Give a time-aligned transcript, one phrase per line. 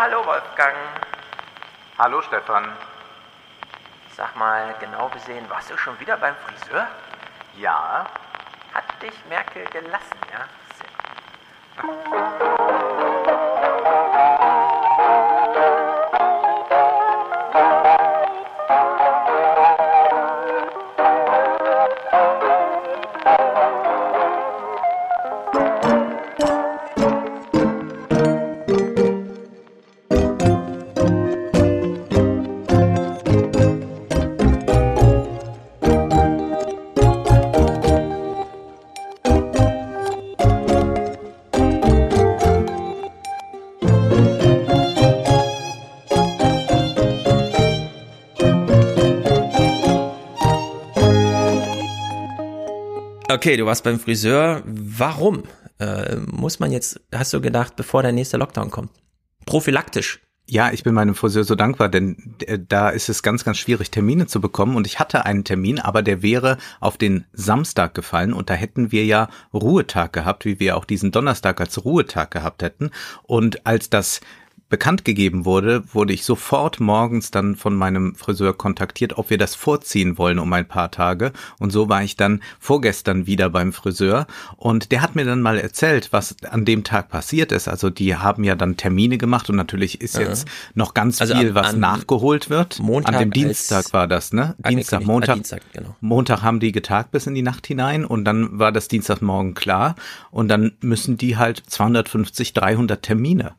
[0.00, 0.76] hallo Wolfgang.
[1.98, 2.72] Hallo Stefan.
[4.16, 6.86] Sag mal, genau gesehen, warst du schon wieder beim Friseur?
[7.56, 8.06] Ja,
[8.72, 10.46] Hat dich Merkel gelassen, ja?
[10.78, 12.47] Sehr
[53.38, 54.64] Okay, du warst beim Friseur.
[54.66, 55.44] Warum?
[55.78, 58.90] Äh, muss man jetzt, hast du gedacht, bevor der nächste Lockdown kommt?
[59.46, 60.18] Prophylaktisch.
[60.48, 63.92] ja, ich bin meinem Friseur so dankbar, denn äh, da ist es ganz, ganz schwierig,
[63.92, 64.74] Termine zu bekommen.
[64.74, 68.32] Und ich hatte einen Termin, aber der wäre auf den Samstag gefallen.
[68.32, 72.64] Und da hätten wir ja Ruhetag gehabt, wie wir auch diesen Donnerstag als Ruhetag gehabt
[72.64, 72.90] hätten.
[73.22, 74.20] Und als das
[74.68, 79.54] bekannt gegeben wurde, wurde ich sofort morgens dann von meinem Friseur kontaktiert, ob wir das
[79.54, 81.32] vorziehen wollen um ein paar Tage.
[81.58, 84.26] Und so war ich dann vorgestern wieder beim Friseur.
[84.56, 87.68] Und der hat mir dann mal erzählt, was an dem Tag passiert ist.
[87.68, 91.48] Also die haben ja dann Termine gemacht und natürlich ist jetzt noch ganz Also viel,
[91.48, 92.78] an- was an nachgeholt wird.
[92.80, 94.54] Montag an dem Dienstag war das, ne?
[94.68, 95.06] Dienstag, angekündigt.
[95.06, 95.28] Montag.
[95.30, 95.96] Ah, Dienstag, genau.
[96.00, 99.94] Montag haben die getagt bis in die Nacht hinein und dann war das Dienstagmorgen klar
[100.30, 103.54] und dann müssen die halt 250, 300 Termine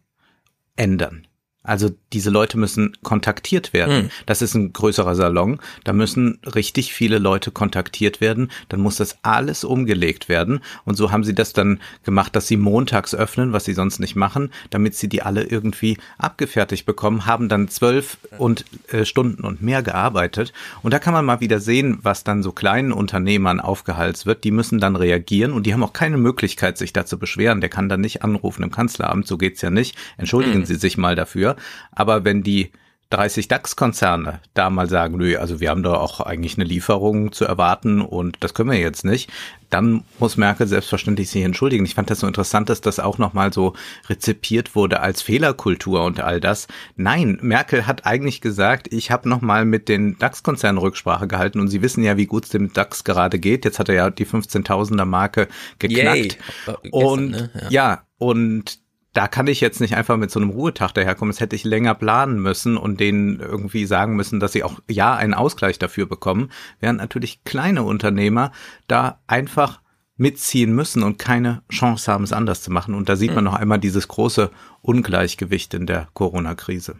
[0.79, 1.28] ändern.
[1.61, 4.03] Also diese Leute müssen kontaktiert werden.
[4.03, 4.09] Hm.
[4.25, 5.59] Das ist ein größerer Salon.
[5.83, 8.49] Da müssen richtig viele Leute kontaktiert werden.
[8.69, 10.61] Dann muss das alles umgelegt werden.
[10.85, 14.15] Und so haben sie das dann gemacht, dass sie montags öffnen, was sie sonst nicht
[14.15, 19.61] machen, damit sie die alle irgendwie abgefertigt bekommen, haben dann zwölf und äh, Stunden und
[19.61, 20.53] mehr gearbeitet.
[20.81, 24.45] Und da kann man mal wieder sehen, was dann so kleinen Unternehmern aufgehalst wird.
[24.45, 27.59] Die müssen dann reagieren und die haben auch keine Möglichkeit, sich da zu beschweren.
[27.59, 29.97] Der kann dann nicht anrufen im Kanzleramt, so geht's ja nicht.
[30.17, 31.57] Entschuldigen Sie sich mal dafür.
[31.91, 32.71] Aber wenn die
[33.11, 37.43] 30 DAX-Konzerne da mal sagen, nö, also wir haben da auch eigentlich eine Lieferung zu
[37.43, 39.31] erwarten und das können wir jetzt nicht,
[39.71, 41.85] dann muss Merkel selbstverständlich sich entschuldigen.
[41.85, 43.73] Ich fand das so interessant, dass das auch nochmal so
[44.09, 46.67] rezipiert wurde als Fehlerkultur und all das.
[46.97, 51.81] Nein, Merkel hat eigentlich gesagt, ich habe nochmal mit den DAX-Konzernen Rücksprache gehalten und Sie
[51.81, 53.65] wissen ja, wie gut es dem DAX gerade geht.
[53.65, 55.47] Jetzt hat er ja die 15.000er Marke
[55.79, 56.15] geknackt.
[56.15, 56.27] Yay.
[56.67, 57.49] Äh, gestern, und ne?
[57.55, 57.69] Ja.
[57.69, 58.79] ja, und
[59.19, 61.33] da kann ich jetzt nicht einfach mit so einem Ruhetag daherkommen.
[61.33, 65.13] Das hätte ich länger planen müssen und denen irgendwie sagen müssen, dass sie auch ja
[65.13, 68.53] einen Ausgleich dafür bekommen, während natürlich kleine Unternehmer
[68.87, 69.81] da einfach
[70.15, 72.93] mitziehen müssen und keine Chance haben, es anders zu machen.
[72.93, 74.51] Und da sieht man noch einmal dieses große
[74.83, 76.95] Ungleichgewicht in der Corona-Krise.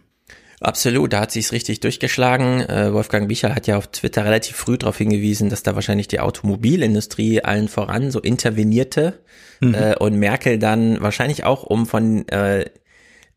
[0.62, 2.62] Absolut, da hat sich's richtig durchgeschlagen.
[2.62, 6.20] Äh, Wolfgang Bichel hat ja auf Twitter relativ früh darauf hingewiesen, dass da wahrscheinlich die
[6.20, 9.20] Automobilindustrie allen voran so intervenierte
[9.62, 12.66] äh, und Merkel dann wahrscheinlich auch, um von äh,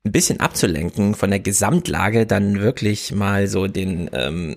[0.04, 4.56] ein bisschen abzulenken von der Gesamtlage, dann wirklich mal so den ähm,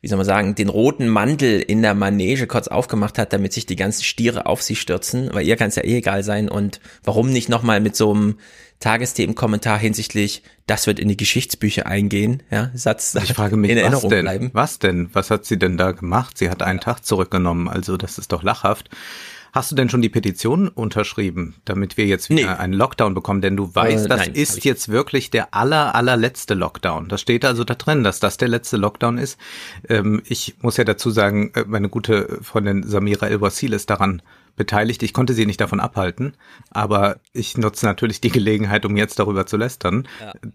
[0.00, 3.66] wie soll man sagen, den roten Mantel in der Manege kurz aufgemacht hat, damit sich
[3.66, 6.80] die ganzen Stiere auf sie stürzen, weil ihr kann es ja eh egal sein und
[7.02, 8.36] warum nicht nochmal mit so einem
[8.80, 13.82] Tagesthemen-Kommentar hinsichtlich, das wird in die Geschichtsbücher eingehen, ja, Satz Ich frage mich, in was
[13.82, 14.24] Erinnerung denn?
[14.24, 14.50] bleiben.
[14.52, 15.08] Was denn?
[15.12, 16.36] Was hat sie denn da gemacht?
[16.38, 18.90] Sie hat einen Tag zurückgenommen, also das ist doch lachhaft.
[19.54, 22.58] Hast du denn schon die Petition unterschrieben, damit wir jetzt wieder Nee.
[22.58, 23.40] einen Lockdown bekommen?
[23.40, 27.08] Denn du weißt, Äh, das nein, ist jetzt wirklich der aller, allerletzte Lockdown.
[27.08, 29.38] Das steht also da drin, dass das der letzte Lockdown ist.
[29.88, 34.22] Ähm, ich muss ja dazu sagen, äh, meine gute Freundin Samira El-Wasil ist daran
[34.56, 35.02] beteiligt.
[35.02, 36.34] Ich konnte sie nicht davon abhalten,
[36.70, 40.06] aber ich nutze natürlich die Gelegenheit, um jetzt darüber zu lästern.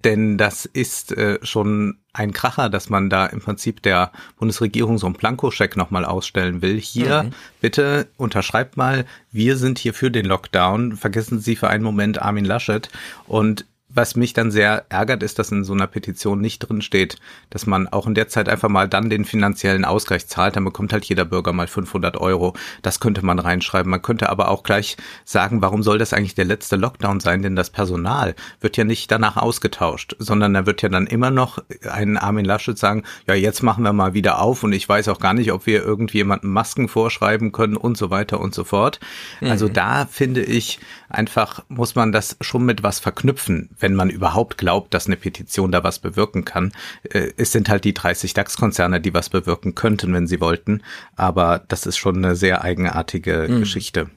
[0.04, 5.06] Denn das ist äh, schon ein Kracher, dass man da im Prinzip der Bundesregierung so
[5.06, 6.80] einen Blankoscheck nochmal ausstellen will.
[6.80, 7.30] Hier,
[7.62, 10.96] bitte unterschreibt mal, wir sind hier für den Lockdown.
[10.96, 12.90] Vergessen Sie für einen Moment Armin Laschet.
[13.28, 17.18] Und was mich dann sehr ärgert, ist, dass in so einer Petition nicht drin steht,
[17.50, 20.56] dass man auch in der Zeit einfach mal dann den finanziellen Ausgleich zahlt.
[20.56, 22.54] Dann bekommt halt jeder Bürger mal 500 Euro.
[22.84, 23.90] Das könnte man reinschreiben.
[23.90, 24.96] Man könnte aber auch gleich
[25.26, 27.42] sagen, warum soll das eigentlich der letzte Lockdown sein?
[27.42, 31.60] Denn das Personal wird ja nicht danach ausgetauscht, sondern da wird ja dann immer noch
[31.90, 35.20] ein Armin Laschet sagen, ja, jetzt machen wir mal wieder auf und ich weiß auch
[35.20, 39.00] gar nicht, ob wir irgendjemandem Masken vorschreiben können und so weiter und so fort.
[39.42, 44.58] Also da finde ich einfach, muss man das schon mit was verknüpfen, wenn man überhaupt
[44.58, 46.72] glaubt, dass eine Petition da was bewirken kann.
[47.04, 50.84] Äh, Es sind halt die 30 DAX-Konzerne, die was bewirken könnten, wenn sie wollten.
[51.16, 54.10] Aber das ist schon eine sehr eigenartige Geschichte.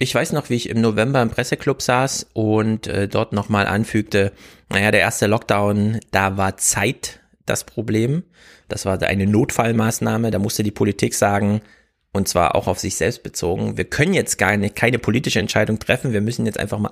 [0.00, 4.32] Ich weiß noch, wie ich im November im Presseclub saß und äh, dort nochmal anfügte,
[4.68, 8.22] naja, der erste Lockdown, da war Zeit das Problem.
[8.68, 10.30] Das war eine Notfallmaßnahme.
[10.30, 11.62] Da musste die Politik sagen,
[12.12, 15.78] und zwar auch auf sich selbst bezogen, wir können jetzt gar nicht, keine politische Entscheidung
[15.78, 16.90] treffen, wir müssen jetzt einfach mal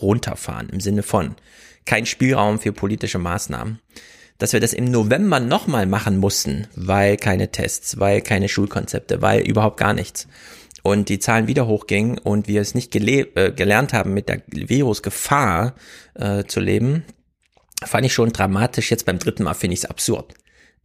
[0.00, 1.36] runterfahren im Sinne von
[1.84, 3.80] kein Spielraum für politische Maßnahmen.
[4.38, 9.40] Dass wir das im November nochmal machen mussten, weil keine Tests, weil keine Schulkonzepte, weil
[9.40, 10.28] überhaupt gar nichts
[10.82, 15.74] und die Zahlen wieder hochgingen und wir es nicht äh, gelernt haben, mit der Virusgefahr
[16.14, 17.04] äh, zu leben,
[17.84, 18.90] fand ich schon dramatisch.
[18.90, 20.34] Jetzt beim dritten Mal finde ich es absurd.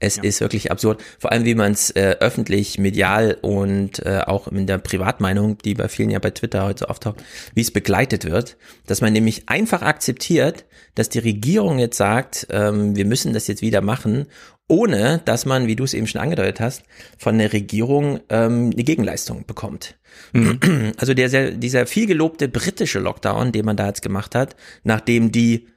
[0.04, 0.24] Es ja.
[0.24, 4.68] ist wirklich absurd, vor allem wie man es äh, öffentlich, medial und äh, auch in
[4.68, 7.24] der Privatmeinung, die bei vielen ja bei Twitter heute so auftaucht,
[7.54, 10.66] wie es begleitet wird, dass man nämlich einfach akzeptiert,
[10.96, 14.28] dass die Regierung jetzt sagt, ähm, wir müssen das jetzt wieder machen
[14.70, 16.84] ohne dass man, wie du es eben schon angedeutet hast,
[17.18, 19.96] von der Regierung ähm, eine Gegenleistung bekommt.
[20.32, 20.94] Mhm.
[20.98, 25.68] Also der, dieser viel gelobte britische Lockdown, den man da jetzt gemacht hat, nachdem die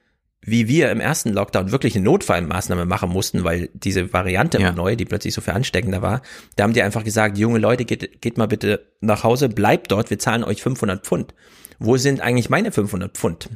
[0.46, 4.72] wie wir im ersten Lockdown wirklich eine Notfallmaßnahme machen mussten, weil diese Variante ja.
[4.72, 6.22] neu, die plötzlich so viel ansteckender war,
[6.54, 10.08] da haben die einfach gesagt, junge Leute, geht, geht mal bitte nach Hause, bleibt dort,
[10.08, 11.34] wir zahlen euch 500 Pfund.
[11.78, 13.50] Wo sind eigentlich meine 500 Pfund?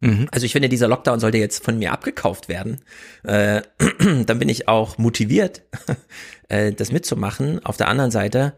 [0.00, 0.28] Mhm.
[0.30, 2.80] Also ich finde, dieser Lockdown sollte jetzt von mir abgekauft werden.
[3.24, 3.62] Äh,
[4.24, 5.62] dann bin ich auch motiviert,
[6.48, 7.64] äh, das mitzumachen.
[7.64, 8.54] Auf der anderen Seite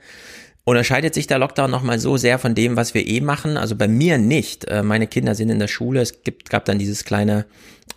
[0.65, 3.57] unterscheidet sich der Lockdown nochmal so sehr von dem, was wir eh machen.
[3.57, 4.67] Also bei mir nicht.
[4.67, 6.01] Äh, meine Kinder sind in der Schule.
[6.01, 7.47] Es gibt, gab dann dieses kleine,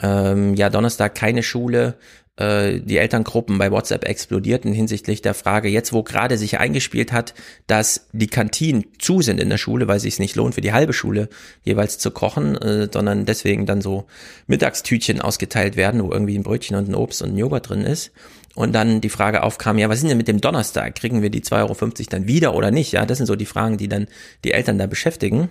[0.02, 1.96] ähm, ja, Donnerstag keine Schule
[2.36, 7.36] äh, die Elterngruppen bei WhatsApp explodierten hinsichtlich der Frage, jetzt wo gerade sich eingespielt hat,
[7.68, 10.74] dass die Kantinen zu sind in der Schule, weil es sich nicht lohnt, für die
[10.74, 11.30] halbe Schule
[11.64, 14.06] jeweils zu kochen, äh, sondern deswegen dann so
[14.48, 18.12] Mittagstütchen ausgeteilt werden, wo irgendwie ein Brötchen und ein Obst und ein Joghurt drin ist.
[18.56, 20.96] Und dann die Frage aufkam, ja, was ist denn mit dem Donnerstag?
[20.96, 22.92] Kriegen wir die 2,50 Euro dann wieder oder nicht?
[22.92, 24.08] Ja, das sind so die Fragen, die dann
[24.44, 25.50] die Eltern da beschäftigen.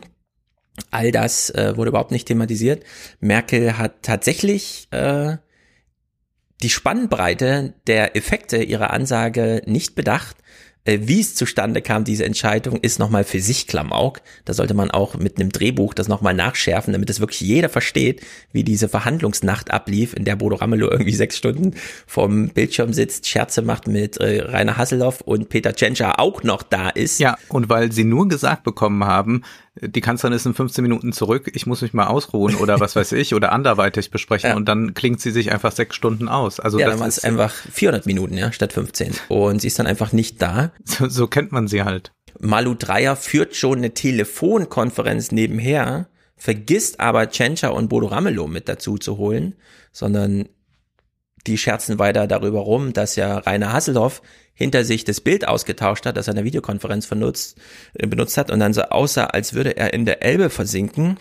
[0.90, 2.84] All das äh, wurde überhaupt nicht thematisiert.
[3.20, 5.36] Merkel hat tatsächlich äh,
[6.62, 10.36] die Spannbreite der Effekte ihrer Ansage nicht bedacht.
[10.84, 14.20] Äh, wie es zustande kam, diese Entscheidung, ist nochmal für sich Klamauk.
[14.44, 18.22] Da sollte man auch mit einem Drehbuch das nochmal nachschärfen, damit es wirklich jeder versteht,
[18.52, 21.74] wie diese Verhandlungsnacht ablief, in der Bodo Ramelow irgendwie sechs Stunden
[22.06, 26.88] vom Bildschirm sitzt, Scherze macht mit äh, Rainer Hasselhoff und Peter Tschentscher auch noch da
[26.88, 27.20] ist.
[27.20, 29.42] Ja, und weil sie nur gesagt bekommen haben,
[29.80, 33.12] die Kanzlerin ist in 15 Minuten zurück, ich muss mich mal ausruhen oder was weiß
[33.12, 34.56] ich oder anderweitig besprechen ja.
[34.56, 36.60] und dann klingt sie sich einfach sechs Stunden aus.
[36.60, 39.86] Also ja, das dann ist einfach 400 Minuten, ja, statt 15 und sie ist dann
[39.86, 40.72] einfach nicht da.
[40.84, 42.12] So, so kennt man sie halt.
[42.38, 48.98] Malu Dreyer führt schon eine Telefonkonferenz nebenher, vergisst aber Tschentscher und Bodo Ramelow mit dazu
[48.98, 49.54] zu holen,
[49.92, 50.48] sondern
[51.46, 54.22] die scherzen weiter darüber rum, dass ja Rainer Hasselhoff
[54.54, 57.58] hinter sich das Bild ausgetauscht hat, das er in der Videokonferenz benutzt,
[57.94, 61.18] äh, benutzt hat und dann so aussah, als würde er in der Elbe versinken.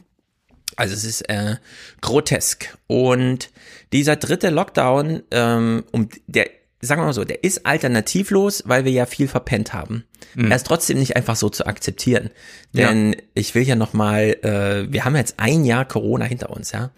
[0.76, 1.58] Also es ist äh,
[2.02, 2.78] grotesk.
[2.88, 3.52] Und
[3.94, 6.50] dieser dritte Lockdown, ähm, um der,
[6.82, 10.06] sagen wir mal so, der ist alternativlos, weil wir ja viel verpennt haben.
[10.36, 10.50] Mhm.
[10.50, 12.30] Er ist trotzdem nicht einfach so zu akzeptieren.
[12.74, 13.20] Denn ja.
[13.34, 16.92] ich will ja noch mal, äh, wir haben jetzt ein Jahr Corona hinter uns, ja.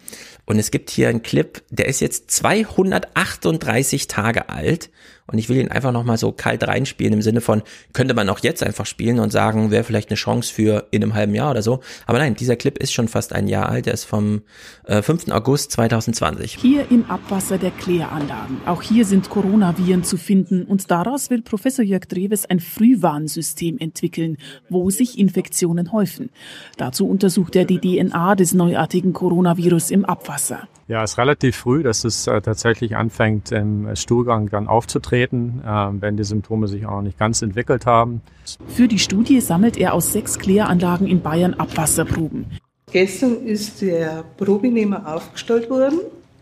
[0.46, 4.90] Und es gibt hier einen Clip, der ist jetzt 238 Tage alt
[5.26, 7.62] und ich will ihn einfach nochmal so kalt reinspielen im Sinne von,
[7.92, 11.14] könnte man auch jetzt einfach spielen und sagen, wäre vielleicht eine Chance für in einem
[11.14, 11.80] halben Jahr oder so.
[12.06, 13.86] Aber nein, dieser Clip ist schon fast ein Jahr alt.
[13.86, 14.42] Der ist vom
[14.84, 15.30] äh, 5.
[15.30, 16.58] August 2020.
[16.60, 18.60] Hier im Abwasser der Kläranlagen.
[18.66, 24.36] Auch hier sind Coronaviren zu finden und daraus will Professor Jörg Dreves ein Frühwarnsystem entwickeln,
[24.68, 26.30] wo sich Infektionen häufen.
[26.76, 30.68] Dazu untersucht er die DNA des neuartigen Coronavirus im Abwasser.
[30.86, 35.68] Ja, es ist relativ früh, dass es äh, tatsächlich anfängt, im Stuhlgang dann aufzutreten, äh,
[36.00, 38.20] wenn die Symptome sich auch noch nicht ganz entwickelt haben.
[38.68, 42.44] Für die Studie sammelt er aus sechs Kläranlagen in Bayern Abwasserproben.
[42.92, 46.00] Gestern ist der Probenehmer aufgestellt worden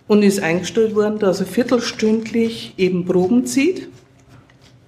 [0.09, 3.89] und ist eingestellt worden, dass er viertelstündlich eben Proben zieht.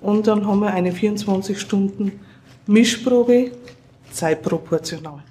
[0.01, 2.21] Und dann haben wir eine 24 Stunden
[2.67, 3.53] Mischprobe,
[4.11, 5.23] zeitproportional.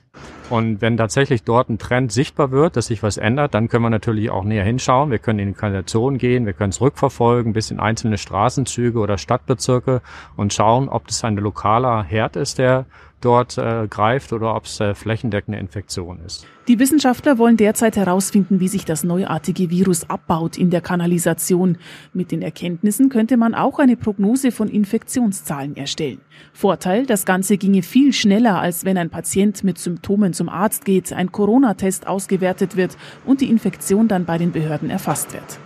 [0.50, 3.90] Und wenn tatsächlich dort ein Trend sichtbar wird, dass sich was ändert, dann können wir
[3.90, 5.10] natürlich auch näher hinschauen.
[5.10, 9.18] Wir können in die Kanalisation gehen, wir können es rückverfolgen bis in einzelne Straßenzüge oder
[9.18, 10.02] Stadtbezirke
[10.36, 12.86] und schauen, ob das ein lokaler Herd ist, der
[13.24, 16.46] dort äh, greift oder ob es äh, flächendeckende Infektion ist.
[16.68, 21.78] Die Wissenschaftler wollen derzeit herausfinden, wie sich das neuartige Virus abbaut in der Kanalisation.
[22.14, 26.22] Mit den Erkenntnissen könnte man auch eine Prognose von Infektionszahlen erstellen.
[26.54, 31.12] Vorteil, das Ganze ginge viel schneller, als wenn ein Patient mit Symptomen zum Arzt geht,
[31.12, 35.60] ein Corona-Test ausgewertet wird und die Infektion dann bei den Behörden erfasst wird.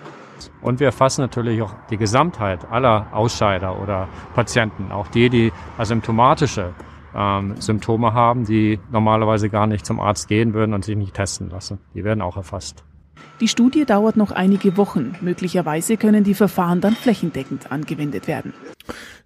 [0.61, 6.73] Und wir erfassen natürlich auch die Gesamtheit aller Ausscheider oder Patienten, auch die, die asymptomatische
[7.15, 11.49] ähm, Symptome haben, die normalerweise gar nicht zum Arzt gehen würden und sich nicht testen
[11.49, 11.79] lassen.
[11.93, 12.83] Die werden auch erfasst.
[13.39, 15.15] Die Studie dauert noch einige Wochen.
[15.21, 18.53] Möglicherweise können die Verfahren dann flächendeckend angewendet werden.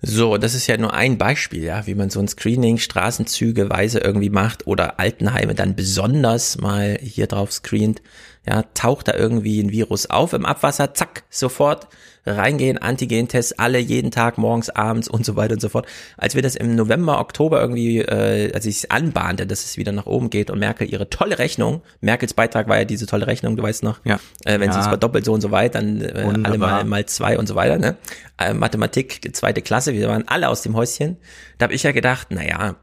[0.01, 4.29] So, das ist ja nur ein Beispiel, ja, wie man so ein Screening straßenzügeweise irgendwie
[4.29, 8.01] macht oder Altenheime dann besonders mal hier drauf screent.
[8.45, 11.87] Ja, taucht da irgendwie ein Virus auf im Abwasser, zack, sofort
[12.25, 15.87] reingehen, Antigen-Tests, alle jeden Tag, morgens, abends und so weiter und so fort.
[16.17, 19.91] Als wir das im November, Oktober irgendwie, äh, als ich es anbahnte, dass es wieder
[19.91, 23.55] nach oben geht und Merkel ihre tolle Rechnung, Merkels Beitrag war ja diese tolle Rechnung,
[23.57, 24.19] du weißt noch, ja.
[24.45, 24.73] äh, wenn ja.
[24.73, 27.55] sie es verdoppelt so und so weit, dann äh, alle mal, mal zwei und so
[27.55, 27.95] weiter, ne?
[28.37, 31.17] Äh, Mathematik, zweite Klasse, wir waren alle aus dem Häuschen.
[31.57, 32.75] Da habe ich ja gedacht, naja,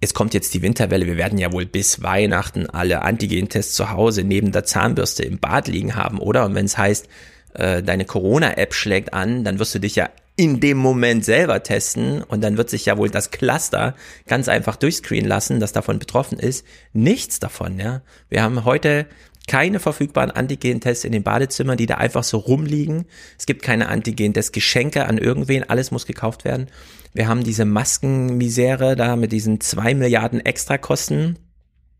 [0.00, 4.22] es kommt jetzt die Winterwelle, wir werden ja wohl bis Weihnachten alle Antigen-Tests zu Hause
[4.22, 6.44] neben der Zahnbürste im Bad liegen haben, oder?
[6.44, 7.08] Und wenn es heißt,
[7.54, 12.22] äh, deine Corona-App schlägt an, dann wirst du dich ja in dem Moment selber testen
[12.22, 13.94] und dann wird sich ja wohl das Cluster
[14.26, 16.66] ganz einfach durchscreenen lassen, das davon betroffen ist.
[16.92, 18.02] Nichts davon, ja.
[18.28, 19.06] Wir haben heute
[19.46, 23.04] keine verfügbaren Antigen-Tests in den Badezimmern, die da einfach so rumliegen.
[23.38, 26.68] Es gibt keine Antigen-Test-Geschenke an irgendwen, alles muss gekauft werden.
[27.12, 31.38] Wir haben diese Maskenmisere da mit diesen zwei Milliarden Extrakosten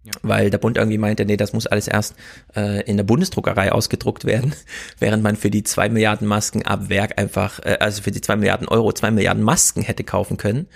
[0.04, 0.12] ja.
[0.20, 2.14] Weil der Bund irgendwie meinte, nee, das muss alles erst
[2.54, 4.54] äh, in der Bundesdruckerei ausgedruckt werden,
[4.98, 8.36] während man für die zwei Milliarden Masken ab Werk einfach, äh, also für die zwei
[8.36, 10.66] Milliarden Euro zwei Milliarden Masken hätte kaufen können,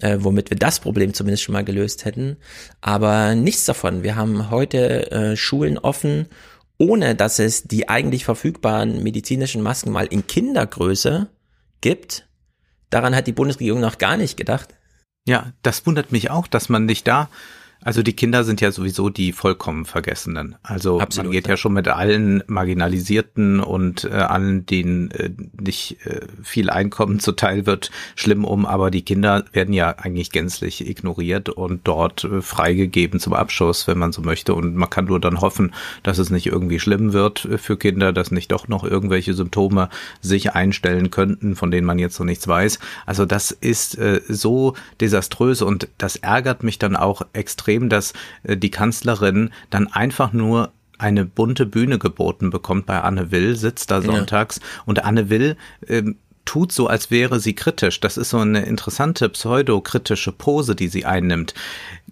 [0.00, 2.38] äh, womit wir das Problem zumindest schon mal gelöst hätten.
[2.80, 4.02] Aber nichts davon.
[4.02, 6.26] Wir haben heute äh, Schulen offen,
[6.78, 11.28] ohne dass es die eigentlich verfügbaren medizinischen Masken mal in Kindergröße
[11.82, 12.26] gibt.
[12.88, 14.74] Daran hat die Bundesregierung noch gar nicht gedacht.
[15.26, 17.28] Ja, das wundert mich auch, dass man nicht da
[17.84, 20.56] also die Kinder sind ja sowieso die vollkommen Vergessenen.
[20.62, 21.56] Also Absolut, man geht ja.
[21.56, 25.30] schon mit allen Marginalisierten und äh, allen, denen äh,
[25.60, 28.66] nicht äh, viel Einkommen zuteil wird, schlimm um.
[28.66, 33.98] Aber die Kinder werden ja eigentlich gänzlich ignoriert und dort äh, freigegeben zum Abschuss, wenn
[33.98, 34.54] man so möchte.
[34.54, 38.12] Und man kann nur dann hoffen, dass es nicht irgendwie schlimm wird äh, für Kinder,
[38.12, 39.88] dass nicht doch noch irgendwelche Symptome
[40.20, 42.80] sich einstellen könnten, von denen man jetzt noch nichts weiß.
[43.06, 48.12] Also das ist äh, so desaströs und das ärgert mich dann auch extrem extrem, dass
[48.44, 53.90] äh, die Kanzlerin dann einfach nur eine bunte Bühne geboten bekommt bei Anne Will, sitzt
[53.90, 54.82] da sonntags ja.
[54.86, 55.56] und Anne Will
[55.86, 58.00] ähm, tut so, als wäre sie kritisch.
[58.00, 61.54] Das ist so eine interessante pseudokritische Pose, die sie einnimmt.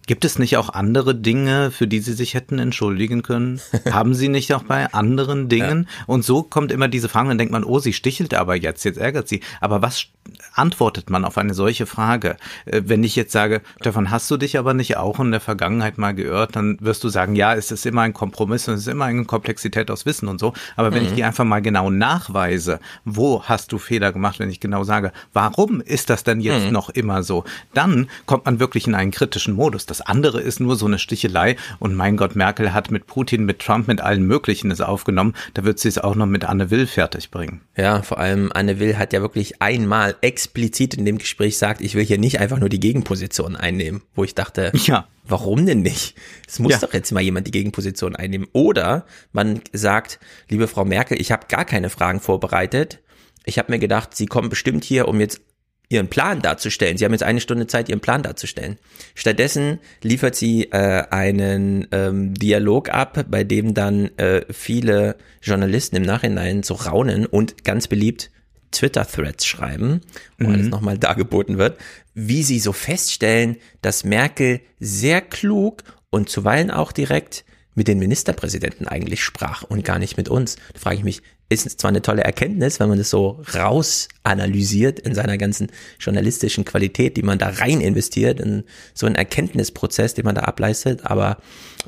[0.07, 3.61] Gibt es nicht auch andere Dinge, für die Sie sich hätten entschuldigen können?
[3.91, 5.89] Haben Sie nicht auch bei anderen Dingen?
[5.89, 6.05] Ja.
[6.07, 8.99] Und so kommt immer diese Frage, dann denkt man, oh, sie stichelt aber jetzt, jetzt
[8.99, 9.41] ärgert sie.
[9.61, 10.07] Aber was
[10.55, 12.37] antwortet man auf eine solche Frage?
[12.67, 15.99] Äh, wenn ich jetzt sage, Stefan, hast du dich aber nicht auch in der Vergangenheit
[15.99, 18.89] mal geirrt, dann wirst du sagen, ja, es ist immer ein Kompromiss und es ist
[18.89, 20.53] immer eine Komplexität aus Wissen und so.
[20.77, 21.09] Aber wenn mhm.
[21.09, 25.13] ich dir einfach mal genau nachweise, wo hast du Fehler gemacht, wenn ich genau sage,
[25.33, 26.73] warum ist das denn jetzt mhm.
[26.73, 29.86] noch immer so, dann kommt man wirklich in einen kritischen Modus.
[29.87, 31.57] Das andere ist nur so eine Stichelei.
[31.79, 35.35] Und mein Gott, Merkel hat mit Putin, mit Trump, mit allen möglichen es aufgenommen.
[35.55, 37.61] Da wird sie es auch noch mit Anne Will fertig bringen.
[37.77, 41.95] Ja, vor allem Anne Will hat ja wirklich einmal explizit in dem Gespräch sagt, ich
[41.95, 45.07] will hier nicht einfach nur die Gegenposition einnehmen, wo ich dachte, ja.
[45.25, 46.17] warum denn nicht?
[46.47, 46.79] Es muss ja.
[46.79, 48.49] doch jetzt mal jemand die Gegenposition einnehmen.
[48.53, 53.01] Oder man sagt, liebe Frau Merkel, ich habe gar keine Fragen vorbereitet.
[53.45, 55.41] Ich habe mir gedacht, Sie kommen bestimmt hier, um jetzt
[55.89, 56.97] ihren Plan darzustellen.
[56.97, 58.79] Sie haben jetzt eine Stunde Zeit, ihren Plan darzustellen.
[59.15, 66.03] Stattdessen liefert sie äh, einen ähm, Dialog ab, bei dem dann äh, viele Journalisten im
[66.03, 68.31] Nachhinein so raunen und ganz beliebt
[68.73, 70.01] Twitter-Threads schreiben,
[70.39, 70.55] wo mhm.
[70.55, 71.79] alles nochmal dargeboten wird,
[72.15, 78.89] wie sie so feststellen, dass Merkel sehr klug und zuweilen auch direkt mit den Ministerpräsidenten
[78.89, 80.57] eigentlich sprach und gar nicht mit uns.
[80.73, 84.99] Da frage ich mich, ist zwar eine tolle Erkenntnis, wenn man das so raus analysiert
[84.99, 85.69] in seiner ganzen
[86.01, 91.07] journalistischen Qualität, die man da rein investiert, in so einen Erkenntnisprozess, den man da ableistet,
[91.07, 91.39] aber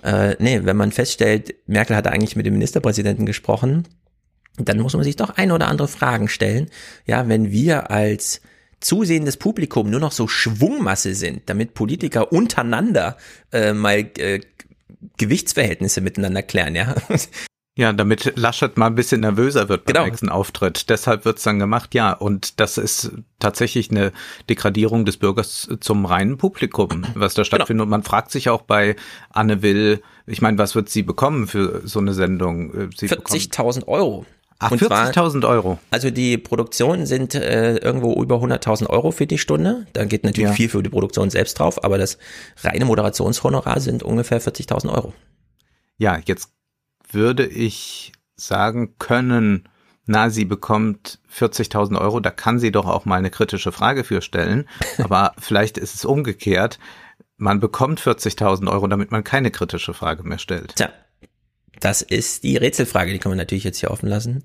[0.04, 3.88] äh, nee, wenn man feststellt, Merkel hat eigentlich mit dem Ministerpräsidenten gesprochen,
[4.56, 6.68] dann muss man sich doch ein oder andere Fragen stellen.
[7.06, 8.40] Ja, wenn wir als
[8.80, 13.16] zusehendes Publikum nur noch so Schwungmasse sind, damit Politiker untereinander
[13.52, 14.40] äh, mal äh,
[15.16, 16.94] Gewichtsverhältnisse miteinander klären, ja.
[17.78, 20.06] Ja, damit Laschet mal ein bisschen nervöser wird beim genau.
[20.06, 20.90] nächsten Auftritt.
[20.90, 22.12] Deshalb wird's dann gemacht, ja.
[22.12, 24.11] Und das ist tatsächlich eine
[24.50, 27.68] Degradierung des Bürgers zum reinen Publikum, was da stattfindet.
[27.68, 27.85] Genau.
[27.85, 28.97] Und man fragt sich auch bei
[29.30, 32.73] Anne Will, ich meine, was wird sie bekommen für so eine Sendung?
[32.73, 34.26] 40.000 Euro.
[34.58, 35.78] Ach, 40.000 Euro.
[35.92, 39.87] Also die Produktionen sind äh, irgendwo über 100.000 Euro für die Stunde.
[39.92, 40.56] Da geht natürlich ja.
[40.56, 42.18] viel für die Produktion selbst drauf, aber das
[42.64, 45.14] reine Moderationshonorar sind ungefähr 40.000 Euro.
[45.97, 46.50] Ja, jetzt
[47.10, 49.68] würde ich sagen können,
[50.06, 54.22] na, sie bekommt 40.000 Euro, da kann sie doch auch mal eine kritische Frage für
[54.22, 54.66] stellen.
[54.98, 56.78] Aber vielleicht ist es umgekehrt.
[57.36, 60.76] Man bekommt 40.000 Euro, damit man keine kritische Frage mehr stellt.
[60.76, 60.90] Tja,
[61.80, 64.44] das ist die Rätselfrage, die können wir natürlich jetzt hier offen lassen.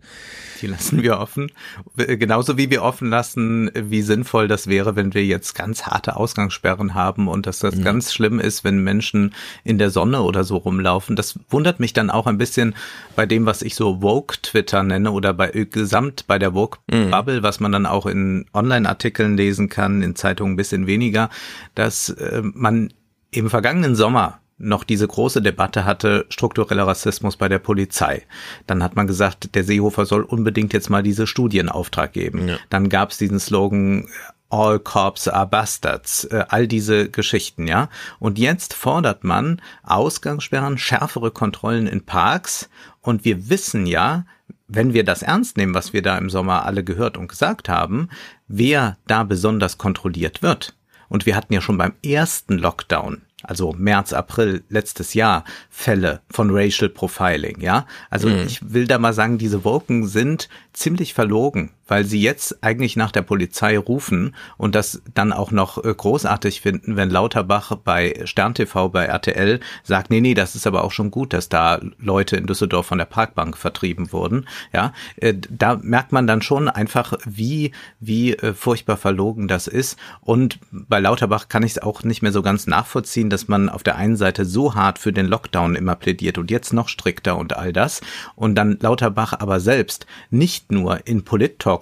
[0.62, 1.52] Die lassen wir offen.
[1.98, 6.94] Genauso wie wir offen lassen, wie sinnvoll das wäre, wenn wir jetzt ganz harte Ausgangssperren
[6.94, 7.84] haben und dass das ja.
[7.84, 11.16] ganz schlimm ist, wenn Menschen in der Sonne oder so rumlaufen.
[11.16, 12.76] Das wundert mich dann auch ein bisschen
[13.16, 17.44] bei dem, was ich so Woke-Twitter nenne oder bei gesamt bei der Woke-Bubble, mhm.
[17.44, 21.30] was man dann auch in Online-Artikeln lesen kann, in Zeitungen ein bisschen weniger,
[21.76, 22.94] dass äh, man
[23.32, 28.24] im vergangenen Sommer noch diese große Debatte hatte, struktureller Rassismus bei der Polizei.
[28.68, 32.48] Dann hat man gesagt, der Seehofer soll unbedingt jetzt mal diese Studienauftrag geben.
[32.48, 32.58] Ja.
[32.70, 34.08] Dann gab es diesen Slogan,
[34.50, 37.90] All Cops are Bastards, äh, all diese Geschichten, ja.
[38.20, 42.70] Und jetzt fordert man Ausgangssperren, schärfere Kontrollen in Parks.
[43.02, 44.26] Und wir wissen ja,
[44.68, 48.10] wenn wir das ernst nehmen, was wir da im Sommer alle gehört und gesagt haben,
[48.48, 50.76] wer da besonders kontrolliert wird.
[51.10, 56.50] Und wir hatten ja schon beim ersten Lockdown also März, April letztes Jahr Fälle von
[56.52, 57.86] Racial Profiling, ja.
[58.10, 58.44] Also mhm.
[58.48, 63.12] ich will da mal sagen, diese Woken sind ziemlich verlogen, weil sie jetzt eigentlich nach
[63.12, 68.54] der Polizei rufen und das dann auch noch äh, großartig finden, wenn Lauterbach bei Stern
[68.54, 72.38] TV bei RTL sagt, nee, nee, das ist aber auch schon gut, dass da Leute
[72.38, 74.48] in Düsseldorf von der Parkbank vertrieben wurden.
[74.74, 79.98] Ja, äh, da merkt man dann schon einfach, wie, wie äh, furchtbar verlogen das ist.
[80.22, 83.84] Und bei Lauterbach kann ich es auch nicht mehr so ganz nachvollziehen, dass man auf
[83.84, 87.58] der einen Seite so hart für den Lockdown immer plädiert und jetzt noch strikter und
[87.58, 88.02] all das
[88.36, 91.24] und dann Lauterbach aber selbst nicht nur in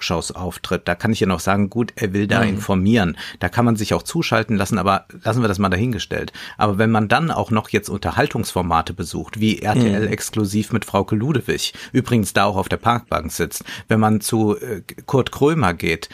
[0.02, 2.50] Polit-Talkshows auftritt, da kann ich ja noch sagen, gut, er will da mhm.
[2.50, 3.18] informieren.
[3.40, 6.34] Da kann man sich auch zuschalten lassen, aber lassen wir das mal dahingestellt.
[6.58, 10.12] Aber wenn man dann auch noch jetzt Unterhaltungsformate besucht, wie RTL mhm.
[10.12, 14.82] exklusiv mit Frauke Ludewig, übrigens da auch auf der Parkbank sitzt, wenn man zu äh,
[15.06, 16.10] Kurt Krömer geht,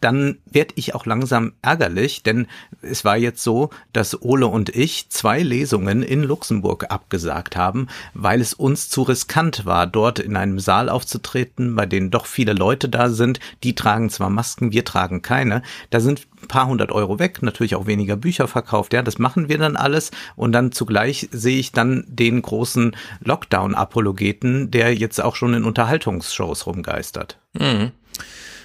[0.00, 2.46] dann werde ich auch langsam ärgerlich, denn
[2.82, 8.40] es war jetzt so, dass Ole und ich zwei Lesungen in Luxemburg abgesagt haben, weil
[8.40, 12.88] es uns zu riskant war, dort in einem Saal aufzutreten, bei denen doch viele Leute
[12.88, 13.40] da sind.
[13.62, 15.62] Die tragen zwar Masken, wir tragen keine.
[15.90, 18.92] Da sind ein paar hundert Euro weg, natürlich auch weniger Bücher verkauft.
[18.92, 20.10] Ja, das machen wir dann alles.
[20.36, 26.66] Und dann zugleich sehe ich dann den großen Lockdown-Apologeten, der jetzt auch schon in Unterhaltungsshows
[26.66, 27.38] rumgeistert.
[27.54, 27.92] Mhm.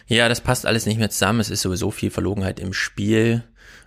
[0.07, 1.39] Ja, das passt alles nicht mehr zusammen.
[1.39, 3.43] Es ist sowieso viel Verlogenheit im Spiel.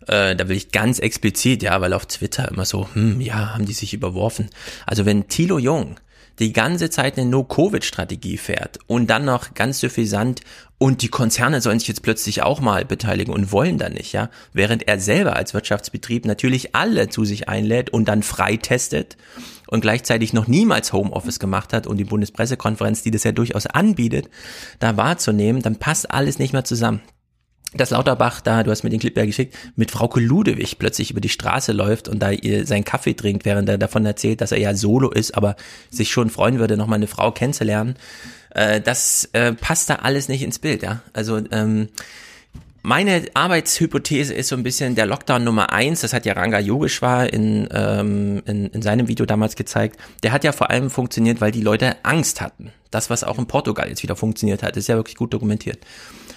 [0.06, 3.66] Äh, da will ich ganz explizit, ja, weil auf Twitter immer so, hm, ja, haben
[3.66, 4.50] die sich überworfen.
[4.86, 5.96] Also wenn Thilo Jung
[6.38, 10.40] die ganze Zeit eine No-Covid-Strategie fährt und dann noch ganz suffisant
[10.78, 14.28] und die Konzerne sollen sich jetzt plötzlich auch mal beteiligen und wollen dann nicht, ja,
[14.52, 19.16] während er selber als Wirtschaftsbetrieb natürlich alle zu sich einlädt und dann freitestet
[19.68, 24.28] und gleichzeitig noch niemals Homeoffice gemacht hat und die Bundespressekonferenz, die das ja durchaus anbietet,
[24.80, 27.00] da wahrzunehmen, dann passt alles nicht mehr zusammen.
[27.76, 31.20] Dass Lauterbach da, du hast mir den Clip ja geschickt, mit Frau Ludewig plötzlich über
[31.20, 34.58] die Straße läuft und da ihr seinen Kaffee trinkt, während er davon erzählt, dass er
[34.58, 35.56] ja solo ist, aber
[35.90, 37.96] sich schon freuen würde, nochmal eine Frau kennenzulernen.
[38.50, 41.02] Äh, das äh, passt da alles nicht ins Bild, ja.
[41.12, 41.88] Also ähm,
[42.86, 46.02] meine Arbeitshypothese ist so ein bisschen der Lockdown Nummer eins.
[46.02, 49.98] Das hat ja Ranga Yogeshwar in, ähm, in, in seinem Video damals gezeigt.
[50.22, 52.72] Der hat ja vor allem funktioniert, weil die Leute Angst hatten.
[52.90, 55.78] Das, was auch in Portugal jetzt wieder funktioniert hat, ist ja wirklich gut dokumentiert.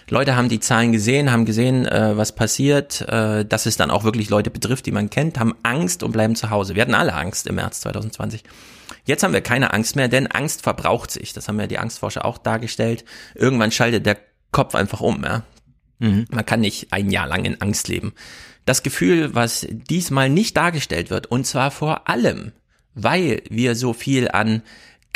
[0.10, 4.06] Leute haben die Zahlen gesehen, haben gesehen, äh, was passiert, äh, dass es dann auch
[4.06, 6.76] wirklich Leute betrifft, die man kennt, haben Angst und bleiben zu Hause.
[6.76, 8.44] Wir hatten alle Angst im März 2020.
[9.06, 11.34] Jetzt haben wir keine Angst mehr, denn Angst verbraucht sich.
[11.34, 13.04] Das haben ja die Angstforscher auch dargestellt.
[13.36, 14.18] Irgendwann schaltet der
[14.52, 15.24] Kopf einfach um.
[15.24, 15.44] Ja?
[16.00, 16.26] Mhm.
[16.30, 18.14] Man kann nicht ein Jahr lang in Angst leben.
[18.66, 22.54] Das Gefühl, was diesmal nicht dargestellt wird, und zwar vor allem,
[22.96, 24.62] weil wir so viel an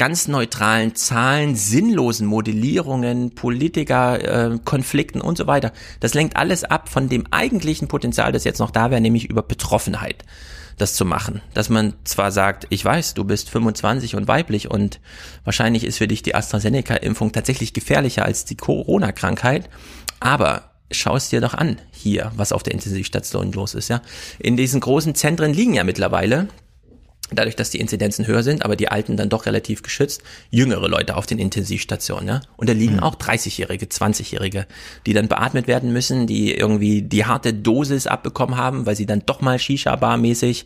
[0.01, 5.73] ganz neutralen Zahlen, sinnlosen Modellierungen, Politiker, äh, Konflikten und so weiter.
[5.99, 9.43] Das lenkt alles ab von dem eigentlichen Potenzial, das jetzt noch da wäre, nämlich über
[9.43, 10.25] Betroffenheit
[10.79, 11.43] das zu machen.
[11.53, 14.99] Dass man zwar sagt, ich weiß, du bist 25 und weiblich und
[15.43, 19.69] wahrscheinlich ist für dich die AstraZeneca-Impfung tatsächlich gefährlicher als die Corona-Krankheit,
[20.19, 24.01] aber schau es dir doch an hier, was auf der Intensivstation los ist, ja.
[24.39, 26.47] In diesen großen Zentren liegen ja mittlerweile
[27.31, 31.15] dadurch, dass die Inzidenzen höher sind, aber die Alten dann doch relativ geschützt, jüngere Leute
[31.15, 32.27] auf den Intensivstationen.
[32.27, 32.41] Ja?
[32.57, 33.03] Und da liegen mhm.
[33.03, 34.67] auch 30-Jährige, 20-Jährige,
[35.05, 39.23] die dann beatmet werden müssen, die irgendwie die harte Dosis abbekommen haben, weil sie dann
[39.25, 40.65] doch mal Shisha-Bar-mäßig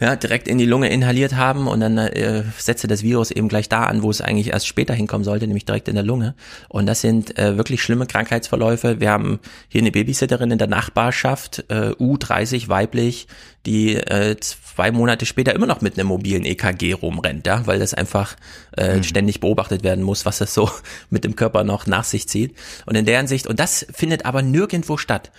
[0.00, 3.68] ja, direkt in die Lunge inhaliert haben und dann äh, setzte das Virus eben gleich
[3.68, 6.34] da an, wo es eigentlich erst später hinkommen sollte, nämlich direkt in der Lunge.
[6.68, 9.00] Und das sind äh, wirklich schlimme Krankheitsverläufe.
[9.00, 13.26] Wir haben hier eine Babysitterin in der Nachbarschaft, äh, U30 weiblich,
[13.66, 17.94] die äh, zwei Monate später immer noch mit einem mobilen EKG rumrennt, ja, weil das
[17.94, 18.36] einfach
[18.76, 19.02] äh, mhm.
[19.02, 20.70] ständig beobachtet werden muss, was das so
[21.10, 22.54] mit dem Körper noch nach sich zieht.
[22.86, 25.30] Und in deren Sicht, und das findet aber nirgendwo statt.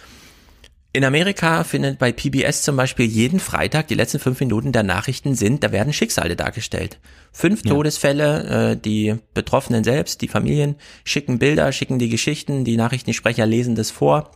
[0.93, 5.35] In Amerika findet bei PBS zum Beispiel jeden Freitag die letzten fünf Minuten der Nachrichten
[5.35, 6.99] sind, da werden Schicksale dargestellt.
[7.31, 7.71] Fünf ja.
[7.71, 13.75] Todesfälle, äh, die Betroffenen selbst, die Familien schicken Bilder, schicken die Geschichten, die Nachrichtensprecher lesen
[13.75, 14.31] das vor.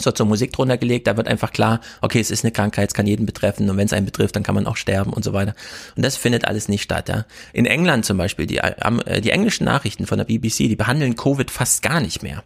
[0.00, 2.94] Wird zur Musik drunter gelegt, da wird einfach klar, okay, es ist eine Krankheit, es
[2.94, 5.34] kann jeden betreffen und wenn es einen betrifft, dann kann man auch sterben und so
[5.34, 5.54] weiter.
[5.96, 7.10] Und das findet alles nicht statt.
[7.10, 7.26] Ja.
[7.52, 11.50] In England zum Beispiel, die, äh, die englischen Nachrichten von der BBC, die behandeln Covid
[11.50, 12.42] fast gar nicht mehr,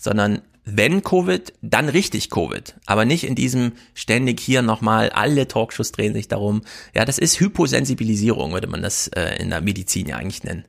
[0.00, 5.92] sondern wenn Covid, dann richtig Covid, aber nicht in diesem ständig hier nochmal, alle Talkshows
[5.92, 6.62] drehen sich darum.
[6.94, 10.64] Ja, das ist Hyposensibilisierung, würde man das äh, in der Medizin ja eigentlich nennen.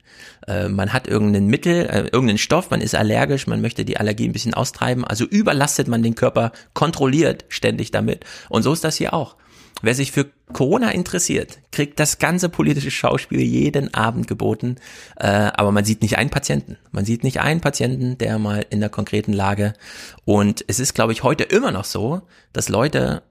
[0.46, 4.26] Äh, man hat irgendein Mittel, äh, irgendeinen Stoff, man ist allergisch, man möchte die Allergie
[4.26, 8.24] ein bisschen austreiben, also überlastet man den Körper kontrolliert ständig damit.
[8.48, 9.36] Und so ist das hier auch.
[9.82, 14.76] Wer sich für Corona interessiert, kriegt das ganze politische Schauspiel jeden Abend geboten,
[15.16, 16.76] äh, aber man sieht nicht einen Patienten.
[16.92, 19.74] Man sieht nicht einen Patienten, der mal in der konkreten Lage.
[20.24, 23.22] Und es ist, glaube ich, heute immer noch so, dass Leute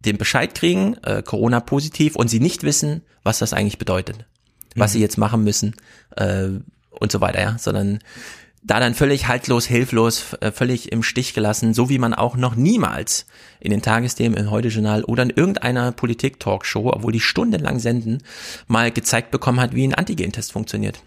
[0.00, 4.26] den Bescheid kriegen, äh, Corona positiv, und sie nicht wissen, was das eigentlich bedeutet,
[4.74, 4.94] was mhm.
[4.94, 5.76] sie jetzt machen müssen
[6.16, 6.48] äh,
[6.90, 8.00] und so weiter, ja, sondern
[8.62, 12.54] da dann völlig haltlos, hilflos, äh, völlig im Stich gelassen, so wie man auch noch
[12.54, 13.26] niemals
[13.60, 18.22] in den Tagesthemen, im Heute-Journal oder in irgendeiner Politik-Talkshow, obwohl die stundenlang senden,
[18.68, 21.02] mal gezeigt bekommen hat, wie ein Antigentest funktioniert.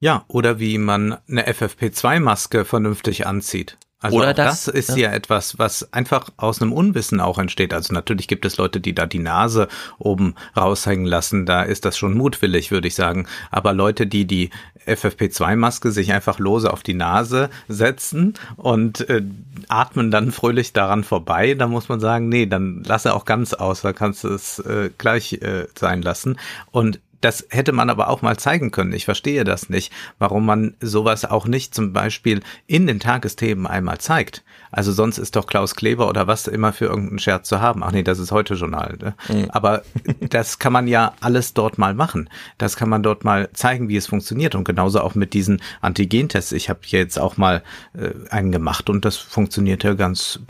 [0.00, 3.78] Ja, oder wie man eine FFP2-Maske vernünftig anzieht.
[4.00, 5.10] Also Oder das, das ist ja.
[5.10, 7.74] etwas, was einfach aus einem Unwissen auch entsteht.
[7.74, 9.66] Also natürlich gibt es Leute, die da die Nase
[9.98, 11.46] oben raushängen lassen.
[11.46, 13.26] Da ist das schon mutwillig, würde ich sagen.
[13.50, 14.50] Aber Leute, die die
[14.86, 19.22] FFP2-Maske sich einfach lose auf die Nase setzen und äh,
[19.68, 23.82] atmen dann fröhlich daran vorbei, da muss man sagen, nee, dann lasse auch ganz aus,
[23.82, 26.38] da kannst du es äh, gleich äh, sein lassen.
[26.70, 28.92] Und das hätte man aber auch mal zeigen können.
[28.92, 33.98] Ich verstehe das nicht, warum man sowas auch nicht zum Beispiel in den Tagesthemen einmal
[33.98, 34.44] zeigt.
[34.70, 37.82] Also sonst ist doch Klaus Kleber oder was immer für irgendeinen Scherz zu haben.
[37.82, 38.98] Ach nee, das ist heute Journal.
[39.00, 39.14] Ne?
[39.28, 39.50] Mhm.
[39.50, 39.82] Aber
[40.20, 42.28] das kann man ja alles dort mal machen.
[42.58, 44.54] Das kann man dort mal zeigen, wie es funktioniert.
[44.54, 46.52] Und genauso auch mit diesen Antigentests.
[46.52, 47.62] Ich habe jetzt auch mal
[47.94, 50.40] äh, einen gemacht und das funktioniert ja ganz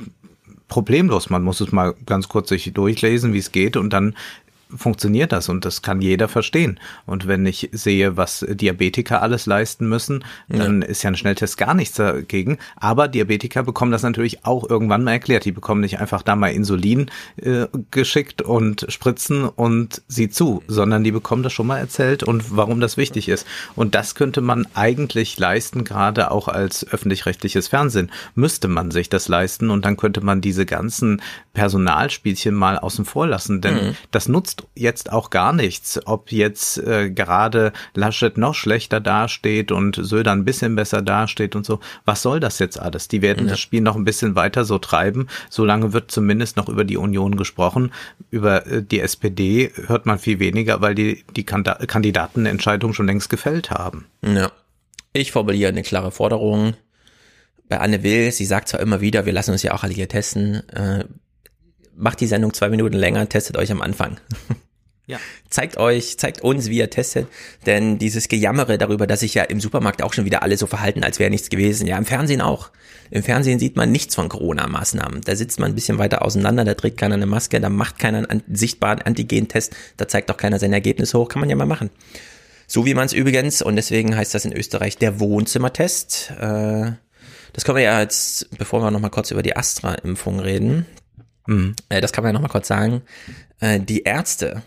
[0.68, 1.30] problemlos.
[1.30, 4.14] Man muss es mal ganz kurz sich durchlesen, wie es geht und dann
[4.76, 6.78] funktioniert das und das kann jeder verstehen.
[7.06, 10.88] Und wenn ich sehe, was Diabetiker alles leisten müssen, dann ja.
[10.88, 12.58] ist ja ein Schnelltest gar nichts dagegen.
[12.76, 15.44] Aber Diabetiker bekommen das natürlich auch irgendwann mal erklärt.
[15.44, 21.04] Die bekommen nicht einfach da mal Insulin äh, geschickt und spritzen und sie zu, sondern
[21.04, 23.46] die bekommen das schon mal erzählt und warum das wichtig ist.
[23.74, 29.28] Und das könnte man eigentlich leisten, gerade auch als öffentlich-rechtliches Fernsehen müsste man sich das
[29.28, 31.22] leisten und dann könnte man diese ganzen
[31.54, 33.96] Personalspielchen mal außen vor lassen, denn mhm.
[34.10, 39.72] das nutzt nutzt jetzt auch gar nichts, ob jetzt äh, gerade Laschet noch schlechter dasteht
[39.72, 41.80] und Söder ein bisschen besser dasteht und so.
[42.04, 43.08] Was soll das jetzt alles?
[43.08, 43.50] Die werden ja.
[43.50, 45.28] das Spiel noch ein bisschen weiter so treiben.
[45.50, 47.92] Solange wird zumindest noch über die Union gesprochen.
[48.30, 53.70] Über äh, die SPD hört man viel weniger, weil die, die Kandidatenentscheidung schon längst gefällt
[53.70, 54.06] haben.
[54.22, 54.50] Ja.
[55.12, 56.74] Ich formuliere eine klare Forderung
[57.68, 60.08] bei Anne Will, sie sagt zwar immer wieder, wir lassen uns ja auch alle hier
[60.08, 61.04] testen, äh,
[61.98, 64.18] macht die Sendung zwei Minuten länger, testet euch am Anfang.
[65.06, 65.18] Ja.
[65.50, 67.26] Zeigt euch, zeigt uns, wie ihr testet,
[67.64, 71.02] denn dieses Gejammere darüber, dass sich ja im Supermarkt auch schon wieder alle so verhalten,
[71.02, 71.86] als wäre nichts gewesen.
[71.86, 72.70] Ja, im Fernsehen auch.
[73.10, 75.22] Im Fernsehen sieht man nichts von Corona-Maßnahmen.
[75.22, 78.28] Da sitzt man ein bisschen weiter auseinander, da trägt keiner eine Maske, da macht keiner
[78.28, 81.88] einen sichtbaren Antigen-Test, da zeigt auch keiner sein Ergebnis hoch, kann man ja mal machen.
[82.66, 86.32] So wie man es übrigens, und deswegen heißt das in Österreich der Wohnzimmertest.
[86.38, 86.92] Äh,
[87.54, 90.84] das können wir ja jetzt, bevor wir nochmal kurz über die Astra-Impfung reden,
[91.48, 91.74] Mhm.
[91.88, 93.02] Äh, das kann man ja nochmal kurz sagen.
[93.58, 94.62] Äh, die Ärzte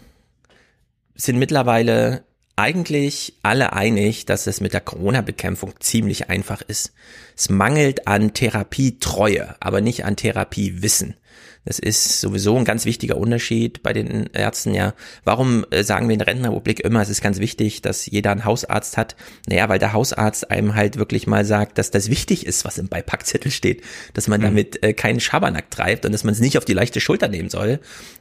[1.16, 2.24] sind mittlerweile
[2.56, 6.94] eigentlich alle einig, dass es mit der Corona-Bekämpfung ziemlich einfach ist.
[7.38, 11.16] Es mangelt an Therapietreue, aber nicht an Therapiewissen.
[11.64, 14.96] Das ist sowieso ein ganz wichtiger Unterschied bei den Ärzten, ja.
[15.24, 18.46] Warum äh, sagen wir in der Rentenrepublik immer, es ist ganz wichtig, dass jeder einen
[18.46, 19.16] Hausarzt hat?
[19.48, 22.88] Naja, weil der Hausarzt einem halt wirklich mal sagt, dass das wichtig ist, was im
[22.88, 23.84] Beipackzettel steht,
[24.16, 24.46] dass man mhm.
[24.46, 27.50] damit äh, keinen Schabernack treibt und dass man es nicht auf die leichte Schulter nehmen
[27.50, 27.80] soll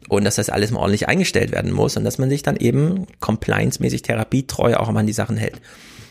[0.09, 3.07] und dass das alles mal ordentlich eingestellt werden muss und dass man sich dann eben
[3.20, 5.61] compliance-mäßig therapietreu auch immer an die Sachen hält.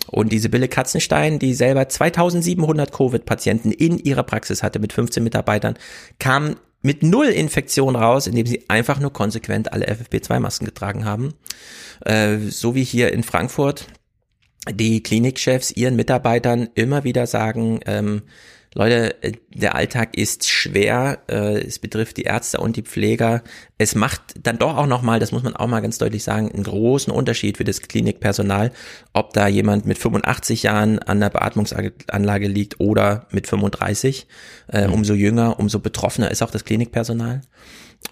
[0.07, 5.75] Und diese Bille Katzenstein, die selber 2700 Covid-Patienten in ihrer Praxis hatte mit 15 Mitarbeitern,
[6.17, 11.33] kam mit null Infektion raus, indem sie einfach nur konsequent alle FFP2-Masken getragen haben.
[12.05, 13.87] Äh, so wie hier in Frankfurt
[14.69, 18.23] die Klinikchefs ihren Mitarbeitern immer wieder sagen, ähm,
[18.75, 21.19] Leute, äh, der Alltag ist schwer.
[21.27, 23.43] Äh, es betrifft die Ärzte und die Pfleger.
[23.77, 26.63] Es macht dann doch auch nochmal, das muss man auch mal ganz deutlich sagen, einen
[26.63, 28.71] großen Unterschied für das Klinikpersonal,
[29.13, 34.27] ob da jemand mit 85 Jahren an der Beatmungsanlage liegt oder mit 35.
[34.71, 34.93] Äh, mhm.
[34.93, 37.41] Umso jünger, umso betroffener ist auch das Klinikpersonal.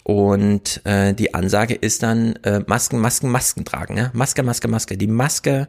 [0.03, 3.97] Und äh, die Ansage ist dann äh, Masken, Masken, Masken tragen.
[3.97, 4.09] Ja?
[4.13, 4.97] Maske, Maske, Maske.
[4.97, 5.67] Die Maske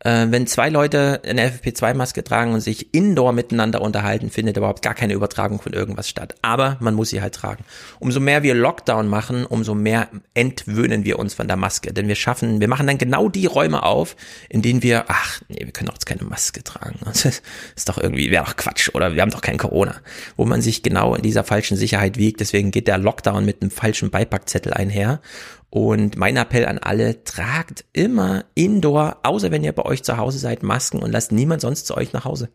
[0.00, 4.94] äh, wenn zwei Leute eine FFP2-Maske tragen und sich indoor miteinander unterhalten, findet überhaupt gar
[4.94, 6.34] keine Übertragung von irgendwas statt.
[6.42, 7.64] Aber man muss sie halt tragen.
[7.98, 11.92] Umso mehr wir Lockdown machen, umso mehr entwöhnen wir uns von der Maske.
[11.92, 14.16] Denn wir schaffen, wir machen dann genau die Räume auf,
[14.48, 17.00] in denen wir, ach nee, wir können doch jetzt keine Maske tragen.
[17.26, 17.42] Das
[17.74, 19.96] ist doch irgendwie, wäre doch Quatsch oder wir haben doch kein Corona.
[20.36, 22.40] Wo man sich genau in dieser falschen Sicherheit wiegt.
[22.40, 25.20] Deswegen geht der Lockdown mit einem falschen Beipackzettel einher.
[25.70, 30.38] Und mein Appell an alle, tragt immer indoor, außer wenn ihr bei euch zu Hause
[30.38, 32.48] seid, Masken und lasst niemand sonst zu euch nach Hause.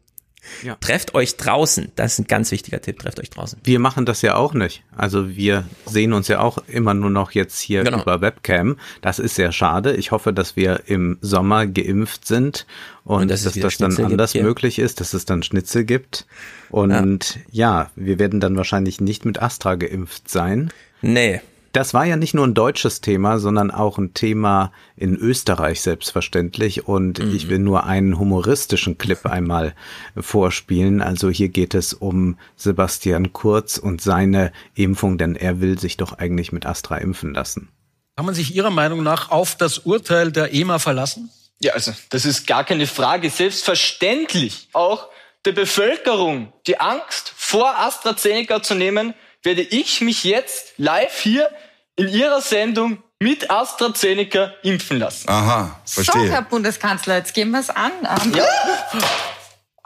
[0.63, 0.75] Ja.
[0.75, 1.91] Trefft euch draußen.
[1.95, 2.99] Das ist ein ganz wichtiger Tipp.
[2.99, 3.59] Trefft euch draußen.
[3.63, 4.83] Wir machen das ja auch nicht.
[4.95, 8.01] Also wir sehen uns ja auch immer nur noch jetzt hier genau.
[8.01, 8.77] über Webcam.
[9.01, 9.95] Das ist sehr schade.
[9.95, 12.65] Ich hoffe, dass wir im Sommer geimpft sind
[13.03, 16.25] und, und dass, dass das dann anders möglich ist, dass es dann Schnitzel gibt.
[16.69, 17.83] Und ja.
[17.83, 20.71] ja, wir werden dann wahrscheinlich nicht mit Astra geimpft sein.
[21.03, 21.41] Nee,
[21.71, 26.87] das war ja nicht nur ein deutsches Thema, sondern auch ein Thema in Österreich selbstverständlich.
[26.87, 27.35] Und mhm.
[27.35, 29.73] ich will nur einen humoristischen Clip einmal
[30.17, 31.01] vorspielen.
[31.01, 36.13] Also hier geht es um Sebastian Kurz und seine Impfung, denn er will sich doch
[36.13, 37.69] eigentlich mit Astra impfen lassen.
[38.15, 41.29] Kann man sich Ihrer Meinung nach auf das Urteil der EMA verlassen?
[41.59, 43.29] Ja, also das ist gar keine Frage.
[43.29, 45.07] Selbstverständlich auch
[45.45, 51.49] der Bevölkerung die Angst vor AstraZeneca zu nehmen, werde ich mich jetzt live hier
[51.95, 55.29] in Ihrer Sendung mit AstraZeneca impfen lassen.
[55.29, 56.27] Aha, verstehe.
[56.27, 57.91] So, Herr Bundeskanzler, jetzt gehen wir es an.
[58.33, 58.45] Ja.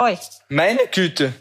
[0.02, 0.18] Oi.
[0.50, 1.34] Meine Güte,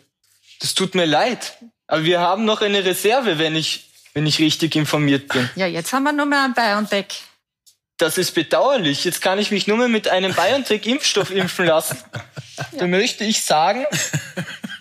[0.60, 1.56] das tut mir leid.
[1.86, 5.48] Aber wir haben noch eine Reserve, wenn ich, wenn ich richtig informiert bin.
[5.54, 7.22] Ja, jetzt haben wir nur mehr ein BioNTech.
[7.98, 9.04] Das ist bedauerlich.
[9.04, 11.98] Jetzt kann ich mich nur mehr mit einem BioNTech-Impfstoff impfen lassen.
[12.56, 12.64] Ja.
[12.78, 13.86] Da möchte ich sagen,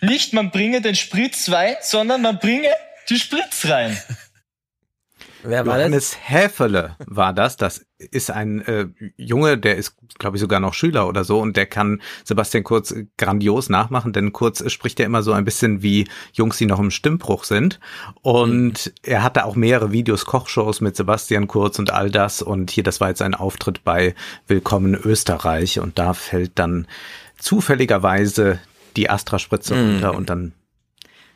[0.01, 2.69] nicht man bringe den Spritzwein, sondern man bringe
[3.09, 3.97] die Spritz rein.
[5.43, 6.19] Wer war Johannes das?
[6.29, 7.57] Häfele war das.
[7.57, 8.87] Das ist ein äh,
[9.17, 12.95] Junge, der ist, glaube ich, sogar noch Schüler oder so und der kann Sebastian Kurz
[13.17, 16.91] grandios nachmachen, denn Kurz spricht ja immer so ein bisschen wie Jungs, die noch im
[16.91, 17.81] Stimmbruch sind.
[18.21, 18.91] Und mhm.
[19.03, 22.41] er hatte auch mehrere Videos, Kochshows mit Sebastian Kurz und all das.
[22.41, 24.15] Und hier, das war jetzt ein Auftritt bei
[24.47, 26.87] Willkommen Österreich und da fällt dann
[27.37, 28.59] zufälligerweise
[28.95, 29.91] die Astra-Spritze mhm.
[29.91, 30.53] runter und dann,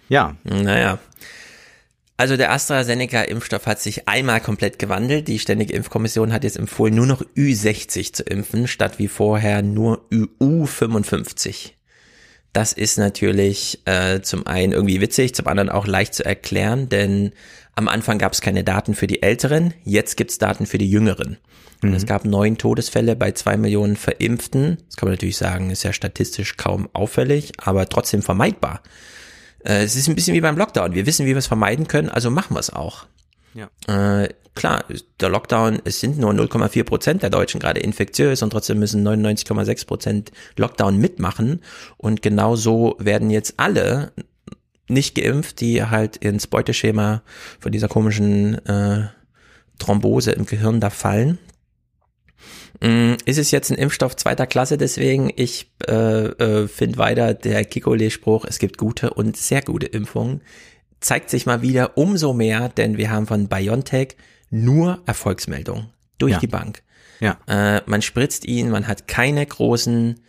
[0.08, 0.36] ja.
[0.45, 0.99] Naja.
[2.19, 5.27] Also der AstraZeneca-Impfstoff hat sich einmal komplett gewandelt.
[5.27, 10.08] Die Ständige Impfkommission hat jetzt empfohlen, nur noch Ü60 zu impfen, statt wie vorher nur
[10.10, 11.73] U55.
[12.53, 17.34] Das ist natürlich äh, zum einen irgendwie witzig, zum anderen auch leicht zu erklären, denn
[17.75, 20.89] am Anfang gab es keine Daten für die Älteren, jetzt gibt es Daten für die
[20.89, 21.38] Jüngeren.
[21.84, 22.08] Und es mhm.
[22.08, 24.77] gab neun Todesfälle bei zwei Millionen Verimpften.
[24.88, 28.82] Das kann man natürlich sagen, ist ja statistisch kaum auffällig, aber trotzdem vermeidbar.
[29.63, 30.93] Äh, es ist ein bisschen wie beim Lockdown.
[30.93, 33.06] Wir wissen, wie wir es vermeiden können, also machen wir es auch.
[33.54, 33.70] Ja.
[34.22, 34.86] Äh, klar,
[35.20, 39.88] der Lockdown, es sind nur 0,4 Prozent der Deutschen gerade infektiös und trotzdem müssen 99,6
[39.88, 41.62] Prozent Lockdown mitmachen.
[41.98, 44.12] Und genau so werden jetzt alle
[44.88, 47.22] nicht geimpft, die halt ins Beuteschema
[47.60, 49.08] von dieser komischen äh,
[49.80, 51.39] Thrombose im Gehirn da fallen.
[52.82, 54.78] Mm, ist es jetzt ein Impfstoff zweiter Klasse?
[54.78, 60.42] Deswegen, ich äh, äh, finde weiter der Kikole-Spruch, es gibt gute und sehr gute Impfungen.
[61.00, 64.16] Zeigt sich mal wieder umso mehr, denn wir haben von BioNTech
[64.50, 66.40] nur Erfolgsmeldungen durch ja.
[66.40, 66.84] die Bank.
[67.20, 67.38] Ja.
[67.48, 70.20] Äh, man spritzt ihn, man hat keine großen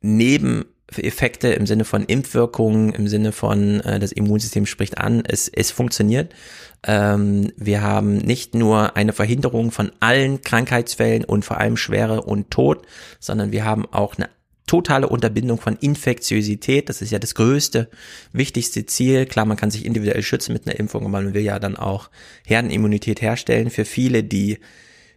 [0.00, 5.22] Nebeneffekte im Sinne von Impfwirkungen, im Sinne von äh, das Immunsystem spricht an.
[5.26, 6.34] Es, es funktioniert.
[6.84, 12.50] Ähm, wir haben nicht nur eine Verhinderung von allen Krankheitsfällen und vor allem Schwere und
[12.50, 12.86] Tod,
[13.20, 14.28] sondern wir haben auch eine
[14.66, 16.88] totale Unterbindung von Infektiosität.
[16.88, 17.88] Das ist ja das größte,
[18.32, 19.26] wichtigste Ziel.
[19.26, 22.10] Klar, man kann sich individuell schützen mit einer Impfung, aber man will ja dann auch
[22.46, 23.70] Herdenimmunität herstellen.
[23.70, 24.58] Für viele, die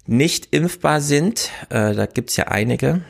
[0.08, 3.02] nicht impfbar sind, äh, da gibt's ja einige,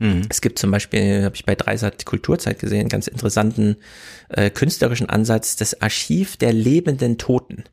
[0.00, 0.22] Mhm.
[0.28, 3.76] Es gibt zum Beispiel, habe ich bei Dreisat Kulturzeit gesehen, ganz interessanten
[4.30, 7.64] äh, künstlerischen Ansatz, das Archiv der lebenden Toten.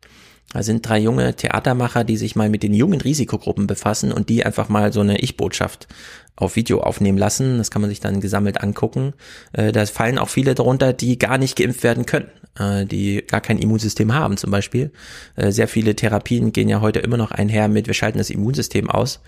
[0.54, 4.46] Da sind drei junge Theatermacher, die sich mal mit den jungen Risikogruppen befassen und die
[4.46, 5.88] einfach mal so eine Ich-Botschaft
[6.38, 7.58] auf Video aufnehmen lassen.
[7.58, 9.14] Das kann man sich dann gesammelt angucken.
[9.54, 13.42] Äh, da fallen auch viele darunter, die gar nicht geimpft werden können, äh, die gar
[13.42, 14.92] kein Immunsystem haben zum Beispiel.
[15.36, 18.90] Äh, sehr viele Therapien gehen ja heute immer noch einher mit, wir schalten das Immunsystem
[18.90, 19.22] aus.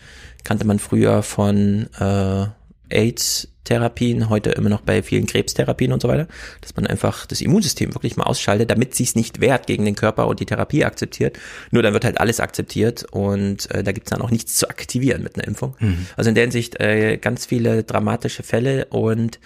[0.44, 2.48] Kannte man früher von äh,
[2.90, 6.28] AIDS Therapien, heute immer noch bei vielen Krebstherapien und so weiter,
[6.62, 9.96] dass man einfach das Immunsystem wirklich mal ausschaltet, damit sie es nicht wehrt gegen den
[9.96, 11.38] Körper und die Therapie akzeptiert.
[11.70, 15.22] Nur dann wird halt alles akzeptiert und äh, da gibt's dann auch nichts zu aktivieren
[15.22, 15.76] mit einer Impfung.
[15.80, 16.08] Mhm.
[16.18, 19.40] Also in der Hinsicht äh, ganz viele dramatische Fälle und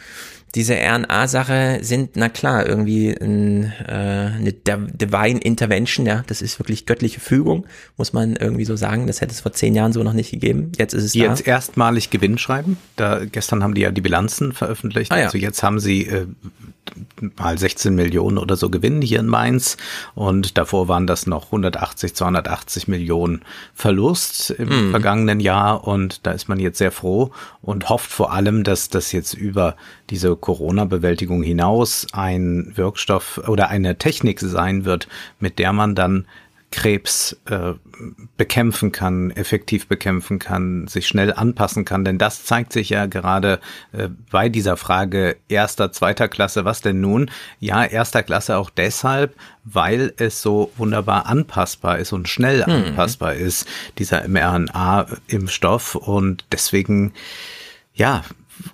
[0.55, 3.91] diese RNA-Sache sind, na klar, irgendwie ein, äh,
[4.37, 7.65] eine Divine Intervention, ja, das ist wirklich göttliche Fügung,
[7.97, 9.07] muss man irgendwie so sagen.
[9.07, 10.71] Das hätte es vor zehn Jahren so noch nicht gegeben.
[10.77, 11.51] Jetzt ist es Jetzt da.
[11.51, 12.77] erstmalig Gewinn schreiben.
[12.95, 15.11] Da, gestern haben die ja die Bilanzen veröffentlicht.
[15.11, 15.25] Ah, ja.
[15.25, 16.27] Also jetzt haben sie äh,
[17.37, 19.77] mal 16 Millionen oder so Gewinn hier in Mainz
[20.15, 23.41] und davor waren das noch 180, 280 Millionen
[23.73, 24.91] Verlust im mm.
[24.91, 29.11] vergangenen Jahr und da ist man jetzt sehr froh und hofft vor allem, dass das
[29.11, 29.75] jetzt über
[30.09, 35.07] diese Corona-Bewältigung hinaus ein Wirkstoff oder eine Technik sein wird,
[35.39, 36.25] mit der man dann
[36.73, 37.73] Krebs äh,
[38.35, 42.03] bekämpfen kann, effektiv bekämpfen kann, sich schnell anpassen kann.
[42.03, 43.59] Denn das zeigt sich ja gerade
[43.91, 46.65] äh, bei dieser Frage erster, zweiter Klasse.
[46.65, 47.29] Was denn nun?
[47.59, 52.87] Ja, erster Klasse auch deshalb, weil es so wunderbar anpassbar ist und schnell mhm.
[52.87, 53.67] anpassbar ist,
[53.99, 55.93] dieser mRNA-Impfstoff.
[55.93, 57.13] Und deswegen,
[57.93, 58.23] ja,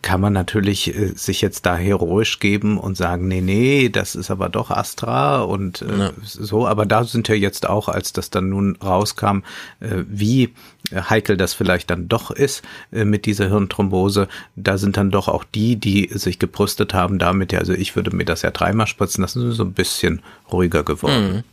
[0.02, 4.32] kann man natürlich äh, sich jetzt da heroisch geben und sagen, nee, nee, das ist
[4.32, 6.12] aber doch Astra und äh, ja.
[6.24, 6.68] so.
[6.68, 9.40] Aber da sind ja jetzt auch, als das dann nun rauskam,
[9.80, 10.54] äh, wie
[10.94, 15.44] heikel das vielleicht dann doch ist äh, mit dieser Hirnthrombose, da sind dann doch auch
[15.44, 19.22] die, die sich gebrüstet haben damit, ja, also ich würde mir das ja dreimal spritzen
[19.22, 21.34] das ist so ein bisschen ruhiger geworden.
[21.34, 21.44] Mhm.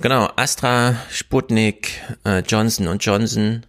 [0.00, 3.64] Genau, Astra, Sputnik, äh, Johnson und Johnson,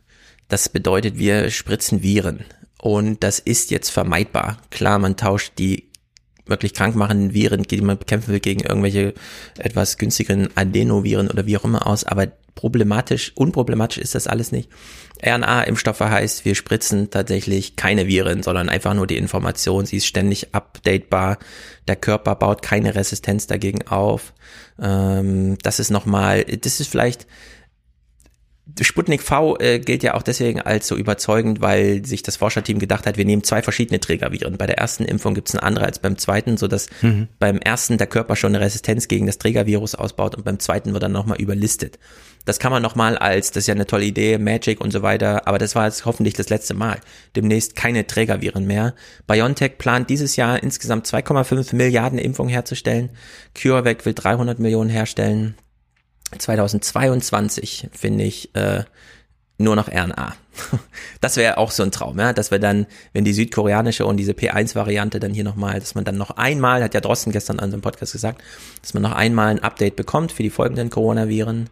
[0.47, 2.45] das bedeutet, wir spritzen Viren.
[2.81, 4.57] Und das ist jetzt vermeidbar.
[4.69, 5.89] Klar, man tauscht die
[6.45, 9.13] wirklich krankmachenden Viren, die man bekämpfen will, gegen irgendwelche
[9.57, 12.03] etwas günstigeren Adenoviren oder wie auch immer aus.
[12.03, 14.69] Aber problematisch, unproblematisch ist das alles nicht.
[15.23, 19.85] RNA-Impfstoffe heißt, wir spritzen tatsächlich keine Viren, sondern einfach nur die Information.
[19.85, 21.37] Sie ist ständig updatebar.
[21.87, 24.33] Der Körper baut keine Resistenz dagegen auf.
[24.81, 27.27] Ähm, das ist nochmal, das ist vielleicht
[28.81, 33.05] Sputnik V äh, gilt ja auch deswegen als so überzeugend, weil sich das Forscherteam gedacht
[33.05, 34.57] hat, wir nehmen zwei verschiedene Trägerviren.
[34.57, 37.27] Bei der ersten Impfung gibt es eine andere als beim zweiten, so dass mhm.
[37.39, 41.03] beim ersten der Körper schon eine Resistenz gegen das Trägervirus ausbaut und beim zweiten wird
[41.03, 41.99] dann nochmal überlistet.
[42.45, 45.47] Das kann man nochmal als, das ist ja eine tolle Idee, Magic und so weiter,
[45.47, 46.99] aber das war jetzt hoffentlich das letzte Mal.
[47.35, 48.95] Demnächst keine Trägerviren mehr.
[49.27, 53.09] BioNTech plant dieses Jahr insgesamt 2,5 Milliarden Impfungen herzustellen.
[53.53, 55.55] CureVac will 300 Millionen herstellen.
[56.37, 58.83] 2022 finde ich äh,
[59.57, 60.33] nur noch RNA.
[61.21, 64.31] Das wäre auch so ein Traum, ja, dass wir dann, wenn die südkoreanische und diese
[64.31, 67.81] P1-Variante dann hier nochmal, dass man dann noch einmal, hat ja Drosten gestern an einem
[67.81, 68.41] Podcast gesagt,
[68.81, 71.69] dass man noch einmal ein Update bekommt für die folgenden Coronaviren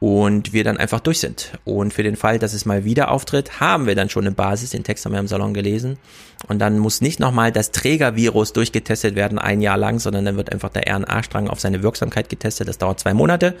[0.00, 1.52] und wir dann einfach durch sind.
[1.64, 4.70] Und für den Fall, dass es mal wieder auftritt, haben wir dann schon eine Basis.
[4.70, 5.98] Den Text haben wir im Salon gelesen.
[6.46, 10.52] Und dann muss nicht nochmal das Trägervirus durchgetestet werden, ein Jahr lang, sondern dann wird
[10.52, 12.68] einfach der RNA-Strang auf seine Wirksamkeit getestet.
[12.68, 13.56] Das dauert zwei Monate.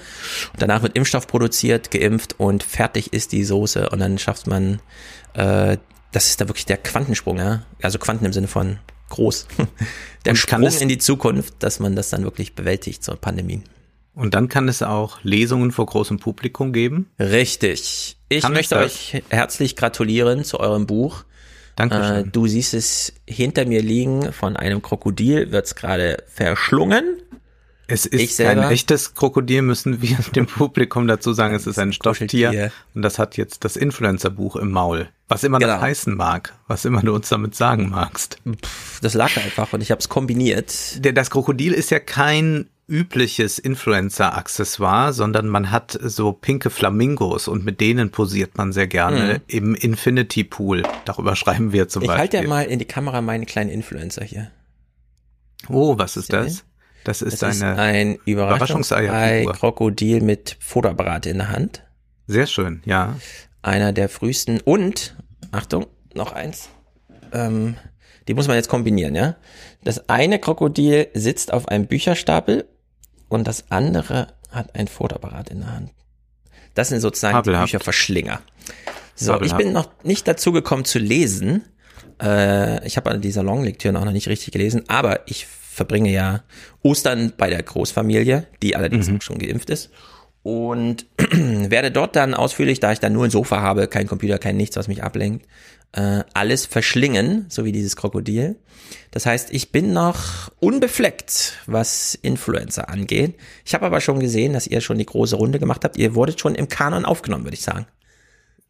[0.52, 3.88] Und danach wird Impfstoff produziert, geimpft und fertig ist die Soße.
[3.88, 4.80] Und dann schafft man,
[5.34, 5.76] äh,
[6.12, 7.62] das ist da wirklich der Quantensprung, ja.
[7.82, 9.48] Also Quanten im Sinne von groß.
[10.24, 13.64] Der Sprung in die Zukunft, dass man das dann wirklich bewältigt, so Pandemien.
[14.18, 17.08] Und dann kann es auch Lesungen vor großem Publikum geben?
[17.20, 18.16] Richtig.
[18.28, 21.22] Ich kann möchte euch herzlich gratulieren zu eurem Buch.
[21.76, 22.26] Dankeschön.
[22.26, 27.04] Äh, du siehst es hinter mir liegen, von einem Krokodil wird's gerade verschlungen.
[27.86, 31.54] Es ist kein echtes Krokodil, müssen wir dem Publikum dazu sagen.
[31.54, 35.08] Es ist ein Stofftier und das hat jetzt das Influencer-Buch im Maul.
[35.28, 35.74] Was immer genau.
[35.74, 38.38] das heißen mag, was immer du uns damit sagen magst.
[39.00, 40.98] Das lag einfach und ich habe es kombiniert.
[41.14, 47.80] Das Krokodil ist ja kein übliches Influencer-Accessoire, sondern man hat so pinke Flamingos und mit
[47.80, 49.40] denen posiert man sehr gerne mhm.
[49.46, 50.82] im Infinity Pool.
[51.04, 52.24] Darüber schreiben wir zum ich Beispiel.
[52.24, 54.50] Ich halte ja mal in die Kamera meine kleinen Influencer hier.
[55.68, 56.64] Oh, was ist das?
[57.04, 61.84] Das ist das eine ist ein Überraschungsei Krokodil mit Fotoapparat in der Hand.
[62.26, 63.16] Sehr schön, ja.
[63.62, 65.16] Einer der frühesten und
[65.50, 66.68] Achtung, noch eins.
[67.32, 67.76] Ähm,
[68.26, 69.36] die muss man jetzt kombinieren, ja.
[69.84, 72.66] Das eine Krokodil sitzt auf einem Bücherstapel
[73.28, 75.90] und das andere hat ein Fotoapparat in der Hand.
[76.74, 77.68] Das sind sozusagen Fabelhaft.
[77.68, 78.40] die Bücherverschlinger.
[79.14, 79.60] So, Fabelhaft.
[79.60, 81.64] ich bin noch nicht dazu gekommen zu lesen.
[82.22, 86.42] Äh, ich habe die Salonlektüren auch noch nicht richtig gelesen, aber ich verbringe ja
[86.82, 89.20] Ostern bei der Großfamilie, die allerdings mhm.
[89.20, 89.90] schon geimpft ist.
[90.42, 94.56] Und werde dort dann ausführlich, da ich dann nur ein Sofa habe, kein Computer, kein
[94.56, 95.46] nichts, was mich ablenkt,
[95.92, 98.56] äh, alles verschlingen, so wie dieses Krokodil.
[99.10, 103.36] Das heißt, ich bin noch unbefleckt, was Influencer angeht.
[103.64, 105.96] Ich habe aber schon gesehen, dass ihr schon die große Runde gemacht habt.
[105.96, 107.86] Ihr wurdet schon im Kanon aufgenommen, würde ich sagen.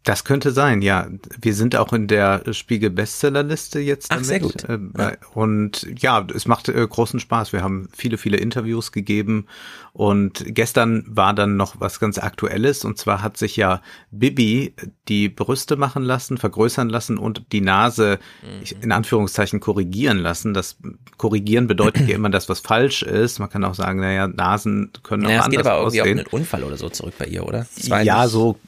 [0.09, 1.07] Das könnte sein, ja.
[1.39, 4.27] Wir sind auch in der Spiegel Bestsellerliste jetzt Ach, damit.
[4.27, 4.65] sehr gut.
[4.65, 7.53] Äh, Und ja, es macht äh, großen Spaß.
[7.53, 9.47] Wir haben viele, viele Interviews gegeben
[9.93, 14.73] und gestern war dann noch was ganz Aktuelles und zwar hat sich ja Bibi
[15.09, 18.83] die Brüste machen lassen, vergrößern lassen und die Nase Mhm.
[18.83, 20.55] in Anführungszeichen korrigieren lassen.
[20.55, 20.79] Das
[21.19, 23.41] Korrigieren bedeutet ja immer, dass was falsch ist.
[23.41, 26.21] Man kann auch sagen, naja, Nasen können auch Naja, es anders geht aber irgendwie aussehen.
[26.21, 27.67] auf einen Unfall oder so zurück bei ihr, oder?
[27.77, 28.59] Es Ja, so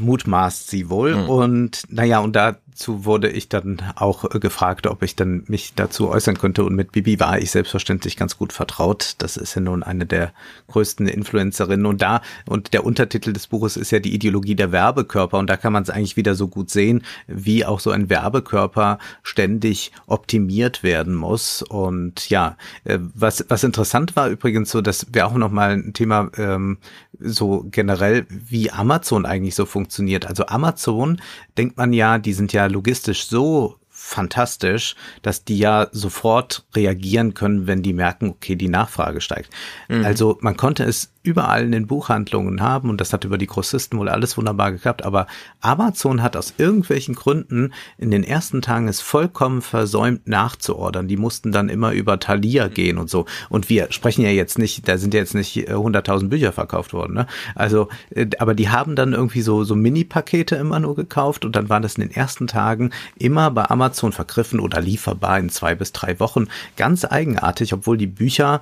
[0.00, 1.14] mutmaßt sie wohl.
[1.14, 1.28] Hm.
[1.28, 6.08] Und naja, und dazu wurde ich dann auch äh, gefragt, ob ich dann mich dazu
[6.08, 6.64] äußern könnte.
[6.64, 9.14] Und mit Bibi war ich selbstverständlich ganz gut vertraut.
[9.18, 10.32] Das ist ja nun eine der
[10.68, 11.86] größten Influencerinnen.
[11.86, 15.38] Und da, und der Untertitel des Buches ist ja die Ideologie der Werbekörper.
[15.38, 18.98] Und da kann man es eigentlich wieder so gut sehen, wie auch so ein Werbekörper
[19.22, 21.62] ständig optimiert werden muss.
[21.62, 25.92] Und ja, äh, was, was interessant war übrigens so, dass wir auch noch mal ein
[25.92, 26.78] Thema ähm,
[27.24, 30.26] so generell, wie Amazon eigentlich so funktioniert.
[30.26, 31.20] Also Amazon
[31.56, 37.66] denkt man ja, die sind ja logistisch so fantastisch, dass die ja sofort reagieren können,
[37.66, 39.50] wenn die merken, okay, die Nachfrage steigt.
[39.88, 43.98] Also man konnte es überall in den Buchhandlungen haben und das hat über die Grossisten
[43.98, 45.26] wohl alles wunderbar geklappt, aber
[45.60, 51.08] Amazon hat aus irgendwelchen Gründen in den ersten Tagen es vollkommen versäumt nachzuordern.
[51.08, 53.26] Die mussten dann immer über Thalia gehen und so.
[53.48, 56.92] Und wir sprechen ja jetzt nicht, da sind ja jetzt nicht äh, 100.000 Bücher verkauft
[56.92, 57.26] worden, ne?
[57.54, 61.68] Also, äh, aber die haben dann irgendwie so, so Mini-Pakete immer nur gekauft und dann
[61.68, 65.92] war das in den ersten Tagen immer bei Amazon vergriffen oder lieferbar in zwei bis
[65.92, 66.48] drei Wochen.
[66.76, 68.60] Ganz eigenartig, obwohl die Bücher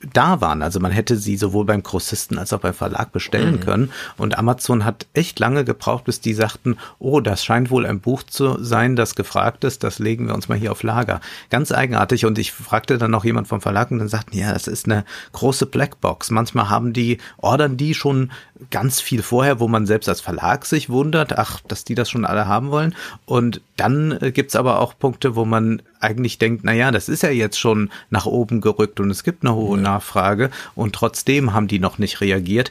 [0.00, 0.62] da waren.
[0.62, 3.90] Also man hätte sie sowohl beim Grossisten als auch beim Verlag bestellen können.
[4.16, 8.22] Und Amazon hat echt lange gebraucht, bis die sagten, oh, das scheint wohl ein Buch
[8.22, 11.20] zu sein, das gefragt ist, das legen wir uns mal hier auf Lager.
[11.50, 12.26] Ganz eigenartig.
[12.26, 15.04] Und ich fragte dann noch jemand vom Verlag und dann sagten, ja, das ist eine
[15.32, 16.30] große Blackbox.
[16.30, 18.30] Manchmal haben die, ordern die schon
[18.70, 22.24] ganz viel vorher, wo man selbst als Verlag sich wundert, ach, dass die das schon
[22.24, 22.94] alle haben wollen.
[23.24, 27.22] Und dann äh, gibt's aber auch Punkte, wo man eigentlich denkt, na ja, das ist
[27.22, 31.68] ja jetzt schon nach oben gerückt und es gibt eine hohe Nachfrage und trotzdem haben
[31.68, 32.70] die noch nicht reagiert.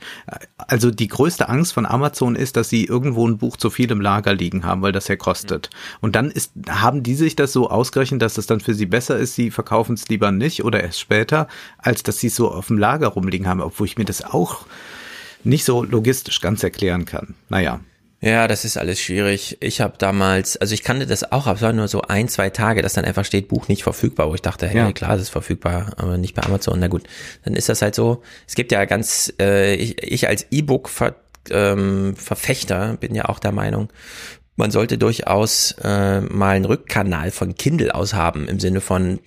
[0.57, 4.01] Also die größte Angst von Amazon ist, dass sie irgendwo ein Buch zu viel im
[4.01, 5.69] Lager liegen haben, weil das ja kostet.
[6.01, 9.17] Und dann ist, haben die sich das so ausgerechnet, dass es dann für sie besser
[9.17, 12.67] ist, sie verkaufen es lieber nicht oder erst später, als dass sie es so auf
[12.67, 14.65] dem Lager rumliegen haben, obwohl ich mir das auch
[15.47, 17.35] nicht so logistisch ganz erklären kann.
[17.49, 17.79] Naja.
[18.19, 19.57] Ja, das ist alles schwierig.
[19.59, 22.49] Ich habe damals, also ich kannte das auch, aber es war nur so ein, zwei
[22.49, 24.91] Tage, dass dann einfach steht, Buch nicht verfügbar, wo ich dachte, hey, Ja.
[24.91, 26.79] klar, das ist verfügbar, aber nicht bei Amazon.
[26.79, 27.03] Na gut,
[27.45, 28.23] dann ist das halt so.
[28.47, 31.15] Es gibt ja ganz, äh, ich, ich als E-Book ver,
[31.51, 33.89] ähm, Verfechter bin ja auch der Meinung,
[34.55, 39.19] man sollte durchaus äh, mal einen Rückkanal von Kindle aus haben, im Sinne von,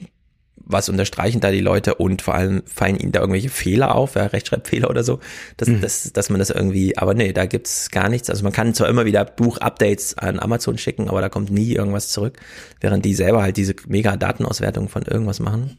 [0.72, 4.26] was unterstreichen da die Leute und vor allem fallen ihnen da irgendwelche Fehler auf, ja,
[4.26, 5.20] Rechtschreibfehler oder so,
[5.56, 8.30] dass, dass, dass man das irgendwie, aber nee, da gibt's gar nichts.
[8.30, 12.08] Also man kann zwar immer wieder Buch-Updates an Amazon schicken, aber da kommt nie irgendwas
[12.08, 12.38] zurück,
[12.80, 15.78] während die selber halt diese mega Datenauswertung von irgendwas machen.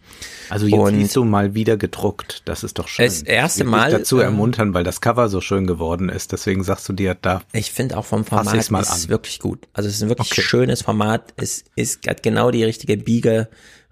[0.49, 2.41] Also jetzt Und- siehst du mal wieder gedruckt.
[2.45, 3.05] Das ist doch schön.
[3.05, 6.31] Das erste Mal, dazu ähm, ermuntern, weil das Cover so schön geworden ist.
[6.31, 9.09] Deswegen sagst du dir, da Ich finde auch vom Format ist an.
[9.09, 9.67] wirklich gut.
[9.73, 10.41] Also es ist ein wirklich Okay.
[10.41, 11.33] schönes Format.
[11.37, 13.47] Es ist hat genau die richtige Biege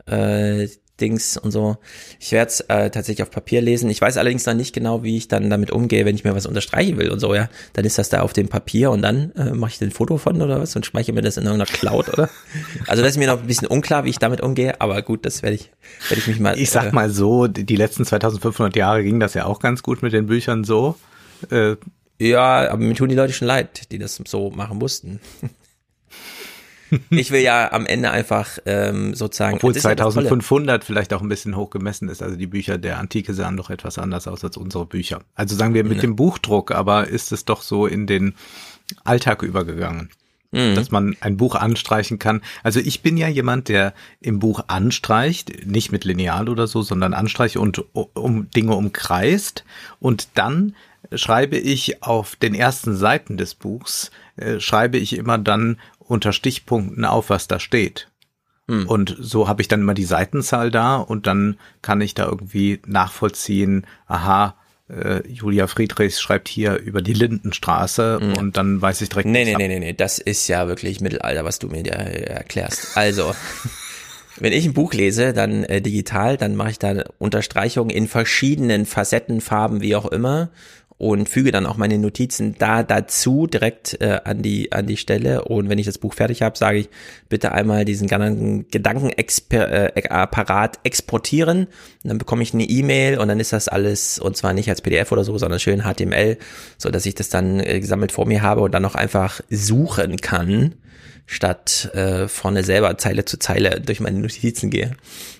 [0.07, 0.67] äh,
[1.01, 1.77] Dings und so.
[2.19, 3.89] Ich werde es äh, tatsächlich auf Papier lesen.
[3.89, 6.45] Ich weiß allerdings noch nicht genau, wie ich dann damit umgehe, wenn ich mir was
[6.45, 7.49] unterstreichen will und so, ja.
[7.73, 10.41] Dann ist das da auf dem Papier und dann äh, mache ich ein Foto von
[10.41, 12.29] oder was und speichere mir das in irgendeiner Cloud, oder?
[12.87, 15.43] Also das ist mir noch ein bisschen unklar, wie ich damit umgehe, aber gut, das
[15.43, 15.71] werde ich,
[16.07, 16.59] werde ich mich mal.
[16.59, 20.01] ich sag äh, mal so, die letzten 2500 Jahre ging das ja auch ganz gut
[20.01, 20.95] mit den Büchern so.
[21.49, 21.75] Äh,
[22.21, 25.19] Ja, aber mir tun die Leute schon leid, die das so machen mussten.
[27.09, 29.57] Ich will ja am Ende einfach ähm, sozusagen.
[29.57, 30.27] obwohl das ist ja das Tolle.
[30.27, 32.21] 2500 vielleicht auch ein bisschen hoch gemessen ist.
[32.21, 35.21] Also die Bücher der Antike sahen doch etwas anders aus als unsere Bücher.
[35.35, 38.35] Also sagen wir mit dem Buchdruck, aber ist es doch so in den
[39.03, 40.09] Alltag übergegangen.
[40.51, 40.73] Mhm.
[40.73, 42.41] dass man ein Buch anstreichen kann.
[42.63, 47.13] Also ich bin ja jemand, der im Buch anstreicht, nicht mit Lineal oder so, sondern
[47.13, 49.63] anstreicht und um Dinge umkreist
[49.99, 50.75] und dann
[51.13, 55.77] schreibe ich auf den ersten Seiten des Buchs, äh, schreibe ich immer dann
[56.09, 58.09] unter Stichpunkten auf, was da steht.
[58.87, 62.79] Und so habe ich dann immer die Seitenzahl da und dann kann ich da irgendwie
[62.85, 64.55] nachvollziehen, aha,
[64.89, 69.55] äh, Julia Friedrichs schreibt hier über die Lindenstraße und dann weiß ich direkt, Nee, nee,
[69.55, 72.95] nee, nee, nee, das ist ja wirklich Mittelalter, was du mir da äh, erklärst.
[72.95, 73.33] Also,
[74.37, 78.85] wenn ich ein Buch lese, dann äh, digital, dann mache ich da Unterstreichungen in verschiedenen
[78.85, 80.49] Facetten, Farben, wie auch immer.
[80.99, 85.45] Und füge dann auch meine Notizen da dazu direkt äh, an die an die Stelle.
[85.45, 86.89] Und wenn ich das Buch fertig habe, sage ich
[87.29, 91.67] bitte einmal diesen Gedankenapparat äh, exportieren.
[92.03, 94.81] Und dann bekomme ich eine E-Mail und dann ist das alles und zwar nicht als
[94.81, 96.37] PDF oder so, sondern schön HTML,
[96.77, 100.17] so dass ich das dann äh, gesammelt vor mir habe und dann noch einfach suchen
[100.17, 100.75] kann
[101.27, 104.97] statt äh, vorne selber Zeile zu Zeile durch meine Notizen gehe.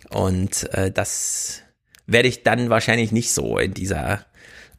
[0.09, 1.63] Und äh, das
[2.07, 4.25] werde ich dann wahrscheinlich nicht so in dieser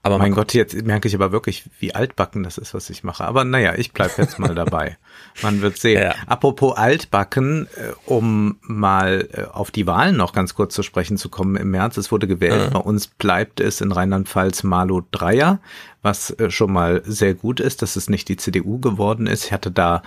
[0.02, 3.24] aber mein Gott, jetzt merke ich aber wirklich, wie altbacken das ist, was ich mache.
[3.24, 4.96] Aber naja, ich bleib jetzt mal dabei.
[5.42, 6.02] Man wird sehen.
[6.02, 6.14] Ja.
[6.26, 11.28] Apropos altbacken, äh, um mal äh, auf die Wahlen noch ganz kurz zu sprechen zu
[11.28, 11.98] kommen im März.
[11.98, 12.62] Es wurde gewählt.
[12.62, 12.70] Ja.
[12.70, 15.60] Bei uns bleibt es in Rheinland-Pfalz Malo Dreier,
[16.00, 19.44] was äh, schon mal sehr gut ist, dass es nicht die CDU geworden ist.
[19.44, 20.02] Ich hatte da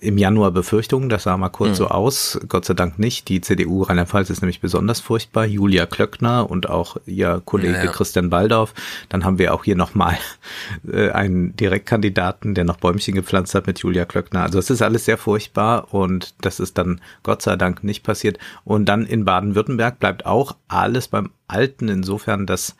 [0.00, 1.74] im Januar Befürchtungen, das sah mal kurz mhm.
[1.74, 3.28] so aus, Gott sei Dank nicht.
[3.28, 5.44] Die CDU Rheinland-Pfalz ist nämlich besonders furchtbar.
[5.44, 7.86] Julia Klöckner und auch ihr Kollege ja.
[7.86, 8.74] Christian Baldorf.
[9.08, 10.16] Dann haben wir auch hier nochmal
[10.92, 14.42] äh, einen Direktkandidaten, der noch Bäumchen gepflanzt hat mit Julia Klöckner.
[14.42, 18.38] Also es ist alles sehr furchtbar und das ist dann Gott sei Dank nicht passiert.
[18.64, 22.76] Und dann in Baden-Württemberg bleibt auch alles beim Alten, insofern, dass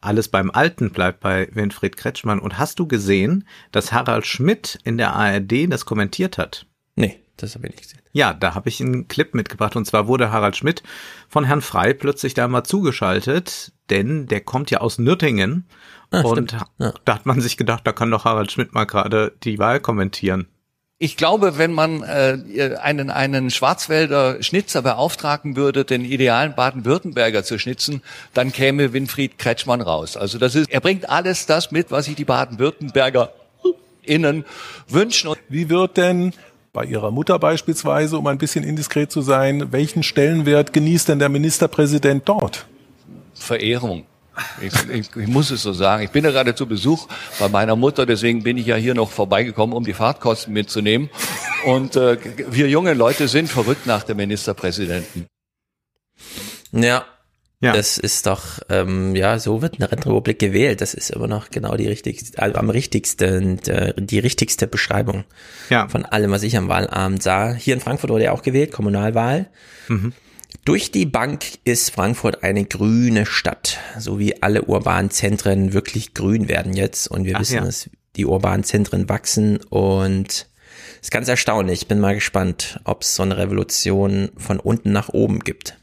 [0.00, 2.38] alles beim Alten bleibt bei Winfried Kretschmann.
[2.38, 6.66] Und hast du gesehen, dass Harald Schmidt in der ARD das kommentiert hat?
[6.94, 8.00] Nee, das habe ich nicht gesehen.
[8.12, 9.76] Ja, da habe ich einen Clip mitgebracht.
[9.76, 10.82] Und zwar wurde Harald Schmidt
[11.28, 15.66] von Herrn Frei plötzlich da mal zugeschaltet, denn der kommt ja aus Nürtingen.
[16.10, 16.92] Ah, und ja.
[17.04, 20.48] da hat man sich gedacht, da kann doch Harald Schmidt mal gerade die Wahl kommentieren.
[21.00, 27.56] Ich glaube, wenn man äh, einen, einen Schwarzwälder Schnitzer beauftragen würde, den idealen Baden-Württemberger zu
[27.60, 28.02] schnitzen,
[28.34, 30.16] dann käme Winfried Kretschmann raus.
[30.16, 33.32] Also das ist, er bringt alles das mit, was sich die Baden-Württemberger
[34.02, 34.44] innen
[34.88, 35.36] wünschen.
[35.48, 36.32] Wie wird denn
[36.72, 41.28] bei Ihrer Mutter beispielsweise, um ein bisschen indiskret zu sein, welchen Stellenwert genießt denn der
[41.28, 42.66] Ministerpräsident dort?
[43.34, 44.04] Verehrung.
[44.60, 46.02] Ich, ich, ich, muss es so sagen.
[46.02, 47.08] Ich bin ja gerade zu Besuch
[47.38, 51.10] bei meiner Mutter, deswegen bin ich ja hier noch vorbeigekommen, um die Fahrtkosten mitzunehmen.
[51.64, 52.18] Und äh,
[52.50, 55.26] wir junge Leute sind verrückt nach dem Ministerpräsidenten.
[56.72, 57.04] Ja,
[57.60, 57.72] ja.
[57.72, 60.80] Das ist doch, ähm, ja, so wird eine Rentenrepublik gewählt.
[60.80, 65.24] Das ist immer noch genau die richtigste, also am richtigsten, äh, die richtigste Beschreibung
[65.68, 65.88] ja.
[65.88, 67.52] von allem, was ich am Wahlabend sah.
[67.52, 69.48] Hier in Frankfurt wurde ja auch gewählt, Kommunalwahl.
[69.88, 70.12] Mhm.
[70.68, 76.46] Durch die Bank ist Frankfurt eine grüne Stadt, so wie alle urbanen Zentren wirklich grün
[76.46, 77.08] werden jetzt.
[77.08, 77.64] Und wir Ach, wissen, ja.
[77.64, 80.46] dass die urbanen Zentren wachsen und
[81.00, 81.80] ist ganz erstaunlich.
[81.80, 85.78] Ich bin mal gespannt, ob es so eine Revolution von unten nach oben gibt.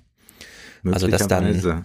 [0.84, 1.84] Also dass dann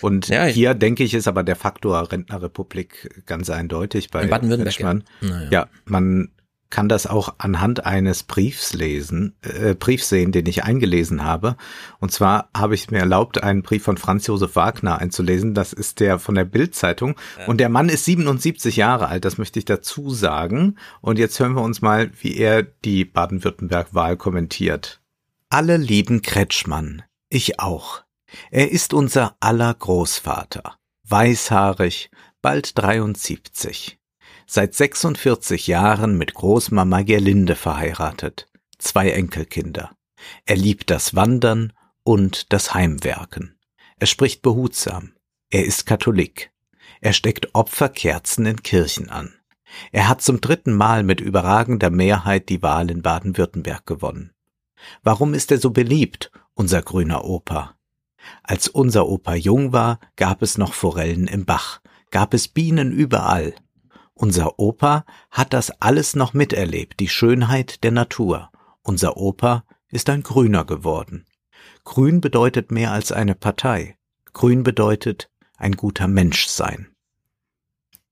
[0.00, 4.80] und ja, hier denke ich ist aber der Faktor Rentnerrepublik ganz eindeutig bei Baden-Württemberg.
[4.80, 4.94] Ja.
[5.20, 5.48] Naja.
[5.50, 6.30] ja, man
[6.72, 11.56] kann das auch anhand eines Briefs lesen, äh, Briefs sehen, den ich eingelesen habe.
[12.00, 15.54] Und zwar habe ich mir erlaubt, einen Brief von Franz Josef Wagner einzulesen.
[15.54, 17.14] Das ist der von der Bildzeitung.
[17.46, 20.78] Und der Mann ist 77 Jahre alt, das möchte ich dazu sagen.
[21.02, 25.00] Und jetzt hören wir uns mal, wie er die Baden-Württemberg-Wahl kommentiert.
[25.50, 27.02] Alle lieben Kretschmann.
[27.28, 28.02] Ich auch.
[28.50, 30.76] Er ist unser aller Großvater.
[31.06, 32.10] Weißhaarig,
[32.40, 33.98] bald 73
[34.46, 39.90] seit 46 Jahren mit Großmama Gerlinde verheiratet, zwei Enkelkinder.
[40.46, 41.72] Er liebt das Wandern
[42.04, 43.56] und das Heimwerken.
[43.98, 45.12] Er spricht behutsam.
[45.50, 46.50] Er ist Katholik.
[47.00, 49.34] Er steckt Opferkerzen in Kirchen an.
[49.90, 54.32] Er hat zum dritten Mal mit überragender Mehrheit die Wahl in Baden-Württemberg gewonnen.
[55.02, 57.76] Warum ist er so beliebt, unser grüner Opa?
[58.42, 61.80] Als unser Opa jung war, gab es noch Forellen im Bach,
[62.10, 63.54] gab es Bienen überall.
[64.14, 68.50] Unser Opa hat das alles noch miterlebt, die Schönheit der Natur.
[68.82, 71.26] Unser Opa ist ein Grüner geworden.
[71.84, 73.96] Grün bedeutet mehr als eine Partei.
[74.32, 76.88] Grün bedeutet ein guter Mensch sein.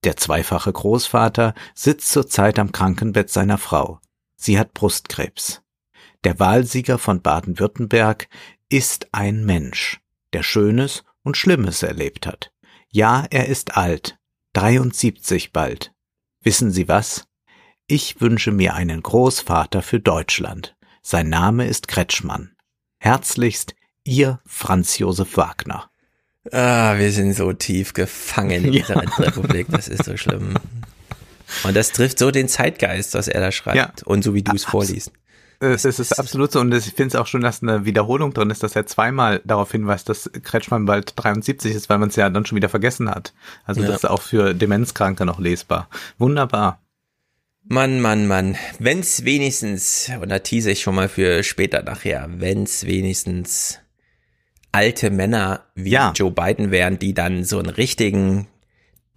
[0.04, 4.00] Der zweifache Großvater sitzt zurzeit am Krankenbett seiner Frau.
[4.36, 5.62] Sie hat Brustkrebs.
[6.24, 8.28] Der Wahlsieger von Baden-Württemberg
[8.68, 10.00] ist ein Mensch,
[10.32, 12.52] der Schönes und Schlimmes erlebt hat.
[12.88, 14.18] Ja, er ist alt,
[14.60, 15.94] 73 bald.
[16.42, 17.24] Wissen Sie was?
[17.86, 20.76] Ich wünsche mir einen Großvater für Deutschland.
[21.00, 22.50] Sein Name ist Kretschmann.
[22.98, 25.90] Herzlichst, Ihr Franz Josef Wagner.
[26.52, 29.10] Ah, wir sind so tief gefangen in dieser ja.
[29.18, 29.68] Republik.
[29.70, 30.52] Das ist so schlimm.
[31.64, 33.76] Und das trifft so den Zeitgeist, was er da schreibt.
[33.76, 33.92] Ja.
[34.04, 35.10] Und so wie du es vorliest.
[35.62, 38.48] Es, es ist absolut so und ich finde es auch schon, dass eine Wiederholung drin
[38.48, 42.30] ist, dass er zweimal darauf hinweist, dass Kretschmann bald 73 ist, weil man es ja
[42.30, 43.34] dann schon wieder vergessen hat.
[43.66, 43.88] Also ja.
[43.88, 45.88] das ist auch für Demenzkranke noch lesbar.
[46.18, 46.80] Wunderbar.
[47.62, 48.56] Mann, Mann, Mann.
[48.78, 53.80] Wenn's wenigstens, und da tease ich schon mal für später nachher, wenn's wenigstens
[54.72, 56.12] alte Männer wie ja.
[56.16, 58.46] Joe Biden wären, die dann so einen richtigen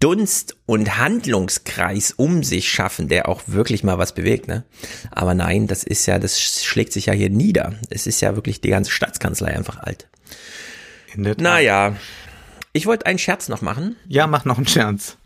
[0.04, 4.64] Dunst und Handlungskreis um sich schaffen, der auch wirklich mal was bewegt, ne?
[5.10, 7.76] Aber nein, das ist ja, das schlägt sich ja hier nieder.
[7.88, 10.06] Es ist ja wirklich die ganze Staatskanzlei einfach alt.
[11.16, 11.96] Naja,
[12.74, 13.96] ich wollte einen Scherz noch machen.
[14.06, 15.16] Ja, mach noch einen Scherz.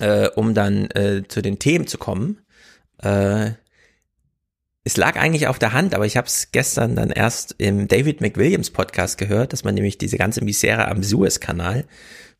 [0.00, 2.40] Äh, um dann äh, zu den Themen zu kommen.
[2.98, 3.52] Äh,
[4.82, 8.20] es lag eigentlich auf der Hand, aber ich habe es gestern dann erst im David
[8.20, 11.84] McWilliams Podcast gehört, dass man nämlich diese ganze Misere am Suez-Kanal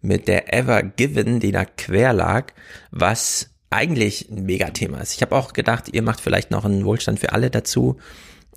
[0.03, 2.53] mit der Ever Given, die da quer lag,
[2.91, 5.15] was eigentlich ein Megathema ist.
[5.15, 7.99] Ich habe auch gedacht, ihr macht vielleicht noch einen Wohlstand für alle dazu,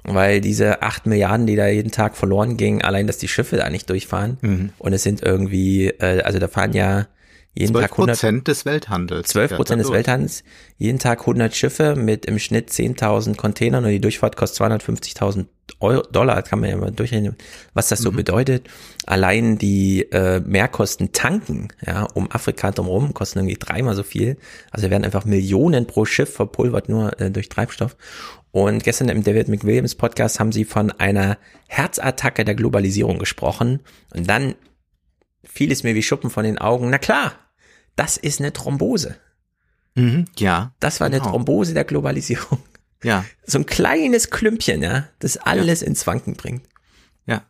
[0.04, 3.70] weil diese acht Milliarden, die da jeden Tag verloren gingen, allein, dass die Schiffe da
[3.70, 4.70] nicht durchfahren mhm.
[4.80, 7.08] und es sind irgendwie, äh, also da fahren ja
[7.56, 9.28] jeden 12 Tag 100 Prozent des Welthandels.
[9.30, 10.44] 12 Prozent des Welthandels.
[10.78, 15.46] Jeden Tag 100 Schiffe mit im Schnitt 10.000 Containern und die Durchfahrt kostet 250.000
[16.12, 16.36] Dollar.
[16.36, 17.36] Das kann man ja mal durchrechnen,
[17.74, 18.18] was das so mhm.
[18.18, 18.68] bedeutet.
[19.06, 24.38] Allein die äh, Mehrkosten tanken, ja, um Afrika drumherum kosten irgendwie dreimal so viel.
[24.72, 27.96] Also werden einfach Millionen pro Schiff verpulvert nur äh, durch Treibstoff.
[28.52, 31.38] Und gestern im David McWilliams Podcast haben sie von einer
[31.68, 33.82] Herzattacke der Globalisierung gesprochen.
[34.14, 34.56] Und dann
[35.44, 36.90] fiel es mir wie Schuppen von den Augen.
[36.90, 37.34] Na klar,
[37.96, 39.16] das ist eine Thrombose.
[39.96, 40.74] Mhm, ja.
[40.80, 41.24] Das war genau.
[41.24, 42.60] eine Thrombose der Globalisierung.
[43.04, 43.26] Ja.
[43.46, 45.88] So ein kleines Klümpchen, ja, das alles ja.
[45.88, 46.64] ins Wanken bringt.
[47.26, 47.44] Ja.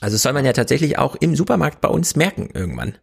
[0.00, 2.96] Also soll man ja tatsächlich auch im Supermarkt bei uns merken irgendwann,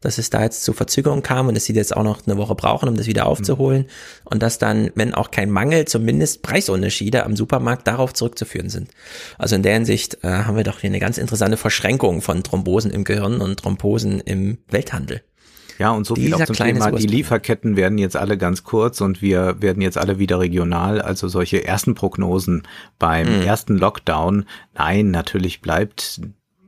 [0.00, 2.54] dass es da jetzt zu Verzögerungen kam und dass sie jetzt auch noch eine Woche
[2.54, 3.88] brauchen, um das wieder aufzuholen mhm.
[4.24, 8.90] und dass dann, wenn auch kein Mangel, zumindest Preisunterschiede am Supermarkt darauf zurückzuführen sind.
[9.38, 12.90] Also in der Hinsicht äh, haben wir doch hier eine ganz interessante Verschränkung von Thrombosen
[12.90, 15.22] im Gehirn und Thrombosen im Welthandel.
[15.80, 19.22] Ja, und so viel auch zum Thema, die Lieferketten werden jetzt alle ganz kurz und
[19.22, 21.00] wir werden jetzt alle wieder regional.
[21.00, 22.64] Also solche ersten Prognosen
[22.98, 23.42] beim mhm.
[23.46, 24.44] ersten Lockdown.
[24.74, 26.20] Nein, natürlich bleibt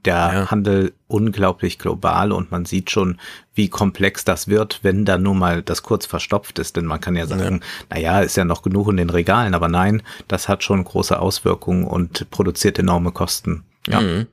[0.06, 0.50] der ja.
[0.50, 3.18] Handel unglaublich global und man sieht schon,
[3.54, 6.76] wie komplex das wird, wenn da nur mal das kurz verstopft ist.
[6.76, 7.96] Denn man kann ja sagen, ja.
[7.96, 11.84] naja, ist ja noch genug in den Regalen, aber nein, das hat schon große Auswirkungen
[11.84, 13.64] und produziert enorme Kosten.
[13.86, 14.00] Ja.
[14.00, 14.26] Mhm.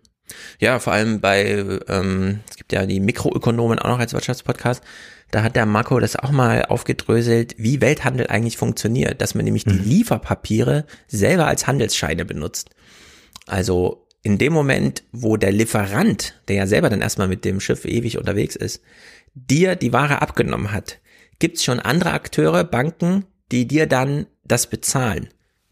[0.60, 4.84] Ja, vor allem bei, ähm, es gibt ja die Mikroökonomen auch noch als Wirtschaftspodcast,
[5.32, 9.66] da hat der Marco das auch mal aufgedröselt, wie Welthandel eigentlich funktioniert, dass man nämlich
[9.66, 9.72] mhm.
[9.72, 12.72] die Lieferpapiere selber als Handelsscheine benutzt.
[13.46, 17.86] Also in dem Moment, wo der Lieferant, der ja selber dann erstmal mit dem Schiff
[17.86, 18.82] ewig unterwegs ist,
[19.34, 21.00] dir die Ware abgenommen hat,
[21.38, 25.30] gibt's schon andere Akteure, Banken, die dir dann das bezahlen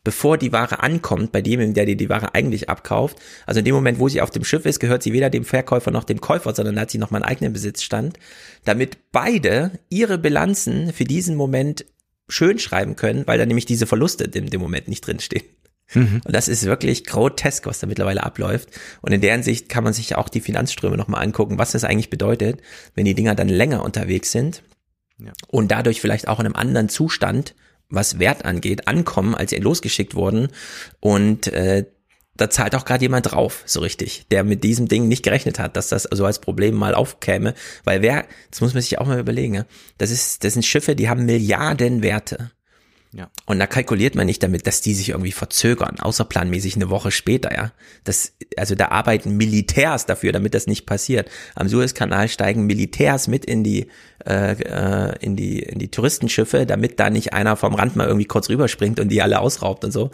[0.08, 3.18] bevor die Ware ankommt, bei dem, der dir die Ware eigentlich abkauft.
[3.46, 5.92] Also in dem Moment, wo sie auf dem Schiff ist, gehört sie weder dem Verkäufer
[5.92, 8.18] noch dem Käufer, sondern hat sie noch mal einen eigenen Besitzstand,
[8.64, 11.84] damit beide ihre Bilanzen für diesen Moment
[12.30, 15.44] schön schreiben können, weil da nämlich diese Verluste in dem Moment nicht drinstehen.
[15.94, 16.22] Mhm.
[16.24, 18.70] Und das ist wirklich grotesk, was da mittlerweile abläuft.
[19.02, 22.10] Und in deren Sicht kann man sich auch die Finanzströme nochmal angucken, was das eigentlich
[22.10, 22.62] bedeutet,
[22.96, 24.64] wenn die Dinger dann länger unterwegs sind
[25.18, 25.34] ja.
[25.50, 27.56] und dadurch vielleicht auch in einem anderen Zustand
[27.90, 30.50] was Wert angeht, ankommen, als sie losgeschickt wurden.
[31.00, 31.86] Und äh,
[32.38, 35.76] da zahlt auch gerade jemand drauf, so richtig, der mit diesem Ding nicht gerechnet hat,
[35.76, 37.54] dass das so als Problem mal aufkäme.
[37.84, 39.66] Weil wer, das muss man sich auch mal überlegen, ja,
[39.98, 42.52] das ist, das sind Schiffe, die haben Milliarden Werte.
[43.14, 43.30] Ja.
[43.46, 47.54] Und da kalkuliert man nicht damit, dass die sich irgendwie verzögern, außerplanmäßig eine Woche später,
[47.54, 47.72] ja.
[48.04, 51.30] Das, also da arbeiten Militärs dafür, damit das nicht passiert.
[51.56, 53.88] Am Suezkanal steigen Militärs mit in die,
[54.26, 58.28] äh, äh, in die, in die Touristenschiffe, damit da nicht einer vom Rand mal irgendwie
[58.28, 60.12] kurz rüberspringt und die alle ausraubt und so.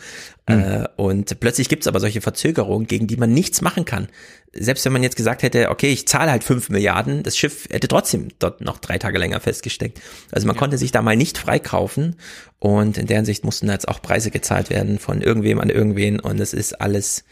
[0.48, 0.60] Mhm.
[0.60, 4.08] Äh, und plötzlich gibt's aber solche Verzögerungen, gegen die man nichts machen kann
[4.54, 7.88] selbst wenn man jetzt gesagt hätte, okay, ich zahle halt fünf Milliarden, das Schiff hätte
[7.88, 10.00] trotzdem dort noch drei Tage länger festgesteckt.
[10.32, 10.60] Also man ja.
[10.60, 12.16] konnte sich da mal nicht freikaufen
[12.64, 16.40] und in deren Sicht mussten jetzt auch Preise gezahlt werden von irgendwem an irgendwen und
[16.40, 17.26] es ist alles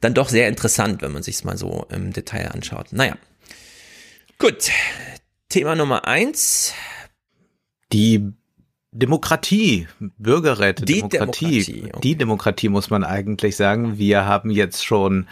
[0.00, 2.92] dann doch sehr interessant, wenn man sich es mal so im Detail anschaut.
[2.92, 3.16] Naja,
[4.38, 4.70] gut.
[5.48, 6.72] Thema Nummer eins.
[7.92, 8.30] Die
[8.92, 12.00] Demokratie, Bürgerräte, die Demokratie, Demokratie okay.
[12.04, 13.98] die Demokratie muss man eigentlich sagen.
[13.98, 15.26] Wir haben jetzt schon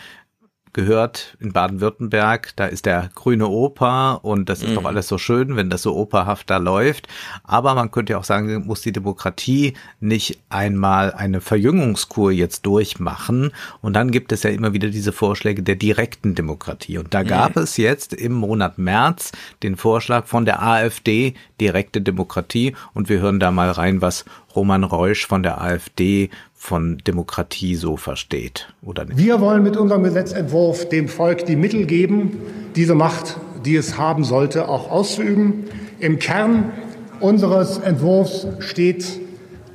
[0.75, 4.75] gehört in Baden-Württemberg, da ist der grüne Oper und das ist mhm.
[4.75, 7.09] doch alles so schön, wenn das so operhaft da läuft.
[7.45, 13.53] Aber man könnte ja auch sagen, muss die Demokratie nicht einmal eine Verjüngungskur jetzt durchmachen?
[13.81, 16.99] Und dann gibt es ja immer wieder diese Vorschläge der direkten Demokratie.
[16.99, 17.63] Und da gab mhm.
[17.63, 22.75] es jetzt im Monat März den Vorschlag von der AfD, direkte Demokratie.
[22.93, 24.25] Und wir hören da mal rein, was
[24.57, 26.31] Roman Reusch von der AfD
[26.65, 29.19] von Demokratie so versteht, oder nicht?
[29.19, 32.41] Wir wollen mit unserem Gesetzentwurf dem Volk die Mittel geben,
[32.75, 33.37] diese Macht,
[33.67, 35.65] die es haben sollte, auch auszuüben.
[36.01, 36.73] Im Kern
[37.21, 39.21] unseres Entwurfs steht,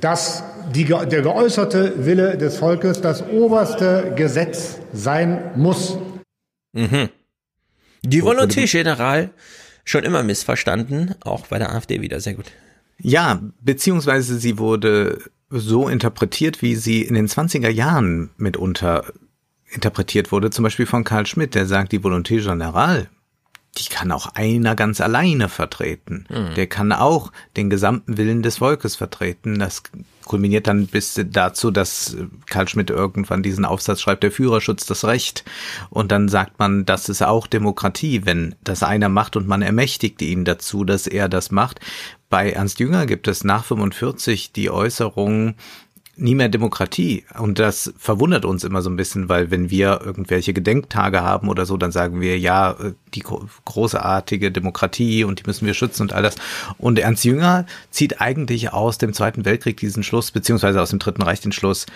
[0.00, 0.42] dass
[0.74, 5.96] die, der geäußerte Wille des Volkes das oberste Gesetz sein muss.
[6.72, 7.08] Mhm.
[8.02, 9.30] Die Volonté Générale
[9.84, 12.46] schon immer missverstanden, auch bei der AfD wieder sehr gut.
[13.02, 15.18] Ja, beziehungsweise sie wurde
[15.50, 19.04] so interpretiert, wie sie in den 20er Jahren mitunter
[19.72, 23.06] interpretiert wurde, zum Beispiel von Karl Schmidt, der sagt, die Volonté Générale
[23.78, 26.26] die kann auch einer ganz alleine vertreten.
[26.28, 26.54] Mhm.
[26.54, 29.60] Der kann auch den gesamten Willen des Volkes vertreten.
[29.60, 29.82] Das
[30.24, 35.44] kulminiert dann bis dazu, dass Karl Schmidt irgendwann diesen Aufsatz schreibt, der Führerschutz das Recht.
[35.88, 40.20] Und dann sagt man, das ist auch Demokratie, wenn das einer macht und man ermächtigt
[40.22, 41.80] ihn dazu, dass er das macht.
[42.30, 45.56] Bei Ernst Jünger gibt es nach 45 die Äußerung,
[46.20, 47.24] nie mehr Demokratie.
[47.38, 51.66] Und das verwundert uns immer so ein bisschen, weil wenn wir irgendwelche Gedenktage haben oder
[51.66, 52.76] so, dann sagen wir, ja,
[53.14, 53.24] die
[53.64, 56.36] großartige Demokratie und die müssen wir schützen und all das.
[56.78, 61.22] Und Ernst Jünger zieht eigentlich aus dem Zweiten Weltkrieg diesen Schluss, beziehungsweise aus dem Dritten
[61.22, 61.86] Reich den Schluss,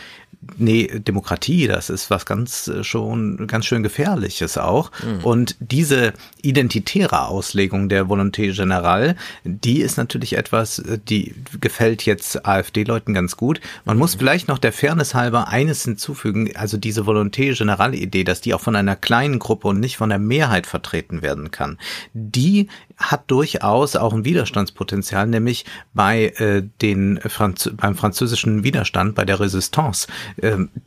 [0.57, 4.91] nee, Demokratie, das ist was ganz äh, schon, ganz schön gefährliches auch.
[5.03, 5.25] Mhm.
[5.25, 6.13] Und diese
[6.43, 13.37] identitäre Auslegung der Volonté Générale, die ist natürlich etwas, äh, die gefällt jetzt AfD-Leuten ganz
[13.37, 13.61] gut.
[13.85, 18.41] Man muss vielleicht noch der Fairness halber eines hinzufügen, also diese Volonté Générale Idee, dass
[18.41, 21.79] die auch von einer kleinen Gruppe und nicht von der Mehrheit vertreten werden kann,
[22.13, 25.65] die hat durchaus auch ein Widerstandspotenzial, nämlich
[25.95, 30.07] bei äh, den Franz beim französischen Widerstand, bei der Resistance,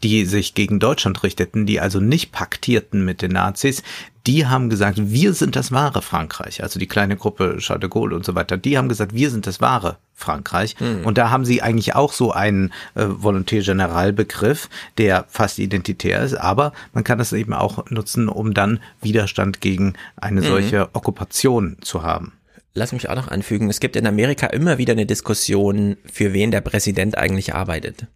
[0.03, 3.83] die sich gegen Deutschland richteten, die also nicht paktierten mit den Nazis,
[4.27, 6.61] die haben gesagt, wir sind das wahre Frankreich.
[6.61, 9.47] Also die kleine Gruppe Charles de Gaulle und so weiter, die haben gesagt, wir sind
[9.47, 10.75] das wahre Frankreich.
[10.79, 11.05] Mhm.
[11.05, 16.21] Und da haben sie eigentlich auch so einen äh, Volonté Général Begriff, der fast identitär
[16.21, 20.45] ist, aber man kann das eben auch nutzen, um dann Widerstand gegen eine mhm.
[20.45, 22.33] solche Okkupation zu haben.
[22.73, 26.51] Lass mich auch noch anfügen, es gibt in Amerika immer wieder eine Diskussion, für wen
[26.51, 28.07] der Präsident eigentlich arbeitet.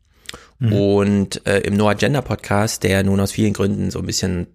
[0.61, 0.73] Mhm.
[0.73, 4.47] Und äh, im No Agenda Podcast, der nun aus vielen Gründen so ein bisschen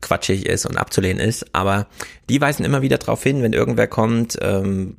[0.00, 1.86] quatschig ist und abzulehnen ist, aber
[2.28, 4.96] die weisen immer wieder darauf hin, wenn irgendwer kommt, ähm,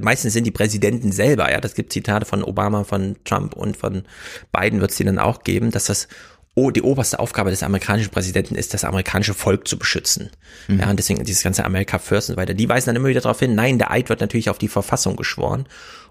[0.00, 4.04] meistens sind die Präsidenten selber, ja, das gibt Zitate von Obama, von Trump und von
[4.52, 6.06] Biden wird es die dann auch geben, dass das
[6.54, 10.30] oh, die oberste Aufgabe des amerikanischen Präsidenten ist, das amerikanische Volk zu beschützen.
[10.68, 10.80] Mhm.
[10.80, 12.54] Ja, und deswegen dieses ganze America First und so weiter.
[12.54, 15.16] Die weisen dann immer wieder darauf hin, nein, der Eid wird natürlich auf die Verfassung
[15.16, 15.66] geschworen.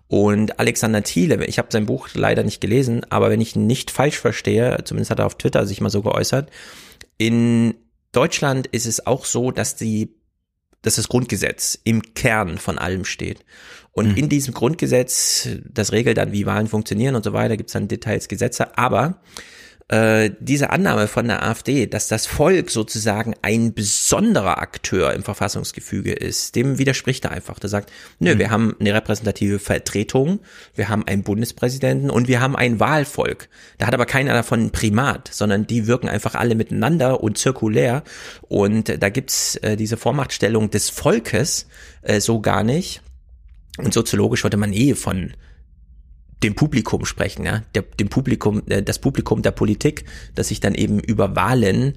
[0.07, 4.19] Und Alexander Thiele, ich habe sein Buch leider nicht gelesen, aber wenn ich nicht falsch
[4.19, 6.51] verstehe, zumindest hat er auf Twitter sich mal so geäußert,
[7.17, 7.75] in
[8.11, 10.15] Deutschland ist es auch so, dass die,
[10.81, 13.43] dass das Grundgesetz im Kern von allem steht.
[13.91, 14.17] Und mhm.
[14.17, 17.87] in diesem Grundgesetz, das regelt dann, wie Wahlen funktionieren und so weiter, gibt es dann
[17.87, 19.21] Details, Gesetze, aber
[19.88, 26.11] äh, diese Annahme von der AfD, dass das Volk sozusagen ein besonderer Akteur im Verfassungsgefüge
[26.11, 27.59] ist, dem widerspricht er einfach.
[27.59, 28.39] Der sagt, nö, mhm.
[28.39, 30.39] wir haben eine repräsentative Vertretung,
[30.73, 33.47] wir haben einen Bundespräsidenten und wir haben ein Wahlvolk.
[33.77, 38.03] Da hat aber keiner davon ein Primat, sondern die wirken einfach alle miteinander und zirkulär.
[38.41, 41.67] Und da gibt's äh, diese Vormachtstellung des Volkes
[42.01, 43.03] äh, so gar nicht.
[43.77, 45.33] Und soziologisch würde man eh von
[46.43, 47.63] dem Publikum sprechen, ja,
[47.99, 50.05] dem Publikum, äh, das Publikum der Politik,
[50.36, 51.93] das sich dann eben über Wahlen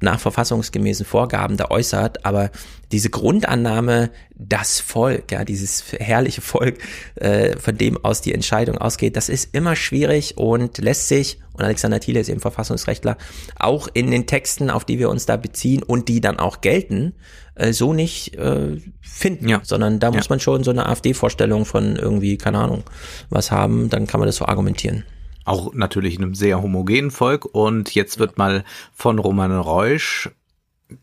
[0.00, 2.50] nach verfassungsgemäßen Vorgaben da äußert, aber
[2.92, 6.78] diese Grundannahme, das Volk, ja, dieses herrliche Volk,
[7.16, 11.64] äh, von dem aus die Entscheidung ausgeht, das ist immer schwierig und lässt sich, und
[11.64, 13.16] Alexander Thiele ist eben Verfassungsrechtler,
[13.58, 17.14] auch in den Texten, auf die wir uns da beziehen und die dann auch gelten,
[17.54, 19.60] äh, so nicht äh, finden, ja.
[19.62, 20.16] sondern da ja.
[20.16, 22.84] muss man schon so eine AfD-Vorstellung von irgendwie, keine Ahnung,
[23.30, 25.04] was haben, dann kann man das so argumentieren
[25.46, 27.46] auch natürlich in einem sehr homogenen Volk.
[27.46, 30.30] Und jetzt wird mal von Roman Reusch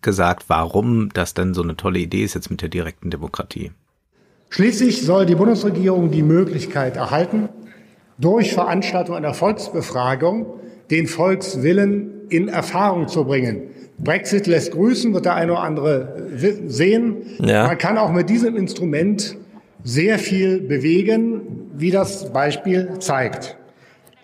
[0.01, 3.71] gesagt, warum das denn so eine tolle Idee ist jetzt mit der direkten Demokratie.
[4.49, 7.49] Schließlich soll die Bundesregierung die Möglichkeit erhalten,
[8.19, 10.45] durch Veranstaltung einer Volksbefragung
[10.91, 13.63] den Volkswillen in Erfahrung zu bringen.
[13.97, 16.29] Brexit lässt grüßen, wird der eine oder andere
[16.67, 17.17] sehen.
[17.39, 17.67] Ja.
[17.67, 19.37] Man kann auch mit diesem Instrument
[19.83, 21.41] sehr viel bewegen,
[21.75, 23.57] wie das Beispiel zeigt.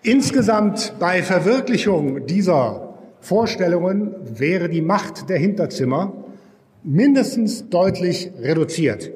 [0.01, 6.13] Insgesamt bei Verwirklichung dieser Vorstellungen wäre die Macht der Hinterzimmer
[6.83, 9.11] mindestens deutlich reduziert.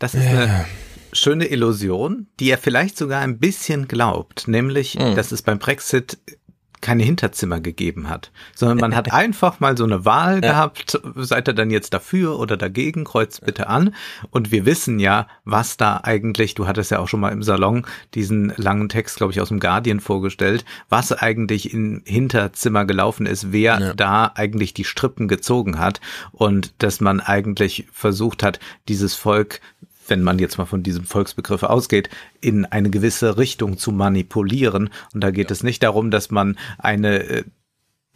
[0.00, 0.66] Das ist eine
[1.12, 5.14] schöne Illusion, die er vielleicht sogar ein bisschen glaubt, nämlich, mhm.
[5.14, 6.18] dass es beim Brexit
[6.84, 10.52] keine Hinterzimmer gegeben hat, sondern man hat einfach mal so eine Wahl ja.
[10.52, 13.94] gehabt, seid ihr dann jetzt dafür oder dagegen, kreuzt bitte an.
[14.30, 17.86] Und wir wissen ja, was da eigentlich, du hattest ja auch schon mal im Salon
[18.12, 23.50] diesen langen Text, glaube ich, aus dem Guardian vorgestellt, was eigentlich im Hinterzimmer gelaufen ist,
[23.50, 23.94] wer ja.
[23.94, 29.60] da eigentlich die Strippen gezogen hat und dass man eigentlich versucht hat, dieses Volk
[30.08, 34.90] wenn man jetzt mal von diesem Volksbegriff ausgeht, in eine gewisse Richtung zu manipulieren.
[35.12, 35.52] Und da geht ja.
[35.52, 37.44] es nicht darum, dass man eine äh,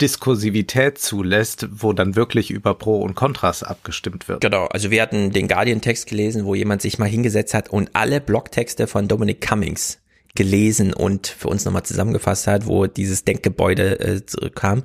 [0.00, 4.40] Diskursivität zulässt, wo dann wirklich über Pro und Kontras abgestimmt wird.
[4.40, 8.20] Genau, also wir hatten den Guardian-Text gelesen, wo jemand sich mal hingesetzt hat und alle
[8.20, 9.98] Blogtexte von Dominic Cummings
[10.36, 14.84] gelesen und für uns nochmal zusammengefasst hat, wo dieses Denkgebäude äh, zurückkam.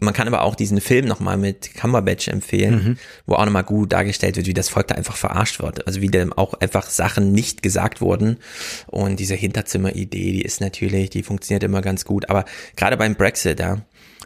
[0.00, 2.98] Man kann aber auch diesen Film nochmal mit Cumberbatch empfehlen, mhm.
[3.26, 5.86] wo auch nochmal gut dargestellt wird, wie das Volk da einfach verarscht wird.
[5.86, 8.38] Also wie dem auch einfach Sachen nicht gesagt wurden.
[8.86, 12.30] Und diese Hinterzimmer-Idee, die ist natürlich, die funktioniert immer ganz gut.
[12.30, 12.44] Aber
[12.76, 13.78] gerade beim Brexit, ja,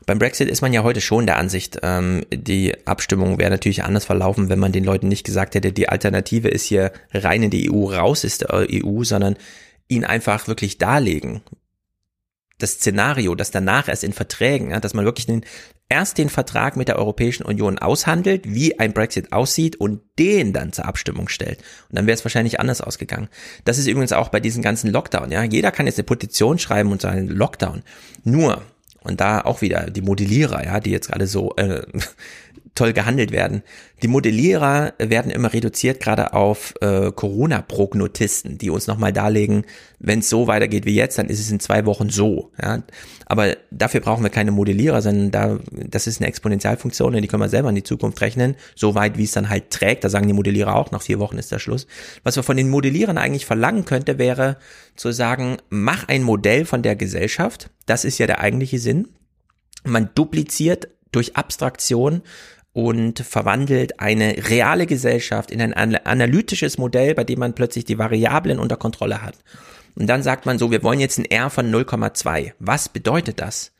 [0.06, 4.04] beim Brexit ist man ja heute schon der Ansicht, ähm, die Abstimmung wäre natürlich anders
[4.04, 7.70] verlaufen, wenn man den Leuten nicht gesagt hätte, die Alternative ist hier rein in die
[7.70, 9.36] EU, raus ist der EU, sondern
[9.88, 11.42] ihn einfach wirklich darlegen,
[12.58, 15.44] das Szenario, das danach erst in Verträgen, ja, dass man wirklich den,
[15.88, 20.72] erst den Vertrag mit der Europäischen Union aushandelt, wie ein Brexit aussieht und den dann
[20.72, 21.58] zur Abstimmung stellt.
[21.88, 23.28] Und dann wäre es wahrscheinlich anders ausgegangen.
[23.64, 25.30] Das ist übrigens auch bei diesen ganzen Lockdown.
[25.32, 27.82] Ja, jeder kann jetzt eine Petition schreiben und sagen Lockdown.
[28.22, 28.62] Nur
[29.04, 31.86] und da auch wieder die Modellierer, ja, die jetzt gerade so äh,
[32.74, 33.62] toll gehandelt werden.
[34.02, 39.64] Die Modellierer werden immer reduziert, gerade auf äh, Corona-Prognotisten, die uns nochmal darlegen,
[40.00, 42.50] wenn es so weitergeht wie jetzt, dann ist es in zwei Wochen so.
[42.60, 42.82] Ja?
[43.26, 47.42] Aber dafür brauchen wir keine Modellierer, sondern da, das ist eine Exponentialfunktion und die können
[47.42, 50.02] wir selber in die Zukunft rechnen, so weit wie es dann halt trägt.
[50.02, 51.86] Da sagen die Modellierer auch, nach vier Wochen ist der Schluss.
[52.24, 54.58] Was wir von den Modellierern eigentlich verlangen könnte, wäre
[54.96, 57.70] zu sagen, mach ein Modell von der Gesellschaft.
[57.86, 59.08] Das ist ja der eigentliche Sinn.
[59.84, 62.22] Man dupliziert durch Abstraktion
[62.74, 68.58] und verwandelt eine reale Gesellschaft in ein analytisches Modell, bei dem man plötzlich die Variablen
[68.58, 69.36] unter Kontrolle hat.
[69.94, 72.52] Und dann sagt man so, wir wollen jetzt ein R von 0,2.
[72.58, 73.70] Was bedeutet das?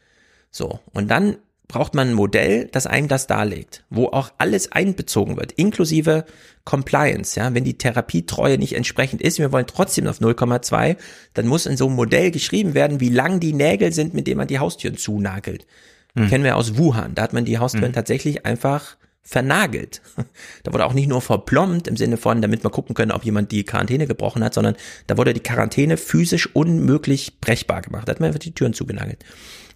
[0.52, 0.78] So.
[0.92, 1.36] Und dann
[1.66, 6.24] braucht man ein Modell, das einem das darlegt, wo auch alles einbezogen wird, inklusive
[6.64, 7.40] Compliance.
[7.40, 10.96] Ja, wenn die Therapietreue nicht entsprechend ist, wir wollen trotzdem auf 0,2,
[11.32, 14.38] dann muss in so einem Modell geschrieben werden, wie lang die Nägel sind, mit denen
[14.38, 15.66] man die Haustüren zunagelt.
[16.16, 16.28] Hm.
[16.28, 17.14] Kennen wir aus Wuhan.
[17.14, 17.92] Da hat man die Haustüren hm.
[17.92, 20.02] tatsächlich einfach vernagelt.
[20.62, 23.52] Da wurde auch nicht nur verplombt im Sinne von, damit wir gucken können, ob jemand
[23.52, 28.08] die Quarantäne gebrochen hat, sondern da wurde die Quarantäne physisch unmöglich brechbar gemacht.
[28.08, 29.24] Da hat man einfach die Türen zugenagelt.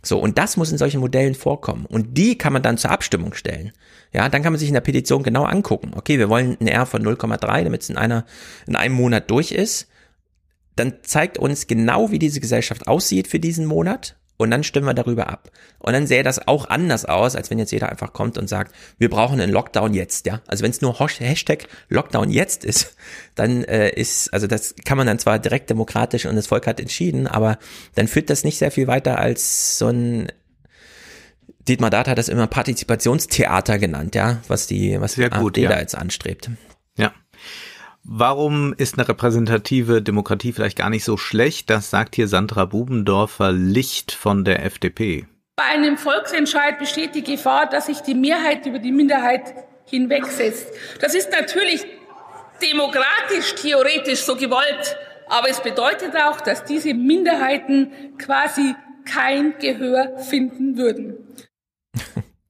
[0.02, 1.84] So, und das muss in solchen Modellen vorkommen.
[1.84, 3.72] Und die kann man dann zur Abstimmung stellen.
[4.12, 5.92] Ja, dann kann man sich in der Petition genau angucken.
[5.94, 8.24] Okay, wir wollen ein R von 0,3, damit es in einer,
[8.66, 9.88] in einem Monat durch ist.
[10.76, 14.94] Dann zeigt uns genau, wie diese Gesellschaft aussieht für diesen Monat und dann stimmen wir
[14.94, 15.50] darüber ab.
[15.80, 18.74] Und dann sähe das auch anders aus, als wenn jetzt jeder einfach kommt und sagt,
[18.96, 20.40] wir brauchen einen Lockdown jetzt, ja.
[20.46, 22.96] Also wenn es nur Hashtag Lockdown jetzt ist,
[23.34, 26.80] dann äh, ist, also das kann man dann zwar direkt demokratisch und das Volk hat
[26.80, 27.58] entschieden, aber
[27.96, 30.32] dann führt das nicht sehr viel weiter als so ein
[31.66, 35.68] Dietmar Data hat das immer Partizipationstheater genannt, ja, was die, was gut, AfD ja.
[35.68, 36.48] da jetzt anstrebt.
[38.10, 41.68] Warum ist eine repräsentative Demokratie vielleicht gar nicht so schlecht?
[41.68, 45.26] Das sagt hier Sandra Bubendorfer Licht von der FDP.
[45.56, 49.52] Bei einem Volksentscheid besteht die Gefahr, dass sich die Mehrheit über die Minderheit
[49.84, 50.68] hinwegsetzt.
[51.02, 51.84] Das ist natürlich
[52.62, 54.96] demokratisch, theoretisch so gewollt,
[55.28, 61.14] aber es bedeutet auch, dass diese Minderheiten quasi kein Gehör finden würden.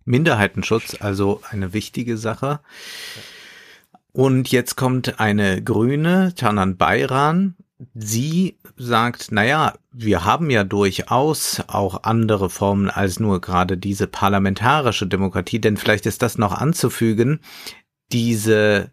[0.05, 2.61] Minderheitenschutz, also eine wichtige Sache.
[4.13, 7.57] Und jetzt kommt eine Grüne, Tanan Bayran.
[7.95, 15.07] Sie sagt, naja, wir haben ja durchaus auch andere Formen als nur gerade diese parlamentarische
[15.07, 17.41] Demokratie, denn vielleicht ist das noch anzufügen,
[18.11, 18.91] diese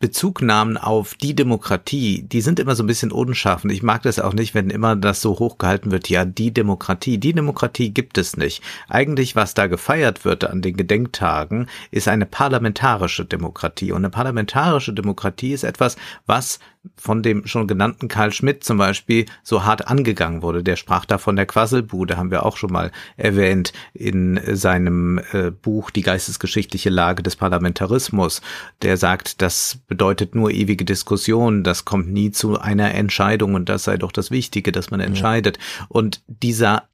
[0.00, 3.64] Bezugnahmen auf die Demokratie, die sind immer so ein bisschen unscharf.
[3.64, 7.18] Und ich mag das auch nicht, wenn immer das so hochgehalten wird, ja, die Demokratie.
[7.18, 8.62] Die Demokratie gibt es nicht.
[8.88, 13.90] Eigentlich, was da gefeiert wird an den Gedenktagen, ist eine parlamentarische Demokratie.
[13.90, 15.96] Und eine parlamentarische Demokratie ist etwas,
[16.26, 16.60] was
[16.96, 20.62] von dem schon genannten Karl Schmidt zum Beispiel so hart angegangen wurde.
[20.62, 25.50] Der sprach da von der Quasselbude, haben wir auch schon mal erwähnt in seinem äh,
[25.50, 28.40] Buch Die geistesgeschichtliche Lage des Parlamentarismus.
[28.82, 33.84] Der sagt, das bedeutet nur ewige Diskussion, das kommt nie zu einer Entscheidung und das
[33.84, 35.58] sei doch das Wichtige, dass man entscheidet.
[35.58, 35.86] Ja.
[35.88, 36.88] Und dieser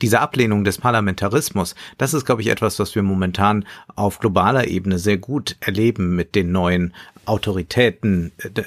[0.00, 3.66] diese Ablehnung des Parlamentarismus, das ist, glaube ich, etwas, was wir momentan
[3.96, 6.94] auf globaler Ebene sehr gut erleben mit den neuen
[7.26, 8.62] Autoritäten, äh,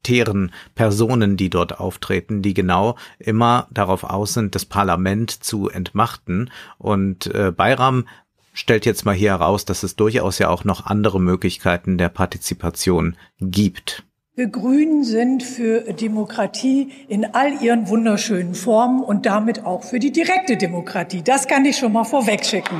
[0.00, 6.50] autoritären Personen, die dort auftreten, die genau immer darauf aus sind, das Parlament zu entmachten.
[6.78, 8.06] Und äh, Bayram
[8.52, 13.16] stellt jetzt mal hier heraus, dass es durchaus ja auch noch andere Möglichkeiten der Partizipation
[13.40, 14.04] gibt.
[14.34, 20.12] Wir Grünen sind für Demokratie in all ihren wunderschönen Formen und damit auch für die
[20.12, 21.22] direkte Demokratie.
[21.22, 22.78] Das kann ich schon mal vorwegschicken.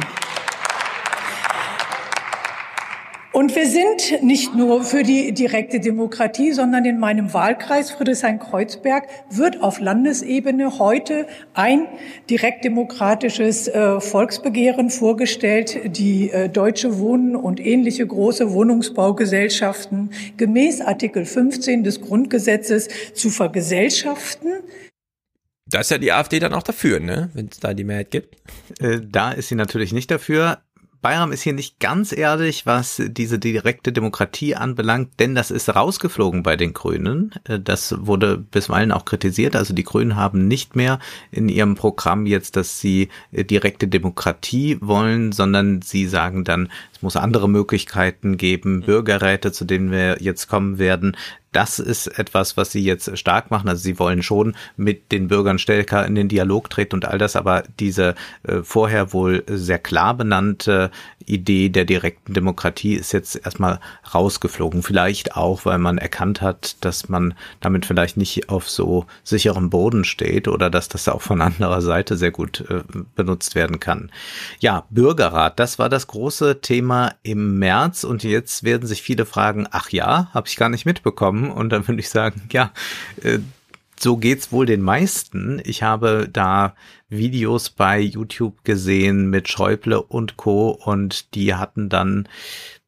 [3.33, 9.62] Und wir sind nicht nur für die direkte Demokratie, sondern in meinem Wahlkreis Friedrichshain-Kreuzberg wird
[9.62, 11.87] auf Landesebene heute ein
[12.28, 21.85] direktdemokratisches äh, Volksbegehren vorgestellt, die äh, Deutsche Wohnen und ähnliche große Wohnungsbaugesellschaften gemäß Artikel 15
[21.85, 24.55] des Grundgesetzes zu vergesellschaften.
[25.66, 27.31] Da ist ja die AfD dann auch dafür, ne?
[27.35, 28.35] wenn es da die Mehrheit gibt.
[28.81, 30.59] Äh, da ist sie natürlich nicht dafür.
[31.03, 36.42] Bayram ist hier nicht ganz ehrlich, was diese direkte Demokratie anbelangt, denn das ist rausgeflogen
[36.42, 37.32] bei den Grünen.
[37.44, 39.57] Äh, das wurde bisweilen auch kritisiert.
[39.57, 40.98] Also die Grünen haben nicht mehr
[41.30, 46.70] in ihrem Programm jetzt, dass sie äh, direkte Demokratie wollen, sondern sie sagen dann,
[47.01, 51.16] es muss andere Möglichkeiten geben, Bürgerräte, zu denen wir jetzt kommen werden,
[51.51, 53.70] das ist etwas, was sie jetzt stark machen.
[53.70, 57.36] Also sie wollen schon mit den Bürgern stärker in den Dialog treten und all das,
[57.36, 60.90] aber diese äh, vorher wohl sehr klar benannte
[61.31, 63.81] Idee der direkten Demokratie ist jetzt erstmal
[64.14, 64.83] rausgeflogen.
[64.83, 70.05] Vielleicht auch, weil man erkannt hat, dass man damit vielleicht nicht auf so sicherem Boden
[70.05, 72.83] steht oder dass das auch von anderer Seite sehr gut äh,
[73.14, 74.11] benutzt werden kann.
[74.59, 79.66] Ja, Bürgerrat, das war das große Thema im März und jetzt werden sich viele fragen,
[79.70, 81.51] ach ja, habe ich gar nicht mitbekommen.
[81.51, 82.72] Und dann würde ich sagen, ja,
[83.22, 83.39] äh,
[84.03, 85.61] so geht's wohl den meisten.
[85.64, 86.74] Ich habe da
[87.09, 90.70] Videos bei YouTube gesehen mit Schäuble und Co.
[90.70, 92.28] und die hatten dann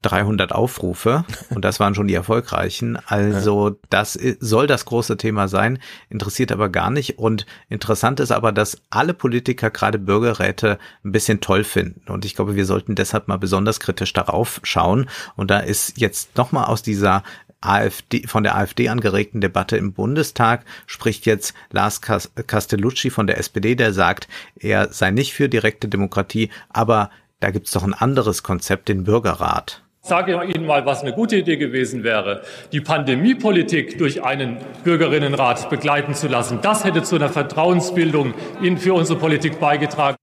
[0.02, 2.98] 300 Aufrufe und das waren schon die erfolgreichen.
[3.12, 7.18] Also das soll das große Thema sein, interessiert aber gar nicht.
[7.18, 12.10] Und interessant ist aber, dass alle Politiker gerade Bürgerräte ein bisschen toll finden.
[12.10, 15.10] Und ich glaube, wir sollten deshalb mal besonders kritisch darauf schauen.
[15.36, 17.22] Und da ist jetzt nochmal aus dieser
[17.62, 23.74] AfD, von der AfD angeregten Debatte im Bundestag spricht jetzt Lars Castellucci von der SPD,
[23.74, 27.10] der sagt, er sei nicht für direkte Demokratie, aber
[27.40, 29.82] da gibt's doch ein anderes Konzept, den Bürgerrat.
[30.04, 32.42] Ich sage Ihnen mal, was eine gute Idee gewesen wäre,
[32.72, 36.58] die Pandemiepolitik durch einen Bürgerinnenrat begleiten zu lassen.
[36.60, 40.16] Das hätte zu einer Vertrauensbildung in, für unsere Politik beigetragen.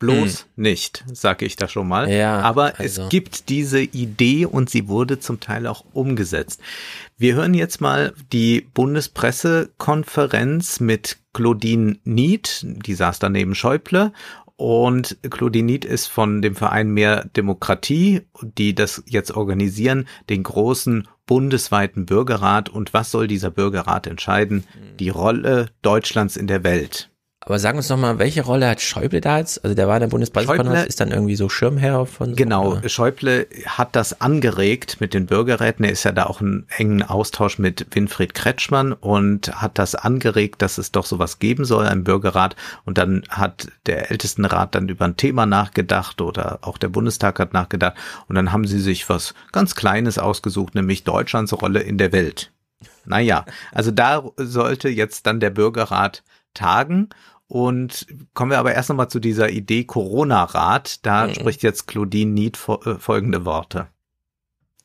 [0.00, 0.46] Bloß hm.
[0.56, 2.10] nicht, sage ich da schon mal.
[2.10, 3.02] Ja, Aber also.
[3.02, 6.60] es gibt diese Idee und sie wurde zum Teil auch umgesetzt.
[7.18, 14.12] Wir hören jetzt mal die Bundespressekonferenz mit Claudine Nied, die saß daneben Schäuble
[14.60, 21.08] und Claudine Nied ist von dem Verein Mehr Demokratie, die das jetzt organisieren, den großen
[21.24, 22.68] bundesweiten Bürgerrat.
[22.68, 24.64] Und was soll dieser Bürgerrat entscheiden?
[24.98, 27.09] Die Rolle Deutschlands in der Welt.
[27.42, 29.64] Aber sag uns noch mal, welche Rolle hat Schäuble da jetzt?
[29.64, 32.30] Also der war in der Bundespressekonferenz, ist dann irgendwie so Schirmherr von.
[32.30, 32.86] So, genau, oder?
[32.86, 35.86] Schäuble hat das angeregt mit den Bürgerräten.
[35.86, 40.60] Er ist ja da auch in engen Austausch mit Winfried Kretschmann und hat das angeregt,
[40.60, 42.56] dass es doch sowas geben soll, ein Bürgerrat.
[42.84, 47.54] Und dann hat der Ältestenrat dann über ein Thema nachgedacht oder auch der Bundestag hat
[47.54, 47.94] nachgedacht.
[48.28, 52.52] Und dann haben sie sich was ganz Kleines ausgesucht, nämlich Deutschlands Rolle in der Welt.
[53.06, 56.22] Naja, also da sollte jetzt dann der Bürgerrat
[56.54, 57.08] tagen
[57.50, 61.04] und kommen wir aber erst nochmal zu dieser Idee Corona-Rat.
[61.04, 61.34] Da mhm.
[61.34, 63.88] spricht jetzt Claudine Nied äh, folgende Worte.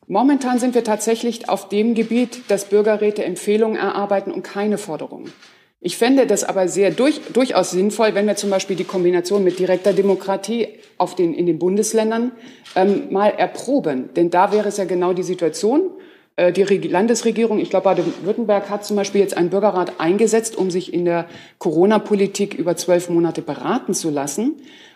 [0.07, 5.31] Momentan sind wir tatsächlich auf dem Gebiet, dass Bürgerräte Empfehlungen erarbeiten und keine Forderungen.
[5.79, 9.59] Ich fände das aber sehr durch, durchaus sinnvoll, wenn wir zum Beispiel die Kombination mit
[9.59, 12.31] direkter Demokratie auf den, in den Bundesländern
[12.75, 14.09] ähm, mal erproben.
[14.15, 15.91] Denn da wäre es ja genau die Situation,
[16.37, 21.05] die Landesregierung, ich glaube, Baden-Württemberg hat zum Beispiel jetzt einen Bürgerrat eingesetzt, um sich in
[21.05, 21.29] der
[21.59, 24.55] Corona-Politik über zwölf Monate beraten zu lassen.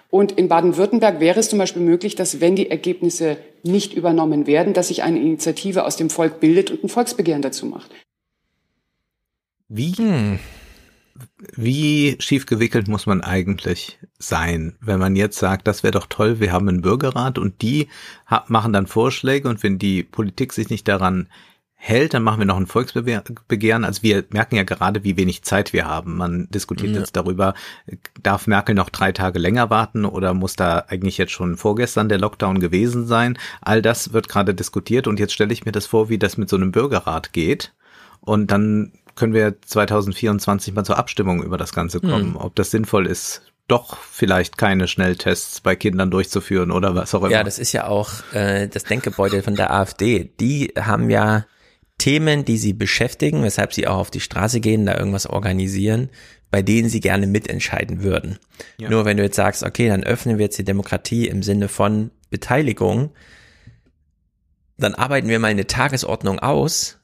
[0.10, 4.74] Und in Baden-Württemberg wäre es zum Beispiel möglich, dass wenn die Ergebnisse nicht übernommen werden,
[4.74, 7.92] dass sich eine Initiative aus dem Volk bildet und ein Volksbegehren dazu macht.
[9.70, 9.94] Wie?
[11.56, 16.40] Wie schief gewickelt muss man eigentlich sein, wenn man jetzt sagt, das wäre doch toll,
[16.40, 17.88] wir haben einen Bürgerrat und die
[18.48, 21.28] machen dann Vorschläge und wenn die Politik sich nicht daran
[21.82, 23.86] hält, dann machen wir noch ein Volksbegehren.
[23.86, 26.18] Also wir merken ja gerade, wie wenig Zeit wir haben.
[26.18, 27.00] Man diskutiert ja.
[27.00, 27.54] jetzt darüber,
[28.22, 32.20] darf Merkel noch drei Tage länger warten oder muss da eigentlich jetzt schon vorgestern der
[32.20, 33.38] Lockdown gewesen sein?
[33.62, 36.50] All das wird gerade diskutiert und jetzt stelle ich mir das vor, wie das mit
[36.50, 37.74] so einem Bürgerrat geht.
[38.20, 42.36] Und dann können wir 2024 mal zur Abstimmung über das Ganze kommen, mhm.
[42.38, 47.32] ob das sinnvoll ist, doch vielleicht keine Schnelltests bei Kindern durchzuführen oder was auch immer.
[47.32, 50.32] Ja, das ist ja auch äh, das Denkgebäude von der AfD.
[50.40, 51.46] Die haben ja
[52.00, 56.10] Themen, die sie beschäftigen, weshalb sie auch auf die Straße gehen, da irgendwas organisieren,
[56.50, 58.40] bei denen sie gerne mitentscheiden würden.
[58.78, 58.90] Ja.
[58.90, 62.10] Nur wenn du jetzt sagst, okay, dann öffnen wir jetzt die Demokratie im Sinne von
[62.32, 63.12] Beteiligung,
[64.78, 66.99] dann arbeiten wir mal eine Tagesordnung aus,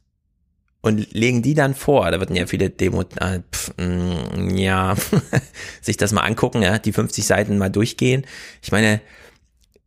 [0.85, 2.11] und legen die dann vor.
[2.11, 4.95] Da würden ja viele Demo, äh, pf, mh, mm, ja,
[5.81, 8.23] sich das mal angucken, ja, die 50 Seiten mal durchgehen.
[8.61, 9.01] Ich meine,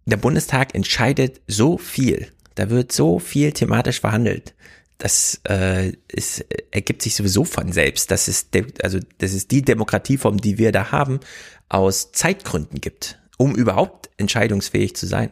[0.06, 2.26] der Bundestag entscheidet so viel.
[2.56, 4.54] Da wird so viel thematisch verhandelt.
[4.98, 9.62] Das äh, ist, ergibt sich sowieso von selbst, dass es, de, also, dass es die
[9.62, 11.20] Demokratieform, die wir da haben,
[11.68, 15.30] aus Zeitgründen gibt, um überhaupt entscheidungsfähig zu sein.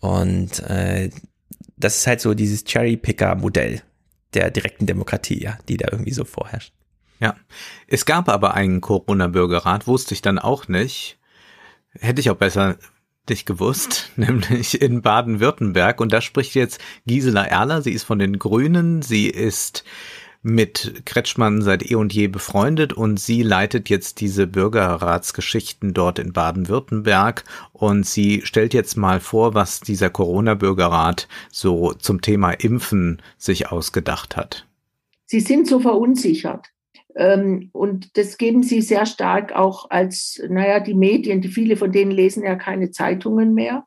[0.00, 1.10] Und äh,
[1.76, 3.82] das ist halt so dieses Cherry-Picker-Modell
[4.34, 6.72] der direkten Demokratie, ja, die da irgendwie so vorherrscht.
[7.20, 7.36] Ja,
[7.86, 11.18] es gab aber einen Corona-Bürgerrat, wusste ich dann auch nicht.
[11.98, 12.76] Hätte ich auch besser
[13.28, 16.00] nicht gewusst, nämlich in Baden-Württemberg.
[16.00, 17.82] Und da spricht jetzt Gisela Erler.
[17.82, 19.02] Sie ist von den Grünen.
[19.02, 19.84] Sie ist
[20.46, 26.32] mit Kretschmann seit eh und je befreundet und sie leitet jetzt diese Bürgerratsgeschichten dort in
[26.32, 27.42] Baden-Württemberg
[27.72, 34.36] und sie stellt jetzt mal vor, was dieser Corona-Bürgerrat so zum Thema Impfen sich ausgedacht
[34.36, 34.68] hat.
[35.24, 36.68] Sie sind so verunsichert.
[37.16, 41.90] Ähm, und das geben sie sehr stark auch als, naja, die Medien, die viele von
[41.90, 43.84] denen lesen ja keine Zeitungen mehr,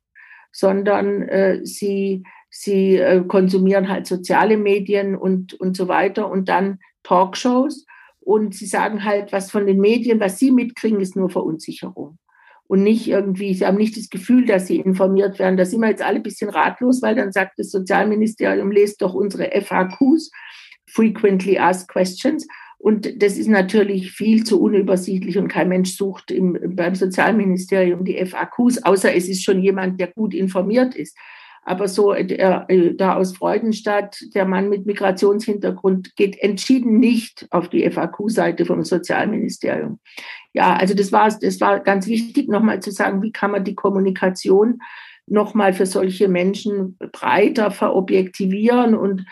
[0.52, 2.24] sondern äh, sie
[2.60, 7.86] sie äh, konsumieren halt soziale Medien und, und so weiter und dann Talkshows.
[8.20, 12.18] Und sie sagen halt, was von den Medien, was sie mitkriegen, ist nur Verunsicherung.
[12.68, 15.56] Und nicht irgendwie, sie haben nicht das Gefühl, dass sie informiert werden.
[15.56, 19.14] Da sind wir jetzt alle ein bisschen ratlos, weil dann sagt das Sozialministerium, lest doch
[19.14, 20.30] unsere FAQs,
[20.86, 22.46] Frequently Asked Questions.
[22.78, 28.24] Und das ist natürlich viel zu unübersichtlich und kein Mensch sucht im, beim Sozialministerium die
[28.24, 31.18] FAQs, außer es ist schon jemand, der gut informiert ist.
[31.64, 37.70] Aber so der, äh, da aus Freudenstadt, der Mann mit Migrationshintergrund geht entschieden nicht auf
[37.70, 40.00] die FAQ-Seite vom Sozialministerium.
[40.54, 43.76] Ja, also das war, das war ganz wichtig, nochmal zu sagen, wie kann man die
[43.76, 44.80] Kommunikation
[45.28, 49.26] nochmal für solche Menschen breiter verobjektivieren und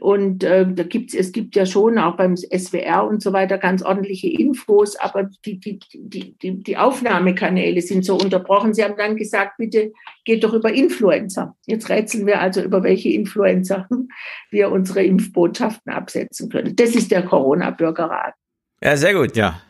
[0.00, 3.82] und äh, da gibt's, es gibt ja schon auch beim SWR und so weiter ganz
[3.82, 8.72] ordentliche Infos, aber die, die, die, die, Aufnahmekanäle sind so unterbrochen.
[8.72, 9.92] Sie haben dann gesagt, bitte
[10.24, 11.56] geht doch über Influencer.
[11.66, 13.88] Jetzt rätseln wir also, über welche Influencer
[14.50, 16.74] wir unsere Impfbotschaften absetzen können.
[16.76, 18.34] Das ist der Corona-Bürgerrat.
[18.82, 19.36] Ja, sehr gut.
[19.36, 19.60] Ja,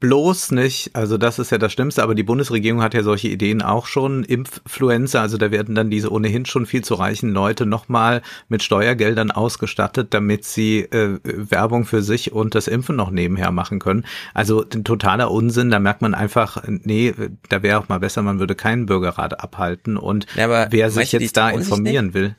[0.00, 3.62] bloß nicht, also das ist ja das Schlimmste, aber die Bundesregierung hat ja solche Ideen
[3.62, 8.22] auch schon, Impffluencer, also da werden dann diese ohnehin schon viel zu reichen Leute nochmal
[8.48, 13.80] mit Steuergeldern ausgestattet, damit sie äh, Werbung für sich und das Impfen noch nebenher machen
[13.80, 14.04] können.
[14.34, 17.12] Also ein totaler Unsinn, da merkt man einfach, nee,
[17.48, 21.36] da wäre auch mal besser, man würde keinen Bürgerrat abhalten und ja, wer sich jetzt
[21.36, 22.36] da informieren will.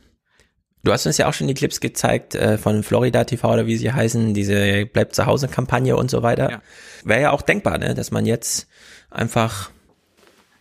[0.83, 3.77] Du hast uns ja auch schon die Clips gezeigt äh, von Florida TV oder wie
[3.77, 6.51] sie heißen, diese Bleibt zu Hause Kampagne und so weiter.
[6.51, 6.61] Ja.
[7.03, 8.67] Wäre ja auch denkbar, ne, dass man jetzt
[9.09, 9.71] einfach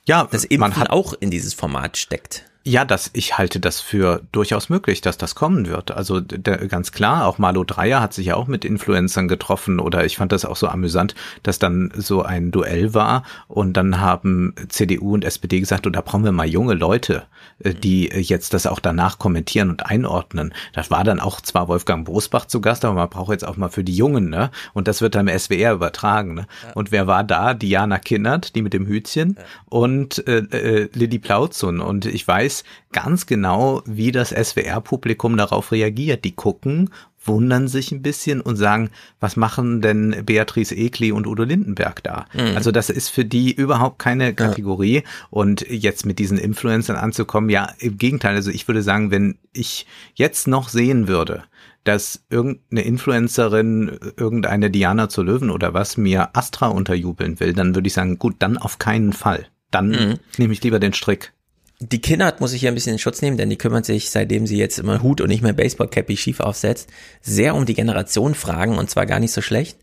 [0.07, 2.48] ja, das Impfen auch in dieses Format steckt.
[2.69, 5.91] Ja, das, ich halte das für durchaus möglich, dass das kommen wird.
[5.91, 10.05] Also der, ganz klar, auch Malo Dreier hat sich ja auch mit Influencern getroffen oder
[10.05, 14.55] ich fand das auch so amüsant, dass dann so ein Duell war und dann haben
[14.69, 17.23] CDU und SPD gesagt, und da brauchen wir mal junge Leute,
[17.65, 20.53] äh, die jetzt das auch danach kommentieren und einordnen.
[20.75, 23.71] Das war dann auch zwar Wolfgang Bosbach zu Gast, aber man braucht jetzt auch mal
[23.71, 24.51] für die Jungen, ne?
[24.75, 26.47] Und das wird dann im SWR übertragen, ne?
[26.67, 26.73] Ja.
[26.75, 27.55] Und wer war da?
[27.55, 29.45] Diana Kinnert, die mit dem Hütchen ja.
[29.71, 31.81] und äh, äh, Lilly Plauzun.
[31.81, 32.58] Und ich weiß,
[32.93, 36.25] ganz genau, wie das SWR-Publikum darauf reagiert.
[36.25, 36.91] Die gucken,
[37.25, 38.91] wundern sich ein bisschen und sagen,
[39.21, 42.27] was machen denn Beatrice Egli und Udo Lindenberg da?
[42.33, 42.57] Mhm.
[42.57, 44.97] Also das ist für die überhaupt keine Kategorie.
[44.97, 45.03] Ja.
[45.31, 48.35] Und jetzt mit diesen Influencern anzukommen, ja, im Gegenteil.
[48.35, 51.45] Also ich würde sagen, wenn ich jetzt noch sehen würde,
[51.85, 57.87] dass irgendeine Influencerin, irgendeine Diana zu Löwen oder was mir Astra unterjubeln will, dann würde
[57.87, 59.47] ich sagen, gut, dann auf keinen Fall.
[59.71, 60.15] Dann mhm.
[60.39, 61.33] nehme ich lieber den Strick.
[61.81, 64.47] Die Kinnert muss ich hier ein bisschen in Schutz nehmen, denn die kümmert sich, seitdem
[64.47, 66.89] sie jetzt immer Hut und nicht mehr Baseball-Cappy schief aufsetzt,
[67.21, 69.79] sehr um die Generation Fragen und zwar gar nicht so schlecht.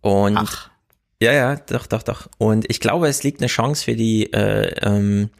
[0.00, 0.70] Und Ach.
[1.22, 2.28] ja, ja, doch, doch, doch.
[2.38, 5.30] Und ich glaube, es liegt eine Chance für die äh, ähm,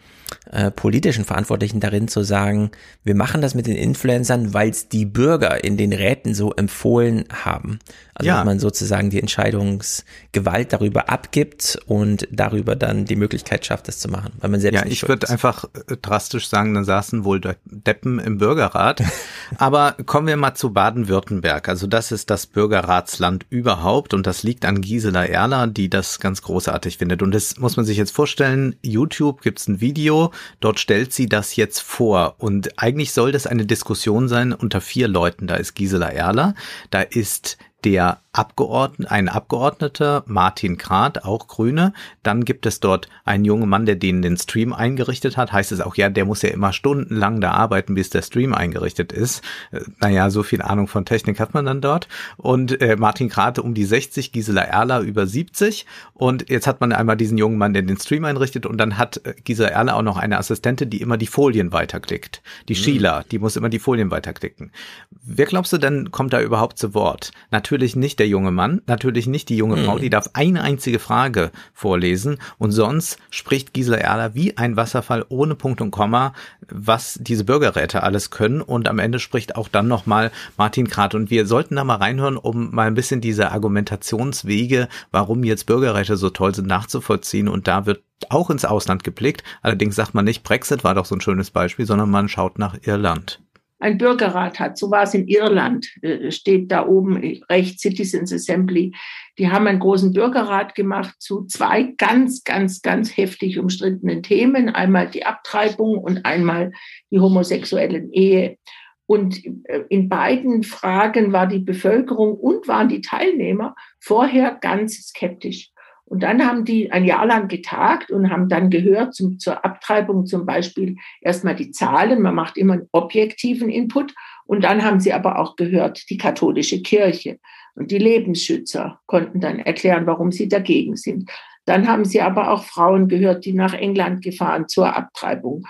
[0.50, 2.70] äh, politischen Verantwortlichen darin zu sagen,
[3.04, 7.24] wir machen das mit den Influencern, weil es die Bürger in den Räten so empfohlen
[7.32, 7.78] haben.
[8.14, 8.36] Also ja.
[8.36, 14.08] dass man sozusagen die Entscheidungsgewalt darüber abgibt und darüber dann die Möglichkeit schafft, das zu
[14.08, 17.40] machen, weil man selbst ja, nicht ich würde einfach äh, drastisch sagen, dann saßen wohl
[17.64, 19.02] Deppen im Bürgerrat.
[19.58, 21.68] Aber kommen wir mal zu Baden-Württemberg.
[21.68, 26.42] Also das ist das Bürgerratsland überhaupt und das liegt an Gisela Erler, die das ganz
[26.42, 27.22] großartig findet.
[27.22, 28.74] Und das muss man sich jetzt vorstellen.
[28.82, 30.17] YouTube gibt's ein Video,
[30.60, 35.08] dort stellt sie das jetzt vor und eigentlich soll das eine Diskussion sein unter vier
[35.08, 35.46] Leuten.
[35.46, 36.54] Da ist Gisela Erler,
[36.90, 41.92] da ist der Abgeordnet, ein Abgeordneter, Martin Krath, auch Grüne.
[42.22, 45.52] Dann gibt es dort einen jungen Mann, der den, den Stream eingerichtet hat.
[45.52, 49.12] Heißt es auch, ja, der muss ja immer stundenlang da arbeiten, bis der Stream eingerichtet
[49.12, 49.42] ist.
[49.72, 52.06] Äh, naja, so viel Ahnung von Technik hat man dann dort.
[52.36, 55.84] Und äh, Martin Krath um die 60, Gisela Erler über 70.
[56.14, 58.66] Und jetzt hat man einmal diesen jungen Mann, der den Stream einrichtet.
[58.66, 62.40] Und dann hat äh, Gisela Erler auch noch eine Assistentin, die immer die Folien weiterklickt.
[62.68, 62.78] Die mhm.
[62.78, 64.70] Sheila, die muss immer die Folien weiterklicken.
[65.10, 67.32] Wer glaubst du denn, kommt da überhaupt zu Wort?
[67.50, 69.84] Natürlich nicht der junge Mann, natürlich nicht die junge mhm.
[69.84, 72.38] Frau, die darf eine einzige Frage vorlesen.
[72.58, 76.32] Und sonst spricht Gisela Erler wie ein Wasserfall ohne Punkt und Komma,
[76.68, 78.60] was diese Bürgerräte alles können.
[78.60, 81.14] Und am Ende spricht auch dann nochmal Martin Krath.
[81.14, 86.16] Und wir sollten da mal reinhören, um mal ein bisschen diese Argumentationswege, warum jetzt Bürgerräte
[86.16, 87.48] so toll sind, nachzuvollziehen.
[87.48, 89.44] Und da wird auch ins Ausland geblickt.
[89.62, 92.76] Allerdings sagt man nicht, Brexit war doch so ein schönes Beispiel, sondern man schaut nach
[92.82, 93.40] Irland
[93.78, 94.76] ein Bürgerrat hat.
[94.76, 97.16] So war es in Irland, äh, steht da oben
[97.48, 98.92] rechts Citizens Assembly.
[99.38, 104.68] Die haben einen großen Bürgerrat gemacht zu zwei ganz, ganz, ganz heftig umstrittenen Themen.
[104.68, 106.72] Einmal die Abtreibung und einmal
[107.10, 108.58] die homosexuellen Ehe.
[109.06, 115.70] Und äh, in beiden Fragen war die Bevölkerung und waren die Teilnehmer vorher ganz skeptisch.
[116.08, 120.24] Und dann haben die ein Jahr lang getagt und haben dann gehört zum, zur Abtreibung
[120.24, 122.22] zum Beispiel erstmal die Zahlen.
[122.22, 124.14] Man macht immer einen objektiven Input.
[124.46, 127.38] Und dann haben sie aber auch gehört die katholische Kirche.
[127.74, 131.30] Und die Lebensschützer konnten dann erklären, warum sie dagegen sind.
[131.66, 135.66] Dann haben sie aber auch Frauen gehört, die nach England gefahren zur Abtreibung.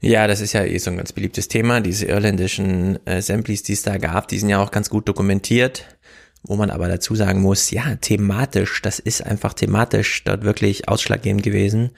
[0.00, 1.80] Ja, das ist ja eh so ein ganz beliebtes Thema.
[1.80, 5.96] Diese irländischen äh, Samples, die es da gab, die sind ja auch ganz gut dokumentiert
[6.46, 11.42] wo man aber dazu sagen muss, ja, thematisch, das ist einfach thematisch dort wirklich ausschlaggebend
[11.42, 11.90] gewesen,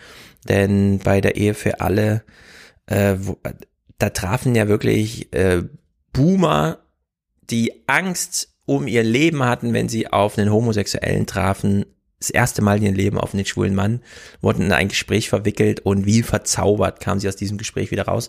[0.48, 2.22] denn bei der Ehe für alle,
[2.86, 3.38] äh, wo,
[3.98, 5.62] da trafen ja wirklich äh,
[6.12, 6.78] Boomer,
[7.50, 11.84] die Angst um ihr Leben hatten, wenn sie auf einen Homosexuellen trafen,
[12.18, 14.00] das erste Mal in ihrem Leben auf einen schwulen Mann,
[14.40, 18.28] wurden in ein Gespräch verwickelt und wie verzaubert kamen sie aus diesem Gespräch wieder raus.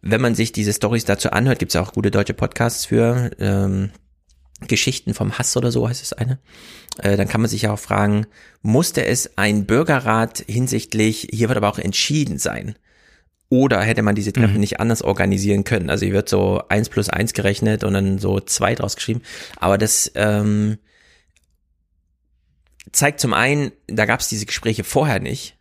[0.00, 3.30] Wenn man sich diese Stories dazu anhört, gibt es auch gute deutsche Podcasts für.
[3.40, 3.90] Ähm,
[4.66, 6.38] Geschichten vom Hass oder so heißt es eine,
[6.98, 8.26] äh, dann kann man sich auch fragen,
[8.62, 12.74] musste es ein Bürgerrat hinsichtlich, hier wird aber auch entschieden sein,
[13.50, 14.60] oder hätte man diese Treffen mhm.
[14.60, 15.88] nicht anders organisieren können?
[15.88, 19.22] Also hier wird so eins plus eins gerechnet und dann so zwei draus geschrieben.
[19.56, 20.78] Aber das ähm,
[22.92, 25.57] zeigt zum einen, da gab es diese Gespräche vorher nicht.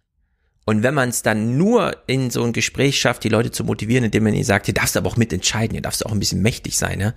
[0.70, 4.04] Und wenn man es dann nur in so ein Gespräch schafft, die Leute zu motivieren,
[4.04, 6.78] indem man ihnen sagt, hier darfst aber auch mitentscheiden, hier darfst auch ein bisschen mächtig
[6.78, 7.14] sein, ne?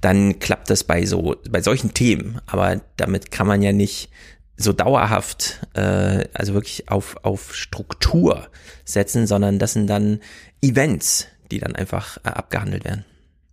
[0.00, 2.40] dann klappt das bei so, bei solchen Themen.
[2.46, 4.08] Aber damit kann man ja nicht
[4.56, 8.48] so dauerhaft, äh, also wirklich auf, auf Struktur
[8.86, 10.20] setzen, sondern das sind dann
[10.62, 13.04] Events, die dann einfach äh, abgehandelt werden.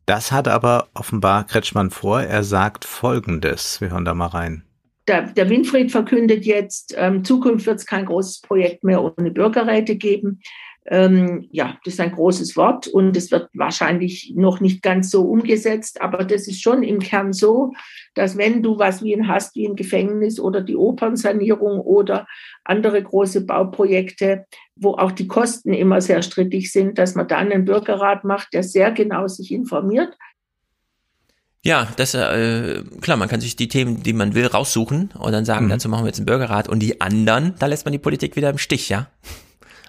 [0.06, 2.22] Das hat aber offenbar Kretschmann vor.
[2.22, 3.82] Er sagt Folgendes.
[3.82, 4.64] Wir hören da mal rein
[5.08, 9.96] der, der Winfried verkündet jetzt, ähm, Zukunft wird es kein großes Projekt mehr ohne Bürgerräte
[9.96, 10.40] geben.
[10.86, 15.24] Ähm, ja, das ist ein großes Wort und es wird wahrscheinlich noch nicht ganz so
[15.24, 17.72] umgesetzt, aber das ist schon im Kern so,
[18.16, 22.28] dass wenn du was wie ein hast, wie ein Gefängnis oder die Opernsanierung oder
[22.66, 27.64] andere große Bauprojekte, wo auch die Kosten immer sehr strittig sind, dass man dann einen
[27.64, 30.18] Bürgerrat macht, der sehr genau sich informiert,
[31.64, 35.46] ja, das äh, klar, man kann sich die Themen, die man will, raussuchen und dann
[35.46, 35.70] sagen, mhm.
[35.70, 38.50] dazu machen wir jetzt einen Bürgerrat und die anderen, da lässt man die Politik wieder
[38.50, 39.08] im Stich, ja?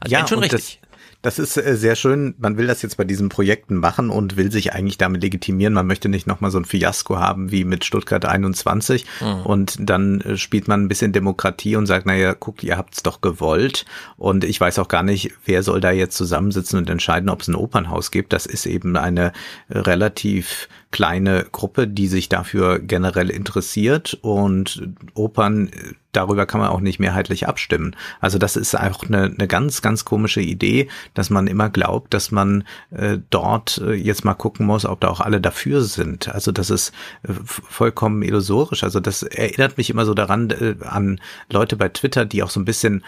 [0.01, 0.81] Also ja, schon richtig.
[1.25, 2.35] Das ist äh, sehr schön.
[2.37, 5.73] Man will das jetzt bei diesen Projekten machen und will sich eigentlich damit legitimieren.
[5.73, 9.07] Man möchte nicht nochmal so ein Fiasko haben wie mit Stuttgart 21.
[9.23, 9.41] Mhm.
[9.47, 13.23] Und dann äh, spielt man ein bisschen Demokratie und sagt, naja, guck, ihr habt's doch
[13.23, 13.87] gewollt.
[14.19, 17.49] Und ich weiß auch gar nicht, wer soll da jetzt zusammensitzen und entscheiden, ob es
[17.49, 18.35] ein Opernhaus gibt.
[18.35, 19.33] Das ist eben eine
[19.71, 24.81] relativ kleine Gruppe, die sich dafür generell interessiert und
[25.15, 25.69] Opern,
[26.13, 27.97] darüber kann man auch nicht mehrheitlich abstimmen.
[28.21, 32.31] Also das ist auch eine, eine ganz, ganz komische Idee, dass man immer glaubt, dass
[32.31, 32.63] man
[32.93, 36.33] äh, dort äh, jetzt mal gucken muss, ob da auch alle dafür sind.
[36.33, 36.93] Also das ist
[37.25, 38.85] äh, vollkommen illusorisch.
[38.85, 42.61] Also das erinnert mich immer so daran äh, an Leute bei Twitter, die auch so
[42.61, 43.05] ein bisschen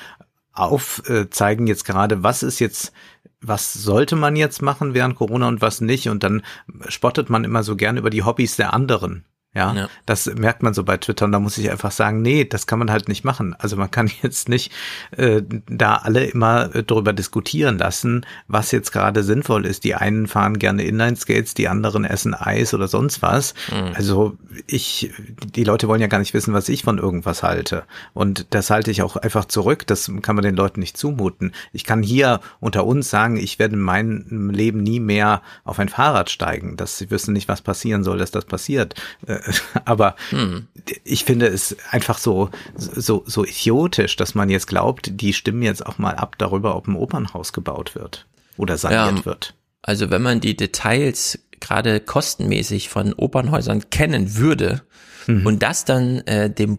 [0.56, 2.92] aufzeigen jetzt gerade, was ist jetzt
[3.40, 6.08] was sollte man jetzt machen während Corona und was nicht.
[6.08, 6.42] Und dann
[6.88, 9.24] spottet man immer so gern über die Hobbys der anderen.
[9.56, 12.44] Ja, ja, das merkt man so bei Twitter und da muss ich einfach sagen, nee,
[12.44, 13.56] das kann man halt nicht machen.
[13.58, 14.70] Also man kann jetzt nicht
[15.16, 19.84] äh, da alle immer äh, darüber diskutieren lassen, was jetzt gerade sinnvoll ist.
[19.84, 23.54] Die einen fahren gerne Inline-Skates, die anderen essen Eis oder sonst was.
[23.70, 23.92] Mhm.
[23.94, 25.10] Also ich,
[25.54, 27.84] die Leute wollen ja gar nicht wissen, was ich von irgendwas halte.
[28.12, 29.86] Und das halte ich auch einfach zurück.
[29.86, 31.52] Das kann man den Leuten nicht zumuten.
[31.72, 35.88] Ich kann hier unter uns sagen, ich werde in meinem Leben nie mehr auf ein
[35.88, 36.76] Fahrrad steigen.
[36.76, 38.94] Das, sie wissen nicht, was passieren soll, dass das passiert.
[39.26, 39.45] Äh,
[39.84, 40.66] Aber hm.
[41.04, 45.84] ich finde es einfach so, so, so idiotisch, dass man jetzt glaubt, die stimmen jetzt
[45.84, 49.54] auch mal ab darüber, ob ein Opernhaus gebaut wird oder saniert ja, wird.
[49.82, 54.82] Also wenn man die Details gerade kostenmäßig von Opernhäusern kennen würde
[55.26, 55.46] mhm.
[55.46, 56.78] und das dann äh, dem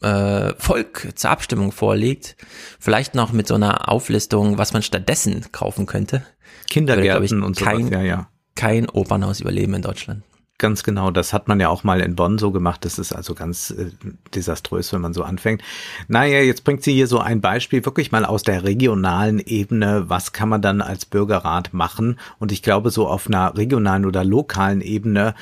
[0.00, 2.36] äh, Volk zur Abstimmung vorlegt,
[2.78, 6.24] vielleicht noch mit so einer Auflistung, was man stattdessen kaufen könnte.
[6.70, 8.28] Kindergärten würde, ich, und kein, sowas, ja, ja.
[8.54, 10.22] Kein Opernhaus überleben in Deutschland.
[10.60, 12.84] Ganz genau, das hat man ja auch mal in Bonn so gemacht.
[12.84, 13.92] Das ist also ganz äh,
[14.34, 15.62] desaströs, wenn man so anfängt.
[16.08, 20.06] Naja, jetzt bringt sie hier so ein Beispiel wirklich mal aus der regionalen Ebene.
[20.08, 22.18] Was kann man dann als Bürgerrat machen?
[22.40, 25.36] Und ich glaube, so auf einer regionalen oder lokalen Ebene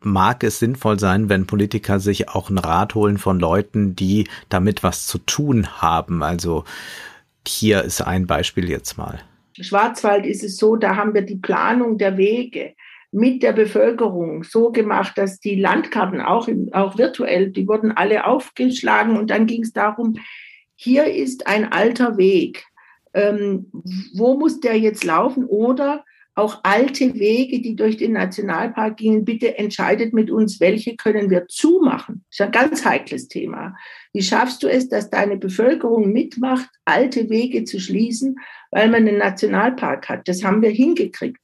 [0.00, 4.82] mag es sinnvoll sein, wenn Politiker sich auch einen Rat holen von Leuten, die damit
[4.82, 6.24] was zu tun haben.
[6.24, 6.64] Also
[7.46, 9.20] hier ist ein Beispiel jetzt mal.
[9.52, 12.74] Schwarzwald ist es so, da haben wir die Planung der Wege
[13.12, 19.16] mit der Bevölkerung so gemacht, dass die Landkarten auch, auch virtuell, die wurden alle aufgeschlagen
[19.16, 20.16] und dann ging es darum,
[20.74, 22.64] hier ist ein alter Weg.
[23.14, 23.70] Ähm,
[24.14, 25.46] wo muss der jetzt laufen?
[25.46, 26.04] Oder
[26.36, 31.48] auch alte Wege, die durch den Nationalpark gingen, bitte entscheidet mit uns, welche können wir
[31.48, 32.26] zumachen.
[32.28, 33.74] Das ist ein ganz heikles Thema.
[34.12, 38.36] Wie schaffst du es, dass deine Bevölkerung mitmacht, alte Wege zu schließen,
[38.70, 40.28] weil man einen Nationalpark hat?
[40.28, 41.38] Das haben wir hingekriegt.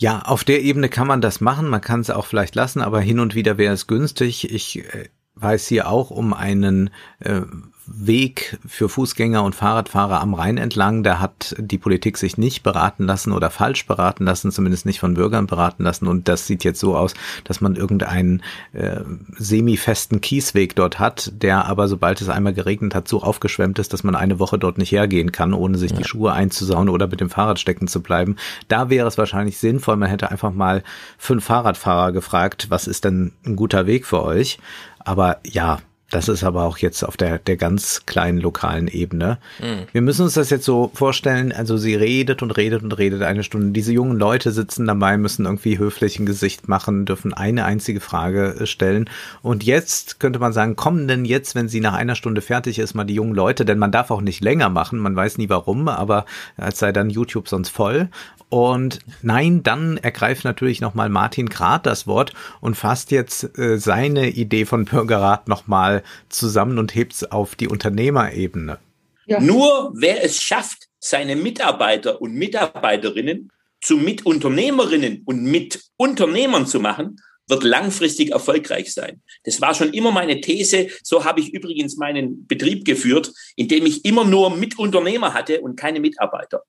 [0.00, 3.02] Ja, auf der Ebene kann man das machen, man kann es auch vielleicht lassen, aber
[3.02, 4.50] hin und wieder wäre es günstig.
[4.50, 7.42] Ich äh, weiß hier auch um einen äh,
[7.92, 11.02] Weg für Fußgänger und Fahrradfahrer am Rhein entlang.
[11.02, 15.14] Da hat die Politik sich nicht beraten lassen oder falsch beraten lassen, zumindest nicht von
[15.14, 16.06] Bürgern beraten lassen.
[16.06, 18.42] Und das sieht jetzt so aus, dass man irgendeinen
[18.72, 19.00] äh,
[19.36, 24.04] semi-festen Kiesweg dort hat, der aber, sobald es einmal geregnet hat, so aufgeschwemmt ist, dass
[24.04, 25.98] man eine Woche dort nicht hergehen kann, ohne sich ja.
[25.98, 28.36] die Schuhe einzusauen oder mit dem Fahrrad stecken zu bleiben.
[28.68, 30.84] Da wäre es wahrscheinlich sinnvoll, man hätte einfach mal
[31.18, 34.58] fünf Fahrradfahrer gefragt, was ist denn ein guter Weg für euch?
[35.00, 35.80] Aber ja,
[36.10, 39.38] das ist aber auch jetzt auf der, der ganz kleinen lokalen Ebene.
[39.60, 39.86] Mhm.
[39.92, 43.44] Wir müssen uns das jetzt so vorstellen, also sie redet und redet und redet eine
[43.44, 43.70] Stunde.
[43.70, 48.56] Diese jungen Leute sitzen dabei, müssen irgendwie höflich ein Gesicht machen, dürfen eine einzige Frage
[48.60, 49.08] äh, stellen.
[49.42, 52.94] Und jetzt könnte man sagen, kommen denn jetzt, wenn sie nach einer Stunde fertig ist,
[52.94, 55.88] mal die jungen Leute, denn man darf auch nicht länger machen, man weiß nie warum,
[55.88, 56.26] aber
[56.56, 58.08] als sei dann YouTube sonst voll.
[58.50, 64.28] Und nein, dann ergreift natürlich nochmal Martin Grad das Wort und fasst jetzt äh, seine
[64.28, 68.78] Idee von Bürgerrat nochmal zusammen und hebt es auf die Unternehmerebene.
[69.26, 69.40] Ja.
[69.40, 73.50] Nur wer es schafft, seine Mitarbeiter und Mitarbeiterinnen
[73.80, 77.16] zu Mitunternehmerinnen und Mitunternehmern zu machen,
[77.48, 79.22] wird langfristig erfolgreich sein.
[79.44, 80.88] Das war schon immer meine These.
[81.02, 86.00] So habe ich übrigens meinen Betrieb geführt, indem ich immer nur Mitunternehmer hatte und keine
[86.00, 86.62] Mitarbeiter.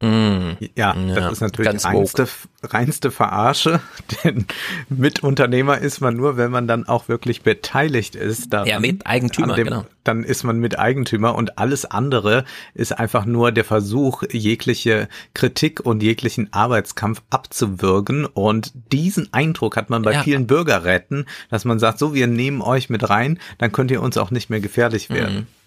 [0.00, 2.28] Mm, ja, ja, das ist natürlich reinste,
[2.62, 3.80] reinste Verarsche,
[4.24, 4.46] denn
[4.88, 8.52] Mitunternehmer ist man nur, wenn man dann auch wirklich beteiligt ist.
[8.52, 9.86] Daran, ja, Miteigentümer, dem, genau.
[10.04, 12.44] Dann ist man Miteigentümer und alles andere
[12.74, 19.90] ist einfach nur der Versuch, jegliche Kritik und jeglichen Arbeitskampf abzuwürgen und diesen Eindruck hat
[19.90, 20.22] man bei ja.
[20.22, 24.16] vielen Bürgerräten, dass man sagt, so, wir nehmen euch mit rein, dann könnt ihr uns
[24.16, 25.40] auch nicht mehr gefährlich werden.
[25.40, 25.57] Mm.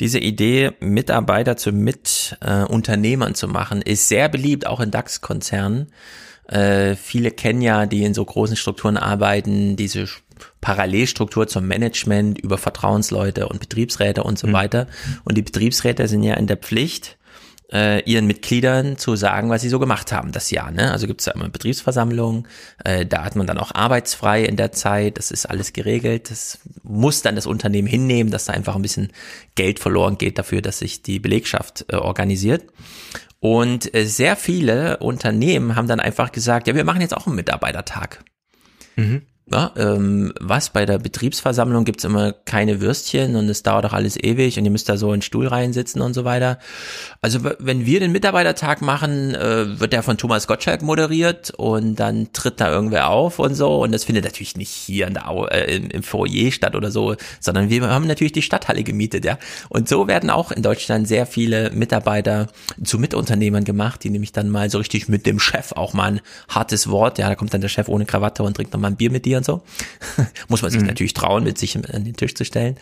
[0.00, 5.88] Diese Idee, Mitarbeiter zu Mitunternehmern äh, zu machen, ist sehr beliebt, auch in DAX-Konzernen.
[6.46, 10.06] Äh, viele kennen ja, die in so großen Strukturen arbeiten, diese
[10.60, 14.52] Parallelstruktur zum Management über Vertrauensleute und Betriebsräte und so mhm.
[14.52, 14.86] weiter.
[15.24, 17.18] Und die Betriebsräte sind ja in der Pflicht,
[17.72, 20.70] äh, ihren Mitgliedern zu sagen, was sie so gemacht haben das Jahr.
[20.70, 20.90] Ne?
[20.90, 22.48] Also gibt es da immer Betriebsversammlungen,
[22.84, 26.30] äh, da hat man dann auch arbeitsfrei in der Zeit, das ist alles geregelt.
[26.30, 29.12] Das muss dann das Unternehmen hinnehmen, dass da einfach ein bisschen
[29.54, 32.64] Geld verloren geht dafür, dass sich die Belegschaft äh, organisiert.
[33.40, 37.36] Und äh, sehr viele Unternehmen haben dann einfach gesagt, ja, wir machen jetzt auch einen
[37.36, 38.24] Mitarbeitertag.
[38.96, 39.22] Mhm.
[39.50, 44.22] Ja, ähm, was bei der Betriebsversammlung gibt's immer keine Würstchen und es dauert auch alles
[44.22, 46.58] ewig und ihr müsst da so in Stuhl reinsitzen und so weiter.
[47.22, 52.30] Also wenn wir den Mitarbeitertag machen, äh, wird der von Thomas Gottschalk moderiert und dann
[52.34, 55.46] tritt da irgendwer auf und so und das findet natürlich nicht hier in der Au
[55.46, 59.38] äh, im, im Foyer statt oder so, sondern wir haben natürlich die Stadthalle gemietet, ja.
[59.70, 62.48] Und so werden auch in Deutschland sehr viele Mitarbeiter
[62.84, 66.20] zu Mitunternehmern gemacht, die nämlich dann mal so richtig mit dem Chef auch mal ein
[66.50, 68.96] hartes Wort, ja, da kommt dann der Chef ohne Krawatte und trinkt noch mal ein
[68.96, 69.62] Bier mit dir und so.
[70.48, 70.86] Muss man sich mhm.
[70.86, 72.76] natürlich trauen, mit sich an den Tisch zu stellen.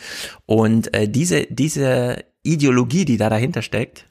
[0.45, 4.07] Und äh, diese, diese Ideologie, die da dahinter steckt,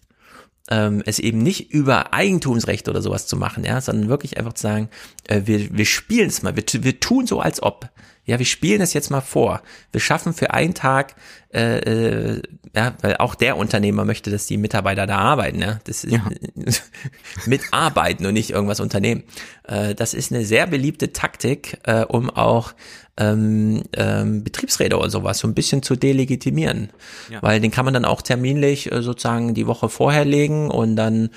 [0.69, 4.63] ähm, es eben nicht über Eigentumsrecht oder sowas zu machen, ja, sondern wirklich einfach zu
[4.63, 4.89] sagen,
[5.27, 7.89] äh, wir, wir spielen es mal, wir, wir tun so, als ob
[8.25, 9.61] ja, wir spielen das jetzt mal vor.
[9.91, 11.15] Wir schaffen für einen Tag,
[11.53, 12.41] äh, äh,
[12.75, 15.79] ja, weil auch der Unternehmer möchte, dass die Mitarbeiter da arbeiten, ja.
[15.85, 16.27] Das ist Ja.
[17.45, 19.23] mitarbeiten und nicht irgendwas unternehmen.
[19.63, 22.73] Äh, das ist eine sehr beliebte Taktik, äh, um auch
[23.17, 26.89] ähm, ähm, Betriebsräte oder sowas so ein bisschen zu delegitimieren.
[27.29, 27.41] Ja.
[27.41, 31.29] Weil den kann man dann auch terminlich äh, sozusagen die Woche vorher legen und dann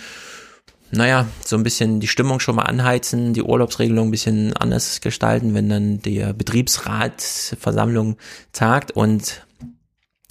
[0.91, 5.55] naja, so ein bisschen die Stimmung schon mal anheizen, die Urlaubsregelung ein bisschen anders gestalten,
[5.55, 8.17] wenn dann der Betriebsratsversammlung
[8.53, 9.45] tagt und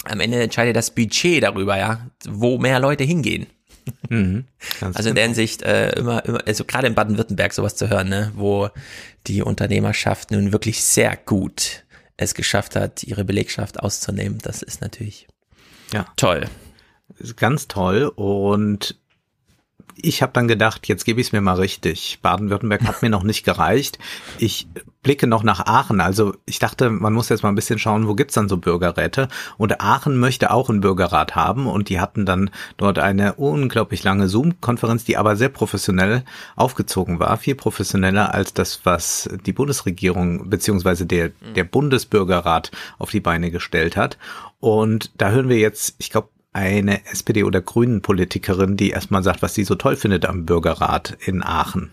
[0.04, 3.46] am Ende entscheidet das Budget darüber, ja, wo mehr Leute hingehen.
[4.10, 4.44] Mhm,
[4.80, 8.32] Also in der Hinsicht äh, immer, immer, also gerade in Baden-Württemberg sowas zu hören, ne,
[8.34, 8.68] wo
[9.26, 11.84] die Unternehmerschaft nun wirklich sehr gut
[12.16, 14.38] es geschafft hat, ihre Belegschaft auszunehmen.
[14.42, 15.26] Das ist natürlich
[15.92, 16.04] Ja.
[16.16, 16.46] toll.
[17.18, 18.98] Ist ganz toll und
[20.00, 22.18] ich habe dann gedacht, jetzt gebe ich es mir mal richtig.
[22.22, 23.98] Baden-Württemberg hat mir noch nicht gereicht.
[24.38, 24.68] Ich
[25.02, 26.00] blicke noch nach Aachen.
[26.00, 29.28] Also ich dachte, man muss jetzt mal ein bisschen schauen, wo gibt's dann so Bürgerräte.
[29.56, 34.28] Und Aachen möchte auch einen Bürgerrat haben und die hatten dann dort eine unglaublich lange
[34.28, 36.24] Zoom-Konferenz, die aber sehr professionell
[36.56, 37.36] aufgezogen war.
[37.38, 43.96] Viel professioneller als das, was die Bundesregierung beziehungsweise der, der Bundesbürgerrat auf die Beine gestellt
[43.96, 44.18] hat.
[44.60, 46.28] Und da hören wir jetzt, ich glaube,
[46.58, 51.42] eine SPD- oder Grünen-Politikerin, die erstmal sagt, was sie so toll findet am Bürgerrat in
[51.42, 51.92] Aachen.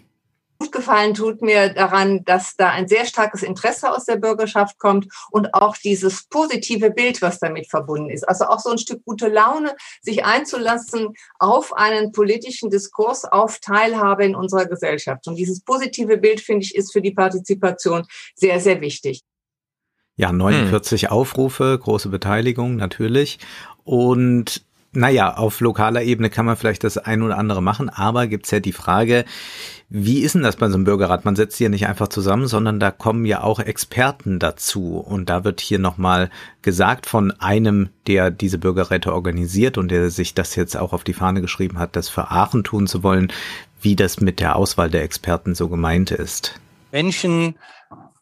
[0.57, 5.07] Gut gefallen tut mir daran, dass da ein sehr starkes Interesse aus der Bürgerschaft kommt
[5.29, 8.27] und auch dieses positive Bild, was damit verbunden ist.
[8.27, 11.09] Also auch so ein Stück gute Laune, sich einzulassen
[11.39, 15.27] auf einen politischen Diskurs, auf Teilhabe in unserer Gesellschaft.
[15.27, 19.21] Und dieses positive Bild, finde ich, ist für die Partizipation sehr, sehr wichtig.
[20.17, 23.39] Ja, 49 Aufrufe, große Beteiligung natürlich.
[23.85, 28.51] Und naja, auf lokaler Ebene kann man vielleicht das ein oder andere machen, aber gibt's
[28.51, 29.25] ja die Frage,
[29.89, 31.25] wie ist denn das bei so einem Bürgerrat?
[31.25, 34.97] Man setzt ja nicht einfach zusammen, sondern da kommen ja auch Experten dazu.
[34.97, 36.31] Und da wird hier nochmal
[36.63, 41.13] gesagt von einem, der diese Bürgerräte organisiert und der sich das jetzt auch auf die
[41.13, 43.31] Fahne geschrieben hat, das für Aachen tun zu wollen,
[43.81, 46.59] wie das mit der Auswahl der Experten so gemeint ist.
[46.91, 47.55] Menschen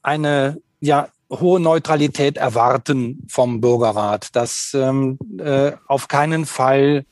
[0.02, 1.07] eine ja
[1.39, 7.05] hohe Neutralität erwarten vom Bürgerrat, dass ähm, äh, auf keinen Fall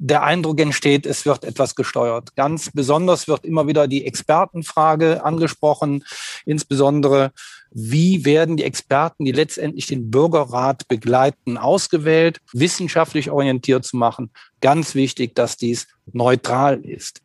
[0.00, 2.36] der Eindruck entsteht, es wird etwas gesteuert.
[2.36, 6.04] Ganz besonders wird immer wieder die Expertenfrage angesprochen,
[6.46, 7.32] insbesondere
[7.70, 14.30] wie werden die Experten, die letztendlich den Bürgerrat begleiten, ausgewählt, wissenschaftlich orientiert zu machen.
[14.60, 17.20] Ganz wichtig, dass dies neutral ist.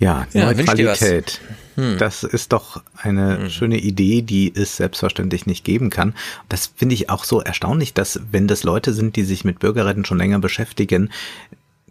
[0.00, 0.46] Ja, Ja.
[0.46, 1.40] Neutralität.
[1.76, 1.98] Hm.
[1.98, 6.14] Das ist doch eine schöne Idee, die es selbstverständlich nicht geben kann.
[6.48, 10.04] Das finde ich auch so erstaunlich, dass wenn das Leute sind, die sich mit Bürgerrechten
[10.04, 11.10] schon länger beschäftigen,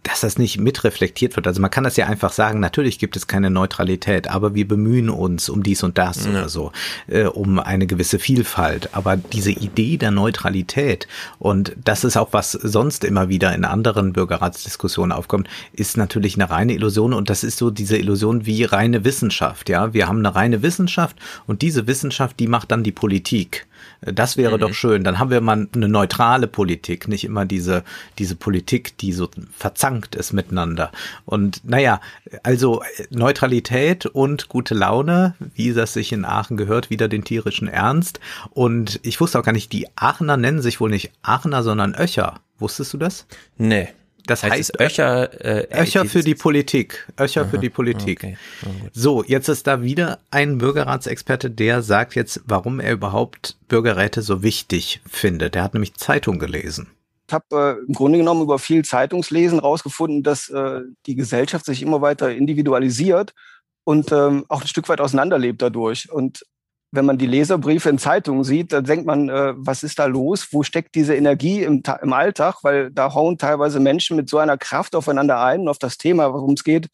[0.02, 1.46] dass das nicht mitreflektiert wird.
[1.46, 5.10] Also man kann das ja einfach sagen, natürlich gibt es keine Neutralität, aber wir bemühen
[5.10, 6.30] uns um dies und das Ja.
[6.30, 6.72] oder so,
[7.06, 8.90] äh, um eine gewisse Vielfalt.
[8.92, 11.06] Aber diese Idee der Neutralität
[11.38, 16.50] und das ist auch, was sonst immer wieder in anderen Bürgerratsdiskussionen aufkommt, ist natürlich eine
[16.50, 19.68] reine Illusion und das ist so diese Illusion wie reine Wissenschaft.
[19.68, 21.16] Ja, wir haben eine reine Wissenschaft
[21.46, 23.66] und diese Wissenschaft, die macht dann die Politik.
[24.02, 24.60] Das wäre Mhm.
[24.60, 25.04] doch schön.
[25.04, 27.84] Dann haben wir mal eine neutrale Politik, nicht immer diese,
[28.18, 30.90] diese Politik, die so verzankt ist miteinander.
[31.26, 32.00] Und naja,
[32.42, 37.68] also äh, Neutralität und gute Laune, wie das sich in Aachen gehört, wieder den tierischen
[37.68, 38.20] Ernst.
[38.50, 42.40] Und ich wusste auch gar nicht, die Aachener nennen sich wohl nicht Aachener, sondern Öcher.
[42.58, 43.26] Wusstest du das?
[43.56, 43.88] Nee.
[44.30, 47.08] Das Heißt heißt, Öcher, äh, Öcher für die Politik.
[47.18, 48.20] Öcher für Aha, die Politik.
[48.20, 48.36] okay.
[48.62, 48.90] Gut.
[48.92, 54.44] So, jetzt ist da wieder ein Bürgerratsexperte, der sagt jetzt, warum er überhaupt Bürgerräte so
[54.44, 55.56] wichtig findet.
[55.56, 56.92] Er hat nämlich Zeitung gelesen.
[57.26, 61.82] Ich habe äh, im Grunde genommen über viel Zeitungslesen rausgefunden, dass äh, die Gesellschaft sich
[61.82, 63.34] immer weiter individualisiert
[63.82, 66.08] und ähm, auch ein Stück weit auseinanderlebt dadurch.
[66.12, 66.46] Und
[66.92, 70.48] wenn man die Leserbriefe in Zeitungen sieht, dann denkt man, äh, was ist da los?
[70.50, 72.56] Wo steckt diese Energie im, im Alltag?
[72.62, 76.54] Weil da hauen teilweise Menschen mit so einer Kraft aufeinander ein auf das Thema, worum
[76.54, 76.88] es geht,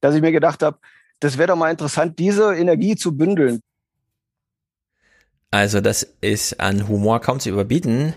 [0.00, 0.78] dass ich mir gedacht habe,
[1.20, 3.60] das wäre doch mal interessant, diese Energie zu bündeln.
[5.50, 8.14] Also das ist an Humor kaum zu überbieten.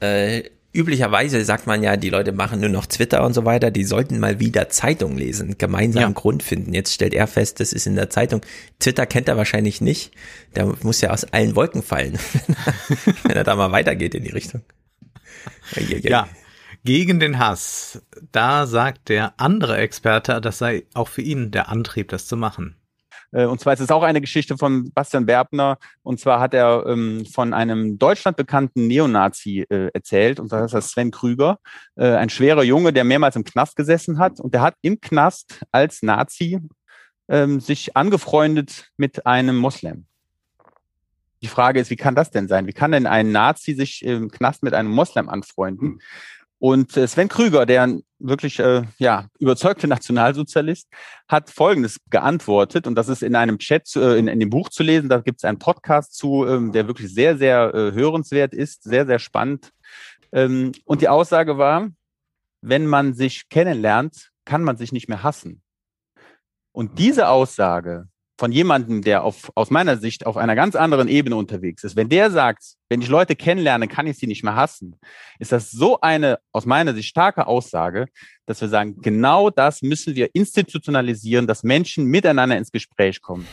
[0.00, 0.42] Äh,
[0.74, 4.18] üblicherweise sagt man ja, die Leute machen nur noch Twitter und so weiter, die sollten
[4.18, 6.74] mal wieder Zeitung lesen, gemeinsam Grund finden.
[6.74, 8.40] Jetzt stellt er fest, das ist in der Zeitung.
[8.80, 10.12] Twitter kennt er wahrscheinlich nicht.
[10.56, 12.18] Der muss ja aus allen Wolken fallen,
[13.22, 14.62] wenn er da mal weitergeht in die Richtung.
[16.10, 16.28] Ja,
[16.84, 18.02] gegen den Hass.
[18.32, 22.76] Da sagt der andere Experte, das sei auch für ihn der Antrieb, das zu machen.
[23.34, 25.78] Äh, Und zwar ist es auch eine Geschichte von Bastian Werbner.
[26.02, 30.40] Und zwar hat er ähm, von einem deutschlandbekannten Neonazi äh, erzählt.
[30.40, 31.58] Und zwar ist das Sven Krüger,
[31.96, 34.40] äh, ein schwerer Junge, der mehrmals im Knast gesessen hat.
[34.40, 36.60] Und der hat im Knast als Nazi
[37.28, 40.06] ähm, sich angefreundet mit einem Moslem.
[41.42, 42.66] die Frage ist, wie kann das denn sein?
[42.66, 46.00] Wie kann denn ein Nazi sich im Knast mit einem Moslem anfreunden?
[46.58, 50.88] Und äh, Sven Krüger, der wirklich äh, ja, überzeugter Nationalsozialist,
[51.28, 52.86] hat Folgendes geantwortet.
[52.86, 55.08] Und das ist in einem Chat, äh, in, in dem Buch zu lesen.
[55.08, 59.04] Da gibt es einen Podcast zu, ähm, der wirklich sehr, sehr äh, hörenswert ist, sehr,
[59.06, 59.72] sehr spannend.
[60.32, 61.88] Ähm, und die Aussage war,
[62.60, 65.62] wenn man sich kennenlernt, kann man sich nicht mehr hassen.
[66.72, 71.36] Und diese Aussage von jemandem, der auf, aus meiner Sicht auf einer ganz anderen Ebene
[71.36, 74.98] unterwegs ist, wenn der sagt, wenn ich Leute kennenlerne, kann ich sie nicht mehr hassen,
[75.38, 78.06] ist das so eine aus meiner Sicht starke Aussage,
[78.46, 83.46] dass wir sagen, genau das müssen wir institutionalisieren, dass Menschen miteinander ins Gespräch kommen.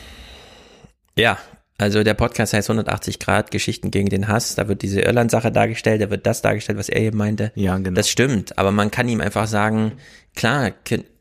[1.16, 1.38] Ja,
[1.78, 4.54] also der Podcast heißt 180 Grad Geschichten gegen den Hass.
[4.54, 7.52] Da wird diese Irland-Sache dargestellt, da wird das dargestellt, was er hier meinte.
[7.54, 7.96] Ja, genau.
[7.96, 9.92] Das stimmt, aber man kann ihm einfach sagen,
[10.34, 10.70] klar,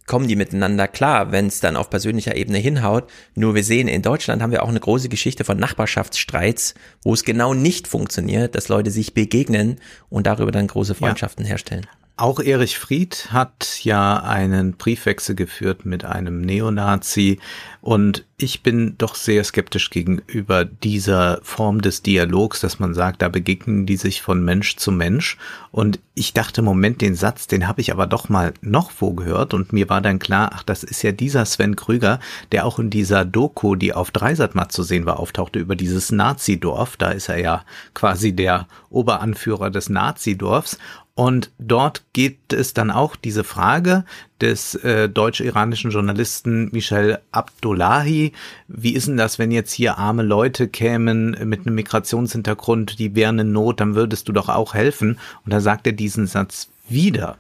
[0.08, 3.10] kommen die miteinander klar, wenn es dann auf persönlicher Ebene hinhaut.
[3.36, 6.74] Nur wir sehen, in Deutschland haben wir auch eine große Geschichte von Nachbarschaftsstreits,
[7.04, 9.80] wo es genau nicht funktioniert, dass Leute sich begegnen
[10.10, 11.52] und darüber dann große Freundschaften ja.
[11.52, 11.88] herstellen.
[12.18, 17.40] Auch Erich Fried hat ja einen Briefwechsel geführt mit einem Neonazi.
[17.82, 23.30] Und ich bin doch sehr skeptisch gegenüber dieser Form des Dialogs, dass man sagt, da
[23.30, 25.38] begegnen die sich von Mensch zu Mensch.
[25.72, 29.56] Und ich dachte, Moment, den Satz, den habe ich aber doch mal noch wo gehört.
[29.56, 32.20] Und mir war dann klar, ach, das ist ja dieser Sven Krüger,
[32.52, 36.98] der auch in dieser Doku, die auf Dreisatmat zu sehen war, auftauchte über dieses Nazidorf,
[36.98, 37.66] da ist er ja
[37.96, 40.78] quasi der Oberanführer des Nazidorfs
[41.14, 44.06] und dort geht es dann auch diese Frage
[44.40, 48.32] des äh, deutsch-iranischen Journalisten Michel Abdullahi.
[48.68, 53.40] Wie ist denn das, wenn jetzt hier arme Leute kämen mit einem Migrationshintergrund, die wären
[53.40, 55.20] in Not, dann würdest du doch auch helfen.
[55.46, 57.38] Und da sagt er diesen Satz wieder.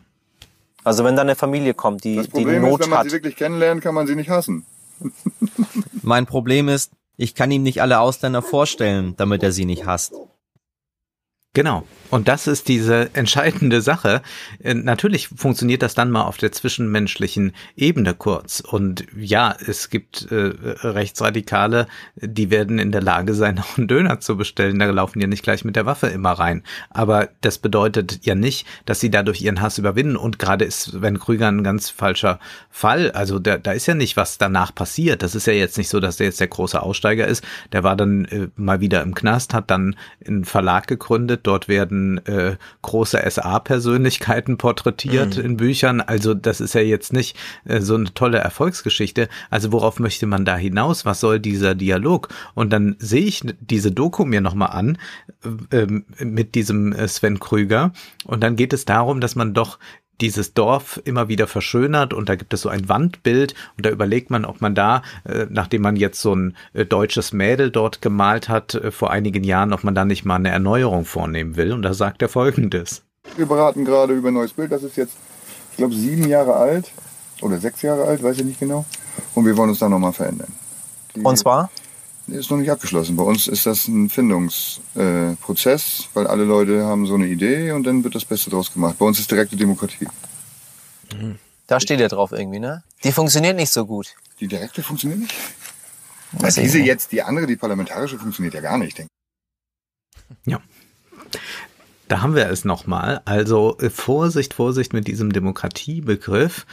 [0.83, 3.05] Also wenn da eine Familie kommt, die, das Problem die Not ist, wenn man hat.
[3.05, 4.65] sie wirklich kennenlernt, kann man sie nicht hassen.
[6.01, 10.13] mein Problem ist, ich kann ihm nicht alle Ausländer vorstellen, damit er sie nicht hasst.
[11.53, 11.83] Genau.
[12.11, 14.21] Und das ist diese entscheidende Sache.
[14.61, 18.59] Äh, natürlich funktioniert das dann mal auf der zwischenmenschlichen Ebene kurz.
[18.59, 24.19] Und ja, es gibt äh, Rechtsradikale, die werden in der Lage sein, auch einen Döner
[24.19, 24.79] zu bestellen.
[24.79, 26.63] Da laufen ja nicht gleich mit der Waffe immer rein.
[26.89, 30.17] Aber das bedeutet ja nicht, dass sie dadurch ihren Hass überwinden.
[30.17, 33.11] Und gerade ist Sven Krüger ein ganz falscher Fall.
[33.11, 35.21] Also da, da ist ja nicht, was danach passiert.
[35.21, 37.43] Das ist ja jetzt nicht so, dass der jetzt der große Aussteiger ist.
[37.71, 39.95] Der war dann äh, mal wieder im Knast, hat dann
[40.25, 41.40] einen Verlag gegründet.
[41.43, 45.43] Dort werden äh, große SA-Persönlichkeiten porträtiert mhm.
[45.43, 46.01] in Büchern.
[46.01, 49.29] Also das ist ja jetzt nicht äh, so eine tolle Erfolgsgeschichte.
[49.49, 51.05] Also worauf möchte man da hinaus?
[51.05, 52.29] Was soll dieser Dialog?
[52.53, 54.97] Und dann sehe ich diese Doku mir nochmal an
[55.71, 55.87] äh,
[56.23, 57.91] mit diesem äh, Sven Krüger.
[58.25, 59.79] Und dann geht es darum, dass man doch
[60.21, 64.29] dieses Dorf immer wieder verschönert und da gibt es so ein Wandbild und da überlegt
[64.29, 68.47] man, ob man da, äh, nachdem man jetzt so ein äh, deutsches Mädel dort gemalt
[68.47, 71.73] hat äh, vor einigen Jahren, ob man da nicht mal eine Erneuerung vornehmen will.
[71.73, 73.03] Und da sagt er folgendes.
[73.35, 74.71] Wir beraten gerade über ein neues Bild.
[74.71, 75.15] Das ist jetzt,
[75.71, 76.91] ich glaube, sieben Jahre alt
[77.41, 78.85] oder sechs Jahre alt, weiß ich nicht genau.
[79.35, 80.53] Und wir wollen uns da nochmal verändern.
[81.15, 81.69] Die und zwar?
[82.31, 83.17] Ist noch nicht abgeschlossen.
[83.17, 87.83] Bei uns ist das ein Findungsprozess, äh, weil alle Leute haben so eine Idee und
[87.83, 88.97] dann wird das Beste draus gemacht.
[88.97, 90.07] Bei uns ist direkte Demokratie.
[91.67, 92.83] Da steht ja drauf irgendwie, ne?
[93.03, 94.15] Die funktioniert nicht so gut.
[94.39, 95.35] Die direkte funktioniert nicht?
[96.39, 99.11] Na, diese jetzt, die andere, die parlamentarische, funktioniert ja gar nicht, denke
[100.45, 100.51] ich.
[100.51, 100.61] Ja.
[102.11, 103.21] Da haben wir es nochmal.
[103.23, 106.65] Also äh, Vorsicht, Vorsicht mit diesem Demokratiebegriff.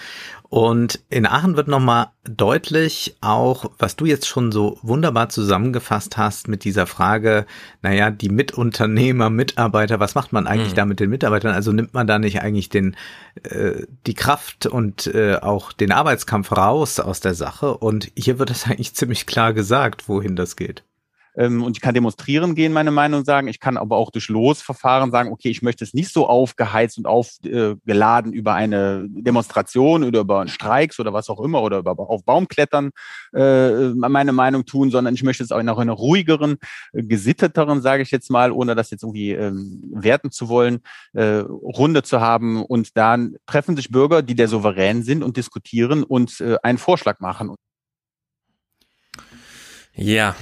[0.49, 6.49] Und in Aachen wird nochmal deutlich auch, was du jetzt schon so wunderbar zusammengefasst hast
[6.49, 7.47] mit dieser Frage,
[7.83, 10.77] naja, die Mitunternehmer, Mitarbeiter, was macht man eigentlich mhm.
[10.77, 11.55] da mit den Mitarbeitern?
[11.55, 12.97] Also nimmt man da nicht eigentlich den,
[13.45, 17.79] äh, die Kraft und äh, auch den Arbeitskampf raus aus der Sache?
[17.79, 20.83] Und hier wird es eigentlich ziemlich klar gesagt, wohin das geht
[21.47, 23.47] und ich kann demonstrieren gehen, meine Meinung sagen.
[23.47, 27.07] Ich kann aber auch durch Losverfahren sagen, okay, ich möchte es nicht so aufgeheizt und
[27.07, 32.91] aufgeladen über eine Demonstration oder über Streiks oder was auch immer oder über auf Baumklettern
[33.35, 36.57] äh, meine Meinung tun, sondern ich möchte es auch in einer ruhigeren,
[36.93, 40.81] gesitteteren, sage ich jetzt mal, ohne das jetzt irgendwie ähm, werten zu wollen,
[41.13, 42.65] äh, Runde zu haben.
[42.65, 47.21] Und dann treffen sich Bürger, die der Souverän sind und diskutieren und äh, einen Vorschlag
[47.21, 47.55] machen.
[49.95, 50.37] Ja,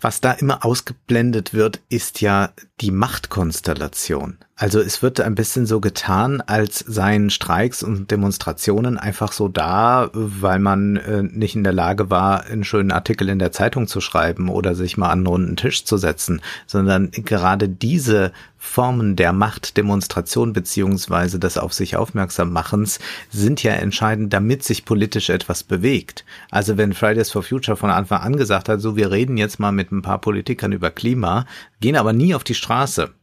[0.00, 2.50] was da immer ausgeblendet wird, ist ja
[2.80, 4.38] die Machtkonstellation.
[4.56, 10.10] Also es wird ein bisschen so getan, als seien Streiks und Demonstrationen einfach so da,
[10.12, 14.02] weil man äh, nicht in der Lage war, einen schönen Artikel in der Zeitung zu
[14.02, 18.32] schreiben oder sich mal an einen runden Tisch zu setzen, sondern gerade diese
[18.62, 23.00] Formen der Machtdemonstration beziehungsweise des auf sich aufmerksam machens
[23.30, 26.26] sind ja entscheidend, damit sich politisch etwas bewegt.
[26.50, 29.72] Also wenn Fridays for Future von Anfang an gesagt hat, so wir reden jetzt mal
[29.72, 31.46] mit ein paar Politikern über Klima,
[31.80, 33.14] gehen aber nie auf die Straße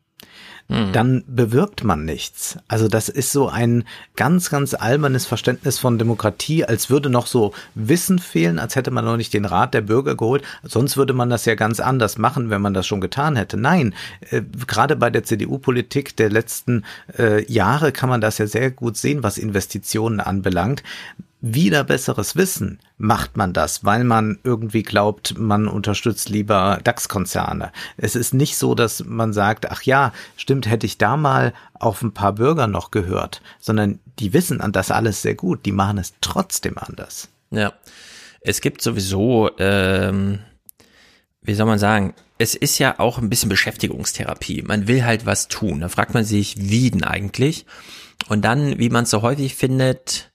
[0.70, 0.92] Mhm.
[0.92, 2.58] dann bewirkt man nichts.
[2.68, 3.86] Also das ist so ein
[4.18, 9.06] ganz, ganz albernes Verständnis von Demokratie, als würde noch so Wissen fehlen, als hätte man
[9.06, 10.44] noch nicht den Rat der Bürger geholt.
[10.64, 13.56] Sonst würde man das ja ganz anders machen, wenn man das schon getan hätte.
[13.56, 13.94] Nein,
[14.30, 16.84] äh, gerade bei der CDU-Politik der letzten
[17.18, 20.84] äh, Jahre kann man das ja sehr gut sehen, was Investitionen anbelangt
[21.40, 27.72] wieder besseres Wissen macht man das, weil man irgendwie glaubt, man unterstützt lieber DAX-Konzerne.
[27.96, 32.02] Es ist nicht so, dass man sagt, ach ja, stimmt, hätte ich da mal auf
[32.02, 36.00] ein paar Bürger noch gehört, sondern die wissen an das alles sehr gut, die machen
[36.00, 37.30] es trotzdem anders.
[37.52, 37.74] Ja,
[38.42, 40.40] es gibt sowieso, ähm,
[41.42, 44.64] wie soll man sagen, es ist ja auch ein bisschen Beschäftigungstherapie.
[44.64, 45.82] Man will halt was tun.
[45.82, 47.66] Da fragt man sich, wie denn eigentlich?
[48.28, 50.32] Und dann, wie man es so häufig findet,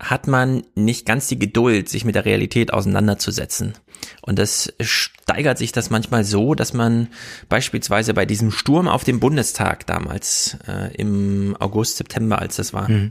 [0.00, 3.74] hat man nicht ganz die Geduld, sich mit der Realität auseinanderzusetzen.
[4.22, 7.08] Und das steigert sich das manchmal so, dass man
[7.48, 12.88] beispielsweise bei diesem Sturm auf dem Bundestag damals äh, im August, September, als das war,
[12.88, 13.10] mhm.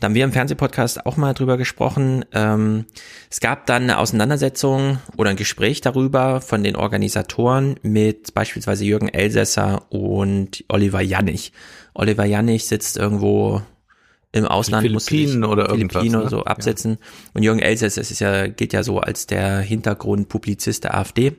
[0.00, 2.24] da haben wir im Fernsehpodcast auch mal drüber gesprochen.
[2.32, 2.86] Ähm,
[3.30, 9.08] es gab dann eine Auseinandersetzung oder ein Gespräch darüber von den Organisatoren mit beispielsweise Jürgen
[9.08, 11.52] Elsässer und Oliver Jannig.
[11.94, 13.62] Oliver Jannig sitzt irgendwo
[14.34, 16.46] im Ausland Philippinen oder Philippinen oder so ne?
[16.46, 16.98] absetzen.
[17.00, 17.06] Ja.
[17.34, 21.36] Und Jürgen Elsäss, das ist ja, geht ja so als der Hintergrundpublizist der AfD.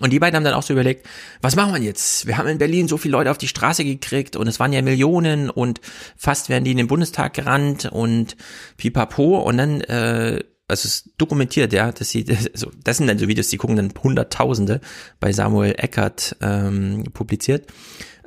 [0.00, 1.06] Und die beiden haben dann auch so überlegt,
[1.42, 2.26] was machen wir jetzt?
[2.26, 4.80] Wir haben in Berlin so viele Leute auf die Straße gekriegt und es waren ja
[4.82, 5.80] Millionen und
[6.16, 8.36] fast werden die in den Bundestag gerannt und
[8.76, 13.28] pipapo und dann, äh, also es dokumentiert, ja, dass sie, also das sind dann so
[13.28, 14.80] Videos, die gucken dann Hunderttausende
[15.18, 17.66] bei Samuel Eckert ähm, publiziert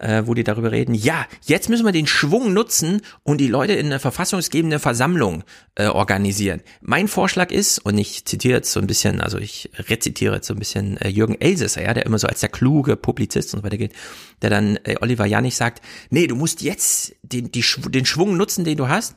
[0.04, 3.74] äh, wo die darüber reden, ja, jetzt müssen wir den Schwung nutzen und die Leute
[3.74, 5.44] in eine verfassungsgebende Versammlung
[5.76, 6.62] äh, organisieren.
[6.82, 10.54] Mein Vorschlag ist, und ich zitiere jetzt so ein bisschen, also ich rezitiere jetzt so
[10.54, 13.64] ein bisschen äh, Jürgen Elsässer, ja, der immer so als der kluge Publizist und so
[13.64, 13.94] weiter gilt,
[14.42, 18.66] der dann äh, Oliver Janich sagt, nee, du musst jetzt den, die, den Schwung nutzen,
[18.66, 19.16] den du hast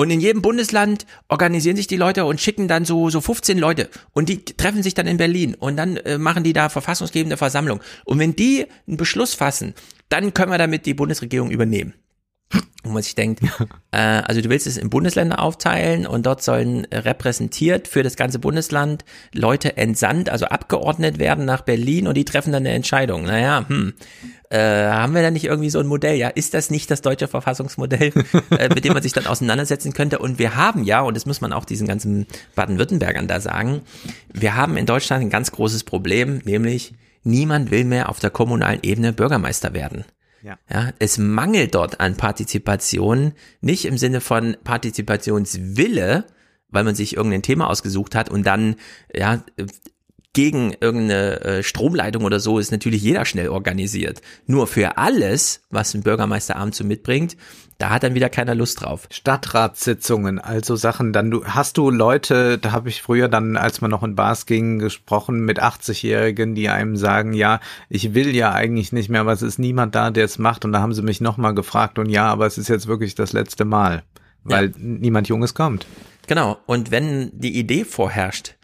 [0.00, 3.90] und in jedem Bundesland organisieren sich die Leute und schicken dann so, so 15 Leute.
[4.14, 5.54] Und die treffen sich dann in Berlin.
[5.54, 7.80] Und dann äh, machen die da verfassungsgebende Versammlung.
[8.06, 9.74] Und wenn die einen Beschluss fassen,
[10.08, 11.92] dann können wir damit die Bundesregierung übernehmen.
[12.82, 13.42] Und man sich denkt,
[13.90, 18.38] äh, also du willst es in Bundesländer aufteilen und dort sollen repräsentiert für das ganze
[18.38, 19.04] Bundesland
[19.34, 23.24] Leute entsandt, also abgeordnet werden nach Berlin und die treffen dann eine Entscheidung.
[23.24, 23.92] Naja, hm,
[24.48, 26.16] äh, haben wir da nicht irgendwie so ein Modell?
[26.16, 28.12] Ja, ist das nicht das deutsche Verfassungsmodell,
[28.58, 30.18] äh, mit dem man sich dann auseinandersetzen könnte?
[30.18, 33.82] Und wir haben ja, und das muss man auch diesen ganzen Baden-Württembergern da sagen,
[34.32, 38.80] wir haben in Deutschland ein ganz großes Problem, nämlich niemand will mehr auf der kommunalen
[38.82, 40.04] Ebene Bürgermeister werden.
[40.42, 40.58] Ja.
[40.70, 46.24] ja, es mangelt dort an Partizipation, nicht im Sinne von Partizipationswille,
[46.70, 48.76] weil man sich irgendein Thema ausgesucht hat und dann
[49.14, 49.42] ja
[50.32, 54.22] gegen irgendeine äh, Stromleitung oder so ist natürlich jeder schnell organisiert.
[54.46, 57.36] Nur für alles, was ein Bürgermeisteramt so mitbringt,
[57.80, 59.08] da hat dann wieder keiner Lust drauf.
[59.10, 63.90] Stadtratssitzungen, also Sachen, dann du hast du Leute, da habe ich früher dann, als man
[63.90, 67.58] noch in Bars ging, gesprochen mit 80-Jährigen, die einem sagen, ja,
[67.88, 70.72] ich will ja eigentlich nicht mehr, aber es ist niemand da, der es macht und
[70.72, 73.64] da haben sie mich nochmal gefragt und ja, aber es ist jetzt wirklich das letzte
[73.64, 74.02] Mal,
[74.44, 74.72] weil ja.
[74.76, 75.86] niemand Junges kommt.
[76.26, 78.56] Genau, und wenn die Idee vorherrscht,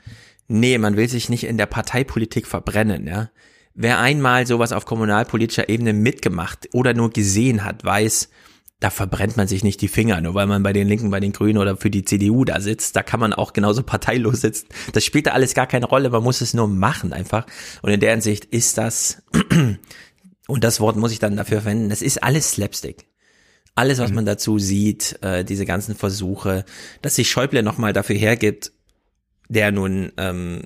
[0.47, 3.30] nee, man will sich nicht in der Parteipolitik verbrennen, ja.
[3.78, 8.30] Wer einmal sowas auf kommunalpolitischer Ebene mitgemacht oder nur gesehen hat, weiß,
[8.81, 11.32] da verbrennt man sich nicht die Finger, nur weil man bei den Linken, bei den
[11.32, 12.94] Grünen oder für die CDU da sitzt.
[12.94, 14.69] Da kann man auch genauso parteilos sitzen.
[14.93, 17.47] Das spielt da alles gar keine Rolle, man muss es nur machen einfach.
[17.82, 19.23] Und in der Hinsicht ist das,
[20.47, 23.07] und das Wort muss ich dann dafür verwenden, das ist alles Slapstick.
[23.74, 24.16] Alles, was mhm.
[24.16, 26.65] man dazu sieht, äh, diese ganzen Versuche,
[27.03, 28.73] dass sich Schäuble nochmal dafür hergibt,
[29.48, 30.62] der nun ähm,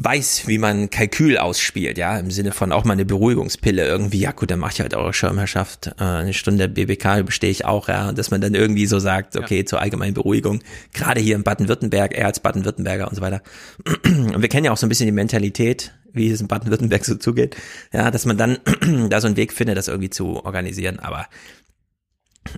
[0.00, 4.30] weiß, wie man Kalkül ausspielt, ja, im Sinne von auch mal eine Beruhigungspille irgendwie, ja
[4.30, 8.12] gut, dann mach ich halt eure Schirmherrschaft, äh, eine Stunde BBK bestehe ich auch, ja,
[8.12, 9.66] dass man dann irgendwie so sagt, okay, ja.
[9.66, 10.62] zur allgemeinen Beruhigung,
[10.94, 13.42] gerade hier in Baden-Württemberg, er als Baden-Württemberger und so weiter.
[14.04, 17.16] Und wir kennen ja auch so ein bisschen die Mentalität, wie es in Baden-Württemberg so
[17.16, 17.56] zugeht,
[17.92, 18.58] ja, dass man dann
[19.10, 21.26] da so einen Weg findet, das irgendwie zu organisieren, aber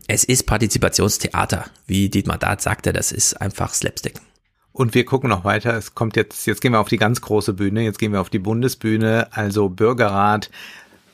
[0.06, 4.20] es ist Partizipationstheater, wie Dietmar Dart sagte, das ist einfach Slapstick.
[4.72, 5.74] Und wir gucken noch weiter.
[5.74, 8.30] Es kommt jetzt, jetzt gehen wir auf die ganz große Bühne, jetzt gehen wir auf
[8.30, 10.50] die Bundesbühne, also Bürgerrat.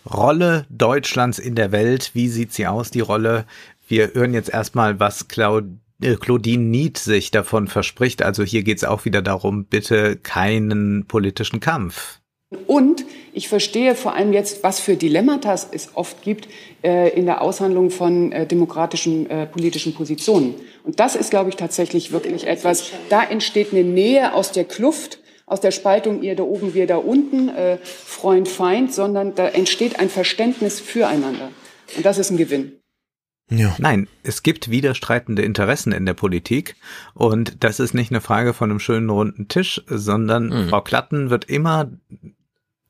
[0.05, 2.11] Rolle Deutschlands in der Welt.
[2.15, 3.45] Wie sieht sie aus, die Rolle?
[3.89, 5.27] Wir hören jetzt erstmal, was
[6.01, 8.23] äh, Claudine Nied sich davon verspricht.
[8.23, 12.21] Also hier geht es auch wieder darum, bitte keinen politischen Kampf.
[12.67, 13.05] Und
[13.37, 16.49] ich verstehe vor allem jetzt, was für Dilemmata es oft gibt
[16.83, 20.55] äh, in der Aushandlung von äh, demokratischen äh, politischen Positionen.
[20.85, 25.19] Und das ist, glaube ich, tatsächlich wirklich etwas, da entsteht eine Nähe aus der Kluft,
[25.45, 30.01] aus der Spaltung ihr da oben, wir da unten, äh, Freund, Feind, sondern da entsteht
[30.01, 31.51] ein Verständnis füreinander.
[31.95, 32.73] Und das ist ein Gewinn.
[33.51, 33.77] Ja.
[33.79, 36.75] Nein, es gibt widerstreitende Interessen in der Politik
[37.15, 40.69] und das ist nicht eine Frage von einem schönen runden Tisch, sondern mhm.
[40.71, 41.93] Frau Klatten wird immer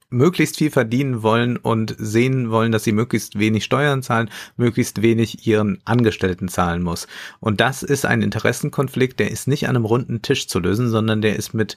[0.09, 5.47] möglichst viel verdienen wollen und sehen wollen, dass sie möglichst wenig Steuern zahlen, möglichst wenig
[5.47, 7.09] ihren Angestellten zahlen muss.
[7.41, 11.23] Und das ist ein Interessenkonflikt, der ist nicht an einem runden Tisch zu lösen, sondern
[11.23, 11.77] der ist mit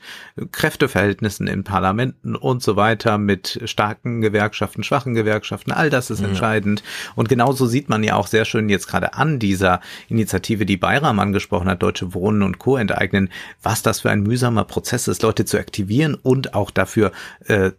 [0.51, 6.27] Kräfteverhältnissen in Parlamenten und so weiter, mit starken Gewerkschaften, schwachen Gewerkschaften, all das ist ja.
[6.27, 6.84] entscheidend.
[7.15, 11.19] Und genauso sieht man ja auch sehr schön jetzt gerade an dieser Initiative, die Bayram
[11.19, 12.77] angesprochen hat, Deutsche Wohnen und Co.
[12.77, 13.30] enteignen,
[13.64, 17.11] was das für ein mühsamer Prozess ist, Leute zu aktivieren und auch dafür
[17.45, 17.72] äh,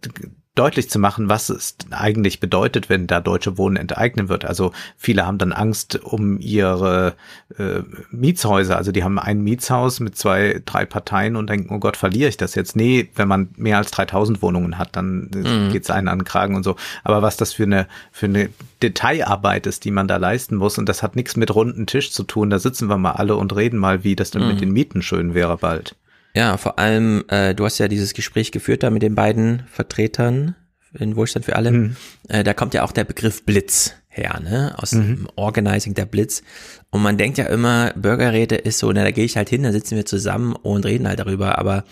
[0.55, 4.43] deutlich zu machen, was es eigentlich bedeutet, wenn da Deutsche Wohnen enteignen wird.
[4.43, 7.15] Also viele haben dann Angst um ihre
[7.57, 8.75] äh, Mietshäuser.
[8.75, 12.35] Also die haben ein Mietshaus mit zwei, drei Parteien und denken, oh Gott, verliere ich
[12.35, 12.75] das jetzt?
[12.75, 15.71] Nee, wenn man mehr als 3000 Wohnungen hat, dann mhm.
[15.71, 16.75] geht's einen an den Kragen und so.
[17.05, 18.49] Aber was das für eine, für eine
[18.83, 22.23] Detailarbeit ist, die man da leisten muss, und das hat nichts mit runden Tisch zu
[22.23, 24.47] tun, da sitzen wir mal alle und reden mal, wie das denn mhm.
[24.49, 25.95] mit den Mieten schön wäre bald.
[26.33, 30.55] Ja, vor allem, äh, du hast ja dieses Gespräch geführt da mit den beiden Vertretern
[30.93, 31.71] in Wohlstand für alle.
[31.71, 31.95] Mhm.
[32.29, 34.75] Äh, da kommt ja auch der Begriff Blitz her, ne?
[34.77, 35.01] Aus mhm.
[35.01, 36.43] dem Organizing der Blitz.
[36.89, 39.71] Und man denkt ja immer, Bürgerräte ist so, na, da gehe ich halt hin, da
[39.71, 41.57] sitzen wir zusammen und reden halt darüber.
[41.57, 41.85] Aber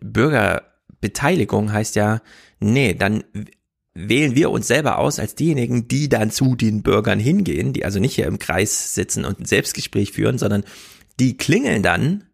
[0.00, 2.22] Bürgerbeteiligung heißt ja,
[2.58, 3.24] nee, dann
[3.94, 7.98] wählen wir uns selber aus als diejenigen, die dann zu den Bürgern hingehen, die also
[7.98, 10.64] nicht hier im Kreis sitzen und ein Selbstgespräch führen, sondern
[11.20, 12.24] die klingeln dann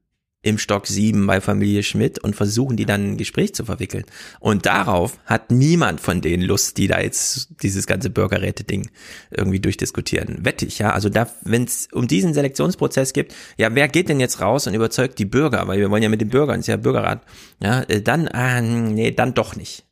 [0.44, 4.04] im Stock 7 bei Familie Schmidt und versuchen die dann in ein Gespräch zu verwickeln.
[4.40, 8.90] Und darauf hat niemand von denen Lust, die da jetzt dieses ganze Bürgerräte-Ding
[9.30, 10.44] irgendwie durchdiskutieren.
[10.44, 10.92] Wette ich, ja.
[10.92, 14.74] Also da, wenn es um diesen Selektionsprozess gibt, ja, wer geht denn jetzt raus und
[14.74, 15.66] überzeugt die Bürger?
[15.66, 17.22] Weil wir wollen ja mit den Bürgern, ist ja Bürgerrat.
[17.62, 19.86] Ja, äh, dann, äh, nee, dann doch nicht.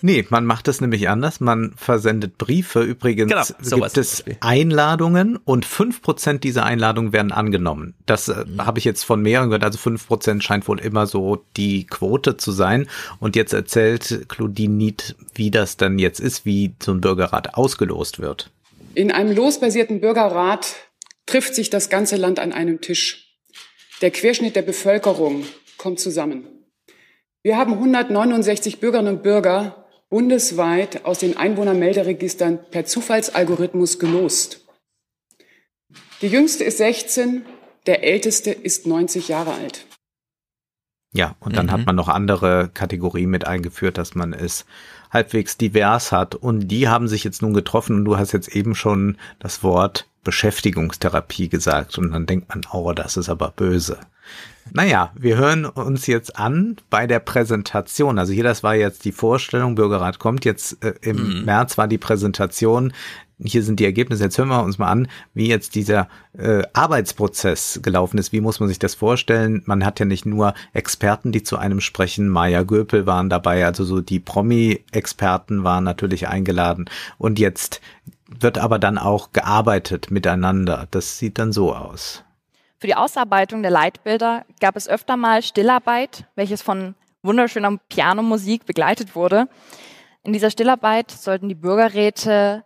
[0.00, 1.40] Nee, man macht es nämlich anders.
[1.40, 2.82] Man versendet Briefe.
[2.82, 7.94] Übrigens genau, gibt es Einladungen und fünf Prozent dieser Einladungen werden angenommen.
[8.06, 8.64] Das äh, mhm.
[8.64, 9.64] habe ich jetzt von mehreren gehört.
[9.64, 12.88] Also fünf Prozent scheint wohl immer so die Quote zu sein.
[13.20, 18.20] Und jetzt erzählt Claudine Nied, wie das dann jetzt ist, wie so ein Bürgerrat ausgelost
[18.20, 18.50] wird.
[18.94, 20.76] In einem losbasierten Bürgerrat
[21.26, 23.36] trifft sich das ganze Land an einem Tisch.
[24.00, 25.44] Der Querschnitt der Bevölkerung
[25.76, 26.46] kommt zusammen.
[27.42, 34.66] Wir haben 169 Bürgerinnen und Bürger bundesweit aus den Einwohnermelderegistern per Zufallsalgorithmus gelost.
[36.22, 37.44] Die jüngste ist 16,
[37.86, 39.86] der älteste ist 90 Jahre alt.
[41.12, 41.70] Ja, und dann mhm.
[41.70, 44.66] hat man noch andere Kategorien mit eingeführt, dass man es
[45.10, 46.34] halbwegs divers hat.
[46.34, 50.06] Und die haben sich jetzt nun getroffen und du hast jetzt eben schon das Wort
[50.24, 51.98] Beschäftigungstherapie gesagt.
[51.98, 53.98] Und dann denkt man, oh, das ist aber böse.
[54.72, 58.18] Naja, wir hören uns jetzt an bei der Präsentation.
[58.18, 61.44] Also hier, das war jetzt die Vorstellung, Bürgerrat kommt jetzt äh, im mhm.
[61.44, 62.92] März war die Präsentation.
[63.40, 64.24] Hier sind die Ergebnisse.
[64.24, 68.32] Jetzt hören wir uns mal an, wie jetzt dieser äh, Arbeitsprozess gelaufen ist.
[68.32, 69.62] Wie muss man sich das vorstellen?
[69.64, 72.28] Man hat ja nicht nur Experten, die zu einem sprechen.
[72.28, 76.86] Maya Göpel waren dabei, also so die Promi-Experten waren natürlich eingeladen.
[77.16, 77.80] Und jetzt
[78.26, 80.88] wird aber dann auch gearbeitet miteinander.
[80.90, 82.24] Das sieht dann so aus.
[82.78, 89.14] Für die Ausarbeitung der Leitbilder gab es öfter mal Stillarbeit, welches von wunderschöner Pianomusik begleitet
[89.14, 89.48] wurde.
[90.22, 92.64] In dieser Stillarbeit sollten die Bürgerräte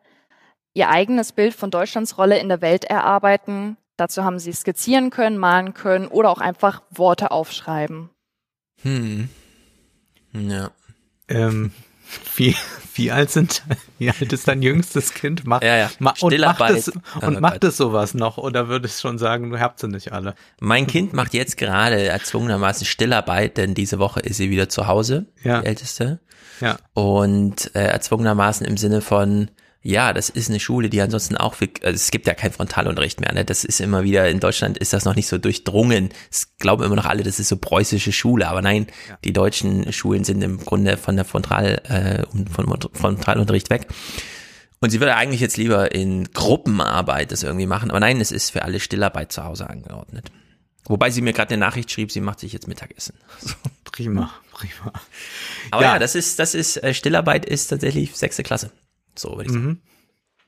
[0.75, 3.77] ihr eigenes Bild von Deutschlands Rolle in der Welt erarbeiten.
[3.97, 8.11] Dazu haben sie skizzieren können, malen können oder auch einfach Worte aufschreiben.
[8.83, 9.29] Hm.
[10.33, 10.71] Ja.
[11.29, 11.73] Ähm,
[12.37, 12.57] wie,
[12.95, 13.63] wie alt sind,
[13.99, 15.47] wie alt ist dein jüngstes Kind?
[15.47, 15.91] Mach, ja, ja.
[15.99, 19.79] Ma und macht es, und macht es sowas noch oder würdest schon sagen, du habt
[19.79, 20.35] sie nicht alle?
[20.61, 25.27] Mein Kind macht jetzt gerade erzwungenermaßen Stillarbeit, denn diese Woche ist sie wieder zu Hause,
[25.43, 25.61] ja.
[25.61, 26.21] die älteste.
[26.61, 26.77] Ja.
[26.95, 29.51] Und äh, erzwungenermaßen im Sinne von,
[29.83, 33.33] ja, das ist eine Schule, die ansonsten auch, also es gibt ja keinen Frontalunterricht mehr,
[33.33, 33.45] ne?
[33.45, 36.11] Das ist immer wieder, in Deutschland ist das noch nicht so durchdrungen.
[36.31, 39.19] Es glauben immer noch alle, das ist so preußische Schule, aber nein, ja.
[39.25, 43.89] die deutschen Schulen sind im Grunde von der Frontal, äh, von Frontalunterricht weg.
[44.79, 48.51] Und sie würde eigentlich jetzt lieber in Gruppenarbeit das irgendwie machen, aber nein, es ist
[48.51, 50.31] für alle Stillarbeit zu Hause angeordnet.
[50.85, 53.15] Wobei sie mir gerade eine Nachricht schrieb, sie macht sich jetzt Mittagessen.
[53.85, 54.91] Prima, prima.
[55.71, 55.93] Aber ja.
[55.93, 58.73] ja, das ist, das ist, äh, Stillarbeit ist tatsächlich sechste Klasse.
[59.15, 59.65] So würde ich sagen.
[59.65, 59.81] Mhm.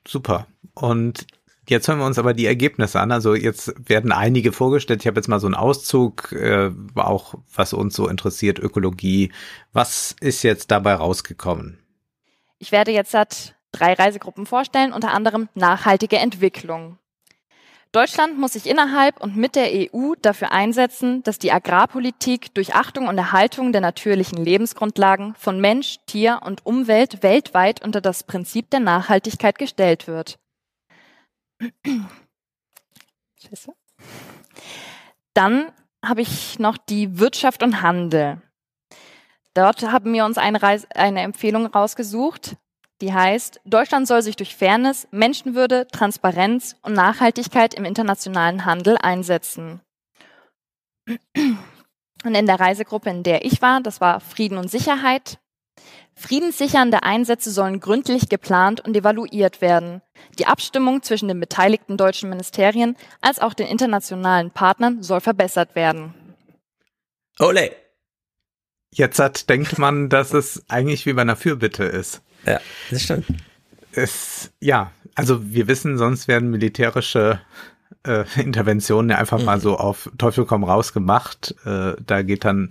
[0.07, 0.47] Super.
[0.75, 1.27] Und
[1.69, 3.13] jetzt hören wir uns aber die Ergebnisse an.
[3.13, 5.01] Also jetzt werden einige vorgestellt.
[5.01, 9.33] Ich habe jetzt mal so einen Auszug, äh, auch was uns so interessiert, Ökologie.
[9.73, 11.79] Was ist jetzt dabei rausgekommen?
[12.59, 13.15] Ich werde jetzt
[13.73, 16.99] drei Reisegruppen vorstellen, unter anderem nachhaltige Entwicklung.
[17.95, 23.07] Deutschland muss sich innerhalb und mit der EU dafür einsetzen, dass die Agrarpolitik durch Achtung
[23.07, 28.81] und Erhaltung der natürlichen Lebensgrundlagen von Mensch, Tier und Umwelt weltweit unter das Prinzip der
[28.81, 30.41] Nachhaltigkeit gestellt wird.
[35.33, 35.71] Dann
[36.05, 38.43] habe ich noch die Wirtschaft und Handel.
[39.55, 42.57] Dort haben wir uns eine, Reise, eine Empfehlung rausgesucht,
[43.05, 49.83] die heißt, Deutschland soll sich durch Fairness, Menschenwürde, Transparenz und Nachhaltigkeit im internationalen Handel einsetzen.
[51.07, 55.39] Und in der Reisegruppe, in der ich war, das war Frieden und Sicherheit.
[56.15, 60.01] Friedenssichernde Einsätze sollen gründlich geplant und evaluiert werden.
[60.39, 66.15] Die Abstimmung zwischen den beteiligten deutschen Ministerien als auch den internationalen Partnern soll verbessert werden.
[67.39, 67.71] Ole!
[68.95, 72.23] Jetzt hat, denkt man, dass es eigentlich wie bei einer Fürbitte ist.
[72.47, 72.61] Ja,
[72.91, 73.27] das stimmt.
[73.93, 77.41] Es, ja, also wir wissen, sonst werden militärische
[78.07, 79.45] äh, Interventionen ja einfach mhm.
[79.45, 81.55] mal so auf Teufel komm raus gemacht.
[81.65, 82.71] Äh, da geht dann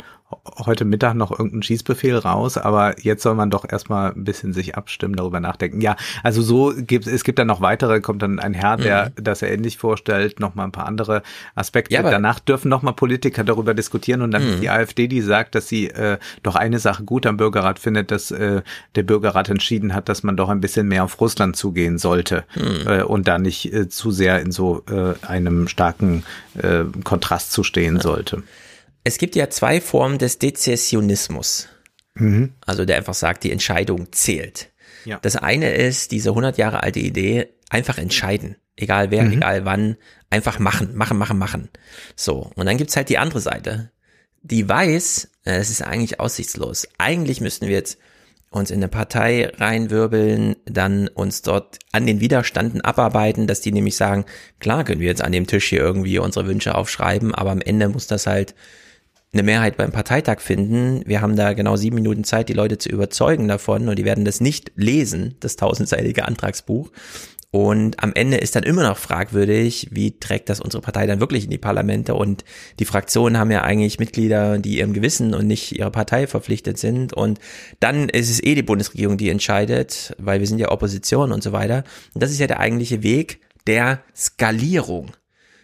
[0.66, 4.76] heute Mittag noch irgendein Schießbefehl raus, aber jetzt soll man doch erstmal ein bisschen sich
[4.76, 5.82] abstimmen, darüber nachdenken.
[5.82, 9.24] Ja, also so gibt es gibt dann noch weitere, kommt dann ein Herr, der mhm.
[9.24, 11.24] das er ähnlich vorstellt, noch mal ein paar andere
[11.56, 11.94] Aspekte.
[11.94, 14.62] Ja, Danach dürfen noch mal Politiker darüber diskutieren und dann mhm.
[14.62, 18.32] die AfD, die sagt, dass sie äh, doch eine Sache gut am Bürgerrat findet, dass
[18.32, 18.62] äh,
[18.96, 22.88] der Bürgerrat entschieden hat, dass man doch ein bisschen mehr auf Russland zugehen sollte mhm.
[22.88, 26.24] äh, und da nicht äh, zu sehr in so äh, einem starken
[26.56, 28.02] äh, Kontrast zu stehen ja.
[28.02, 28.44] sollte.
[29.04, 31.68] Es gibt ja zwei Formen des Dezessionismus.
[32.16, 32.54] Mhm.
[32.66, 34.70] Also der einfach sagt, die Entscheidung zählt.
[35.06, 35.20] Ja.
[35.22, 38.56] Das eine ist diese 100 Jahre alte Idee, einfach entscheiden.
[38.76, 39.34] Egal wer, mhm.
[39.34, 39.98] egal wann,
[40.30, 41.70] einfach machen, machen, machen, machen.
[42.16, 42.52] So.
[42.56, 43.92] Und dann gibt's halt die andere Seite.
[44.42, 46.88] Die weiß, äh, es ist eigentlich aussichtslos.
[46.98, 47.98] Eigentlich müssten wir jetzt
[48.50, 53.96] uns in eine Partei reinwirbeln, dann uns dort an den Widerstanden abarbeiten, dass die nämlich
[53.96, 54.26] sagen,
[54.60, 57.90] klar können wir jetzt an dem Tisch hier irgendwie unsere Wünsche aufschreiben, aber am Ende
[57.90, 58.54] muss das halt
[59.34, 61.02] eine Mehrheit beim Parteitag finden.
[61.06, 64.26] Wir haben da genau sieben Minuten Zeit, die Leute zu überzeugen davon und die werden
[64.26, 66.92] das nicht lesen, das tausendseitige Antragsbuch.
[67.50, 71.44] Und am Ende ist dann immer noch fragwürdig, wie trägt das unsere Partei dann wirklich
[71.44, 72.16] in die Parlamente?
[72.16, 72.44] Und
[72.80, 77.14] die Fraktionen haben ja eigentlich Mitglieder, die ihrem Gewissen und nicht ihrer Partei verpflichtet sind.
[77.14, 77.40] Und
[77.80, 81.52] dann ist es eh die Bundesregierung, die entscheidet, weil wir sind ja Opposition und so
[81.52, 81.84] weiter.
[82.16, 85.12] Und das ist ja der eigentliche Weg der Skalierung.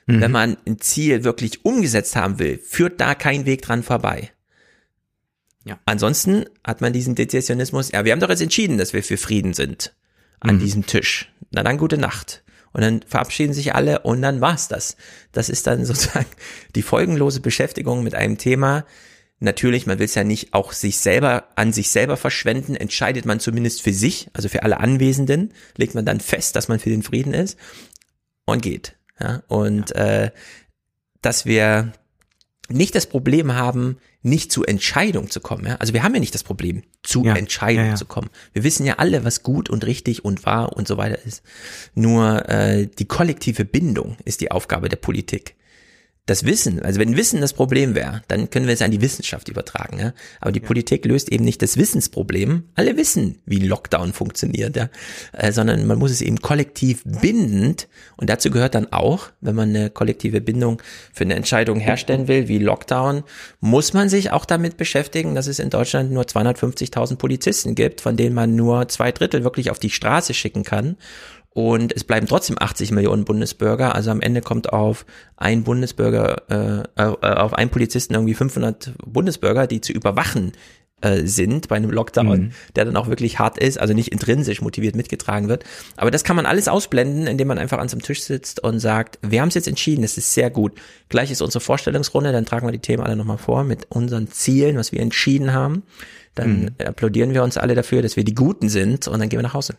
[0.10, 0.22] Mhm.
[0.22, 4.32] Wenn man ein Ziel wirklich umgesetzt haben will, führt da kein Weg dran vorbei.
[5.66, 5.80] Ja.
[5.86, 9.54] Ansonsten hat man diesen Dezessionismus, ja, wir haben doch jetzt entschieden, dass wir für Frieden
[9.54, 9.94] sind
[10.40, 10.60] an mhm.
[10.62, 11.32] diesem Tisch.
[11.52, 12.44] Na dann gute Nacht.
[12.72, 14.98] Und dann verabschieden sich alle und dann war's das.
[15.32, 16.26] Das ist dann sozusagen
[16.74, 18.86] die folgenlose Beschäftigung mit einem Thema.
[19.40, 23.40] Natürlich, man will es ja nicht auch sich selber an sich selber verschwenden, entscheidet man
[23.40, 27.04] zumindest für sich, also für alle Anwesenden, legt man dann fest, dass man für den
[27.04, 27.58] Frieden ist
[28.46, 28.99] und geht.
[29.20, 29.96] Ja, und.
[29.96, 30.32] Äh,
[31.22, 31.92] dass wir
[32.70, 35.66] nicht das Problem haben, nicht zu Entscheidung zu kommen.
[35.66, 35.76] Ja?
[35.76, 38.30] Also wir haben ja nicht das Problem, zu ja, Entscheidung ja, zu kommen.
[38.54, 41.42] Wir wissen ja alle, was gut und richtig und wahr und so weiter ist.
[41.96, 45.56] Nur äh, die kollektive Bindung ist die Aufgabe der Politik
[46.30, 49.50] das Wissen, also wenn Wissen das Problem wäre, dann können wir es an die Wissenschaft
[49.50, 50.00] übertragen.
[50.00, 50.14] Ja?
[50.40, 50.68] Aber die ja.
[50.68, 52.64] Politik löst eben nicht das Wissensproblem.
[52.76, 54.90] Alle wissen, wie Lockdown funktioniert, ja?
[55.34, 57.88] Äh, sondern man muss es eben kollektiv bindend
[58.18, 60.82] und dazu gehört dann auch, wenn man eine kollektive Bindung
[61.14, 63.24] für eine Entscheidung herstellen will, wie Lockdown,
[63.60, 68.18] muss man sich auch damit beschäftigen, dass es in Deutschland nur 250.000 Polizisten gibt, von
[68.18, 70.98] denen man nur zwei Drittel wirklich auf die Straße schicken kann
[71.60, 73.94] und es bleiben trotzdem 80 Millionen Bundesbürger.
[73.94, 75.06] Also am Ende kommt auf
[75.36, 80.54] ein Bundesbürger, äh, auf einen Polizisten irgendwie 500 Bundesbürger, die zu überwachen
[81.02, 82.52] äh, sind bei einem Lockdown, mhm.
[82.76, 85.64] der dann auch wirklich hart ist, also nicht intrinsisch motiviert mitgetragen wird.
[85.98, 88.80] Aber das kann man alles ausblenden, indem man einfach an so einem Tisch sitzt und
[88.80, 90.74] sagt, wir haben es jetzt entschieden, das ist sehr gut.
[91.10, 94.78] Gleich ist unsere Vorstellungsrunde, dann tragen wir die Themen alle nochmal vor mit unseren Zielen,
[94.78, 95.84] was wir entschieden haben.
[96.36, 96.86] Dann mhm.
[96.86, 99.54] applaudieren wir uns alle dafür, dass wir die Guten sind und dann gehen wir nach
[99.54, 99.76] Hause.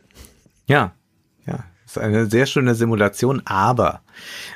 [0.66, 0.94] Ja,
[1.46, 4.00] ja, ist eine sehr schöne Simulation, aber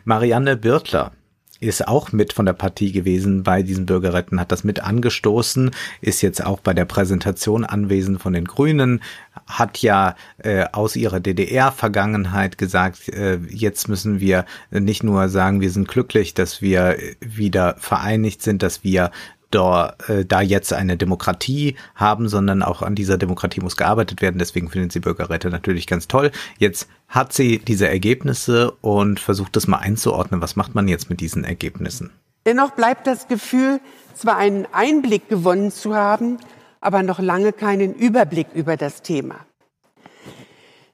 [0.05, 1.12] Marianne Birtler
[1.61, 5.70] ist auch mit von der Partie gewesen bei diesen Bürgerretten, hat das mit angestoßen,
[6.01, 9.02] ist jetzt auch bei der Präsentation anwesend von den Grünen,
[9.47, 15.70] hat ja äh, aus ihrer DDR-Vergangenheit gesagt, äh, jetzt müssen wir nicht nur sagen, wir
[15.70, 19.11] sind glücklich, dass wir wieder vereinigt sind, dass wir
[19.55, 24.39] da, äh, da jetzt eine Demokratie haben, sondern auch an dieser Demokratie muss gearbeitet werden.
[24.39, 26.31] Deswegen finden sie Bürgerräte natürlich ganz toll.
[26.59, 30.40] Jetzt hat sie diese Ergebnisse und versucht das mal einzuordnen.
[30.40, 32.10] Was macht man jetzt mit diesen Ergebnissen?
[32.47, 33.81] Dennoch bleibt das Gefühl,
[34.14, 36.39] zwar einen Einblick gewonnen zu haben,
[36.81, 39.36] aber noch lange keinen Überblick über das Thema.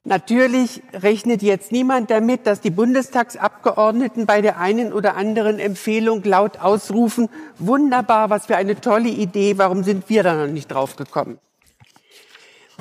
[0.05, 6.59] Natürlich rechnet jetzt niemand damit, dass die Bundestagsabgeordneten bei der einen oder anderen Empfehlung laut
[6.59, 7.29] ausrufen,
[7.59, 11.39] wunderbar, was für eine tolle Idee, warum sind wir da noch nicht drauf gekommen?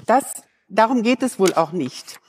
[0.05, 2.21] Das, darum geht es wohl auch nicht.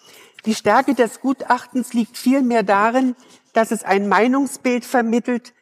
[0.44, 3.14] Die Stärke des Gutachtens liegt vielmehr darin,
[3.52, 5.54] dass es ein Meinungsbild vermittelt.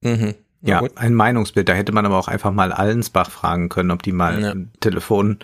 [0.00, 0.34] Mhm.
[0.62, 1.68] Ja, ein Meinungsbild.
[1.68, 4.50] Da hätte man aber auch einfach mal Allensbach fragen können, ob die mal ja.
[4.52, 5.38] ein Telefon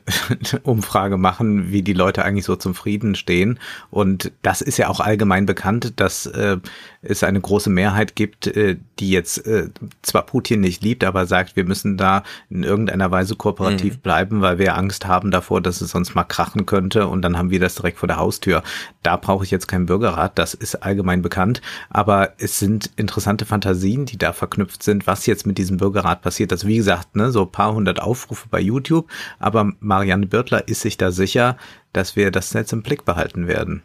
[0.62, 3.58] Umfrage machen, wie die Leute eigentlich so zum Frieden stehen.
[3.90, 6.58] Und das ist ja auch allgemein bekannt, dass äh,
[7.02, 9.68] es eine große Mehrheit gibt, äh, die jetzt äh,
[10.02, 14.00] zwar Putin nicht liebt, aber sagt, wir müssen da in irgendeiner Weise kooperativ mhm.
[14.00, 17.50] bleiben, weil wir Angst haben davor, dass es sonst mal krachen könnte und dann haben
[17.50, 18.62] wir das direkt vor der Haustür.
[19.02, 21.60] Da brauche ich jetzt keinen Bürgerrat, das ist allgemein bekannt.
[21.90, 26.52] Aber es sind interessante Fantasien, die da verknüpft sind, was jetzt mit diesem Bürgerrat passiert.
[26.52, 29.10] Also wie gesagt, ne, so paar hundert Aufrufe bei YouTube,
[29.40, 31.56] aber Marianne Birtler ist sich da sicher,
[31.92, 33.82] dass wir das Netz im Blick behalten werden.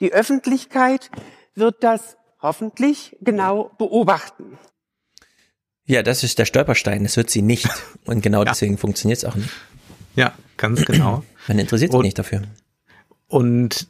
[0.00, 1.10] Die Öffentlichkeit
[1.54, 4.58] wird das hoffentlich genau beobachten.
[5.84, 7.02] Ja, das ist der Stolperstein.
[7.02, 7.68] Das wird sie nicht.
[8.04, 8.50] Und genau ja.
[8.50, 9.50] deswegen funktioniert es auch nicht.
[10.16, 11.24] Ja, ganz genau.
[11.46, 12.42] Man interessiert sich nicht dafür.
[13.28, 13.86] Und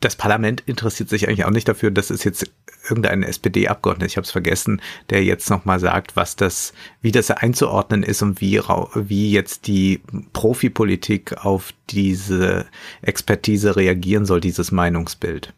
[0.00, 2.50] das Parlament interessiert sich eigentlich auch nicht dafür, dass es jetzt
[2.88, 8.02] irgendein SPD-Abgeordneter, ich habe es vergessen, der jetzt nochmal sagt, was das, wie das einzuordnen
[8.02, 10.02] ist und wie, wie jetzt die
[10.32, 12.66] Profipolitik auf diese
[13.02, 15.54] Expertise reagieren soll, dieses Meinungsbild.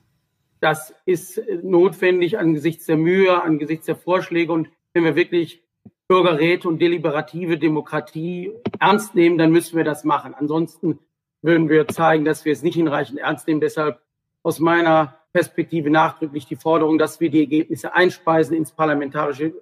[0.60, 5.62] Das ist notwendig angesichts der Mühe, angesichts der Vorschläge und wenn wir wirklich
[6.08, 10.34] Bürgerräte und deliberative Demokratie ernst nehmen, dann müssen wir das machen.
[10.34, 10.98] Ansonsten
[11.42, 13.60] würden wir zeigen, dass wir es nicht hinreichend ernst nehmen.
[13.60, 14.00] Deshalb
[14.42, 19.52] aus meiner Perspektive nachdrücklich die Forderung, dass wir die Ergebnisse einspeisen ins parlamentarische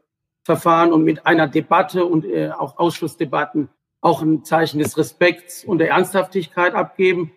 [0.44, 3.68] Verfahren und mit einer Debatte und äh, auch Ausschussdebatten
[4.00, 7.32] auch ein Zeichen des Respekts und der Ernsthaftigkeit abgeben.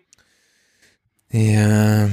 [1.32, 2.08] Ja.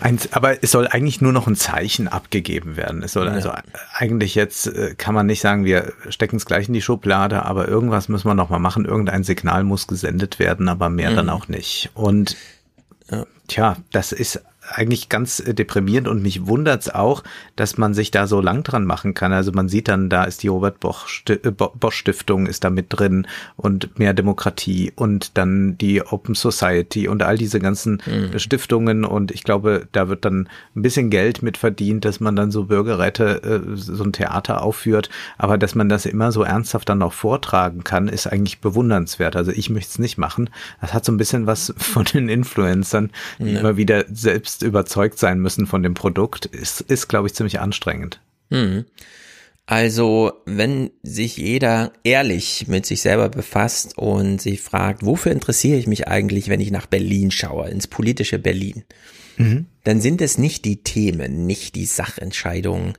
[0.00, 3.02] Eins, aber es soll eigentlich nur noch ein Zeichen abgegeben werden.
[3.02, 3.32] Es soll ja.
[3.32, 3.52] also
[3.94, 7.68] eigentlich jetzt äh, kann man nicht sagen, wir stecken es gleich in die Schublade, aber
[7.68, 8.84] irgendwas müssen wir noch mal machen.
[8.84, 11.16] Irgendein Signal muss gesendet werden, aber mehr mhm.
[11.16, 11.90] dann auch nicht.
[11.94, 12.36] Und
[13.10, 13.24] ja.
[13.46, 17.22] tja, das ist eigentlich ganz äh, deprimierend und mich wundert's auch,
[17.56, 19.32] dass man sich da so lang dran machen kann.
[19.32, 22.86] Also man sieht dann, da ist die Robert Bosch, äh, Bosch Stiftung ist da mit
[22.88, 23.26] drin
[23.56, 28.38] und mehr Demokratie und dann die Open Society und all diese ganzen mhm.
[28.38, 32.50] Stiftungen und ich glaube, da wird dann ein bisschen Geld mit verdient, dass man dann
[32.50, 36.98] so Bürgerräte, äh, so ein Theater aufführt, aber dass man das immer so ernsthaft dann
[36.98, 39.36] noch vortragen kann, ist eigentlich bewundernswert.
[39.36, 40.50] Also ich möchte es nicht machen.
[40.80, 43.60] Das hat so ein bisschen was von den Influencern, die ja.
[43.60, 47.60] immer wieder selbst selbst überzeugt sein müssen von dem Produkt, ist, ist glaube ich, ziemlich
[47.60, 48.20] anstrengend.
[48.50, 48.84] Hm.
[49.68, 55.88] Also, wenn sich jeder ehrlich mit sich selber befasst und sich fragt, wofür interessiere ich
[55.88, 58.84] mich eigentlich, wenn ich nach Berlin schaue, ins politische Berlin,
[59.38, 59.66] mhm.
[59.82, 62.92] dann sind es nicht die Themen, nicht die Sachentscheidungen,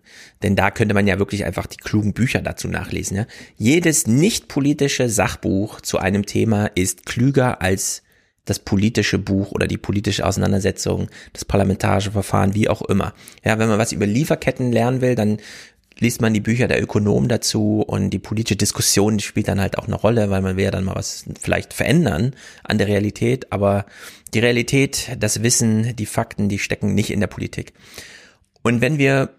[0.44, 3.16] denn da könnte man ja wirklich einfach die klugen Bücher dazu nachlesen.
[3.16, 3.28] Ja?
[3.56, 8.04] Jedes nicht politische Sachbuch zu einem Thema ist klüger als
[8.48, 13.14] das politische Buch oder die politische Auseinandersetzung, das parlamentarische Verfahren, wie auch immer.
[13.46, 15.38] Ja, wenn man was über Lieferketten lernen will, dann
[16.00, 19.88] liest man die Bücher der Ökonomen dazu und die politische Diskussion spielt dann halt auch
[19.88, 23.86] eine Rolle, weil man will ja dann mal was vielleicht verändern an der Realität, aber
[24.34, 27.74] die Realität, das Wissen, die Fakten, die stecken nicht in der Politik.
[28.62, 29.30] Und wenn wir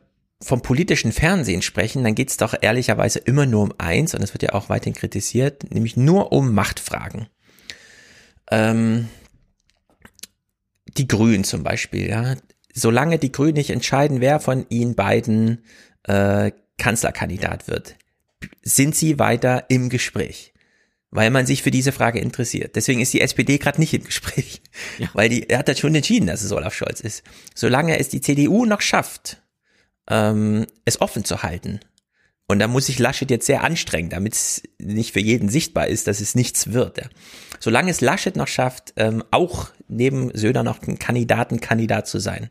[0.40, 4.34] vom politischen Fernsehen sprechen, dann geht es doch ehrlicherweise immer nur um eins, und das
[4.34, 7.28] wird ja auch weiterhin kritisiert, nämlich nur um Machtfragen.
[8.50, 9.08] Ähm,
[10.96, 12.36] die Grünen zum Beispiel, ja.
[12.74, 15.64] Solange die Grünen nicht entscheiden, wer von ihnen beiden
[16.04, 17.96] äh, Kanzlerkandidat wird,
[18.62, 20.52] sind sie weiter im Gespräch
[21.10, 22.76] weil man sich für diese Frage interessiert.
[22.76, 24.60] Deswegen ist die SPD gerade nicht im Gespräch,
[24.98, 25.08] ja.
[25.14, 27.22] weil die er hat das schon entschieden, dass es Olaf Scholz ist.
[27.54, 29.42] Solange es die CDU noch schafft,
[30.08, 31.80] ähm, es offen zu halten,
[32.50, 36.06] und da muss sich Laschet jetzt sehr anstrengen, damit es nicht für jeden sichtbar ist,
[36.06, 36.96] dass es nichts wird.
[36.96, 37.04] Ja.
[37.60, 42.48] Solange es Laschet noch schafft, ähm, auch neben Söder noch ein Kandidatenkandidat zu sein,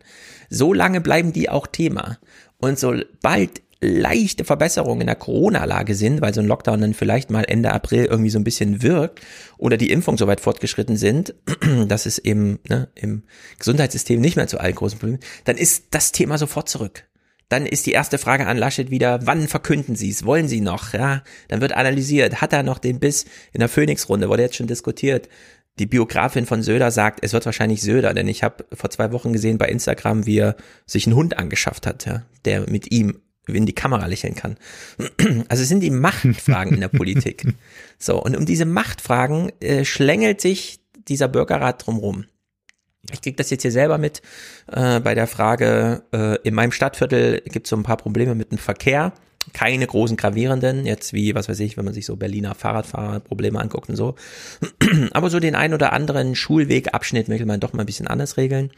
[0.49, 2.19] so lange bleiben die auch Thema.
[2.59, 7.43] Und sobald leichte Verbesserungen in der Corona-Lage sind, weil so ein Lockdown dann vielleicht mal
[7.43, 9.21] Ende April irgendwie so ein bisschen wirkt
[9.57, 11.33] oder die Impfung so weit fortgeschritten sind,
[11.87, 13.23] dass es eben ne, im
[13.59, 17.06] Gesundheitssystem nicht mehr zu allen großen Problemen, dann ist das Thema sofort zurück
[17.49, 20.25] Dann ist die erste Frage an Laschet wieder, wann verkünden Sie es?
[20.25, 20.93] Wollen Sie noch?
[20.93, 24.67] Ja, dann wird analysiert, hat er noch den Biss in der Phoenix-Runde, wurde jetzt schon
[24.67, 25.29] diskutiert.
[25.79, 29.31] Die Biografin von Söder sagt, es wird wahrscheinlich Söder, denn ich habe vor zwei Wochen
[29.31, 30.55] gesehen bei Instagram, wie er
[30.85, 34.57] sich einen Hund angeschafft hat, ja, der mit ihm in die Kamera lächeln kann.
[35.49, 37.45] Also es sind die Machtfragen in der Politik.
[37.99, 42.25] So, und um diese Machtfragen äh, schlängelt sich dieser Bürgerrat drumrum.
[43.11, 44.21] Ich krieg das jetzt hier selber mit
[44.71, 48.51] äh, bei der Frage, äh, in meinem Stadtviertel gibt es so ein paar Probleme mit
[48.51, 49.13] dem Verkehr.
[49.53, 53.87] Keine großen gravierenden, jetzt wie, was weiß ich, wenn man sich so Berliner Fahrradfahrerprobleme anguckt
[53.87, 54.15] und so.
[55.11, 58.71] Aber so den ein oder anderen Schulwegabschnitt möchte man doch mal ein bisschen anders regeln.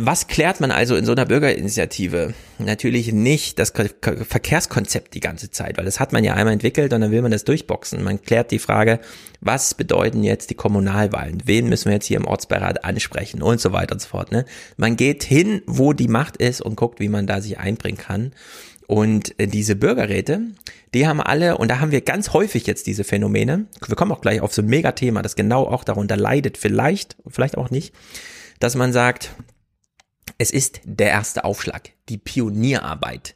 [0.00, 2.32] Was klärt man also in so einer Bürgerinitiative?
[2.60, 7.00] Natürlich nicht das Verkehrskonzept die ganze Zeit, weil das hat man ja einmal entwickelt und
[7.00, 8.04] dann will man das durchboxen.
[8.04, 9.00] Man klärt die Frage,
[9.40, 11.42] was bedeuten jetzt die Kommunalwahlen?
[11.46, 14.30] Wen müssen wir jetzt hier im Ortsbeirat ansprechen und so weiter und so fort.
[14.30, 14.44] Ne?
[14.76, 18.30] Man geht hin, wo die Macht ist und guckt, wie man da sich einbringen kann.
[18.86, 20.42] Und äh, diese Bürgerräte,
[20.94, 24.20] die haben alle, und da haben wir ganz häufig jetzt diese Phänomene, wir kommen auch
[24.20, 27.92] gleich auf so ein Megathema, das genau auch darunter leidet, vielleicht, vielleicht auch nicht,
[28.60, 29.34] dass man sagt,
[30.38, 33.34] es ist der erste Aufschlag, die Pionierarbeit.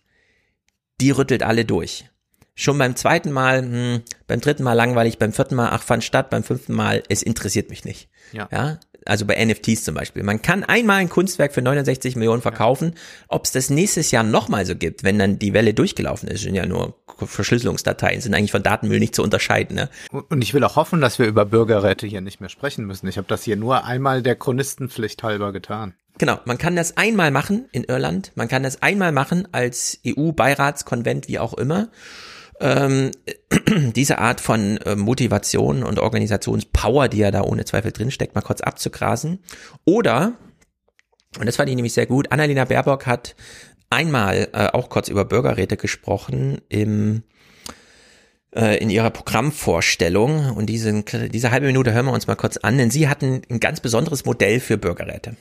[1.00, 2.08] Die rüttelt alle durch.
[2.54, 6.30] Schon beim zweiten Mal, hm, beim dritten Mal langweilig, beim vierten Mal, ach, fand statt,
[6.30, 8.08] beim fünften Mal, es interessiert mich nicht.
[8.32, 8.48] Ja.
[8.52, 8.78] ja?
[9.04, 10.22] Also bei NFTs zum Beispiel.
[10.22, 12.94] Man kann einmal ein Kunstwerk für 69 Millionen verkaufen.
[13.26, 16.54] Ob es das nächstes Jahr nochmal so gibt, wenn dann die Welle durchgelaufen ist, sind
[16.54, 19.74] ja nur Verschlüsselungsdateien, sind eigentlich von Datenmüll nicht zu unterscheiden.
[19.74, 19.88] Ne?
[20.10, 23.08] Und ich will auch hoffen, dass wir über Bürgerräte hier nicht mehr sprechen müssen.
[23.08, 25.94] Ich habe das hier nur einmal der Chronistenpflicht halber getan.
[26.22, 31.26] Genau, man kann das einmal machen in Irland, man kann das einmal machen als EU-Beiratskonvent,
[31.26, 31.88] wie auch immer.
[32.60, 33.10] Ähm,
[33.96, 38.60] diese Art von äh, Motivation und Organisationspower, die ja da ohne Zweifel drinsteckt, mal kurz
[38.60, 39.40] abzugrasen.
[39.84, 40.34] Oder,
[41.40, 43.34] und das fand ich nämlich sehr gut, Annalena Baerbock hat
[43.90, 47.24] einmal äh, auch kurz über Bürgerräte gesprochen im
[48.54, 52.78] äh, in ihrer Programmvorstellung und diese, diese halbe Minute hören wir uns mal kurz an,
[52.78, 55.36] denn sie hatten ein ganz besonderes Modell für Bürgerräte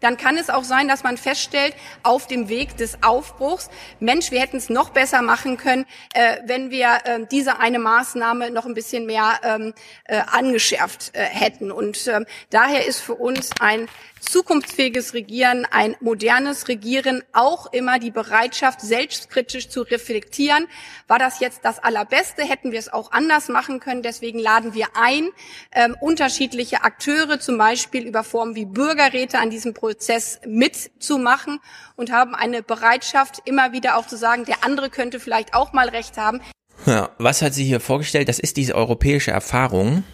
[0.00, 3.70] dann kann es auch sein, dass man feststellt, auf dem Weg des Aufbruchs,
[4.00, 8.50] Mensch, wir hätten es noch besser machen können, äh, wenn wir äh, diese eine Maßnahme
[8.50, 9.74] noch ein bisschen mehr ähm,
[10.04, 11.70] äh, angeschärft äh, hätten.
[11.72, 13.88] Und ähm, daher ist für uns ein
[14.26, 20.66] zukunftsfähiges Regieren, ein modernes Regieren, auch immer die Bereitschaft, selbstkritisch zu reflektieren.
[21.08, 22.42] War das jetzt das Allerbeste?
[22.42, 24.02] Hätten wir es auch anders machen können?
[24.02, 25.30] Deswegen laden wir ein,
[25.72, 31.60] ähm, unterschiedliche Akteure, zum Beispiel über Formen wie Bürgerräte, an diesem Prozess mitzumachen
[31.96, 35.88] und haben eine Bereitschaft, immer wieder auch zu sagen, der andere könnte vielleicht auch mal
[35.88, 36.40] recht haben.
[36.84, 38.28] Ja, was hat sie hier vorgestellt?
[38.28, 40.04] Das ist diese europäische Erfahrung,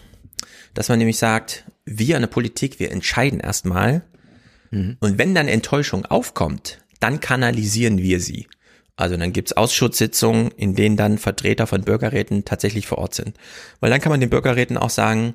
[0.75, 4.03] dass man nämlich sagt, wir in der Politik, wir entscheiden erstmal.
[4.71, 4.97] Mhm.
[5.01, 8.47] Und wenn dann Enttäuschung aufkommt, dann kanalisieren wir sie.
[8.95, 13.37] Also dann gibt's Ausschusssitzungen, in denen dann Vertreter von Bürgerräten tatsächlich vor Ort sind.
[13.81, 15.35] Weil dann kann man den Bürgerräten auch sagen,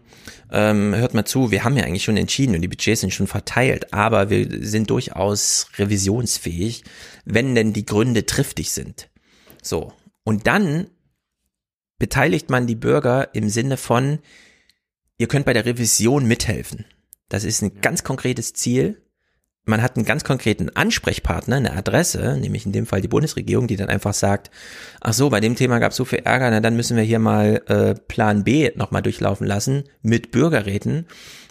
[0.52, 3.28] ähm, hört mal zu, wir haben ja eigentlich schon entschieden und die Budgets sind schon
[3.28, 6.84] verteilt, aber wir sind durchaus revisionsfähig,
[7.26, 9.10] wenn denn die Gründe triftig sind.
[9.64, 9.91] So.
[10.24, 10.88] Und dann
[11.98, 14.19] beteiligt man die Bürger im Sinne von,
[15.18, 16.85] ihr könnt bei der Revision mithelfen.
[17.30, 19.02] Das ist ein ganz konkretes Ziel.
[19.65, 23.76] Man hat einen ganz konkreten Ansprechpartner, eine Adresse, nämlich in dem Fall die Bundesregierung, die
[23.76, 24.49] dann einfach sagt,
[25.02, 27.19] ach so, bei dem Thema gab es so viel Ärger, na dann müssen wir hier
[27.19, 31.06] mal äh, Plan B nochmal durchlaufen lassen mit Bürgerräten.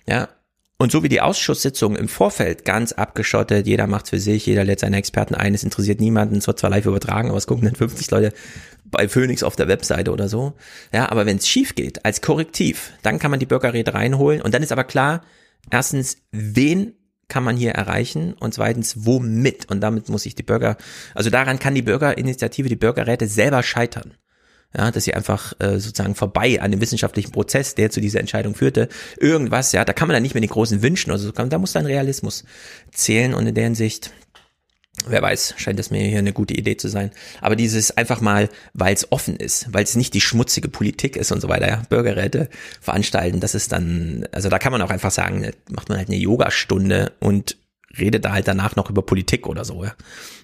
[0.09, 0.31] Ja,
[0.79, 4.81] und so wie die Ausschusssitzungen im Vorfeld ganz abgeschottet, jeder macht's für sich, jeder lädt
[4.81, 7.77] seine Experten ein, es interessiert niemanden, es wird zwar live übertragen, aber es gucken dann
[7.77, 8.33] 50 Leute
[8.91, 10.55] bei Phoenix auf der Webseite oder so.
[10.93, 14.55] Ja, aber wenn es schief geht, als Korrektiv, dann kann man die Bürgerräte reinholen und
[14.55, 15.23] dann ist aber klar,
[15.71, 16.95] erstens, wen
[17.29, 19.69] kann man hier erreichen und zweitens, womit?
[19.71, 20.77] Und damit muss sich die Bürger,
[21.15, 24.15] also daran kann die Bürgerinitiative, die Bürgerräte selber scheitern.
[24.77, 28.55] Ja, dass sie einfach äh, sozusagen vorbei an dem wissenschaftlichen Prozess, der zu dieser Entscheidung
[28.55, 31.73] führte, irgendwas, ja, da kann man dann nicht mehr den großen Wünschen, also da muss
[31.73, 32.45] dann Realismus
[32.93, 34.11] zählen und in der Hinsicht,
[35.07, 37.11] Wer weiß, scheint es mir hier eine gute Idee zu sein.
[37.41, 41.33] Aber dieses einfach mal, weil es offen ist, weil es nicht die schmutzige Politik ist
[41.33, 42.49] und so weiter, ja, Bürgerräte
[42.81, 46.17] veranstalten, das ist dann, also da kann man auch einfach sagen, macht man halt eine
[46.17, 47.57] Yogastunde und
[47.99, 49.85] redet da halt danach noch über Politik oder so.
[49.85, 49.93] Ja.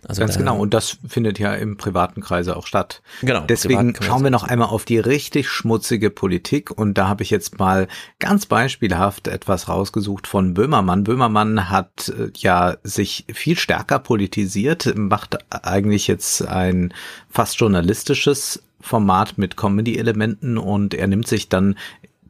[0.07, 0.59] Also Ganz da, genau.
[0.59, 3.03] Und das findet ja im privaten Kreise auch statt.
[3.23, 3.45] Genau.
[3.47, 6.71] Deswegen schauen wir noch einmal auf die richtig schmutzige Politik.
[6.71, 7.87] Und da habe ich jetzt mal
[8.19, 11.05] ganz beispielhaft etwas rausgesucht von Böhmermann.
[11.05, 16.93] Böhmermann hat äh, ja sich viel stärker politisiert, macht eigentlich jetzt ein
[17.31, 21.77] fast journalistisches Format mit Comedy-Elementen und er nimmt sich dann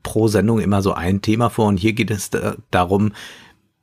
[0.02, 2.30] pro Sendung immer so ein Thema vor und hier geht es
[2.70, 3.12] darum,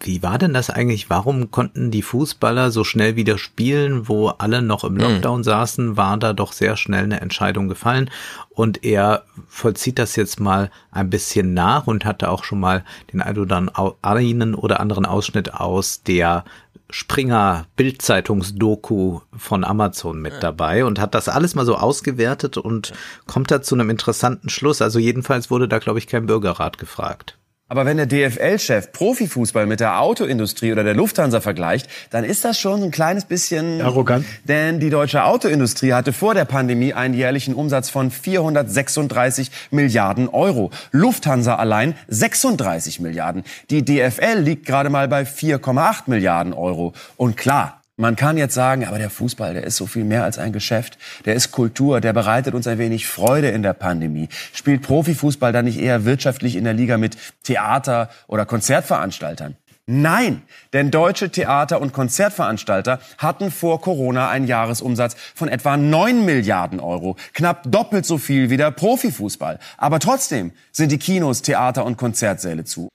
[0.02, 1.10] wie war denn das eigentlich?
[1.10, 5.98] Warum konnten die Fußballer so schnell wieder spielen, wo alle noch im Lockdown saßen?
[5.98, 8.10] War da doch sehr schnell eine Entscheidung gefallen.
[8.50, 13.22] Und er vollzieht das jetzt mal ein bisschen nach und hatte auch schon mal den
[13.22, 16.46] einen oder anderen Ausschnitt aus der
[16.90, 22.94] Springer Bildzeitungsdoku von Amazon mit dabei und hat das alles mal so ausgewertet und
[23.28, 24.82] kommt da zu einem interessanten Schluss.
[24.82, 27.39] Also jedenfalls wurde da, glaube ich, kein Bürgerrat gefragt.
[27.70, 32.60] Aber wenn der DFL-Chef Profifußball mit der Autoindustrie oder der Lufthansa vergleicht, dann ist das
[32.60, 34.26] schon ein kleines bisschen arrogant.
[34.44, 40.72] Denn die deutsche Autoindustrie hatte vor der Pandemie einen jährlichen Umsatz von 436 Milliarden Euro.
[40.92, 43.44] Lufthansa allein 36 Milliarden.
[43.70, 46.94] Die DFL liegt gerade mal bei 4,8 Milliarden Euro.
[47.18, 50.38] Und klar, man kann jetzt sagen, aber der Fußball, der ist so viel mehr als
[50.38, 50.98] ein Geschäft.
[51.26, 54.30] Der ist Kultur, der bereitet uns ein wenig Freude in der Pandemie.
[54.54, 59.58] Spielt Profifußball dann nicht eher wirtschaftlich in der Liga mit Theater- oder Konzertveranstaltern?
[59.86, 66.80] Nein, denn deutsche Theater- und Konzertveranstalter hatten vor Corona einen Jahresumsatz von etwa 9 Milliarden
[66.80, 69.60] Euro, knapp doppelt so viel wie der Profifußball.
[69.78, 72.88] Aber trotzdem sind die Kinos, Theater und Konzertsäle zu.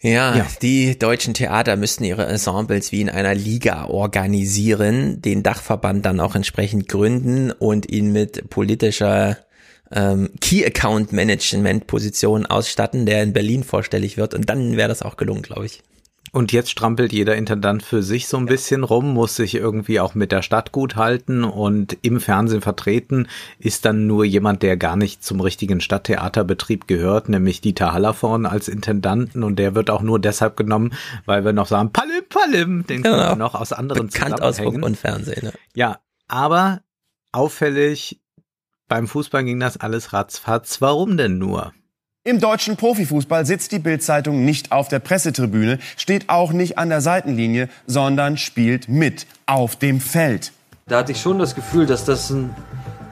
[0.00, 6.06] Ja, ja, die deutschen Theater müssten ihre Ensembles wie in einer Liga organisieren, den Dachverband
[6.06, 9.38] dann auch entsprechend gründen und ihn mit politischer
[9.90, 14.34] ähm, Key Account Management Position ausstatten, der in Berlin vorstellig wird.
[14.34, 15.82] Und dann wäre das auch gelungen, glaube ich.
[16.32, 20.14] Und jetzt strampelt jeder Intendant für sich so ein bisschen rum, muss sich irgendwie auch
[20.14, 23.28] mit der Stadt gut halten und im Fernsehen vertreten
[23.58, 28.68] ist dann nur jemand, der gar nicht zum richtigen Stadttheaterbetrieb gehört, nämlich Dieter Hallervorn als
[28.68, 30.92] Intendanten und der wird auch nur deshalb genommen,
[31.24, 33.16] weil wir noch sagen, Palim, Palim, den genau.
[33.16, 35.46] können wir noch aus anderen Bekannt aus Funk und Fernsehen.
[35.46, 35.52] Ne?
[35.74, 35.98] Ja,
[36.28, 36.82] aber
[37.32, 38.20] auffällig,
[38.88, 40.80] beim Fußball ging das alles ratzfatz.
[40.80, 41.72] Warum denn nur?
[42.28, 47.00] Im deutschen Profifußball sitzt die Bildzeitung nicht auf der Pressetribüne, steht auch nicht an der
[47.00, 50.52] Seitenlinie, sondern spielt mit auf dem Feld.
[50.88, 52.54] Da hatte ich schon das Gefühl, dass das ein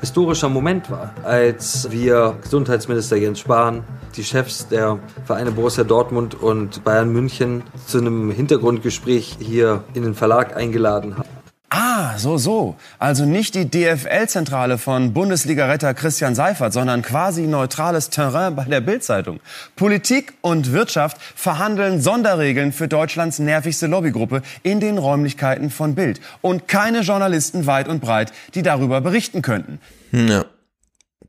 [0.03, 3.85] historischer Moment war, als wir Gesundheitsminister Jens Spahn,
[4.19, 10.15] die Chefs der Vereine Borussia Dortmund und Bayern München zu einem Hintergrundgespräch hier in den
[10.15, 11.36] Verlag eingeladen haben.
[11.79, 12.77] Ah, so, so.
[12.99, 19.41] Also nicht die DFL-Zentrale von Bundesliga-Retter Christian Seifert, sondern quasi neutrales Terrain bei der Bildzeitung.
[19.77, 26.23] Politik und Wirtschaft verhandeln Sonderregeln für Deutschlands nervigste Lobbygruppe in den Räumlichkeiten von Bild.
[26.41, 29.79] Und keine Journalisten weit und breit, die darüber berichten könnten.
[30.13, 30.47] Ja.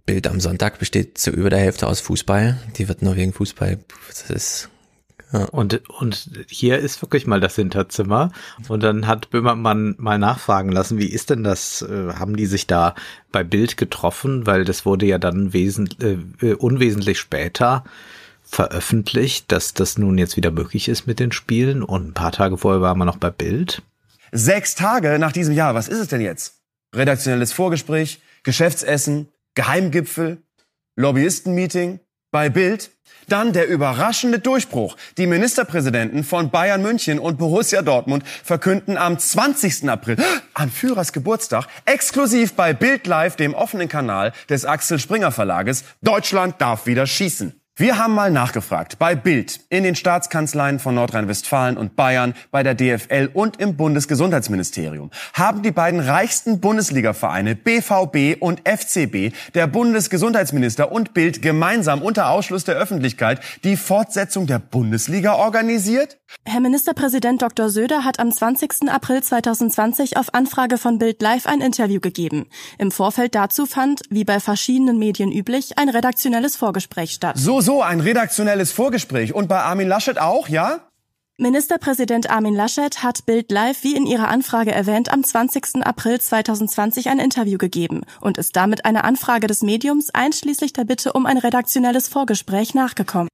[0.06, 2.57] Bild am Sonntag besteht zu über der Hälfte aus Fußball.
[2.78, 3.80] Die wird nur wegen Fußball.
[4.07, 4.69] Das ist
[5.34, 5.45] ja.
[5.45, 8.32] Und, und hier ist wirklich mal das Hinterzimmer.
[8.68, 11.82] Und dann hat Böhmermann mal nachfragen lassen, wie ist denn das?
[11.82, 12.95] Äh, haben die sich da
[13.32, 14.45] bei Bild getroffen?
[14.48, 17.84] Weil das wurde ja dann wesentlich, äh, unwesentlich später
[18.44, 21.84] veröffentlicht, dass das nun jetzt wieder möglich ist mit den Spielen.
[21.84, 23.82] Und ein paar Tage vorher waren wir noch bei Bild.
[24.32, 26.62] Sechs Tage nach diesem Jahr, was ist es denn jetzt?
[26.95, 30.41] Redaktionelles Vorgespräch, Geschäftsessen, Geheimgipfel,
[30.95, 31.99] Lobbyistenmeeting
[32.38, 32.91] bei Bild?
[33.30, 34.95] Dann der überraschende Durchbruch.
[35.18, 39.89] Die Ministerpräsidenten von Bayern München und Borussia Dortmund verkünden am 20.
[39.89, 40.18] April,
[40.53, 46.61] an Führers Geburtstag, exklusiv bei Bild Live, dem offenen Kanal des Axel Springer Verlages, Deutschland
[46.61, 47.57] darf wieder schießen.
[47.80, 52.74] Wir haben mal nachgefragt bei Bild, in den Staatskanzleien von Nordrhein-Westfalen und Bayern, bei der
[52.74, 55.12] DFL und im Bundesgesundheitsministerium.
[55.34, 62.64] Haben die beiden reichsten Bundesligavereine BVB und FCB, der Bundesgesundheitsminister und Bild gemeinsam unter Ausschluss
[62.64, 66.18] der Öffentlichkeit die Fortsetzung der Bundesliga organisiert?
[66.45, 67.70] Herr Ministerpräsident Dr.
[67.70, 68.90] Söder hat am 20.
[68.90, 72.48] April 2020 auf Anfrage von Bild Live ein Interview gegeben.
[72.80, 77.38] Im Vorfeld dazu fand, wie bei verschiedenen Medien üblich, ein redaktionelles Vorgespräch statt.
[77.38, 79.35] So so, ein redaktionelles Vorgespräch.
[79.35, 80.88] Und bei Armin Laschet auch, ja?
[81.38, 85.85] Ministerpräsident Armin Laschet hat Bild Live wie in ihrer Anfrage erwähnt am 20.
[85.85, 91.11] April 2020 ein Interview gegeben und ist damit einer Anfrage des Mediums einschließlich der Bitte
[91.11, 93.27] um ein redaktionelles Vorgespräch nachgekommen.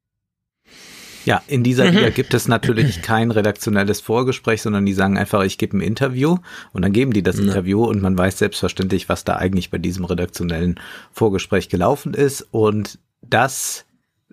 [1.26, 1.98] Ja, in dieser mhm.
[1.98, 6.38] Liga gibt es natürlich kein redaktionelles Vorgespräch, sondern die sagen einfach, ich gebe ein Interview
[6.72, 7.44] und dann geben die das ja.
[7.44, 10.80] Interview und man weiß selbstverständlich, was da eigentlich bei diesem redaktionellen
[11.12, 13.86] Vorgespräch gelaufen ist und das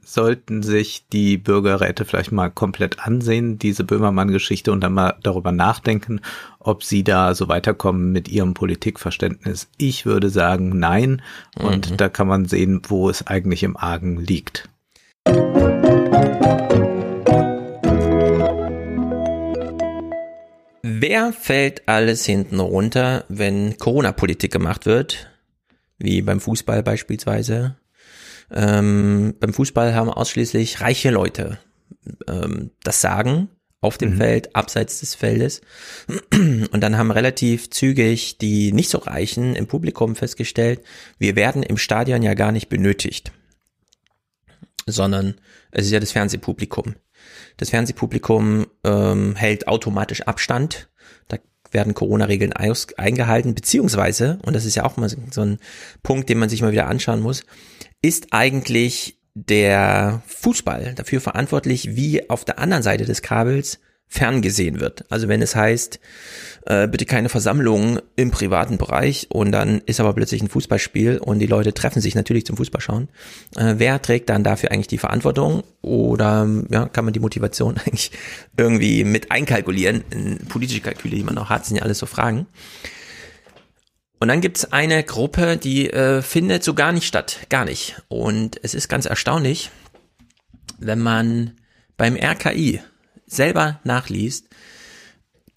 [0.05, 6.21] sollten sich die Bürgerräte vielleicht mal komplett ansehen, diese Böhmermann-Geschichte, und dann mal darüber nachdenken,
[6.59, 9.69] ob sie da so weiterkommen mit ihrem Politikverständnis.
[9.77, 11.23] Ich würde sagen, nein.
[11.59, 11.97] Und mhm.
[11.97, 14.69] da kann man sehen, wo es eigentlich im Argen liegt.
[20.83, 25.31] Wer fällt alles hinten runter, wenn Corona-Politik gemacht wird?
[25.99, 27.77] Wie beim Fußball beispielsweise.
[28.53, 31.59] Ähm, beim Fußball haben ausschließlich reiche Leute
[32.29, 33.49] ähm, das Sagen
[33.81, 34.17] auf dem mhm.
[34.19, 35.63] Feld, abseits des Feldes.
[36.35, 40.83] Und dann haben relativ zügig die nicht so Reichen im Publikum festgestellt,
[41.19, 43.33] wir werden im Stadion ja gar nicht benötigt,
[44.87, 45.35] sondern
[45.71, 46.95] es ist ja das Fernsehpublikum.
[47.57, 50.89] Das Fernsehpublikum ähm, hält automatisch Abstand.
[51.29, 51.39] Da
[51.71, 55.59] werden Corona-Regeln eingehalten, beziehungsweise, und das ist ja auch mal so ein
[56.03, 57.45] Punkt, den man sich mal wieder anschauen muss,
[58.03, 63.79] ist eigentlich der Fußball dafür verantwortlich, wie auf der anderen Seite des Kabels
[64.13, 65.05] ferngesehen wird.
[65.09, 66.01] Also wenn es heißt,
[66.67, 71.39] äh, bitte keine Versammlungen im privaten Bereich und dann ist aber plötzlich ein Fußballspiel und
[71.39, 73.09] die Leute treffen sich natürlich zum Fußballschauen.
[73.57, 78.11] Äh, wer trägt dann dafür eigentlich die Verantwortung oder ja, kann man die Motivation eigentlich
[78.57, 80.03] irgendwie mit einkalkulieren?
[80.49, 82.49] Politische Kalküle, die man noch hat, sind ja alles so Fragen.
[84.21, 88.03] Und dann gibt's eine Gruppe, die äh, findet so gar nicht statt, gar nicht.
[88.09, 89.71] Und es ist ganz erstaunlich,
[90.79, 91.53] wenn man
[91.97, 92.83] beim RKI
[93.27, 94.47] selber nachliest,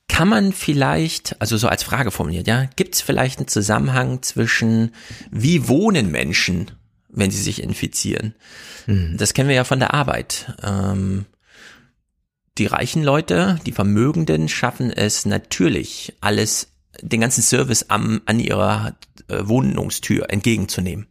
[0.08, 4.92] kann man vielleicht, also so als Frage formuliert, ja, gibt's vielleicht einen Zusammenhang zwischen
[5.32, 6.72] wie wohnen Menschen,
[7.10, 8.36] wenn sie sich infizieren?
[8.86, 9.18] Mhm.
[9.18, 10.56] Das kennen wir ja von der Arbeit.
[10.64, 11.26] Ähm,
[12.58, 18.96] die reichen Leute, die Vermögenden schaffen es natürlich, alles den ganzen Service am, an ihrer
[19.28, 21.08] äh, Wohnungstür entgegenzunehmen.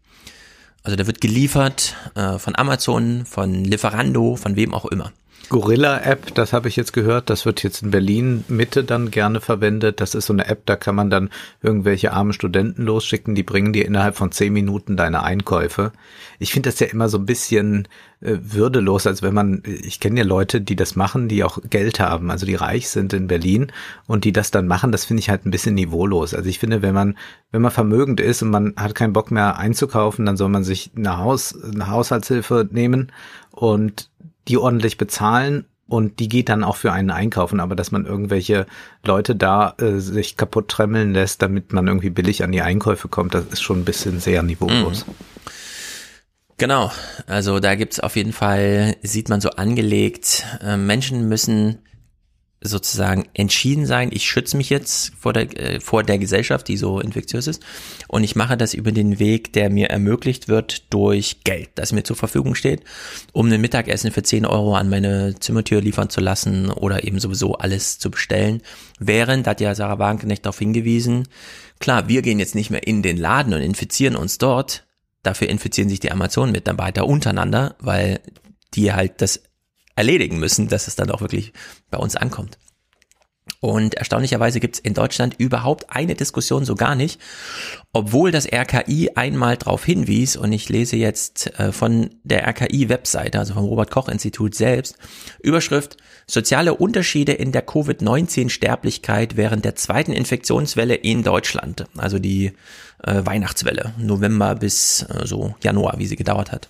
[0.83, 5.13] Also da wird geliefert äh, von Amazon, von Lieferando, von wem auch immer.
[5.53, 10.01] Gorilla-App, das habe ich jetzt gehört, das wird jetzt in Berlin Mitte dann gerne verwendet.
[10.01, 11.29] Das ist so eine App, da kann man dann
[11.61, 15.93] irgendwelche armen Studenten losschicken, die bringen dir innerhalb von zehn Minuten deine Einkäufe.
[16.39, 17.87] Ich finde das ja immer so ein bisschen
[18.23, 22.01] äh, würdelos, als wenn man, ich kenne ja Leute, die das machen, die auch Geld
[22.01, 23.73] haben, also die reich sind in Berlin
[24.07, 26.33] und die das dann machen, das finde ich halt ein bisschen niveaulos.
[26.33, 27.19] Also ich finde, wenn man,
[27.51, 30.93] wenn man vermögend ist und man hat keinen Bock mehr einzukaufen, dann soll man sich
[30.97, 33.13] eine Haus, eine Haushaltshilfe nehmen
[33.51, 34.09] und
[34.49, 38.67] die ordentlich bezahlen und die geht dann auch für einen einkaufen, aber dass man irgendwelche
[39.05, 43.35] Leute da äh, sich kaputt tremmeln lässt, damit man irgendwie billig an die Einkäufe kommt,
[43.35, 45.07] das ist schon ein bisschen sehr niveaulos.
[45.07, 45.13] Mhm.
[46.59, 46.93] Genau,
[47.27, 51.81] also da gibt's auf jeden Fall, sieht man so angelegt, äh, Menschen müssen
[52.63, 57.01] sozusagen entschieden sein, ich schütze mich jetzt vor der, äh, vor der Gesellschaft, die so
[57.01, 57.63] infektiös ist.
[58.09, 62.05] Und ich mache das über den Weg, der mir ermöglicht wird durch Geld, das mir
[62.05, 62.83] zur Verfügung steht,
[63.33, 67.55] um ein Mittagessen für 10 Euro an meine Zimmertür liefern zu lassen oder eben sowieso
[67.55, 68.63] alles zu bestellen.
[68.99, 71.29] Während, hat ja Sarah Wagenknecht darauf hingewiesen,
[71.81, 74.87] klar, wir gehen jetzt nicht mehr in den Laden und infizieren uns dort.
[75.23, 78.21] Dafür infizieren sich die Amazon-Mitarbeiter untereinander, weil
[78.75, 79.43] die halt das
[79.97, 81.53] erledigen müssen, dass es dann auch wirklich
[81.91, 82.59] bei uns ankommt.
[83.61, 87.21] Und erstaunlicherweise gibt es in Deutschland überhaupt eine Diskussion so gar nicht,
[87.93, 93.55] obwohl das RKI einmal darauf hinwies, und ich lese jetzt äh, von der RKI-Webseite, also
[93.55, 94.97] vom Robert Koch-Institut selbst,
[95.43, 95.97] Überschrift
[96.27, 102.53] Soziale Unterschiede in der Covid-19-Sterblichkeit während der zweiten Infektionswelle in Deutschland, also die
[103.03, 106.69] äh, Weihnachtswelle, November bis äh, so Januar, wie sie gedauert hat.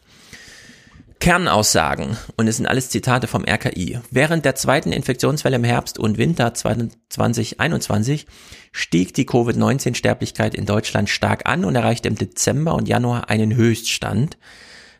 [1.23, 4.01] Kernaussagen, und es sind alles Zitate vom RKI.
[4.11, 8.27] Während der zweiten Infektionswelle im Herbst und Winter 2021
[8.73, 14.37] stieg die Covid-19-Sterblichkeit in Deutschland stark an und erreichte im Dezember und Januar einen Höchststand.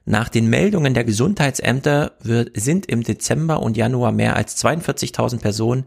[0.05, 5.87] Nach den Meldungen der Gesundheitsämter wird, sind im Dezember und Januar mehr als 42.000 Personen,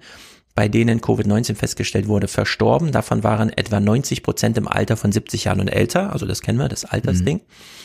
[0.54, 2.92] bei denen Covid-19 festgestellt wurde, verstorben.
[2.92, 6.12] Davon waren etwa 90 Prozent im Alter von 70 Jahren und älter.
[6.12, 7.38] Also das kennen wir, das Altersding.
[7.38, 7.85] Mhm.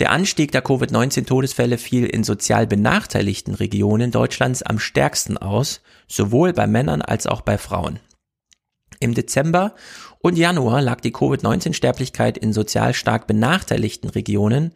[0.00, 6.66] Der Anstieg der Covid-19-Todesfälle fiel in sozial benachteiligten Regionen Deutschlands am stärksten aus, sowohl bei
[6.66, 8.00] Männern als auch bei Frauen.
[8.98, 9.74] Im Dezember
[10.20, 14.72] und Januar lag die Covid-19-Sterblichkeit in sozial stark benachteiligten Regionen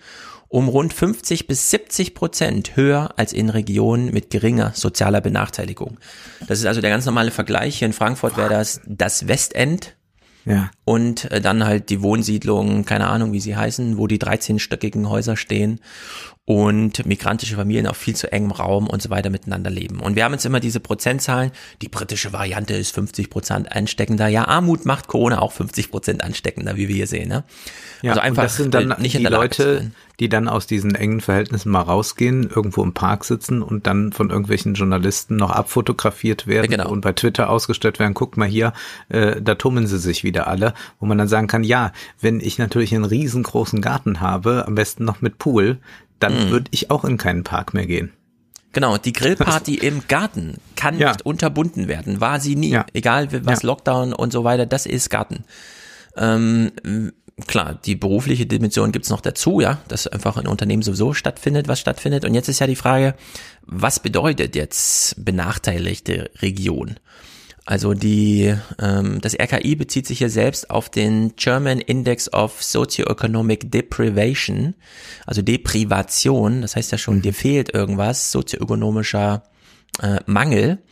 [0.49, 5.99] um rund 50 bis 70 Prozent höher als in Regionen mit geringer sozialer Benachteiligung.
[6.47, 7.79] Das ist also der ganz normale Vergleich.
[7.79, 9.97] Hier in Frankfurt wäre das das Westend
[10.45, 10.71] ja.
[10.85, 15.37] Und äh, dann halt die Wohnsiedlungen, keine Ahnung, wie sie heißen, wo die 13-stöckigen Häuser
[15.37, 15.81] stehen
[16.47, 20.01] und migrantische Familien auf viel zu engem Raum und so weiter miteinander leben.
[20.01, 21.53] Und wir haben jetzt immer diese Prozentzahlen.
[21.81, 24.29] Die britische Variante ist 50 Prozent ansteckender.
[24.29, 27.29] Ja, Armut macht Corona auch 50 Prozent ansteckender, wie wir hier sehen.
[27.29, 27.45] Ne?
[28.03, 29.91] Ja, also einfach das sind dann nicht die Leute,
[30.21, 34.29] die dann aus diesen engen Verhältnissen mal rausgehen, irgendwo im Park sitzen und dann von
[34.29, 36.91] irgendwelchen Journalisten noch abfotografiert werden ja, genau.
[36.91, 38.13] und bei Twitter ausgestellt werden.
[38.13, 38.75] Guckt mal hier,
[39.09, 42.59] äh, da tummeln sie sich wieder alle, wo man dann sagen kann, ja, wenn ich
[42.59, 45.79] natürlich einen riesengroßen Garten habe, am besten noch mit Pool,
[46.19, 46.51] dann mhm.
[46.51, 48.13] würde ich auch in keinen Park mehr gehen.
[48.73, 51.09] Genau, die Grillparty im Garten kann ja.
[51.09, 52.71] nicht unterbunden werden, war sie nie.
[52.71, 52.87] Ja.
[52.93, 53.69] Egal was ja.
[53.69, 55.45] Lockdown und so weiter, das ist Garten.
[56.17, 56.73] Ähm,
[57.47, 61.81] klar, die berufliche Dimension gibt's noch dazu, ja, dass einfach ein Unternehmen sowieso stattfindet, was
[61.81, 62.25] stattfindet.
[62.25, 63.15] Und jetzt ist ja die Frage,
[63.63, 66.97] was bedeutet jetzt benachteiligte Region?
[67.67, 73.71] Also die, ähm, das RKI bezieht sich hier selbst auf den German Index of Socioeconomic
[73.71, 74.75] Deprivation,
[75.27, 79.45] also Deprivation, das heißt ja schon, dir fehlt irgendwas, sozioökonomischer
[80.03, 80.83] äh, Mangel.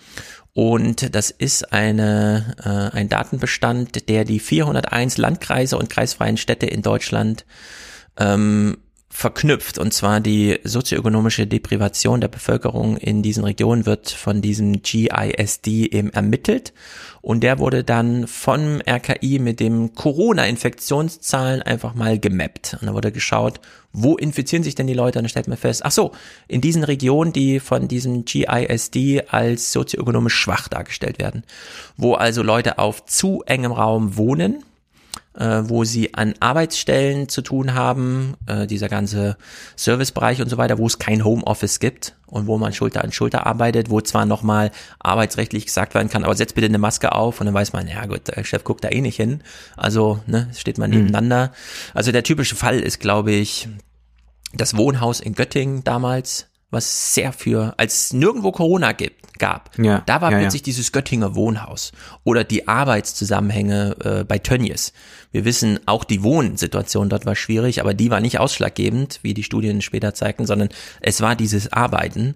[0.54, 6.82] Und das ist eine, äh, ein Datenbestand, der die 401 Landkreise und kreisfreien Städte in
[6.82, 7.46] Deutschland
[8.18, 8.78] ähm,
[9.12, 9.78] verknüpft.
[9.78, 16.10] Und zwar die sozioökonomische Deprivation der Bevölkerung in diesen Regionen wird von diesem GISD eben
[16.10, 16.72] ermittelt.
[17.20, 22.78] Und der wurde dann vom RKI mit dem Corona-Infektionszahlen einfach mal gemappt.
[22.80, 23.60] Und da wurde geschaut,
[23.92, 25.18] wo infizieren sich denn die Leute?
[25.18, 26.12] Und dann stellt man fest, ach so,
[26.48, 31.44] in diesen Regionen, die von diesem GISD als sozioökonomisch schwach dargestellt werden.
[31.98, 34.64] Wo also Leute auf zu engem Raum wohnen,
[35.38, 39.36] äh, wo sie an Arbeitsstellen zu tun haben, äh, dieser ganze
[39.76, 43.46] Servicebereich und so weiter, wo es kein Homeoffice gibt und wo man Schulter an Schulter
[43.46, 47.46] arbeitet, wo zwar nochmal arbeitsrechtlich gesagt werden kann, aber setz bitte eine Maske auf und
[47.46, 49.42] dann weiß man, ja gut, der Chef guckt da eh nicht hin.
[49.76, 50.96] Also ne, steht man mhm.
[50.96, 51.52] nebeneinander.
[51.94, 53.68] Also der typische Fall ist, glaube ich,
[54.54, 60.20] das Wohnhaus in Göttingen damals, was sehr für, als nirgendwo Corona gibt, gab, ja, da
[60.20, 60.66] war ja, plötzlich ja.
[60.66, 61.92] dieses Göttinger Wohnhaus
[62.22, 64.92] oder die Arbeitszusammenhänge äh, bei Tönnies.
[65.32, 69.42] Wir wissen, auch die Wohnsituation dort war schwierig, aber die war nicht ausschlaggebend, wie die
[69.42, 70.68] Studien später zeigten, sondern
[71.00, 72.34] es war dieses Arbeiten,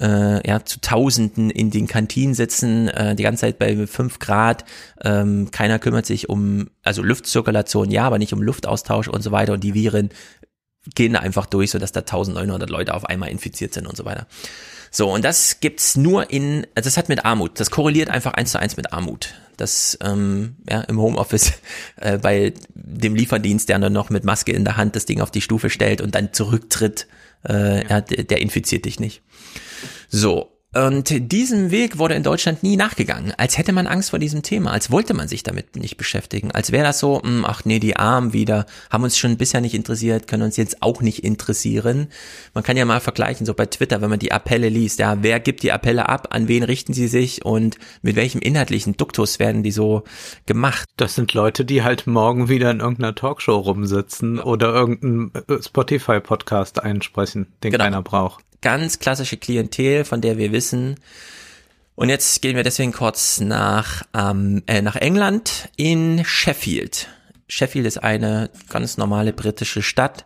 [0.00, 4.64] äh, ja, zu Tausenden in den Kantinen sitzen, äh, die ganze Zeit bei fünf Grad,
[5.02, 9.52] ähm, keiner kümmert sich um, also Luftzirkulation, ja, aber nicht um Luftaustausch und so weiter
[9.52, 10.10] und die Viren
[10.94, 14.04] gehen da einfach durch, so dass da 1900 Leute auf einmal infiziert sind und so
[14.04, 14.26] weiter.
[14.90, 18.52] So, und das gibt's nur in, also das hat mit Armut, das korreliert einfach eins
[18.52, 19.34] zu eins mit Armut.
[19.56, 21.52] Das ähm, ja, im Homeoffice
[21.96, 25.30] äh, bei dem Lieferdienst, der dann noch mit Maske in der Hand das Ding auf
[25.30, 27.06] die Stufe stellt und dann zurücktritt,
[27.48, 27.88] äh, ja.
[27.88, 29.22] ja der, der infiziert dich nicht.
[30.08, 34.42] So, und diesem Weg wurde in Deutschland nie nachgegangen, als hätte man Angst vor diesem
[34.42, 37.64] Thema, als wollte man sich damit nicht beschäftigen, als wäre das so, mh, hm, ach
[37.64, 41.24] nee, die Armen wieder, haben uns schon bisher nicht interessiert, können uns jetzt auch nicht
[41.24, 42.08] interessieren.
[42.54, 45.40] Man kann ja mal vergleichen, so bei Twitter, wenn man die Appelle liest, ja, wer
[45.40, 49.62] gibt die Appelle ab, an wen richten sie sich und mit welchem inhaltlichen Duktus werden
[49.62, 50.04] die so
[50.46, 50.88] gemacht?
[50.96, 55.32] Das sind Leute, die halt morgen wieder in irgendeiner Talkshow rumsitzen oder irgendeinen
[55.62, 57.84] Spotify-Podcast einsprechen, den genau.
[57.84, 60.96] keiner braucht ganz klassische Klientel, von der wir wissen.
[61.94, 67.06] Und jetzt gehen wir deswegen kurz nach, ähm, äh, nach England in Sheffield.
[67.46, 70.24] Sheffield ist eine ganz normale britische Stadt.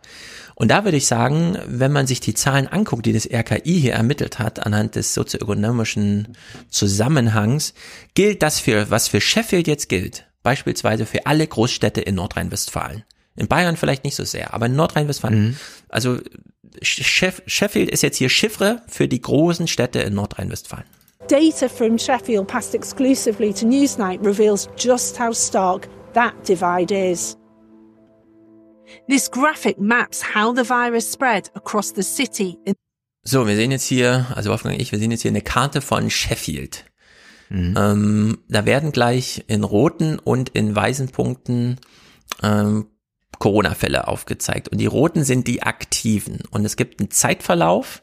[0.54, 3.92] Und da würde ich sagen, wenn man sich die Zahlen anguckt, die das RKI hier
[3.92, 6.38] ermittelt hat, anhand des sozioökonomischen
[6.70, 7.74] Zusammenhangs,
[8.14, 13.04] gilt das für, was für Sheffield jetzt gilt, beispielsweise für alle Großstädte in Nordrhein-Westfalen.
[13.36, 15.42] In Bayern vielleicht nicht so sehr, aber in Nordrhein-Westfalen.
[15.42, 15.56] Mhm.
[15.90, 16.20] Also
[16.82, 20.84] Sheffield ist jetzt hier Chiffre für die großen Städte in Nordrhein-Westfalen.
[21.28, 27.36] Data from Sheffield passed exclusively to Newsnight reveals just how stark that divide is.
[29.08, 32.58] This graphic maps how the virus spread across the city.
[33.22, 35.80] So, wir sehen jetzt hier, also Wolfgang und ich, wir sehen jetzt hier eine Karte
[35.80, 36.84] von Sheffield.
[37.50, 37.74] Mhm.
[37.76, 41.78] Ähm, da werden gleich in roten und in weißen Punkten
[42.42, 42.86] ähm,
[43.40, 44.68] Corona-Fälle aufgezeigt.
[44.68, 46.38] Und die roten sind die aktiven.
[46.50, 48.02] Und es gibt einen Zeitverlauf,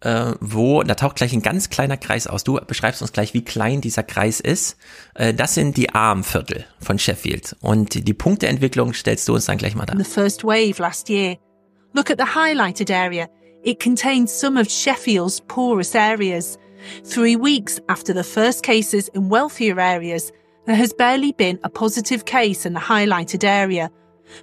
[0.00, 2.44] äh, wo, da taucht gleich ein ganz kleiner Kreis aus.
[2.44, 4.78] Du beschreibst uns gleich, wie klein dieser Kreis ist.
[5.14, 7.56] Äh, das sind die Armviertel von Sheffield.
[7.60, 9.94] Und die Punkteentwicklung stellst du uns dann gleich mal da.
[9.98, 11.36] The first wave last year.
[11.92, 13.28] Look at the highlighted area.
[13.62, 16.56] It contains some of Sheffield's poorest areas.
[17.04, 20.32] Three weeks after the first cases in wealthier areas,
[20.64, 23.90] there has barely been a positive case in the highlighted area.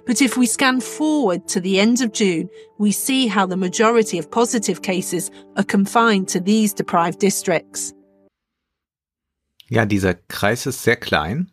[0.06, 2.48] But if we scan forward to the end of June,
[2.78, 7.94] we see how the majority of positive cases are confined to these deprived districts.
[9.68, 11.52] Ja, dieser Kreis ist sehr klein.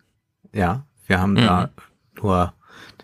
[0.53, 1.37] Ja, wir haben mhm.
[1.37, 1.69] da
[2.21, 2.53] nur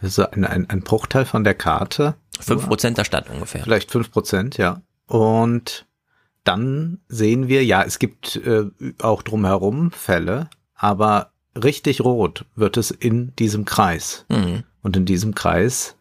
[0.02, 2.16] das ist ein, ein, ein Bruchteil von der Karte.
[2.40, 3.64] Fünf Prozent der Stadt ungefähr.
[3.64, 4.82] Vielleicht fünf Prozent, ja.
[5.06, 5.86] Und
[6.44, 8.66] dann sehen wir, ja, es gibt äh,
[9.02, 14.26] auch drumherum Fälle, aber richtig rot wird es in diesem Kreis.
[14.30, 14.64] Mhm.
[14.82, 15.96] Und in diesem Kreis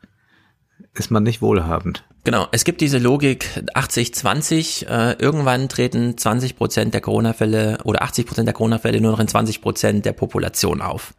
[0.94, 2.04] ist man nicht wohlhabend.
[2.24, 4.86] Genau, es gibt diese Logik 80-20.
[4.86, 9.28] Äh, irgendwann treten 20 Prozent der Corona-Fälle oder 80 Prozent der Corona-Fälle nur noch in
[9.28, 11.14] 20 Prozent der Population auf.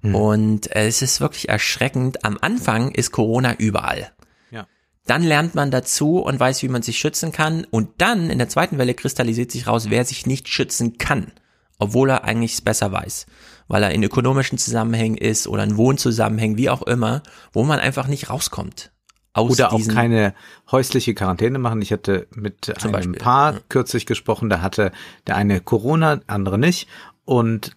[0.00, 0.14] Mhm.
[0.14, 2.24] Und es ist wirklich erschreckend.
[2.24, 4.10] Am Anfang ist Corona überall.
[4.50, 4.66] Ja.
[5.06, 7.66] Dann lernt man dazu und weiß, wie man sich schützen kann.
[7.70, 11.32] Und dann in der zweiten Welle kristallisiert sich raus, wer sich nicht schützen kann.
[11.78, 13.26] obwohl er eigentlich es besser weiß,
[13.68, 17.22] weil er in ökonomischen Zusammenhängen ist oder in Wohnzusammenhängen, wie auch immer,
[17.52, 18.90] wo man einfach nicht rauskommt.
[19.34, 20.34] Aus Oder auch keine
[20.70, 21.80] häusliche Quarantäne machen.
[21.80, 24.90] Ich hatte mit einem Beispiel, Paar kürzlich gesprochen, da hatte
[25.26, 26.88] der eine Corona, der andere nicht.
[27.24, 27.76] Und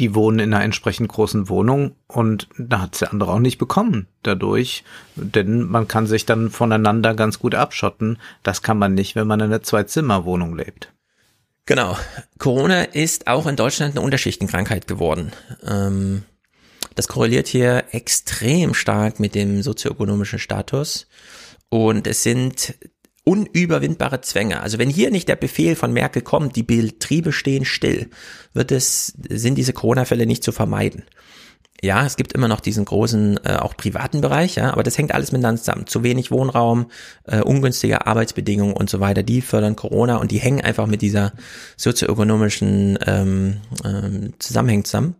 [0.00, 4.06] die wohnen in einer entsprechend großen Wohnung und da hat der andere auch nicht bekommen
[4.22, 4.82] dadurch,
[5.14, 8.18] denn man kann sich dann voneinander ganz gut abschotten.
[8.42, 10.92] Das kann man nicht, wenn man in einer Zwei-Zimmer-Wohnung lebt.
[11.66, 11.96] Genau.
[12.38, 15.32] Corona ist auch in Deutschland eine Unterschichtenkrankheit geworden.
[15.64, 16.24] Ähm,
[16.94, 21.06] das korreliert hier extrem stark mit dem sozioökonomischen Status.
[21.68, 22.74] Und es sind
[23.24, 24.60] unüberwindbare Zwänge.
[24.60, 28.10] Also wenn hier nicht der Befehl von Merkel kommt, die Betriebe stehen still,
[28.54, 31.04] wird es, sind diese Corona-Fälle nicht zu vermeiden.
[31.82, 35.14] Ja, es gibt immer noch diesen großen, äh, auch privaten Bereich, ja, aber das hängt
[35.14, 35.86] alles miteinander zusammen.
[35.86, 36.90] Zu wenig Wohnraum,
[37.24, 41.32] äh, ungünstige Arbeitsbedingungen und so weiter, die fördern Corona und die hängen einfach mit dieser
[41.76, 45.16] sozioökonomischen ähm, ähm, Zusammenhängen zusammen.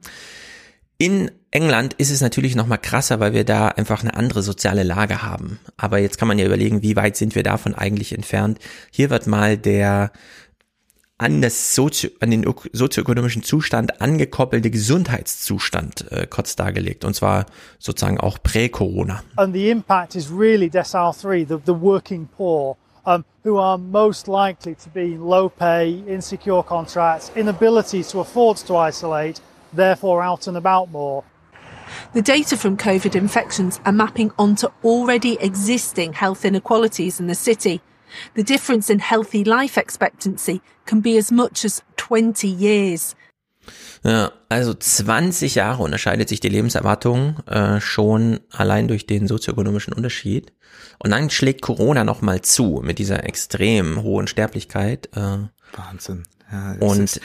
[0.98, 4.82] In England ist es natürlich noch mal krasser, weil wir da einfach eine andere soziale
[4.82, 5.58] Lage haben.
[5.78, 8.58] Aber jetzt kann man ja überlegen, wie weit sind wir davon eigentlich entfernt.
[8.90, 10.12] Hier wird mal der
[11.20, 17.04] an das Sozio, an den ök- sozioökonomischen Zustand angekoppelte Gesundheitszustand äh, kurz dargelegt.
[17.04, 17.46] Und zwar
[17.78, 19.22] sozusagen auch prä-Corona.
[19.36, 24.28] and the impact is really decile three, the, the working poor, um, who are most
[24.28, 29.40] likely to be in low pay, insecure contracts, inability to afford to isolate,
[29.76, 31.22] therefore out and about more.
[32.14, 37.80] The data from COVID infections are mapping onto already existing health inequalities in the city.
[38.36, 43.16] The difference in healthy life expectancy can be as much as 20 years.
[44.02, 50.52] Ja, also 20 Jahre unterscheidet sich die Lebenserwartung äh, schon allein durch den sozioökonomischen Unterschied.
[50.98, 55.10] Und dann schlägt Corona nochmal zu mit dieser extrem hohen Sterblichkeit.
[55.14, 56.24] Äh, Wahnsinn.
[56.50, 57.20] Ja, und ist,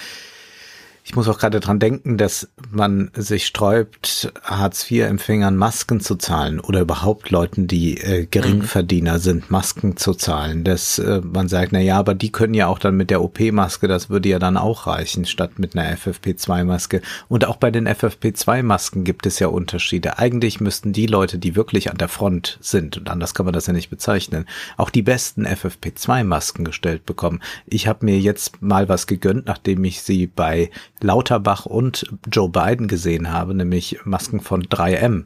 [1.08, 6.82] ich muss auch gerade dran denken, dass man sich sträubt, Hartz-IV-Empfängern Masken zu zahlen oder
[6.82, 10.64] überhaupt Leuten, die äh, Geringverdiener sind, Masken zu zahlen.
[10.64, 13.88] Dass äh, man sagt, na ja, aber die können ja auch dann mit der OP-Maske,
[13.88, 17.04] das würde ja dann auch reichen, statt mit einer FFP2-Maske.
[17.28, 20.18] Und auch bei den FFP2-Masken gibt es ja Unterschiede.
[20.18, 23.68] Eigentlich müssten die Leute, die wirklich an der Front sind, und anders kann man das
[23.68, 27.42] ja nicht bezeichnen, auch die besten FFP2-Masken gestellt bekommen.
[27.68, 32.88] Ich habe mir jetzt mal was gegönnt, nachdem ich sie bei Lauterbach und Joe Biden
[32.88, 35.26] gesehen habe, nämlich Masken von 3M.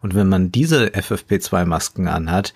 [0.00, 2.54] Und wenn man diese FFP2-Masken anhat,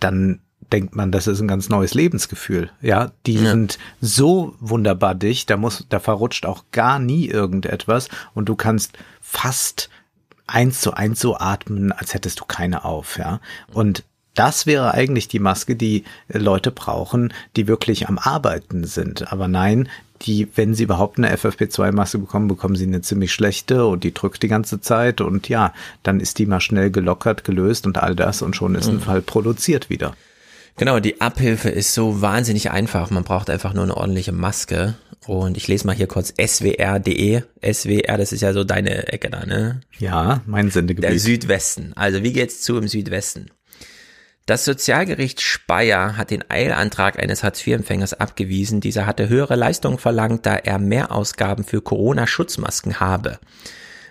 [0.00, 0.40] dann
[0.72, 2.70] denkt man, das ist ein ganz neues Lebensgefühl.
[2.82, 8.48] Ja, die sind so wunderbar dicht, da muss, da verrutscht auch gar nie irgendetwas und
[8.48, 9.88] du kannst fast
[10.46, 13.40] eins zu eins so atmen, als hättest du keine auf, ja.
[13.72, 14.04] Und
[14.34, 19.32] das wäre eigentlich die Maske, die Leute brauchen, die wirklich am Arbeiten sind.
[19.32, 19.88] Aber nein,
[20.22, 24.42] die, wenn sie überhaupt eine FFP2-Maske bekommen, bekommen sie eine ziemlich schlechte und die drückt
[24.42, 25.72] die ganze Zeit und ja,
[26.02, 29.00] dann ist die mal schnell gelockert, gelöst und all das und schon ist ein Mhm.
[29.00, 30.14] Fall produziert wieder.
[30.76, 33.10] Genau, die Abhilfe ist so wahnsinnig einfach.
[33.10, 34.94] Man braucht einfach nur eine ordentliche Maske.
[35.26, 37.42] Und ich lese mal hier kurz swr.de.
[37.60, 39.80] SWR, das ist ja so deine Ecke da, ne?
[39.98, 41.10] Ja, mein Sendegebiet.
[41.10, 41.92] Der Südwesten.
[41.96, 43.50] Also wie geht's zu im Südwesten?
[44.48, 48.80] Das Sozialgericht Speyer hat den Eilantrag eines Hartz-IV-Empfängers abgewiesen.
[48.80, 53.40] Dieser hatte höhere Leistungen verlangt, da er Mehrausgaben für Corona-Schutzmasken habe.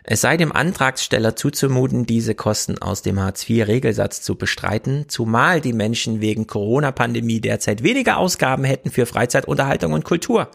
[0.03, 6.22] Es sei dem Antragsteller zuzumuten, diese Kosten aus dem Hartz-IV-Regelsatz zu bestreiten, zumal die Menschen
[6.22, 10.51] wegen Corona-Pandemie derzeit weniger Ausgaben hätten für Freizeit, Unterhaltung und Kultur.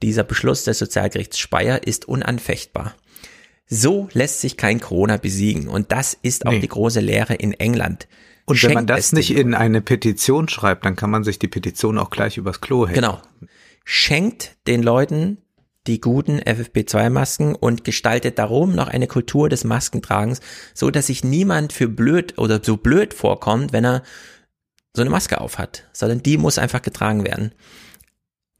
[0.00, 2.94] Dieser Beschluss des Sozialgerichts Speyer ist unanfechtbar.
[3.66, 6.60] So lässt sich kein Corona besiegen und das ist auch Nee.
[6.60, 8.08] die große Lehre in England.
[8.52, 11.98] Und wenn man das nicht in eine Petition schreibt, dann kann man sich die Petition
[11.98, 12.94] auch gleich übers Klo hängen.
[12.94, 13.20] Genau.
[13.84, 15.38] Schenkt den Leuten
[15.86, 20.40] die guten FFP2-Masken und gestaltet darum noch eine Kultur des Maskentragens,
[20.74, 24.02] so dass sich niemand für blöd oder so blöd vorkommt, wenn er
[24.94, 27.52] so eine Maske aufhat, sondern die muss einfach getragen werden.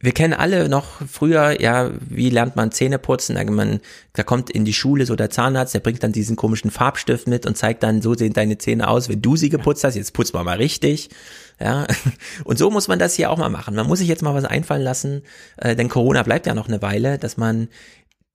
[0.03, 3.35] Wir kennen alle noch früher, ja, wie lernt man Zähne putzen?
[3.35, 3.79] Da, man,
[4.11, 7.45] da kommt in die Schule so der Zahnarzt, der bringt dann diesen komischen Farbstift mit
[7.45, 9.95] und zeigt dann, so sehen deine Zähne aus, wenn du sie geputzt hast.
[9.95, 11.09] Jetzt putzt man mal richtig.
[11.57, 11.87] Ja,
[12.43, 13.75] und so muss man das hier auch mal machen.
[13.75, 15.21] Man muss sich jetzt mal was einfallen lassen,
[15.55, 17.69] äh, denn Corona bleibt ja noch eine Weile, dass man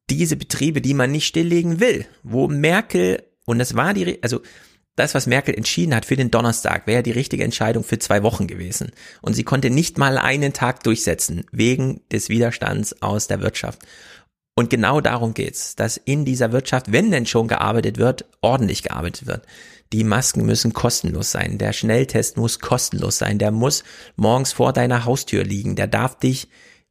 [0.08, 4.40] diese Betriebe, die man nicht stilllegen will, wo Merkel, und das war die, also
[4.98, 8.46] das, was Merkel entschieden hat für den Donnerstag, wäre die richtige Entscheidung für zwei Wochen
[8.46, 8.92] gewesen.
[9.22, 13.80] Und sie konnte nicht mal einen Tag durchsetzen, wegen des Widerstands aus der Wirtschaft.
[14.54, 19.26] Und genau darum geht's, dass in dieser Wirtschaft, wenn denn schon gearbeitet wird, ordentlich gearbeitet
[19.26, 19.46] wird.
[19.92, 21.58] Die Masken müssen kostenlos sein.
[21.58, 23.38] Der Schnelltest muss kostenlos sein.
[23.38, 23.84] Der muss
[24.16, 25.76] morgens vor deiner Haustür liegen.
[25.76, 26.48] Der darf dich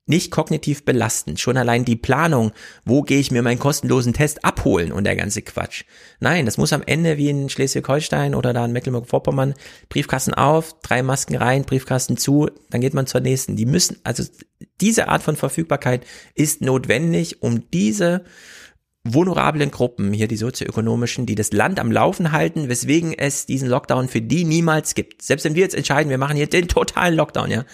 [0.08, 1.40] nicht kognitiv belastend.
[1.40, 2.52] Schon allein die Planung,
[2.86, 5.84] wo gehe ich mir meinen kostenlosen Test abholen und der ganze Quatsch.
[6.20, 9.54] Nein, das muss am Ende wie in Schleswig-Holstein oder da in Mecklenburg-Vorpommern,
[9.90, 13.56] Briefkasten auf, drei Masken rein, Briefkasten zu, dann geht man zur nächsten.
[13.56, 14.24] Die müssen, also
[14.82, 16.06] diese Art von Verfügbarkeit
[16.36, 18.24] ist notwendig, um diese
[19.14, 24.08] vulnerablen Gruppen, hier die sozioökonomischen, die das Land am Laufen halten, weswegen es diesen Lockdown
[24.08, 25.22] für die niemals gibt.
[25.22, 27.66] Selbst wenn wir jetzt entscheiden, wir machen hier den totalen Lockdown, ja,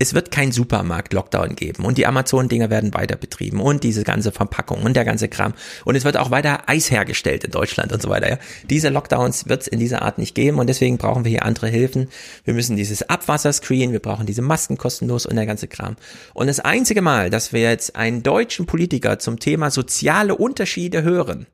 [0.00, 4.82] es wird kein Supermarkt-Lockdown geben und die Amazon-Dinger werden weiter betrieben und diese ganze Verpackung
[4.82, 5.52] und der ganze Kram.
[5.84, 8.30] Und es wird auch weiter Eis hergestellt in Deutschland und so weiter.
[8.30, 8.38] Ja.
[8.70, 11.68] Diese Lockdowns wird es in dieser Art nicht geben und deswegen brauchen wir hier andere
[11.68, 12.08] Hilfen.
[12.44, 15.96] Wir müssen dieses Abwasserscreen, wir brauchen diese Masken kostenlos und der ganze Kram.
[16.32, 21.46] Und das einzige Mal, dass wir jetzt einen deutschen Politiker zum Thema soziale Unterschiede hören,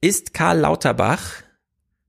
[0.00, 1.42] ist Karl Lauterbach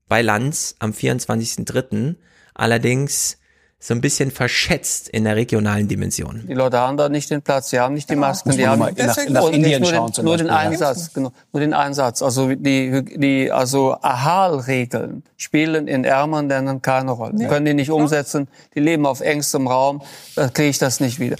[0.08, 2.14] bei Lanz am 24.03.
[2.54, 3.37] Allerdings
[3.80, 6.44] so ein bisschen verschätzt in der regionalen Dimension.
[6.48, 9.16] Die Leute haben da nicht den Platz, sie haben nicht die Masken, die haben nach,
[9.28, 10.78] nach Indien nur den, nur den Beispiel, einen ja.
[10.78, 12.20] Satz, genau, nur den einen Satz.
[12.20, 17.34] Also die, die also AHAL-Regeln spielen in ärmeren Ländern keine Rolle.
[17.36, 20.02] Die können die nicht umsetzen, die leben auf engstem Raum,
[20.34, 21.36] da kriege ich das nicht wieder.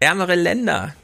[0.00, 0.94] Ärmere Länder.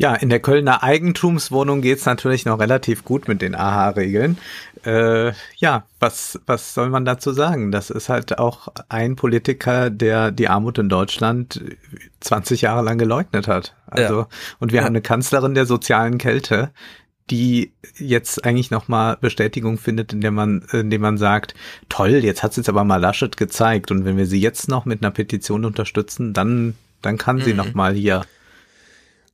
[0.00, 4.38] Ja, in der Kölner Eigentumswohnung geht's natürlich noch relativ gut mit den AHA-Regeln.
[4.84, 7.72] Äh, ja, was, was soll man dazu sagen?
[7.72, 11.60] Das ist halt auch ein Politiker, der die Armut in Deutschland
[12.20, 13.74] 20 Jahre lang geleugnet hat.
[13.88, 14.28] Also, Ja.
[14.60, 14.84] und wir Ja.
[14.84, 16.70] haben eine Kanzlerin der sozialen Kälte,
[17.28, 21.54] die jetzt eigentlich nochmal Bestätigung findet, indem man, indem man sagt,
[21.88, 25.02] toll, jetzt hat's jetzt aber mal Laschet gezeigt und wenn wir sie jetzt noch mit
[25.02, 27.56] einer Petition unterstützen, dann, dann kann sie Mhm.
[27.56, 28.22] noch mal hier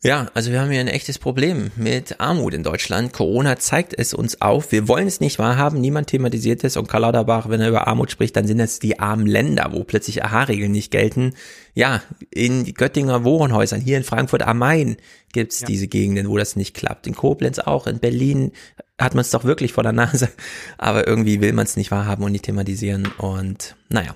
[0.05, 3.15] Ja, also wir haben hier ein echtes Problem mit Armut in Deutschland.
[3.15, 4.71] Corona zeigt es uns auf.
[4.71, 5.81] Wir wollen es nicht wahrhaben.
[5.81, 6.77] Niemand thematisiert es.
[6.77, 9.83] Und Karl Lauterbach, wenn er über Armut spricht, dann sind es die armen Länder, wo
[9.83, 11.33] plötzlich AHA-Regeln nicht gelten.
[11.73, 14.99] Ja, in Göttinger Wohnhäusern, hier in Frankfurt am Main
[15.33, 17.07] gibt's diese Gegenden, wo das nicht klappt.
[17.07, 18.53] In Koblenz auch, in Berlin
[19.01, 20.29] hat man es doch wirklich vor der Nase.
[20.77, 23.07] Aber irgendwie will man es nicht wahrhaben und nicht thematisieren.
[23.17, 24.15] Und naja,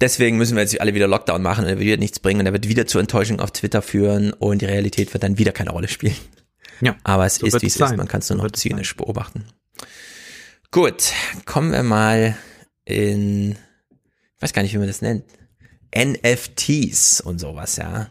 [0.00, 2.46] Deswegen müssen wir jetzt alle wieder Lockdown machen und er wird wieder nichts bringen und
[2.46, 5.70] er wird wieder zur Enttäuschung auf Twitter führen und die Realität wird dann wieder keine
[5.70, 6.16] Rolle spielen.
[6.80, 7.96] Ja, Aber es so ist, wie es ist.
[7.96, 9.44] Man kann es nur So noch es zynisch beobachten.
[10.70, 11.12] Gut,
[11.44, 12.36] kommen wir mal
[12.84, 15.24] in, ich weiß gar nicht, wie man das nennt,
[15.94, 18.10] NFTs und sowas, ja.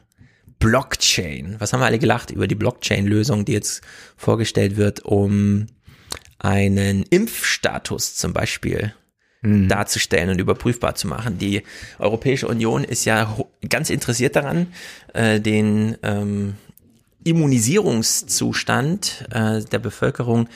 [0.60, 1.56] Blockchain.
[1.60, 3.82] Was haben wir alle gelacht über die Blockchain-Lösung, die jetzt
[4.18, 5.68] vorgestellt wird, um
[6.38, 8.94] einen Impfstatus zum Beispiel
[9.42, 11.38] darzustellen und überprüfbar zu machen.
[11.38, 11.64] Die
[11.98, 13.38] Europäische Union ist ja
[13.68, 14.68] ganz interessiert daran,
[15.14, 16.56] äh, den ähm,
[17.24, 20.50] Immunisierungszustand äh, der Bevölkerung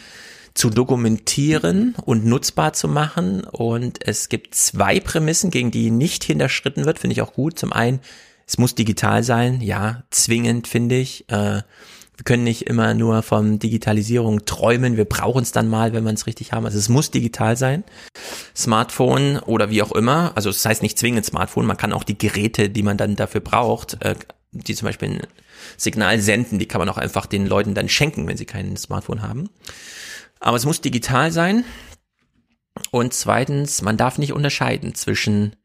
[0.53, 3.43] zu dokumentieren und nutzbar zu machen.
[3.45, 7.57] Und es gibt zwei Prämissen, gegen die nicht hinterschritten wird, finde ich auch gut.
[7.57, 7.99] Zum einen,
[8.45, 11.30] es muss digital sein, ja, zwingend finde ich.
[11.30, 11.61] Äh,
[12.15, 16.14] wir können nicht immer nur von Digitalisierung träumen, wir brauchen es dann mal, wenn wir
[16.14, 16.65] es richtig haben.
[16.65, 17.84] Also es muss digital sein.
[18.56, 22.03] Smartphone oder wie auch immer, also es das heißt nicht zwingend Smartphone, man kann auch
[22.03, 24.15] die Geräte, die man dann dafür braucht, äh,
[24.52, 25.27] die zum Beispiel ein
[25.77, 29.23] Signal senden, die kann man auch einfach den Leuten dann schenken, wenn sie kein Smartphone
[29.23, 29.49] haben.
[30.40, 31.64] Aber es muss digital sein.
[32.91, 35.56] Und zweitens, man darf nicht unterscheiden zwischen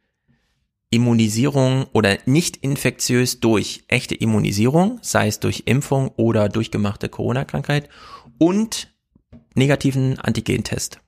[0.90, 7.88] Immunisierung oder nicht infektiös durch echte Immunisierung, sei es durch Impfung oder durchgemachte Corona-Krankheit
[8.38, 8.94] und
[9.54, 11.00] negativen Antigentest,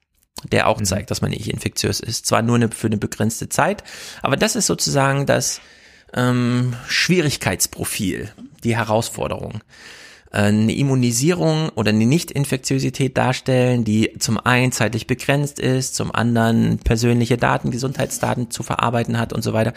[0.51, 2.27] der auch zeigt, dass man nicht infektiös ist.
[2.27, 3.82] Zwar nur eine, für eine begrenzte Zeit,
[4.23, 5.61] aber das ist sozusagen das
[6.12, 8.32] ähm, Schwierigkeitsprofil,
[8.65, 9.61] die Herausforderung.
[10.32, 16.78] Äh, Eine Immunisierung oder eine Nicht-Infektiosität darstellen, die zum einen zeitlich begrenzt ist, zum anderen
[16.78, 19.73] persönliche Daten, Gesundheitsdaten zu verarbeiten hat und so weiter.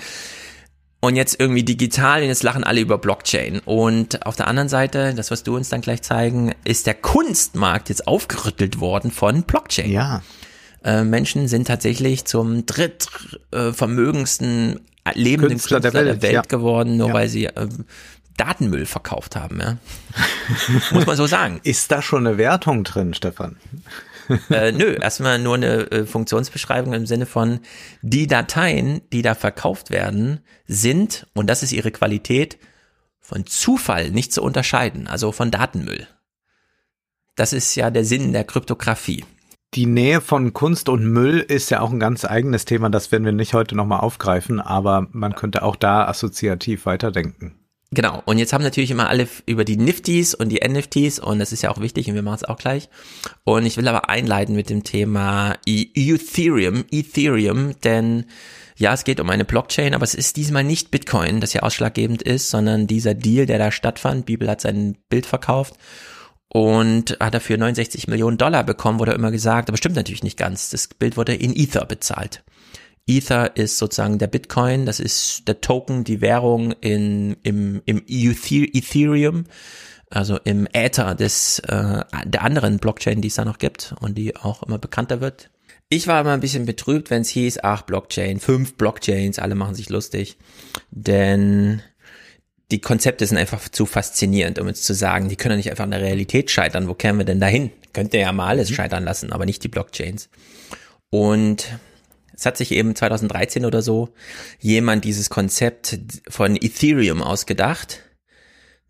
[0.99, 3.59] Und jetzt irgendwie digital, jetzt lachen alle über Blockchain.
[3.65, 7.89] Und auf der anderen Seite, das, was du uns dann gleich zeigen, ist der Kunstmarkt
[7.89, 9.91] jetzt aufgerüttelt worden von Blockchain.
[9.91, 10.21] Ja.
[10.84, 14.80] Äh, Menschen sind tatsächlich zum drittvermögendsten
[15.13, 16.41] lebenden Künstler Künstler, der der Welt, Welt, ja.
[16.43, 17.13] geworden, nur Ja.
[17.13, 17.67] weil sie äh,
[18.38, 19.60] Datenmüll verkauft haben.
[19.60, 19.77] Ja.
[20.91, 21.60] Muss man so sagen.
[21.64, 23.57] Ist da schon eine Wertung drin, Stefan?
[24.49, 27.60] äh, nö, erstmal nur eine äh, Funktionsbeschreibung im Sinne von,
[28.01, 32.58] die Dateien, die da verkauft werden, sind, und das ist ihre Qualität,
[33.19, 36.08] von Zufall nicht zu unterscheiden, also von Datenmüll.
[37.35, 39.25] Das ist ja der Sinn der Kryptographie.
[39.74, 43.25] Die Nähe von Kunst und Müll ist ja auch ein ganz eigenes Thema, das werden
[43.25, 47.62] wir nicht heute nochmal aufgreifen, aber man könnte auch da assoziativ weiterdenken.
[47.93, 51.51] Genau, und jetzt haben natürlich immer alle über die Nifties und die NFTs und das
[51.51, 52.89] ist ja auch wichtig und wir machen es auch gleich.
[53.43, 58.25] Und ich will aber einleiten mit dem Thema E- Ethereum, Ethereum, denn
[58.77, 62.23] ja, es geht um eine Blockchain, aber es ist diesmal nicht Bitcoin, das hier ausschlaggebend
[62.23, 64.25] ist, sondern dieser Deal, der da stattfand.
[64.25, 65.75] Bibel hat sein Bild verkauft
[66.47, 70.69] und hat dafür 69 Millionen Dollar bekommen, wurde immer gesagt, aber stimmt natürlich nicht ganz.
[70.69, 72.43] Das Bild wurde in Ether bezahlt.
[73.07, 78.67] Ether ist sozusagen der Bitcoin, das ist der Token, die Währung in, im, im Ether
[78.73, 79.45] Ethereum,
[80.09, 84.35] also im Äther des, äh, der anderen Blockchain, die es da noch gibt und die
[84.35, 85.49] auch immer bekannter wird.
[85.90, 89.75] Ich war immer ein bisschen betrübt, wenn es hieß, ach, Blockchain, fünf Blockchains, alle machen
[89.75, 90.38] sich lustig,
[90.90, 91.82] denn
[92.72, 95.83] die Konzepte sind einfach zu faszinierend, um jetzt zu sagen, die können ja nicht einfach
[95.83, 96.88] an der Realität scheitern.
[96.88, 97.72] Wo kämen wir denn dahin?
[97.91, 100.30] Könnte ja mal alles scheitern lassen, aber nicht die Blockchains.
[101.11, 101.67] Und
[102.36, 104.10] es hat sich eben 2013 oder so
[104.60, 108.00] jemand dieses Konzept von Ethereum ausgedacht.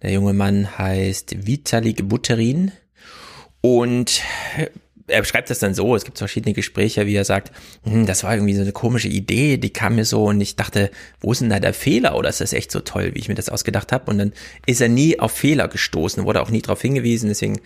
[0.02, 2.72] Der junge Mann heißt Vitalik Buterin.
[3.62, 4.22] Und
[5.08, 7.52] er beschreibt das dann so, es gibt verschiedene Gespräche, wie er sagt,
[7.84, 10.92] hm, das war irgendwie so eine komische Idee, die kam mir so und ich dachte,
[11.20, 13.36] wo ist denn da der Fehler oder ist das echt so toll, wie ich mir
[13.36, 14.34] das ausgedacht habe und dann
[14.66, 17.60] ist er nie auf Fehler gestoßen, wurde auch nie darauf hingewiesen, deswegen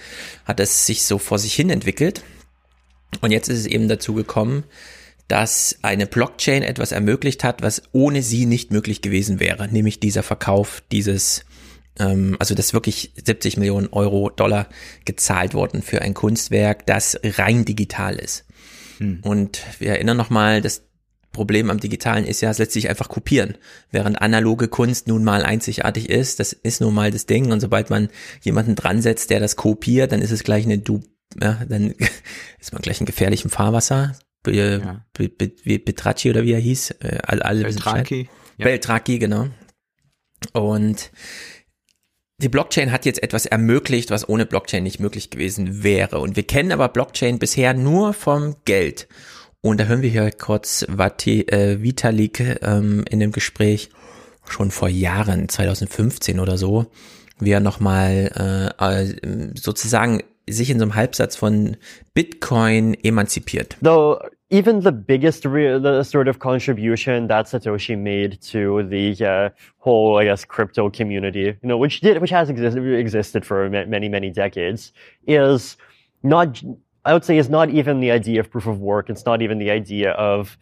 [0.46, 2.24] hat es sich so vor sich hin entwickelt.
[3.22, 4.64] Und jetzt ist es eben dazu gekommen,
[5.28, 10.24] dass eine Blockchain etwas ermöglicht hat, was ohne sie nicht möglich gewesen wäre, nämlich dieser
[10.24, 11.46] Verkauf dieses,
[12.00, 14.70] ähm, also dass wirklich 70 Millionen Euro, Dollar
[15.06, 18.46] gezahlt wurden für ein Kunstwerk, das rein digital ist.
[19.00, 19.20] Hm.
[19.22, 20.84] Und wir erinnern nochmal, das
[21.34, 23.58] Problem am Digitalen ist ja, es lässt sich einfach kopieren.
[23.92, 27.52] Während analoge Kunst nun mal einzigartig ist, das ist nun mal das Ding.
[27.52, 28.10] Und sobald man
[28.42, 31.04] jemanden dran setzt, der das kopiert, dann ist es gleich eine du,
[31.40, 31.94] ja, dann
[32.60, 34.18] ist man gleich in gefährlichem Fahrwasser.
[34.44, 36.92] Be, Be, Be, Be, Betracci oder wie er hieß.
[37.02, 38.66] Äh, alle, alle Beltraki, ja.
[38.66, 39.48] Beltraki, genau.
[40.54, 41.12] Und
[42.40, 46.20] die Blockchain hat jetzt etwas ermöglicht, was ohne Blockchain nicht möglich gewesen wäre.
[46.20, 49.08] Und wir kennen aber Blockchain bisher nur vom Geld.
[49.62, 53.90] Und da hören wir hier kurz Vati, äh, Vitalik ähm, in dem Gespräch
[54.46, 56.86] schon vor Jahren, 2015 oder so,
[57.40, 61.78] wie er nochmal äh, äh, sozusagen sich in so einem Halbsatz von
[62.14, 63.78] Bitcoin emanzipiert.
[63.82, 64.20] Though
[64.50, 70.26] even the biggest the sort of contribution that Satoshi made to the uh, whole, I
[70.26, 74.94] guess, crypto community, you know, which did, which has existed existed for many many decades,
[75.26, 75.78] is
[76.24, 76.62] not.
[77.04, 79.10] I would say is not even the idea of proof of work.
[79.10, 80.58] It's not even the idea of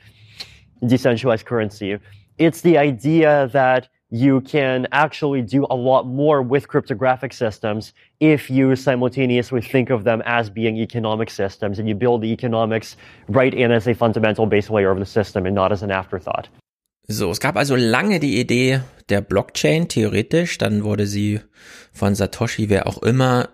[0.85, 1.97] decentralized currency.
[2.38, 8.50] It's the idea that you can actually do a lot more with cryptographic systems if
[8.50, 13.53] you simultaneously think of them as being economic systems and you build the economics right
[13.53, 16.50] in as a fundamental base layer of the system and not as an afterthought.
[17.08, 21.40] So, es gab also lange die Idee der Blockchain, theoretisch, dann wurde sie
[21.94, 23.50] von Satoshi, wer auch immer,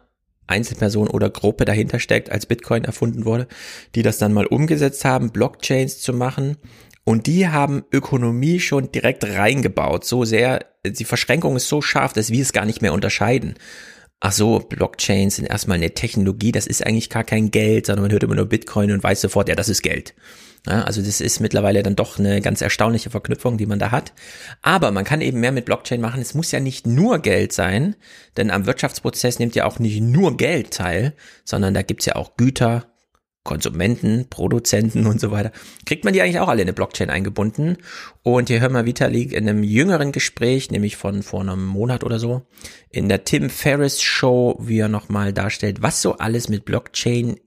[0.47, 3.47] Einzelperson oder Gruppe dahinter steckt, als Bitcoin erfunden wurde,
[3.95, 6.57] die das dann mal umgesetzt haben, Blockchains zu machen.
[7.03, 12.31] Und die haben Ökonomie schon direkt reingebaut, so sehr, die Verschränkung ist so scharf, dass
[12.31, 13.55] wir es gar nicht mehr unterscheiden.
[14.23, 18.11] Ach so, Blockchains sind erstmal eine Technologie, das ist eigentlich gar kein Geld, sondern man
[18.11, 20.13] hört immer nur Bitcoin und weiß sofort, ja, das ist Geld.
[20.67, 24.13] Ja, also das ist mittlerweile dann doch eine ganz erstaunliche Verknüpfung, die man da hat.
[24.61, 26.21] Aber man kann eben mehr mit Blockchain machen.
[26.21, 27.95] Es muss ja nicht nur Geld sein,
[28.37, 32.37] denn am Wirtschaftsprozess nimmt ja auch nicht nur Geld teil, sondern da gibt's ja auch
[32.37, 32.90] Güter,
[33.43, 35.51] Konsumenten, Produzenten und so weiter.
[35.85, 37.77] Kriegt man die eigentlich auch alle in eine Blockchain eingebunden?
[38.21, 42.19] Und hier hören wir Vitalik in einem jüngeren Gespräch, nämlich von vor einem Monat oder
[42.19, 42.45] so,
[42.89, 47.39] in der Tim Ferriss Show, wie er nochmal darstellt, was so alles mit Blockchain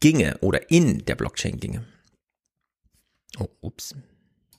[0.00, 1.84] ginge oder in der Blockchain ginge.
[3.38, 3.94] Oh, oops.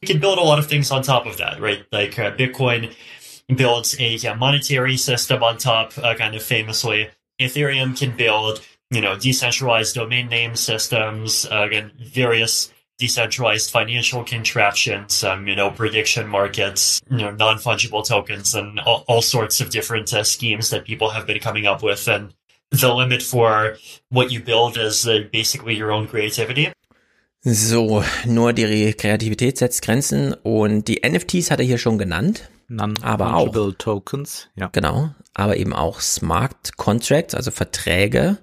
[0.02, 1.86] You can build a lot of things on top of that, right?
[1.92, 2.92] Like uh, Bitcoin
[3.48, 7.10] builds a monetary system on top, uh, kind of famously.
[7.40, 15.24] Ethereum can build, you know, decentralized domain name systems, uh, again, various decentralized financial contraptions,
[15.24, 20.14] um, you know, prediction markets, you know, non-fungible tokens, and all, all sorts of different
[20.14, 22.08] uh, schemes that people have been coming up with.
[22.08, 22.34] And
[22.72, 23.78] the limit for
[24.10, 26.72] what you build is uh, basically your own creativity.
[27.48, 32.50] So, nur die Kreativität setzt Grenzen und die NFTs hat er hier schon genannt.
[33.04, 34.70] aber auch Non-fungible Tokens, ja.
[34.72, 38.40] Genau, aber eben auch Smart Contracts, also Verträge,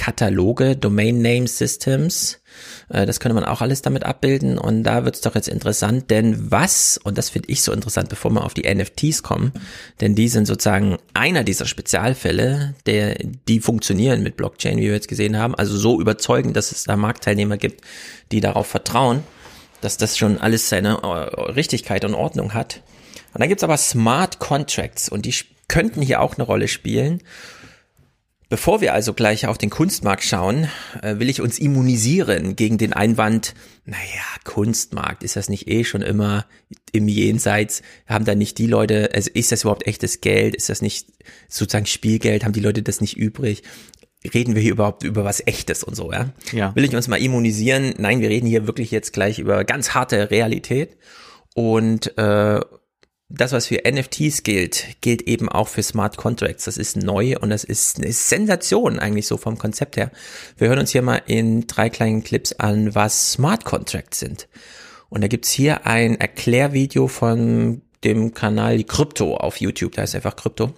[0.00, 2.40] Kataloge, Domain Name Systems.
[2.88, 4.56] Äh, das könnte man auch alles damit abbilden.
[4.56, 8.30] Und da wird's doch jetzt interessant, denn was, und das finde ich so interessant, bevor
[8.30, 9.52] wir auf die NFTs kommen,
[10.00, 15.08] denn die sind sozusagen einer dieser Spezialfälle, der, die funktionieren mit Blockchain, wie wir jetzt
[15.08, 15.54] gesehen haben.
[15.54, 17.84] Also so überzeugend, dass es da Marktteilnehmer gibt,
[18.32, 19.22] die darauf vertrauen,
[19.82, 21.06] dass das schon alles seine äh,
[21.52, 22.80] Richtigkeit und Ordnung hat.
[23.34, 25.34] Und dann gibt's aber Smart Contracts und die
[25.68, 27.20] könnten hier auch eine Rolle spielen.
[28.50, 30.68] Bevor wir also gleich auf den Kunstmarkt schauen,
[31.02, 33.54] äh, will ich uns immunisieren gegen den Einwand,
[33.84, 34.00] naja,
[34.42, 36.46] Kunstmarkt, ist das nicht eh schon immer
[36.90, 37.82] im Jenseits?
[38.08, 40.56] Haben da nicht die Leute, also ist das überhaupt echtes Geld?
[40.56, 41.06] Ist das nicht
[41.48, 42.42] sozusagen Spielgeld?
[42.42, 43.62] Haben die Leute das nicht übrig?
[44.34, 46.30] Reden wir hier überhaupt über was Echtes und so, ja?
[46.50, 46.74] Ja.
[46.74, 47.94] Will ich uns mal immunisieren?
[47.98, 50.96] Nein, wir reden hier wirklich jetzt gleich über ganz harte Realität.
[51.54, 52.60] Und äh,
[53.30, 56.64] das, was für NFTs gilt, gilt eben auch für Smart Contracts.
[56.64, 60.10] Das ist neu und das ist eine Sensation eigentlich so vom Konzept her.
[60.58, 64.48] Wir hören uns hier mal in drei kleinen Clips an, was Smart Contracts sind.
[65.08, 69.92] Und da gibt's hier ein Erklärvideo von dem Kanal Krypto auf YouTube.
[69.92, 70.72] Da ist einfach Krypto.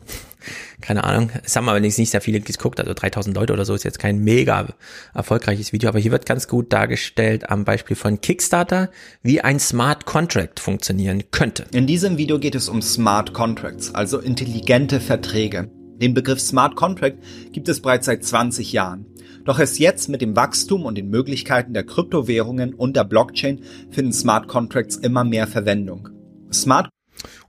[0.80, 1.30] Keine Ahnung.
[1.44, 4.18] Es haben allerdings nicht sehr viele geguckt, also 3000 Leute oder so ist jetzt kein
[4.18, 4.68] mega
[5.14, 8.90] erfolgreiches Video, aber hier wird ganz gut dargestellt am Beispiel von Kickstarter,
[9.22, 11.66] wie ein Smart Contract funktionieren könnte.
[11.72, 15.70] In diesem Video geht es um Smart Contracts, also intelligente Verträge.
[16.00, 17.18] Den Begriff Smart Contract
[17.52, 19.06] gibt es bereits seit 20 Jahren.
[19.44, 24.12] Doch erst jetzt mit dem Wachstum und den Möglichkeiten der Kryptowährungen und der Blockchain finden
[24.12, 26.08] Smart Contracts immer mehr Verwendung.
[26.52, 26.88] Smart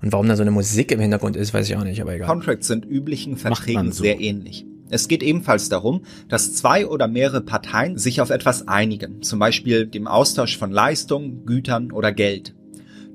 [0.01, 2.27] und warum da so eine Musik im Hintergrund ist, weiß ich auch nicht, aber egal.
[2.27, 4.03] Contracts sind üblichen Verträgen so.
[4.03, 4.66] sehr ähnlich.
[4.90, 9.88] Es geht ebenfalls darum, dass zwei oder mehrere Parteien sich auf etwas einigen, zum Beispiel
[9.88, 12.53] dem Austausch von Leistungen, Gütern oder Geld.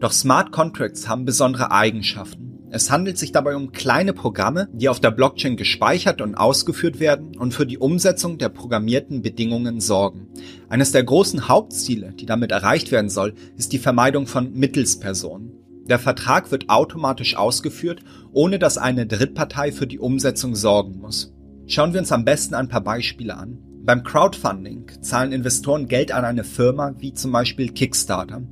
[0.01, 2.49] Doch Smart Contracts haben besondere Eigenschaften.
[2.70, 7.36] Es handelt sich dabei um kleine Programme, die auf der Blockchain gespeichert und ausgeführt werden
[7.36, 10.28] und für die Umsetzung der programmierten Bedingungen sorgen.
[10.68, 15.58] Eines der großen Hauptziele, die damit erreicht werden soll, ist die Vermeidung von Mittelspersonen.
[15.89, 18.00] Der Vertrag wird automatisch ausgeführt,
[18.33, 21.33] ohne dass eine Drittpartei für die Umsetzung sorgen muss.
[21.67, 23.58] Schauen wir uns am besten ein paar Beispiele an.
[23.84, 28.42] Beim Crowdfunding zahlen Investoren Geld an eine Firma wie zum Beispiel Kickstarter.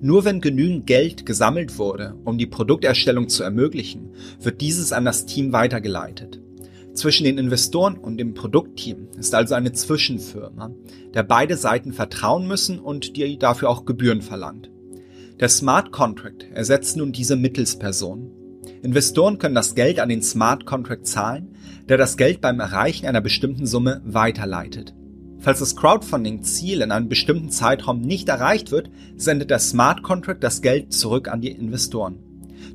[0.00, 5.24] Nur wenn genügend Geld gesammelt wurde, um die Produkterstellung zu ermöglichen, wird dieses an das
[5.26, 6.40] Team weitergeleitet.
[6.94, 10.72] Zwischen den Investoren und dem Produktteam ist also eine Zwischenfirma,
[11.14, 14.71] der beide Seiten vertrauen müssen und die dafür auch Gebühren verlangt.
[15.42, 18.30] Der Smart Contract ersetzt nun diese Mittelsperson.
[18.80, 21.56] Investoren können das Geld an den Smart Contract zahlen,
[21.88, 24.94] der das Geld beim Erreichen einer bestimmten Summe weiterleitet.
[25.40, 30.62] Falls das Crowdfunding-Ziel in einem bestimmten Zeitraum nicht erreicht wird, sendet der Smart Contract das
[30.62, 32.20] Geld zurück an die Investoren.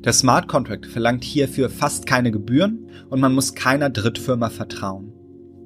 [0.04, 5.14] Der Smart Contract verlangt hierfür fast keine Gebühren und man muss keiner Drittfirma vertrauen.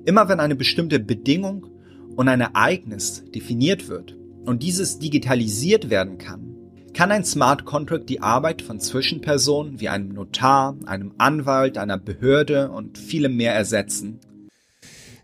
[0.04, 1.66] Immer wenn eine bestimmte Bedingung
[2.14, 6.51] und ein Ereignis definiert wird und dieses digitalisiert werden kann,
[6.94, 12.70] kann ein Smart Contract die Arbeit von Zwischenpersonen wie einem Notar, einem Anwalt, einer Behörde
[12.70, 14.20] und vielem mehr ersetzen.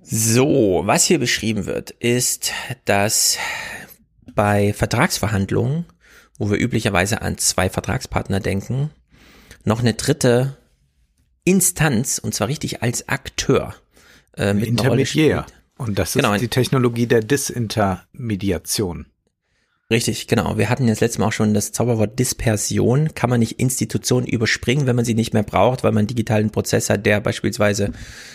[0.03, 2.53] So, was hier beschrieben wird, ist,
[2.87, 3.37] dass
[4.35, 5.85] bei Vertragsverhandlungen,
[6.39, 8.91] wo wir üblicherweise an zwei Vertragspartner denken,
[9.65, 10.57] noch eine dritte
[11.45, 13.75] Instanz, und zwar richtig als Akteur,
[14.37, 15.45] äh, mit Intermediär.
[15.77, 16.37] Und das ist genau.
[16.37, 19.07] die Technologie der Disintermediation.
[19.91, 20.59] Richtig, genau.
[20.59, 23.15] Wir hatten ja das letzte Mal auch schon das Zauberwort Dispersion.
[23.15, 26.51] Kann man nicht Institutionen überspringen, wenn man sie nicht mehr braucht, weil man einen digitalen
[26.51, 27.93] Prozess hat, der beispielsweise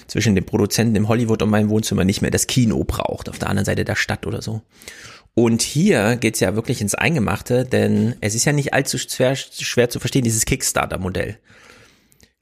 [0.08, 3.50] zwischen dem Produzenten im Hollywood und meinem Wohnzimmer nicht mehr das Kino braucht, auf der
[3.50, 4.64] anderen Seite der Stadt oder so.
[5.36, 9.90] Und hier geht's ja wirklich ins Eingemachte, denn es ist ja nicht allzu schwer, schwer
[9.90, 11.38] zu verstehen, dieses Kickstarter-Modell.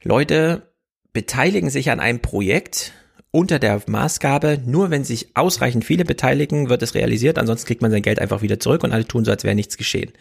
[0.03, 0.71] Leute
[1.11, 2.93] beteiligen sich an einem Projekt,
[3.31, 7.91] unter der Maßgabe, nur wenn sich ausreichend viele beteiligen, wird es realisiert, ansonsten kriegt man
[7.91, 10.11] sein Geld einfach wieder zurück und alle tun so, als wäre nichts geschehen.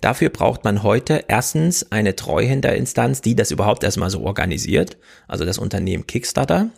[0.00, 5.58] Dafür braucht man heute erstens eine Treuhänderinstanz, die das überhaupt erstmal so organisiert, also das
[5.58, 6.70] Unternehmen Kickstarter.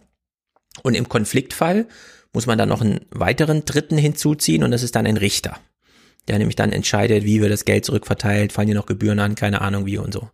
[0.83, 1.87] Und im Konfliktfall
[2.33, 5.59] muss man dann noch einen weiteren Dritten hinzuziehen und das ist dann ein Richter,
[6.29, 9.61] der nämlich dann entscheidet, wie wird das Geld zurückverteilt, fallen hier noch Gebühren an, keine
[9.63, 10.29] Ahnung wie und so.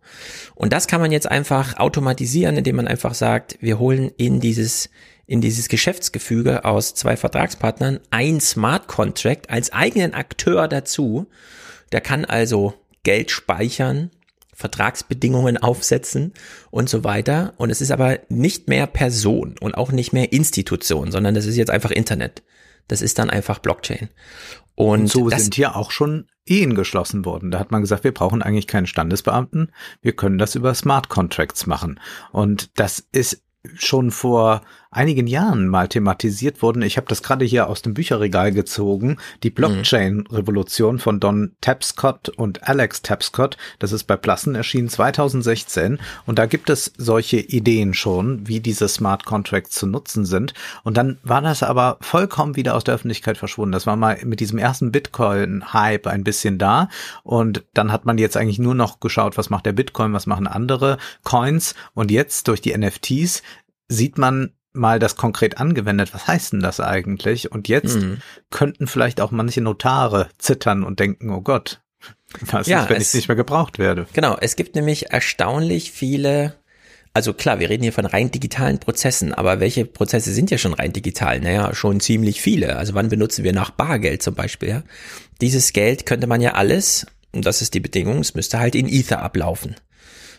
[0.53, 4.89] Und das kann man jetzt einfach automatisieren, indem man einfach sagt, wir holen in dieses
[5.27, 11.27] in dieses Geschäftsgefüge aus zwei Vertragspartnern ein Smart Contract als eigenen Akteur dazu.
[11.91, 12.73] Der kann also
[13.03, 14.11] Geld speichern,
[14.53, 16.33] Vertragsbedingungen aufsetzen
[16.71, 17.53] und so weiter.
[17.57, 21.57] Und es ist aber nicht mehr Person und auch nicht mehr Institution, sondern das ist
[21.57, 22.43] jetzt einfach Internet.
[22.87, 24.09] Das ist dann einfach Blockchain.
[24.75, 27.49] Und, und so sind hier auch schon Ehen geschlossen worden.
[27.49, 29.71] Da hat man gesagt, wir brauchen eigentlich keinen Standesbeamten.
[30.01, 31.99] Wir können das über Smart Contracts machen.
[32.31, 33.41] Und das ist
[33.75, 34.61] schon vor
[34.95, 36.81] einigen Jahren mal thematisiert wurden.
[36.81, 39.17] Ich habe das gerade hier aus dem Bücherregal gezogen.
[39.43, 43.57] Die Blockchain-Revolution von Don Tapscott und Alex Tapscott.
[43.79, 45.99] Das ist bei Plassen erschienen 2016.
[46.25, 50.53] Und da gibt es solche Ideen schon, wie diese Smart Contracts zu nutzen sind.
[50.83, 53.73] Und dann war das aber vollkommen wieder aus der Öffentlichkeit verschwunden.
[53.73, 56.87] Das war mal mit diesem ersten Bitcoin-Hype ein bisschen da.
[57.23, 60.47] Und dann hat man jetzt eigentlich nur noch geschaut, was macht der Bitcoin, was machen
[60.47, 61.75] andere Coins.
[61.93, 63.43] Und jetzt durch die NFTs
[63.87, 67.51] sieht man mal das konkret angewendet, was heißt denn das eigentlich?
[67.51, 68.17] Und jetzt mhm.
[68.49, 71.81] könnten vielleicht auch manche Notare zittern und denken, oh Gott,
[72.41, 74.07] was ja, ist, wenn es, ich nicht mehr gebraucht werde?
[74.13, 76.55] Genau, es gibt nämlich erstaunlich viele,
[77.13, 80.73] also klar, wir reden hier von rein digitalen Prozessen, aber welche Prozesse sind ja schon
[80.73, 81.39] rein digital?
[81.39, 82.75] Naja, schon ziemlich viele.
[82.75, 84.69] Also wann benutzen wir noch Bargeld zum Beispiel?
[84.69, 84.83] Ja?
[85.41, 88.87] Dieses Geld könnte man ja alles, und das ist die Bedingung, es müsste halt in
[88.87, 89.75] Ether ablaufen.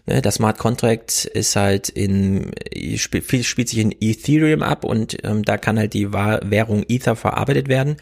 [0.06, 2.52] Ne, das Smart Contract ist halt in,
[2.96, 7.68] spielt, spielt sich in Ethereum ab und ähm, da kann halt die Währung Ether verarbeitet
[7.68, 7.96] werden.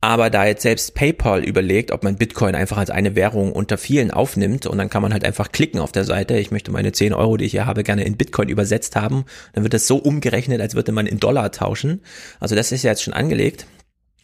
[0.00, 4.12] Aber da jetzt selbst PayPal überlegt, ob man Bitcoin einfach als eine Währung unter vielen
[4.12, 7.12] aufnimmt und dann kann man halt einfach klicken auf der Seite, ich möchte meine 10
[7.12, 9.24] Euro, die ich hier habe, gerne in Bitcoin übersetzt haben,
[9.54, 12.00] dann wird das so umgerechnet, als würde man in Dollar tauschen.
[12.38, 13.66] Also das ist ja jetzt schon angelegt.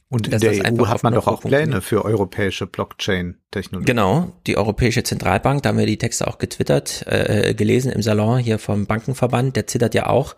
[0.08, 3.86] Und in der EU hat man doch auch Pläne für europäische Blockchain-Technologie.
[3.86, 8.38] Genau, die Europäische Zentralbank, da haben wir die Texte auch getwittert, äh, gelesen im Salon
[8.38, 10.36] hier vom Bankenverband, der zittert ja auch.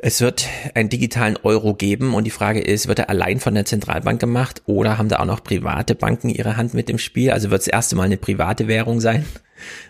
[0.00, 3.64] Es wird einen digitalen Euro geben und die Frage ist, wird er allein von der
[3.64, 7.32] Zentralbank gemacht oder haben da auch noch private Banken ihre Hand mit im Spiel?
[7.32, 9.24] Also wird es das erste Mal eine private Währung sein?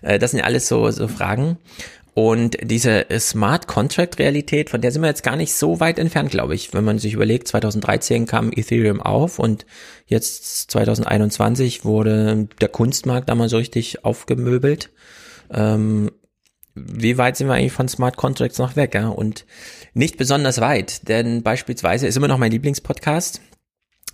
[0.01, 1.59] Äh, das sind ja alles so, so Fragen.
[2.21, 6.33] Und diese Smart Contract Realität, von der sind wir jetzt gar nicht so weit entfernt,
[6.33, 6.75] glaube ich.
[6.75, 9.67] Wenn man sich überlegt, 2013 kam Ethereum auf und
[10.05, 14.91] jetzt 2021 wurde der Kunstmarkt da mal so richtig aufgemöbelt.
[15.53, 16.11] Ähm,
[16.75, 18.97] wie weit sind wir eigentlich von Smart Contracts noch weg?
[18.97, 19.11] Ja?
[19.11, 19.47] Und
[19.95, 23.41] nicht besonders weit, denn beispielsweise ist immer noch mein Lieblingspodcast,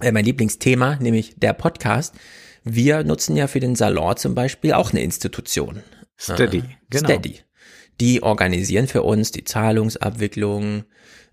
[0.01, 2.15] äh, mein Lieblingsthema, nämlich der Podcast.
[2.65, 5.83] Wir nutzen ja für den Salon zum Beispiel auch eine Institution.
[6.19, 7.09] Steady, äh, genau.
[7.09, 7.45] Steady
[8.01, 10.85] die organisieren für uns die Zahlungsabwicklung,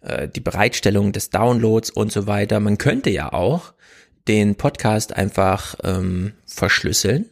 [0.01, 2.59] äh, die Bereitstellung des Downloads und so weiter.
[2.59, 3.73] Man könnte ja auch
[4.27, 7.25] den Podcast einfach ähm, verschlüsseln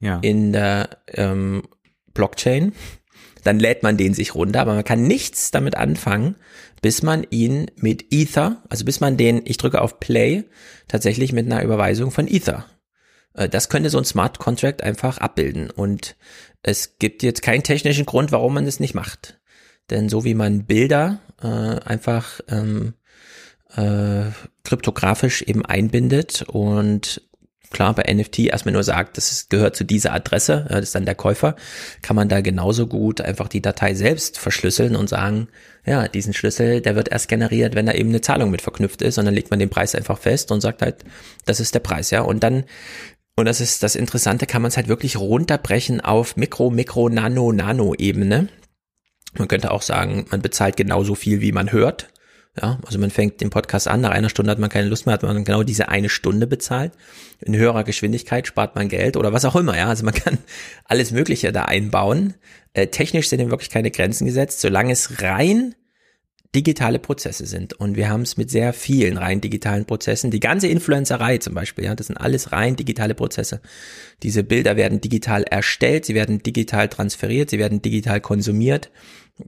[0.00, 0.18] ja.
[0.22, 1.62] in der ähm,
[2.14, 2.72] Blockchain.
[3.44, 6.36] Dann lädt man den sich runter, aber man kann nichts damit anfangen,
[6.80, 10.44] bis man ihn mit Ether, also bis man den, ich drücke auf Play,
[10.86, 12.66] tatsächlich mit einer Überweisung von Ether.
[13.34, 15.70] Äh, das könnte so ein Smart Contract einfach abbilden.
[15.70, 16.16] Und
[16.62, 19.40] es gibt jetzt keinen technischen Grund, warum man das nicht macht.
[19.90, 22.94] Denn so wie man Bilder äh, einfach ähm,
[23.74, 24.30] äh,
[24.64, 27.22] kryptografisch eben einbindet und
[27.72, 31.14] klar bei NFT erstmal nur sagt, das gehört zu dieser Adresse, das ist dann der
[31.14, 31.56] Käufer,
[32.02, 35.48] kann man da genauso gut einfach die Datei selbst verschlüsseln und sagen,
[35.84, 39.18] ja, diesen Schlüssel, der wird erst generiert, wenn da eben eine Zahlung mit verknüpft ist
[39.18, 40.96] und dann legt man den Preis einfach fest und sagt halt,
[41.44, 42.20] das ist der Preis, ja.
[42.20, 42.64] Und dann
[43.36, 47.52] und das ist das Interessante, kann man es halt wirklich runterbrechen auf Mikro, Mikro, Nano,
[47.52, 48.48] Nano-Ebene.
[49.38, 52.08] Man könnte auch sagen, man bezahlt genauso viel, wie man hört.
[52.60, 55.14] Ja, also man fängt den Podcast an, nach einer Stunde hat man keine Lust mehr,
[55.14, 56.92] hat man genau diese eine Stunde bezahlt.
[57.40, 59.88] In höherer Geschwindigkeit spart man Geld oder was auch immer, ja.
[59.88, 60.36] Also man kann
[60.84, 62.34] alles Mögliche da einbauen.
[62.74, 65.74] Äh, technisch sind dem wirklich keine Grenzen gesetzt, solange es rein
[66.54, 67.72] digitale Prozesse sind.
[67.74, 70.30] Und wir haben es mit sehr vielen rein digitalen Prozessen.
[70.30, 73.60] Die ganze Influencerei zum Beispiel, ja, das sind alles rein digitale Prozesse.
[74.22, 78.90] Diese Bilder werden digital erstellt, sie werden digital transferiert, sie werden digital konsumiert.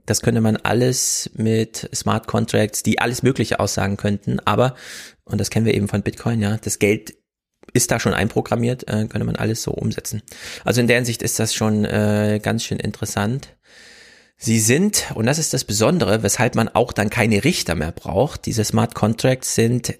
[0.07, 4.39] Das könnte man alles mit Smart Contracts, die alles Mögliche aussagen könnten.
[4.39, 4.75] Aber,
[5.25, 7.13] und das kennen wir eben von Bitcoin, ja, das Geld
[7.73, 10.21] ist da schon einprogrammiert, äh, könnte man alles so umsetzen.
[10.63, 13.55] Also in der Hinsicht ist das schon äh, ganz schön interessant.
[14.37, 18.45] Sie sind, und das ist das Besondere, weshalb man auch dann keine Richter mehr braucht,
[18.45, 19.97] diese Smart Contracts sind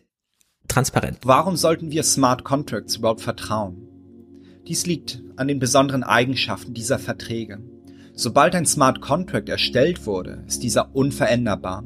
[0.68, 1.20] transparent.
[1.24, 3.88] Warum sollten wir Smart Contracts überhaupt vertrauen?
[4.68, 7.60] Dies liegt an den besonderen Eigenschaften dieser Verträge.
[8.14, 11.84] Sobald ein Smart Contract erstellt wurde, ist dieser unveränderbar.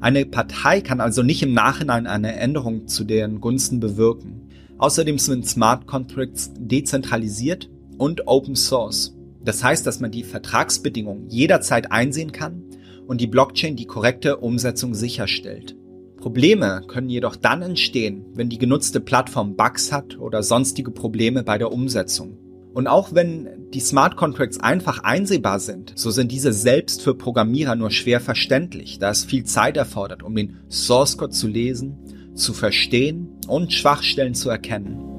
[0.00, 4.48] Eine Partei kann also nicht im Nachhinein eine Änderung zu deren Gunsten bewirken.
[4.78, 9.14] Außerdem sind Smart Contracts dezentralisiert und Open Source.
[9.44, 12.64] Das heißt, dass man die Vertragsbedingungen jederzeit einsehen kann
[13.06, 15.76] und die Blockchain die korrekte Umsetzung sicherstellt.
[16.16, 21.58] Probleme können jedoch dann entstehen, wenn die genutzte Plattform Bugs hat oder sonstige Probleme bei
[21.58, 22.38] der Umsetzung.
[22.72, 27.74] Und auch wenn die Smart Contracts einfach einsehbar sind, so sind diese selbst für Programmierer
[27.74, 31.98] nur schwer verständlich, da es viel Zeit erfordert, um den Source Code zu lesen,
[32.34, 35.11] zu verstehen und Schwachstellen zu erkennen.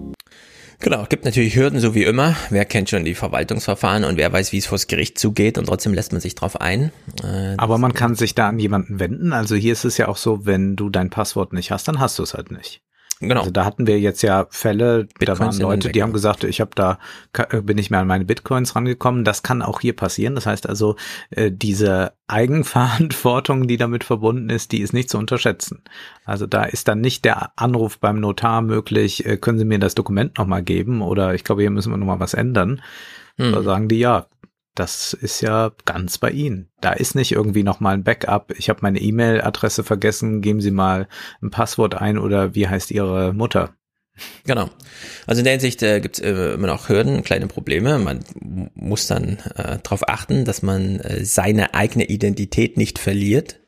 [0.79, 2.35] Genau, gibt natürlich Hürden, so wie immer.
[2.49, 5.93] Wer kennt schon die Verwaltungsverfahren und wer weiß, wie es vors Gericht zugeht und trotzdem
[5.93, 6.91] lässt man sich drauf ein.
[7.23, 9.33] Äh, Aber man kann sich da an jemanden wenden.
[9.33, 12.19] Also hier ist es ja auch so, wenn du dein Passwort nicht hast, dann hast
[12.19, 12.81] du es halt nicht.
[13.29, 13.41] Genau.
[13.41, 16.61] Also da hatten wir jetzt ja Fälle, Bitcoins da waren Leute, die haben gesagt, ich
[16.61, 16.99] habe da
[17.33, 19.23] äh, bin ich mehr an meine Bitcoins rangekommen.
[19.23, 20.35] Das kann auch hier passieren.
[20.35, 20.95] Das heißt also,
[21.31, 25.83] äh, diese Eigenverantwortung, die damit verbunden ist, die ist nicht zu unterschätzen.
[26.25, 29.95] Also da ist dann nicht der Anruf beim Notar möglich, äh, können Sie mir das
[29.95, 32.81] Dokument nochmal geben oder ich glaube, hier müssen wir nochmal was ändern.
[33.37, 33.51] Hm.
[33.51, 34.27] Da sagen die, ja,
[34.75, 36.69] das ist ja ganz bei Ihnen.
[36.81, 38.53] Da ist nicht irgendwie nochmal ein Backup.
[38.57, 40.41] Ich habe meine E-Mail-Adresse vergessen.
[40.41, 41.07] Geben Sie mal
[41.41, 43.75] ein Passwort ein oder wie heißt Ihre Mutter?
[44.45, 44.69] Genau.
[45.25, 47.97] Also in der Hinsicht äh, gibt es äh, immer noch Hürden, kleine Probleme.
[47.97, 48.19] Man
[48.75, 53.59] muss dann äh, darauf achten, dass man äh, seine eigene Identität nicht verliert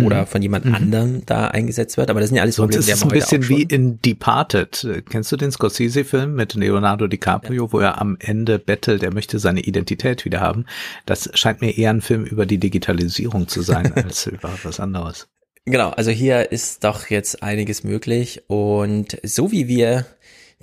[0.00, 0.06] mhm.
[0.06, 0.74] oder von jemand mhm.
[0.74, 2.10] anderem da eingesetzt wird.
[2.10, 2.92] Aber das sind ja alles Sonst Probleme.
[2.92, 5.04] Ist ein bisschen wie in Departed.
[5.08, 7.72] Kennst du den Scorsese-Film mit Leonardo DiCaprio, ja.
[7.72, 10.66] wo er am Ende bettelt, er möchte seine Identität wieder haben?
[11.04, 15.28] Das scheint mir eher ein Film über die Digitalisierung zu sein als über was anderes.
[15.64, 20.06] Genau, also hier ist doch jetzt einiges möglich und so wie wir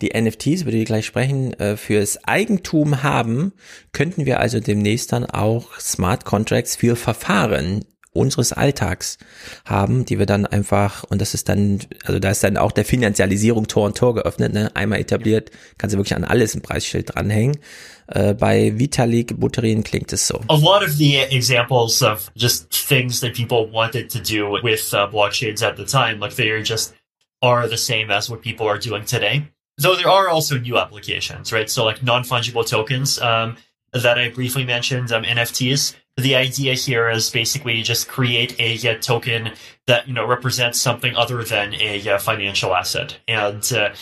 [0.02, 3.54] die NFTs, über die wir gleich sprechen, äh, fürs Eigentum haben,
[3.92, 9.18] könnten wir also demnächst dann auch Smart Contracts für Verfahren unseres Alltags
[9.66, 12.86] haben, die wir dann einfach, und das ist dann, also da ist dann auch der
[12.86, 14.72] Finanzialisierung Tor und Tor geöffnet, ne?
[14.76, 17.58] einmal etabliert, kannst du wirklich an alles ein Preisschild dranhängen.
[18.08, 20.42] Äh, bei Vitalik Buterin klingt es so.
[20.48, 25.08] A lot of the examples of just things that people wanted to do with uh,
[25.08, 26.94] blockchains at the time, like they just
[27.42, 29.48] are the same as what people are doing today.
[29.78, 31.70] Though there are also new applications, right?
[31.70, 33.58] So like non-fungible tokens um,
[33.92, 35.96] that I briefly mentioned, um, NFTs.
[36.18, 39.52] The idea here is basically just create a, a, token
[39.88, 43.94] that you know represents something other than a, a financial asset and uh,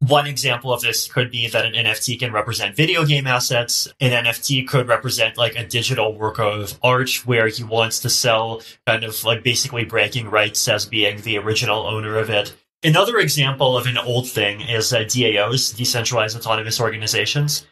[0.00, 3.88] one example of this could be that an NFT can represent video game assets.
[3.98, 8.60] An NFT could represent like a digital work of art where he wants to sell
[8.86, 12.54] kind of like basically breaking rights as being the original owner of it.
[12.84, 17.66] Another example of an old thing is uh, DAOs, decentralized autonomous organizations.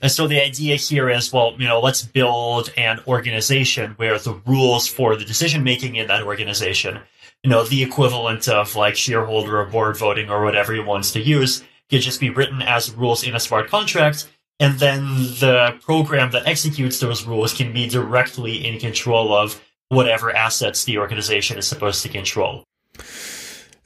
[0.00, 4.40] And so the idea here is, well, you know, let's build an organization where the
[4.46, 7.00] rules for the decision making in that organization,
[7.42, 11.20] you know, the equivalent of like shareholder or board voting or whatever he wants to
[11.20, 14.28] use, can just be written as rules in a smart contract.
[14.60, 15.04] And then
[15.40, 20.98] the program that executes those rules can be directly in control of whatever assets the
[20.98, 22.64] organization is supposed to control.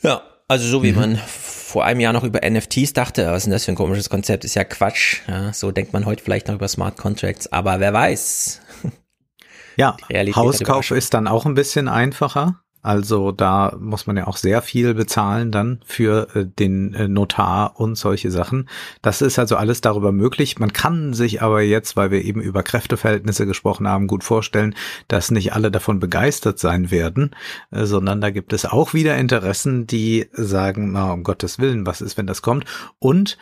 [0.02, 0.98] Ja, also so wie mhm.
[0.98, 1.16] man
[1.72, 4.44] vor einem Jahr noch über NFTs dachte, was ist denn das für ein komisches Konzept,
[4.44, 5.22] ist ja Quatsch.
[5.26, 8.60] Ja, so denkt man heute vielleicht noch über Smart Contracts, aber wer weiß.
[9.78, 9.96] Ja,
[10.36, 12.60] Hauskauf ist dann auch ein bisschen einfacher.
[12.82, 17.78] Also da muss man ja auch sehr viel bezahlen dann für äh, den äh, Notar
[17.78, 18.68] und solche Sachen.
[19.02, 20.58] Das ist also alles darüber möglich.
[20.58, 24.74] Man kann sich aber jetzt, weil wir eben über Kräfteverhältnisse gesprochen haben, gut vorstellen,
[25.06, 27.30] dass nicht alle davon begeistert sein werden,
[27.70, 32.00] äh, sondern da gibt es auch wieder Interessen, die sagen, na, um Gottes Willen, was
[32.00, 32.64] ist, wenn das kommt?
[32.98, 33.38] Und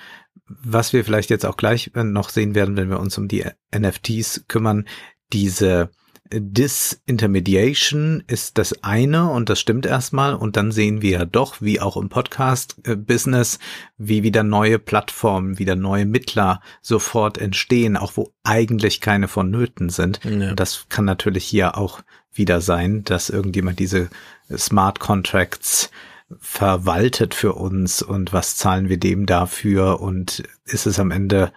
[0.47, 3.45] was wir vielleicht jetzt auch gleich noch sehen werden, wenn wir uns um die
[3.75, 4.85] NFTs kümmern,
[5.33, 5.91] diese
[6.33, 11.81] Disintermediation ist das eine und das stimmt erstmal und dann sehen wir ja doch, wie
[11.81, 13.59] auch im Podcast-Business,
[13.99, 20.21] wie wieder neue Plattformen, wieder neue Mittler sofort entstehen, auch wo eigentlich keine vonnöten sind.
[20.25, 20.55] Ja.
[20.55, 22.01] Das kann natürlich hier auch
[22.33, 24.09] wieder sein, dass irgendjemand diese
[24.57, 25.91] Smart Contracts
[26.39, 31.53] verwaltet für uns und was zahlen wir dem dafür und ist es am Ende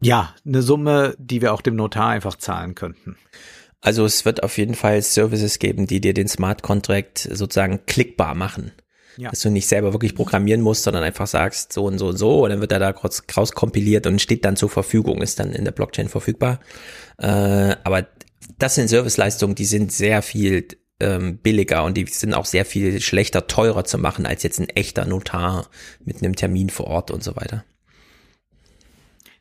[0.00, 3.16] ja, eine Summe, die wir auch dem Notar einfach zahlen könnten.
[3.80, 8.34] Also es wird auf jeden Fall Services geben, die dir den Smart Contract sozusagen klickbar
[8.34, 8.72] machen.
[9.16, 9.30] Ja.
[9.30, 12.44] Dass du nicht selber wirklich programmieren musst, sondern einfach sagst so und so und so
[12.44, 15.52] und dann wird er da kurz raus kompiliert und steht dann zur Verfügung, ist dann
[15.52, 16.60] in der Blockchain verfügbar.
[17.16, 18.06] Äh, aber
[18.58, 20.68] das sind Serviceleistungen, die sind sehr viel
[21.00, 24.68] ähm, billiger und die sind auch sehr viel schlechter, teurer zu machen als jetzt ein
[24.68, 25.70] echter Notar
[26.04, 27.64] mit einem Termin vor Ort und so weiter.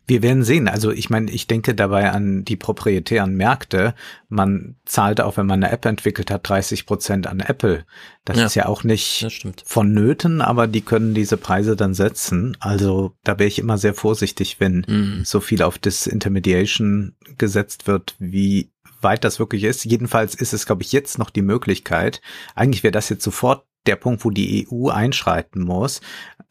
[0.07, 0.67] Wir werden sehen.
[0.67, 3.95] Also ich meine, ich denke dabei an die proprietären Märkte.
[4.29, 7.85] Man zahlt auch, wenn man eine App entwickelt hat, 30 Prozent an Apple.
[8.23, 9.27] Das ja, ist ja auch nicht
[9.65, 12.57] vonnöten, aber die können diese Preise dann setzen.
[12.59, 15.21] Also da wäre ich immer sehr vorsichtig, wenn mhm.
[15.25, 18.69] so viel auf Disintermediation gesetzt wird, wie
[19.01, 19.85] weit das wirklich ist.
[19.85, 22.21] Jedenfalls ist es, glaube ich, jetzt noch die Möglichkeit.
[22.55, 26.01] Eigentlich wäre das jetzt sofort der Punkt, wo die EU einschreiten muss,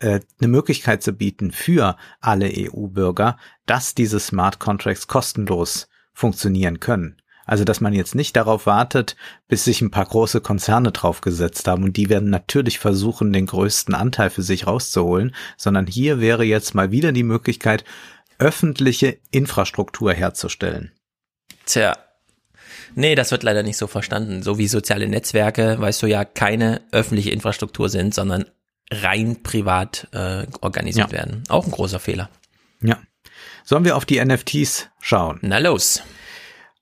[0.05, 7.23] äh, eine Möglichkeit zu bieten für alle EU-Bürger, dass diese Smart Contracts kostenlos funktionieren können.
[7.47, 9.16] Also, dass man jetzt nicht darauf wartet,
[9.49, 13.94] bis sich ein paar große Konzerne draufgesetzt haben und die werden natürlich versuchen, den größten
[13.94, 17.84] Anteil für sich rauszuholen, sondern hier wäre jetzt mal wieder die Möglichkeit,
[18.39, 20.92] öffentliche Infrastruktur herzustellen.
[21.65, 21.97] Tja.
[22.94, 24.42] Nee, das wird leider nicht so verstanden.
[24.42, 28.47] So wie soziale Netzwerke, weißt du ja, keine öffentliche Infrastruktur sind, sondern
[28.90, 31.16] rein privat äh, organisiert Ja.
[31.18, 31.42] werden.
[31.48, 32.28] Auch ein großer Fehler.
[32.82, 32.98] Ja.
[33.64, 35.38] Sollen wir auf die NFTs schauen?
[35.42, 36.02] Na los.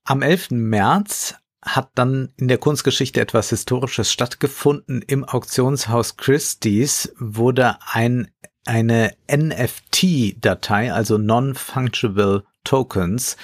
[0.04, 0.50] Am 11.
[0.50, 5.00] März hat dann in der Kunstgeschichte etwas Historisches stattgefunden.
[5.00, 8.32] Im Auktionshaus Christie's wurde ein,
[8.64, 13.36] eine NFT-Datei, also Non-Fungible Tokens,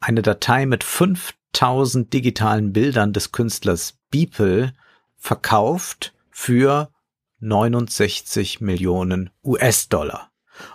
[0.00, 4.74] eine Datei mit 5000 digitalen Bildern des Künstlers Beeple
[5.16, 6.90] verkauft für
[7.40, 10.30] 69 Millionen US-Dollar.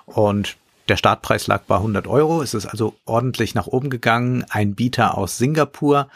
[0.06, 0.58] Und
[0.90, 2.42] der Startpreis lag bei 100 Euro.
[2.42, 4.46] Es ist also ordentlich nach oben gegangen.
[4.50, 6.10] Ein Bieter aus Singapur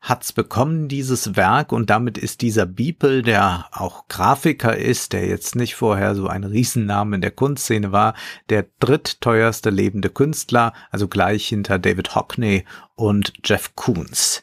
[0.00, 1.72] hat's bekommen, dieses Werk.
[1.72, 6.44] Und damit ist dieser Beeple, der auch Grafiker ist, der jetzt nicht vorher so ein
[6.44, 8.14] Riesenname in der Kunstszene war,
[8.48, 12.64] der drittteuerste lebende Künstler, also gleich hinter David Hockney
[12.94, 14.42] und Jeff Koons.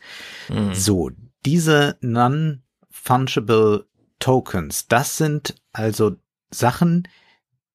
[0.74, 1.10] So,
[1.45, 3.86] diese Non-Fungible
[4.19, 6.17] Tokens, das sind also
[6.49, 7.07] Sachen,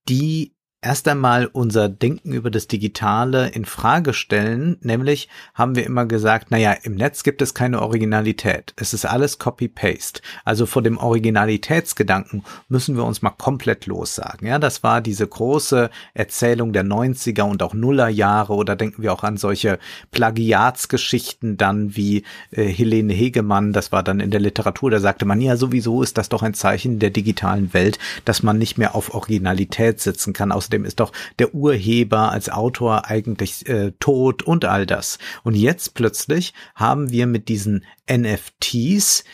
[0.08, 4.76] die erst einmal unser Denken über das Digitale in Frage stellen.
[4.80, 8.74] Nämlich haben wir immer gesagt, naja, im Netz gibt es keine Originalität.
[8.76, 10.20] Es ist alles Copy-Paste.
[10.44, 14.48] Also vor dem Originalitätsgedanken müssen wir uns mal komplett lossagen.
[14.48, 19.22] Ja, das war diese große Erzählung der 90er und auch Nullerjahre oder denken wir auch
[19.22, 19.78] an solche
[20.10, 23.72] Plagiatsgeschichten dann wie äh, Helene Hegemann.
[23.72, 24.90] Das war dann in der Literatur.
[24.90, 28.58] Da sagte man, ja, sowieso ist das doch ein Zeichen der digitalen Welt, dass man
[28.58, 30.50] nicht mehr auf Originalität sitzen kann.
[30.72, 35.18] Außerdem ist doch der Urheber als Autor eigentlich äh, tot und all das.
[35.44, 39.24] Und jetzt plötzlich haben wir mit diesen NFTs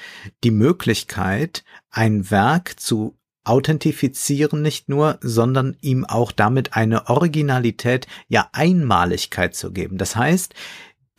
[0.42, 8.48] die Möglichkeit, ein Werk zu authentifizieren nicht nur, sondern ihm auch damit eine Originalität, ja
[8.52, 9.96] Einmaligkeit zu geben.
[9.96, 10.54] Das heißt,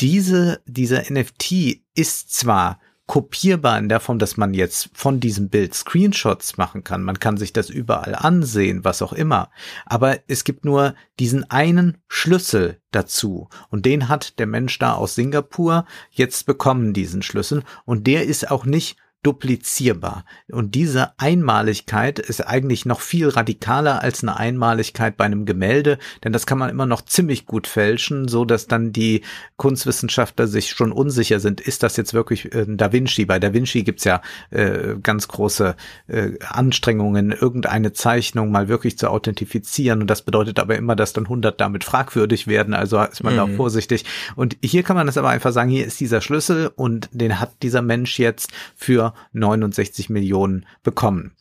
[0.01, 5.73] diese, dieser NFT ist zwar kopierbar in der Form, dass man jetzt von diesem Bild
[5.73, 7.01] Screenshots machen kann.
[7.01, 9.49] Man kann sich das überall ansehen, was auch immer.
[9.87, 13.49] Aber es gibt nur diesen einen Schlüssel dazu.
[13.71, 17.63] Und den hat der Mensch da aus Singapur jetzt bekommen, diesen Schlüssel.
[17.83, 20.23] Und der ist auch nicht duplizierbar.
[20.49, 26.31] Und diese Einmaligkeit ist eigentlich noch viel radikaler als eine Einmaligkeit bei einem Gemälde, denn
[26.31, 29.21] das kann man immer noch ziemlich gut fälschen, so dass dann die
[29.57, 33.25] Kunstwissenschaftler sich schon unsicher sind, ist das jetzt wirklich äh, Da Vinci?
[33.25, 35.75] Bei Da Vinci gibt's ja äh, ganz große
[36.07, 39.99] äh, Anstrengungen, irgendeine Zeichnung mal wirklich zu authentifizieren.
[40.01, 42.73] Und das bedeutet aber immer, dass dann 100 damit fragwürdig werden.
[42.73, 43.53] Also ist man da Mhm.
[43.53, 44.05] auch vorsichtig.
[44.35, 47.51] Und hier kann man es aber einfach sagen, hier ist dieser Schlüssel und den hat
[47.63, 51.35] dieser Mensch jetzt für 69 Millionen bekommen.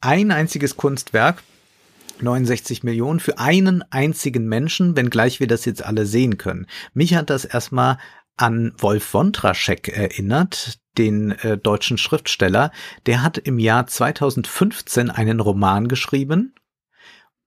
[0.00, 1.42] Ein einziges Kunstwerk,
[2.20, 6.66] 69 Millionen für einen einzigen Menschen, wenngleich wir das jetzt alle sehen können.
[6.94, 7.98] Mich hat das erstmal
[8.36, 12.70] an Wolf Wondraschek erinnert, den äh, deutschen Schriftsteller.
[13.06, 16.54] Der hat im Jahr 2015 einen Roman geschrieben.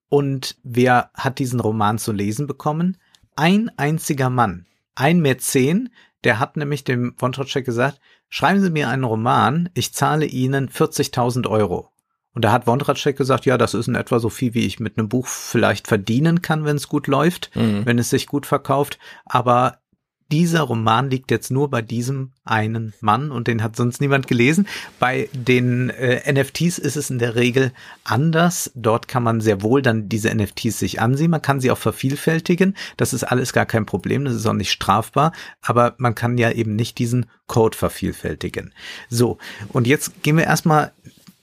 [0.10, 2.98] Und wer hat diesen Roman zu lesen bekommen?
[3.36, 4.66] Ein einziger Mann,
[4.96, 10.26] ein Mäzen, der hat nämlich dem Wondraschek gesagt, schreiben Sie mir einen Roman, ich zahle
[10.26, 11.90] Ihnen 40.000 Euro.
[12.34, 14.98] Und da hat Wondraschek gesagt, ja, das ist in etwa so viel, wie ich mit
[14.98, 17.86] einem Buch vielleicht verdienen kann, wenn es gut läuft, Mhm.
[17.86, 19.00] wenn es sich gut verkauft.
[19.26, 19.80] Aber
[20.32, 24.68] dieser Roman liegt jetzt nur bei diesem einen Mann und den hat sonst niemand gelesen.
[25.00, 27.72] Bei den äh, NFTs ist es in der Regel
[28.04, 28.72] anders.
[28.76, 31.32] Dort kann man sehr wohl dann diese NFTs sich ansehen.
[31.32, 32.76] Man kann sie auch vervielfältigen.
[32.98, 34.26] Das ist alles gar kein Problem.
[34.26, 35.32] Das ist auch nicht strafbar.
[35.62, 38.74] Aber man kann ja eben nicht diesen Code vervielfältigen.
[39.10, 39.38] So.
[39.70, 40.92] Und jetzt gehen wir erstmal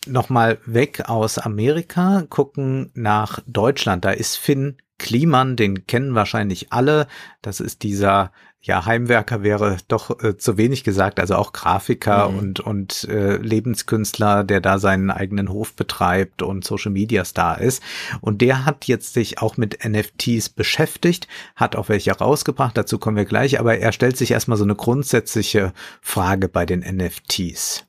[0.06, 4.04] nochmal weg aus Amerika, gucken nach Deutschland.
[4.04, 7.06] Da ist Finn Kliman, den kennen wahrscheinlich alle.
[7.42, 12.38] Das ist dieser, ja, Heimwerker wäre doch äh, zu wenig gesagt, also auch Grafiker Mhm.
[12.38, 17.82] und, und äh, Lebenskünstler, der da seinen eigenen Hof betreibt und Social Media Star ist.
[18.20, 23.16] Und der hat jetzt sich auch mit NFTs beschäftigt, hat auch welche rausgebracht, dazu kommen
[23.16, 27.84] wir gleich, aber er stellt sich erstmal so eine grundsätzliche Frage bei den NFTs.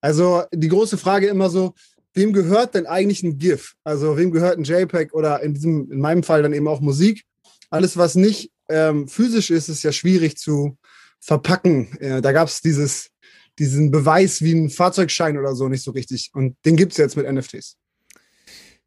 [0.00, 1.74] Also die große Frage immer so,
[2.14, 3.74] wem gehört denn eigentlich ein GIF?
[3.84, 7.24] Also wem gehört ein JPEG oder in diesem, in meinem Fall dann eben auch Musik?
[7.70, 10.76] Alles, was nicht ähm, physisch ist, ist ja schwierig zu
[11.20, 11.96] verpacken.
[11.98, 13.10] Äh, da gab es dieses,
[13.58, 16.30] diesen Beweis wie ein Fahrzeugschein oder so nicht so richtig.
[16.32, 17.76] Und den gibt's jetzt mit NFTs.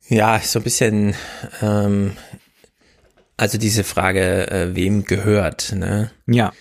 [0.09, 1.15] Ja, so ein bisschen,
[1.61, 2.17] ähm,
[3.37, 6.11] also diese Frage, äh, wem gehört, ne?
[6.27, 6.51] Ja.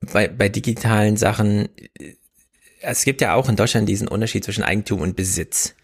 [0.00, 1.68] bei, bei digitalen Sachen,
[2.80, 5.74] es gibt ja auch in Deutschland diesen Unterschied zwischen Eigentum und Besitz.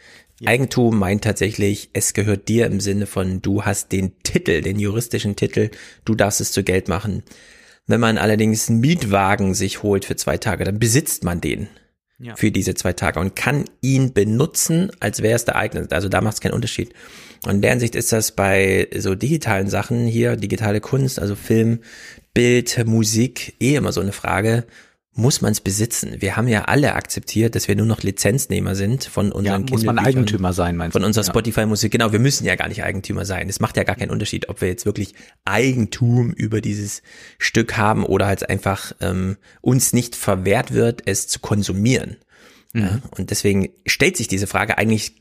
[0.44, 5.36] Eigentum meint tatsächlich, es gehört dir im Sinne von, du hast den Titel, den juristischen
[5.36, 5.70] Titel,
[6.04, 7.22] du darfst es zu Geld machen.
[7.86, 11.68] Wenn man allerdings einen Mietwagen sich holt für zwei Tage, dann besitzt man den
[12.18, 12.36] Ja.
[12.36, 15.88] für diese zwei Tage und kann ihn benutzen, als wäre es der eigene.
[15.90, 16.92] Also da macht es keinen Unterschied.
[17.46, 21.80] Und in der Hinsicht ist das bei so digitalen Sachen hier, digitale Kunst, also Film,
[22.34, 24.66] Bild, Musik, eh immer so eine Frage.
[25.14, 26.16] Muss man es besitzen?
[26.20, 29.98] Wir haben ja alle akzeptiert, dass wir nur noch Lizenznehmer sind von unseren muss man
[29.98, 31.06] Eigentümer sein, meinst Von du?
[31.08, 31.30] unserer Ja.
[31.30, 31.90] Spotify-Musik.
[31.90, 33.48] Genau, wir müssen ja gar nicht Eigentümer sein.
[33.48, 35.14] Es macht ja gar keinen Unterschied, ob wir jetzt wirklich
[35.44, 37.02] Eigentum über dieses
[37.38, 42.16] Stück haben oder halt einfach ähm, uns nicht verwehrt wird, es zu konsumieren.
[42.72, 43.02] Ja, Mhm.
[43.18, 45.14] und deswegen stellt sich diese Frage eigentlich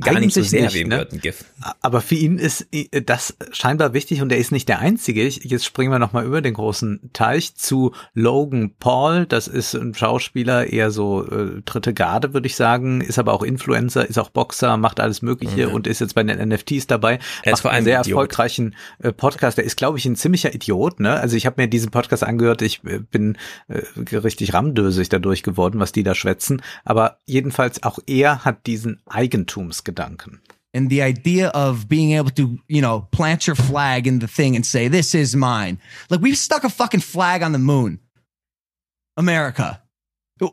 [0.00, 0.98] gar nicht so sehr nicht, wie im ne?
[0.98, 1.44] Gürtel GIF.
[1.80, 2.66] Aber für ihn ist
[3.06, 5.26] das scheinbar wichtig und er ist nicht der Einzige.
[5.26, 9.26] Jetzt springen wir nochmal über den großen Teich zu Logan Paul.
[9.26, 13.42] Das ist ein Schauspieler, eher so äh, dritte Garde, würde ich sagen, ist aber auch
[13.42, 15.74] Influencer, ist auch Boxer, macht alles Mögliche Mhm.
[15.74, 17.18] und ist jetzt bei den NFTs dabei.
[17.42, 18.08] Er ist macht vor allem einen sehr Idiot.
[18.16, 19.58] erfolgreichen äh, Podcast.
[19.58, 21.00] Der ist, glaube ich, ein ziemlicher Idiot.
[21.00, 21.12] Ne?
[21.12, 22.62] Also ich habe mir diesen Podcast angehört.
[22.62, 23.36] Ich äh, bin
[23.68, 26.62] äh, richtig ramdösig dadurch geworden, was die da schwätzen.
[26.84, 29.00] Aber jedenfalls auch er hat diesen
[29.84, 30.38] Eigentumsgedanken.
[30.74, 34.56] and the idea of being able to, you know, plant your flag in the thing
[34.56, 35.78] and say, this is mine.
[36.10, 38.00] Like we've stuck a fucking flag on the moon.
[39.16, 39.80] America.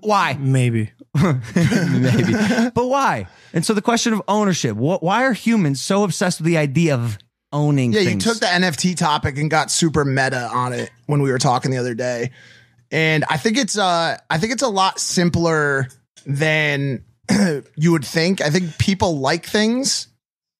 [0.01, 0.33] Why?
[0.39, 0.91] Maybe.
[1.15, 2.33] Maybe.
[2.75, 3.27] but why?
[3.53, 6.93] And so the question of ownership, wh- why are humans so obsessed with the idea
[6.95, 7.17] of
[7.51, 8.25] owning Yeah, things?
[8.25, 11.71] you took the NFT topic and got super meta on it when we were talking
[11.71, 12.29] the other day.
[12.91, 15.87] And I think it's uh I think it's a lot simpler
[16.25, 17.03] than
[17.75, 18.41] you would think.
[18.41, 20.07] I think people like things.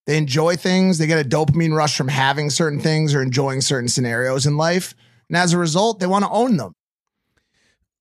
[0.06, 0.98] They enjoy things.
[0.98, 4.96] They get a dopamine rush from having certain things or enjoying certain scenarios in life.
[5.30, 6.74] And as a result, they want to own them.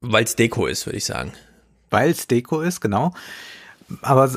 [0.01, 1.33] Weil es Deko ist, würde ich sagen.
[1.91, 3.13] Weil es Deko ist, genau.
[4.03, 4.31] Aber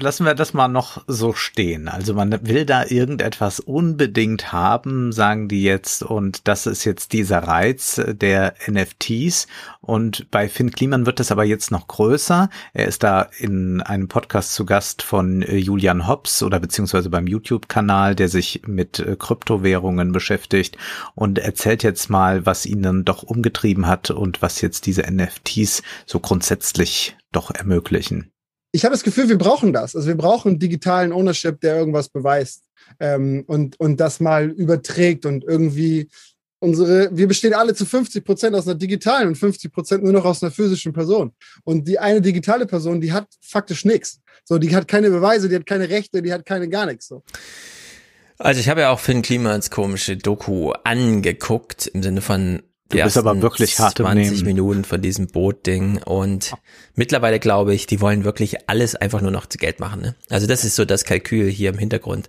[0.00, 1.86] lassen wir das mal noch so stehen.
[1.86, 6.02] Also man will da irgendetwas unbedingt haben, sagen die jetzt.
[6.02, 9.46] Und das ist jetzt dieser Reiz der NFTs.
[9.80, 12.50] Und bei Finn Kliman wird das aber jetzt noch größer.
[12.72, 17.28] Er ist da in einem Podcast zu Gast von äh, Julian Hobbs oder beziehungsweise beim
[17.28, 20.76] YouTube-Kanal, der sich mit äh, Kryptowährungen beschäftigt
[21.14, 25.82] und erzählt jetzt mal, was ihn dann doch umgetrieben hat und was jetzt diese NFTs
[26.06, 28.32] so grundsätzlich doch ermöglichen.
[28.72, 29.96] Ich habe das Gefühl, wir brauchen das.
[29.96, 32.62] Also wir brauchen digitalen Ownership, der irgendwas beweist
[32.98, 36.08] ähm, und, und das mal überträgt und irgendwie
[36.60, 40.24] unsere, wir bestehen alle zu 50 Prozent aus einer digitalen und 50 Prozent nur noch
[40.24, 41.32] aus einer physischen Person.
[41.64, 44.20] Und die eine digitale Person, die hat faktisch nichts.
[44.44, 47.08] So, die hat keine Beweise, die hat keine Rechte, die hat keine gar nichts.
[47.08, 47.22] So.
[48.38, 53.04] Also ich habe ja auch Finn Klimans komische Doku angeguckt, im Sinne von Du die
[53.04, 54.44] bist aber wirklich hart im 20 Nehmen.
[54.44, 56.52] Minuten von diesem Bootding und
[56.96, 60.02] mittlerweile glaube ich, die wollen wirklich alles einfach nur noch zu Geld machen.
[60.02, 60.16] Ne?
[60.28, 62.28] Also das ist so das Kalkül hier im Hintergrund.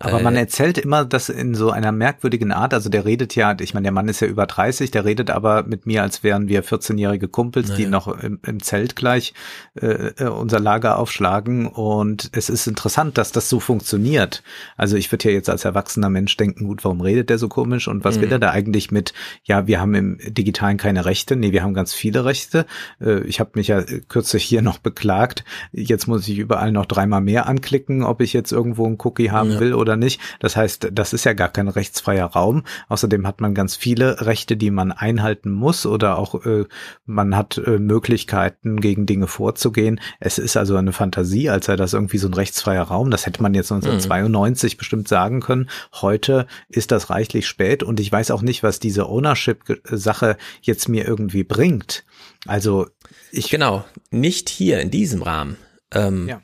[0.00, 2.72] Aber man Äh, erzählt immer das in so einer merkwürdigen Art.
[2.72, 5.64] Also der redet ja, ich meine, der Mann ist ja über 30, der redet aber
[5.64, 7.90] mit mir, als wären wir 14-jährige Kumpels, die Naja.
[7.90, 9.34] noch im, im Zelt gleich
[9.80, 9.86] äh,
[10.18, 11.66] äh, unser Lager aufschlagen.
[11.66, 14.42] Und es ist interessant, dass das so funktioniert.
[14.76, 17.88] Also ich würde ja jetzt als erwachsener Mensch denken, gut, warum redet der so komisch
[17.88, 18.20] und was Mhm.
[18.22, 19.12] will er da eigentlich mit,
[19.42, 21.34] ja, wir haben im Digitalen keine Rechte.
[21.34, 22.66] Nee, wir haben ganz viele Rechte.
[23.00, 25.44] Äh, ich habe mich ja kürzlich hier noch beklagt.
[25.72, 29.52] Jetzt muss ich überall noch dreimal mehr anklicken, ob ich jetzt irgendwo einen Cookie haben
[29.52, 29.60] Ja.
[29.60, 30.20] will oder nicht.
[30.40, 32.64] Das heißt, das ist ja gar kein rechtsfreier Raum.
[32.88, 36.64] Außerdem hat man ganz viele Rechte, die man einhalten muss oder auch äh,
[37.06, 40.00] man hat äh, Möglichkeiten, gegen Dinge vorzugehen.
[40.20, 43.10] Es ist also eine Fantasie, als sei das irgendwie so ein rechtsfreier Raum.
[43.10, 45.68] Das hätte man jetzt 1992 bestimmt sagen können.
[45.92, 51.06] Heute ist das reichlich spät und ich weiß auch nicht, was diese Ownership-Sache jetzt mir
[51.06, 52.04] irgendwie bringt.
[52.46, 52.86] Also
[53.32, 55.56] ich genau nicht hier in diesem Rahmen.
[55.92, 56.40] Ähm, Ja.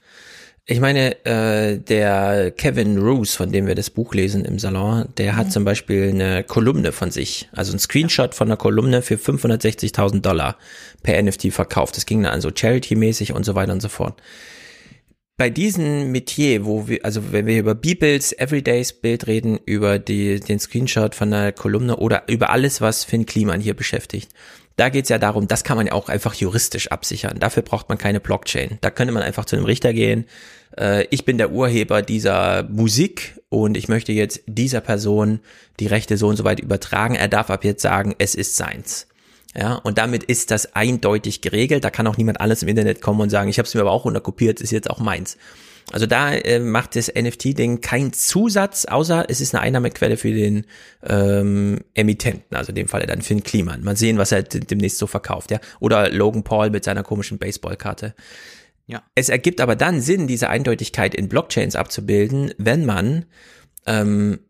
[0.67, 5.37] Ich meine, äh, der Kevin Roos, von dem wir das Buch lesen im Salon, der
[5.37, 10.23] hat zum Beispiel eine Kolumne von sich, also ein Screenshot von einer Kolumne für 560.000
[10.23, 10.57] Dollar
[11.03, 11.99] per NFT verkauft.
[11.99, 14.23] Das ging dann also Charity-mäßig und so weiter und so fort.
[15.37, 20.41] Bei diesem Metier, wo wir, also wenn wir über Bibels Everydays Bild reden, über die,
[20.41, 24.31] den Screenshot von einer Kolumne oder über alles, was Finn Kliman hier beschäftigt,
[24.77, 27.39] da geht's ja darum, das kann man ja auch einfach juristisch absichern.
[27.39, 28.79] Dafür braucht man keine Blockchain.
[28.81, 30.27] Da könnte man einfach zu einem Richter gehen.
[30.77, 35.41] Äh, ich bin der Urheber dieser Musik und ich möchte jetzt dieser Person
[35.79, 37.15] die Rechte so und so weit übertragen.
[37.15, 39.07] Er darf ab jetzt sagen, es ist seins.
[39.57, 41.85] Ja, und damit ist das eindeutig geregelt.
[41.85, 43.93] Da kann auch niemand alles im Internet kommen und sagen, ich habe es mir aber
[43.93, 45.37] auch runterkopiert, ist jetzt auch meins.
[45.93, 50.67] Also da äh, macht das NFT-Ding keinen Zusatz, außer es ist eine Einnahmequelle für den
[51.03, 53.85] ähm, Emittenten, also in dem Falle dann Finn Kliman.
[53.85, 55.61] Mal sehen, was er demnächst so verkauft, ja.
[55.81, 58.15] Oder Logan Paul mit seiner komischen Baseballkarte.
[58.87, 59.03] Ja.
[59.15, 63.27] Es ergibt aber dann Sinn, diese Eindeutigkeit in Blockchains abzubilden, wenn man
[63.87, 64.41] ähm,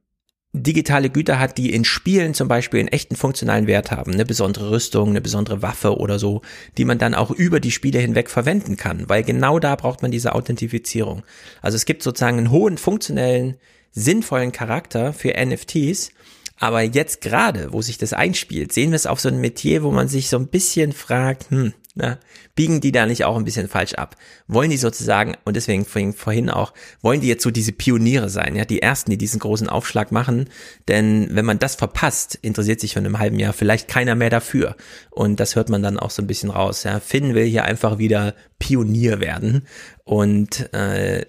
[0.55, 4.71] digitale Güter hat, die in Spielen zum Beispiel einen echten funktionalen Wert haben, eine besondere
[4.71, 6.43] Rüstung, eine besondere Waffe oder so,
[6.79, 10.13] die man dann auch über die Spiele hinweg verwenden kann, weil genau da braucht man
[10.13, 11.25] diese Authentifizierung.
[11.61, 13.57] Also es gibt sozusagen einen hohen funktionellen,
[13.91, 16.13] sinnvollen Charakter für NFTs,
[16.59, 19.91] aber jetzt gerade, wo sich das einspielt, sehen wir es auf so ein Metier, wo
[19.91, 22.19] man sich so ein bisschen fragt, hm, na,
[22.57, 24.17] biegen die da nicht auch ein bisschen falsch ab?
[24.49, 28.65] Wollen die sozusagen, und deswegen vorhin auch, wollen die jetzt so diese Pioniere sein, ja,
[28.65, 30.49] die ersten, die diesen großen Aufschlag machen?
[30.89, 34.77] Denn wenn man das verpasst, interessiert sich von einem halben Jahr vielleicht keiner mehr dafür.
[35.11, 36.83] Und das hört man dann auch so ein bisschen raus.
[36.83, 36.99] Ja.
[36.99, 39.67] Finn will hier einfach wieder Pionier werden
[40.03, 41.27] und äh,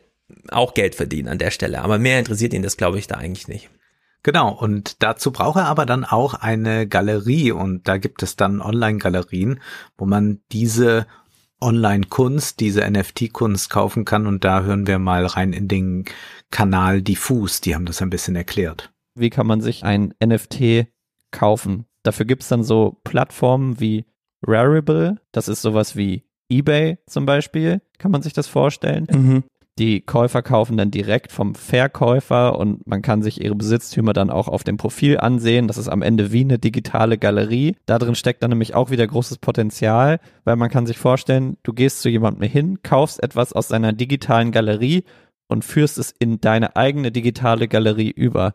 [0.49, 1.81] auch Geld verdienen an der Stelle.
[1.81, 3.69] Aber mehr interessiert ihn das, glaube ich, da eigentlich nicht.
[4.25, 8.59] Genau, und dazu braucht er aber dann auch eine Galerie und da gibt es dann
[8.59, 9.59] Online-Galerien,
[9.99, 11.05] wo man diese
[11.61, 16.05] Online-Kunst, diese NFT-Kunst kaufen kann und da hören wir mal rein in den
[16.49, 18.91] Kanal Diffus, die haben das ein bisschen erklärt.
[19.13, 20.87] Wie kann man sich ein NFT
[21.29, 21.85] kaufen?
[22.01, 24.05] Dafür gibt's dann so Plattformen wie
[24.41, 29.05] Rarible, das ist sowas wie eBay zum Beispiel, kann man sich das vorstellen?
[29.11, 29.43] Mhm.
[29.77, 34.47] Die Käufer kaufen dann direkt vom Verkäufer und man kann sich ihre Besitztümer dann auch
[34.47, 35.67] auf dem Profil ansehen.
[35.67, 37.75] Das ist am Ende wie eine digitale Galerie.
[37.85, 41.73] Da drin steckt dann nämlich auch wieder großes Potenzial, weil man kann sich vorstellen, du
[41.73, 45.03] gehst zu jemandem hin, kaufst etwas aus seiner digitalen Galerie
[45.47, 48.53] und führst es in deine eigene digitale Galerie über.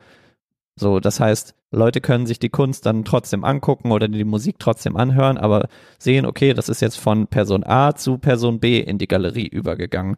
[0.76, 4.96] So, das heißt, Leute können sich die Kunst dann trotzdem angucken oder die Musik trotzdem
[4.96, 5.68] anhören, aber
[5.98, 10.16] sehen, okay, das ist jetzt von Person A zu Person B in die Galerie übergegangen.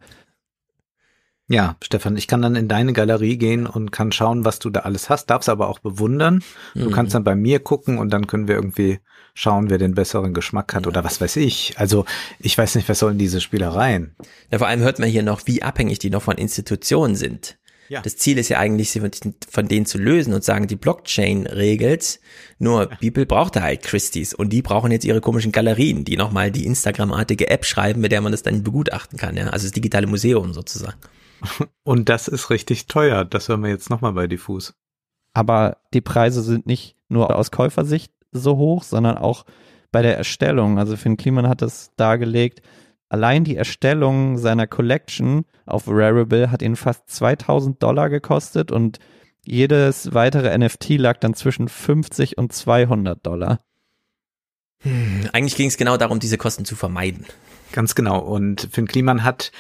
[1.52, 4.81] Ja, Stefan, ich kann dann in deine Galerie gehen und kann schauen, was du da
[4.81, 6.42] alles hast, darfst aber auch bewundern.
[6.74, 6.92] Du Mhm.
[6.92, 9.00] kannst dann bei mir gucken und dann können wir irgendwie
[9.34, 11.74] schauen, wer den besseren Geschmack hat oder was weiß ich.
[11.76, 12.06] Also
[12.39, 14.16] ich weiß nicht, was sollen diese Spielereien?
[14.50, 17.58] Ja, vor allem hört man hier noch, wie abhängig die noch von Institutionen sind.
[17.90, 18.00] Ja.
[18.00, 19.02] Das Ziel ist ja eigentlich, sie
[19.50, 22.18] von- denen zu lösen und sagen, die Blockchain regelt.
[22.58, 26.50] Nur People braucht da halt Christie's und die brauchen jetzt ihre komischen Galerien, die nochmal
[26.50, 29.36] die Instagram-artige App schreiben, mit der man das dann begutachten kann.
[29.36, 29.48] Ja?
[29.48, 30.97] Also das digitale Museum sozusagen.
[31.84, 33.24] Und das ist richtig teuer.
[33.24, 34.74] Das hören wir jetzt nochmal bei Diffus.
[35.34, 39.44] aber die Preise sind nicht nur aus Käufersicht so hoch, sondern auch
[39.90, 40.78] bei der Erstellung.
[40.78, 42.62] Also Finn Kliman hat das dargelegt.
[43.08, 48.98] Allein die Erstellung seiner Collection auf Rarible hat ihn fast 2000 Dollar gekostet und
[49.44, 53.60] jedes weitere NFT lag dann zwischen 50 und 200 Dollar.
[54.82, 57.26] Hm, eigentlich ging es genau darum, diese Kosten zu vermeiden.
[57.72, 58.18] Ganz genau.
[58.20, 59.52] Und Finn Kliman hat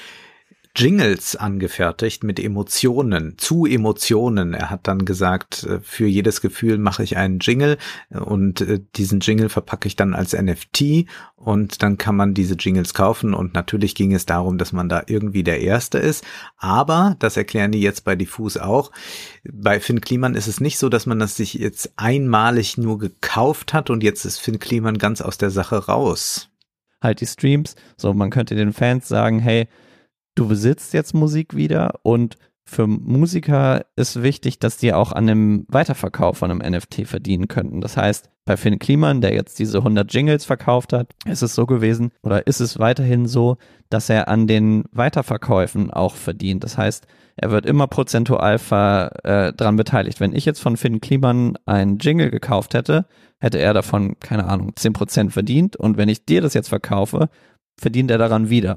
[0.74, 4.54] Jingles angefertigt mit Emotionen, zu Emotionen.
[4.54, 7.76] Er hat dann gesagt, äh, für jedes Gefühl mache ich einen Jingle
[8.08, 12.94] und äh, diesen Jingle verpacke ich dann als NFT und dann kann man diese Jingles
[12.94, 16.24] kaufen und natürlich ging es darum, dass man da irgendwie der Erste ist.
[16.56, 18.92] Aber, das erklären die jetzt bei Diffus auch,
[19.44, 23.74] bei Finn Kliman ist es nicht so, dass man das sich jetzt einmalig nur gekauft
[23.74, 26.48] hat und jetzt ist Finn Kliman ganz aus der Sache raus.
[27.02, 27.74] Halt die Streams.
[27.96, 29.68] So, man könnte den Fans sagen, hey,
[30.34, 35.66] du besitzt jetzt Musik wieder und für Musiker ist wichtig, dass die auch an dem
[35.68, 37.80] Weiterverkauf von einem NFT verdienen könnten.
[37.80, 41.66] Das heißt, bei Finn Kliman, der jetzt diese 100 Jingles verkauft hat, ist es so
[41.66, 43.56] gewesen oder ist es weiterhin so,
[43.90, 46.64] dass er an den Weiterverkäufen auch verdient.
[46.64, 48.60] Das heißt, er wird immer prozentual
[49.24, 50.20] äh, dran beteiligt.
[50.20, 53.06] Wenn ich jetzt von Finn Kliman einen Jingle gekauft hätte,
[53.38, 55.76] hätte er davon, keine Ahnung, 10% verdient.
[55.76, 57.28] Und wenn ich dir das jetzt verkaufe,
[57.78, 58.76] verdient er daran wieder.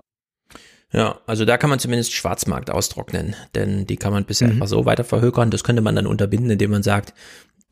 [0.95, 4.53] Ja, also da kann man zumindest Schwarzmarkt austrocknen, denn die kann man bisher Mhm.
[4.53, 5.51] einfach so weiter verhökern.
[5.51, 7.13] Das könnte man dann unterbinden, indem man sagt,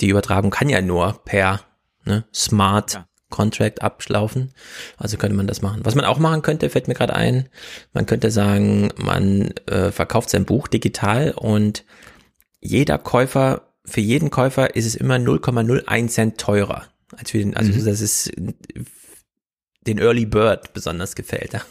[0.01, 1.61] die Übertragung kann ja nur per
[2.05, 4.53] ne, Smart Contract abschlaufen.
[4.97, 5.81] Also könnte man das machen.
[5.85, 7.47] Was man auch machen könnte, fällt mir gerade ein,
[7.93, 11.85] man könnte sagen, man äh, verkauft sein Buch digital und
[12.59, 16.83] jeder Käufer, für jeden Käufer ist es immer 0,01 Cent teurer.
[17.15, 17.85] Als für den, also Mhm.
[17.85, 18.31] das ist
[19.87, 21.53] den Early Bird besonders gefällt.
[21.53, 21.61] Ja.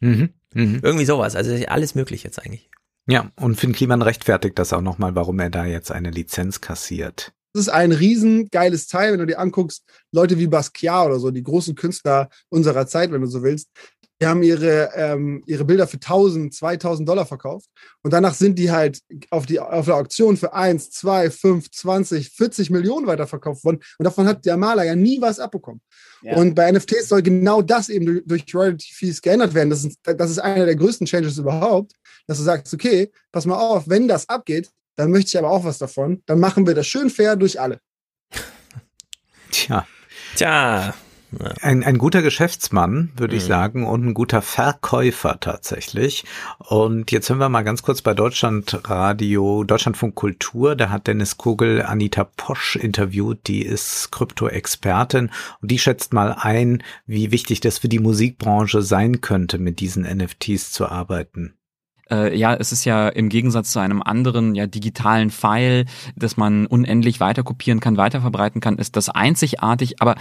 [0.00, 0.30] Mhm.
[0.54, 0.80] Mhm.
[0.82, 1.36] Irgendwie sowas.
[1.36, 2.70] Also alles möglich jetzt eigentlich.
[3.06, 7.32] Ja, und Finn Kliman rechtfertigt das auch nochmal, warum er da jetzt eine Lizenz kassiert.
[7.52, 11.30] Das ist ein riesen geiles Teil, wenn du dir anguckst, Leute wie Basquiat oder so,
[11.32, 13.70] die großen Künstler unserer Zeit, wenn du so willst,
[14.20, 17.68] die haben ihre, ähm, ihre Bilder für 1000, 2000 Dollar verkauft
[18.02, 19.00] und danach sind die halt
[19.30, 24.04] auf, die, auf der Auktion für 1, 2, 5, 20, 40 Millionen weiterverkauft worden und
[24.04, 25.80] davon hat der Maler ja nie was abbekommen.
[26.22, 26.36] Ja.
[26.36, 29.70] Und bei NFTs soll genau das eben durch, durch Royalty Fees geändert werden.
[29.70, 31.92] Das ist, das ist einer der größten Changes überhaupt,
[32.26, 35.64] dass du sagst, okay, pass mal auf, wenn das abgeht, dann möchte ich aber auch
[35.64, 36.22] was davon.
[36.26, 37.80] Dann machen wir das schön fair durch alle.
[39.50, 39.86] Tja.
[40.36, 40.94] Tja.
[41.60, 43.38] Ein, ein guter Geschäftsmann, würde Mhm.
[43.38, 46.24] ich sagen, und ein guter Verkäufer tatsächlich.
[46.58, 50.74] Und jetzt sind wir mal ganz kurz bei Deutschlandradio, Deutschlandfunk Kultur.
[50.76, 55.30] Da hat Dennis Kugel Anita Posch interviewt, die ist Krypto-Expertin
[55.62, 60.02] und die schätzt mal ein, wie wichtig das für die Musikbranche sein könnte, mit diesen
[60.02, 61.54] NFTs zu arbeiten.
[62.10, 66.66] Äh, ja, es ist ja im Gegensatz zu einem anderen ja digitalen File, das man
[66.66, 70.00] unendlich weiter kopieren kann, weiter verbreiten kann, ist das einzigartig.
[70.00, 70.16] Aber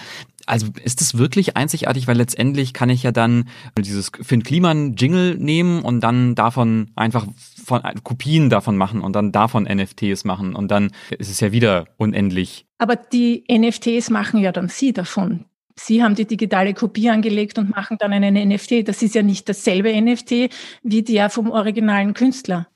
[0.45, 5.35] also ist es wirklich einzigartig, weil letztendlich kann ich ja dann dieses Finn Kliman Jingle
[5.35, 7.27] nehmen und dann davon einfach
[7.63, 11.85] von Kopien davon machen und dann davon NFTs machen und dann ist es ja wieder
[11.97, 12.65] unendlich.
[12.79, 15.45] Aber die NFTs machen ja dann Sie davon.
[15.79, 18.87] Sie haben die digitale Kopie angelegt und machen dann einen NFT.
[18.87, 20.49] Das ist ja nicht dasselbe NFT
[20.83, 22.67] wie der vom originalen Künstler.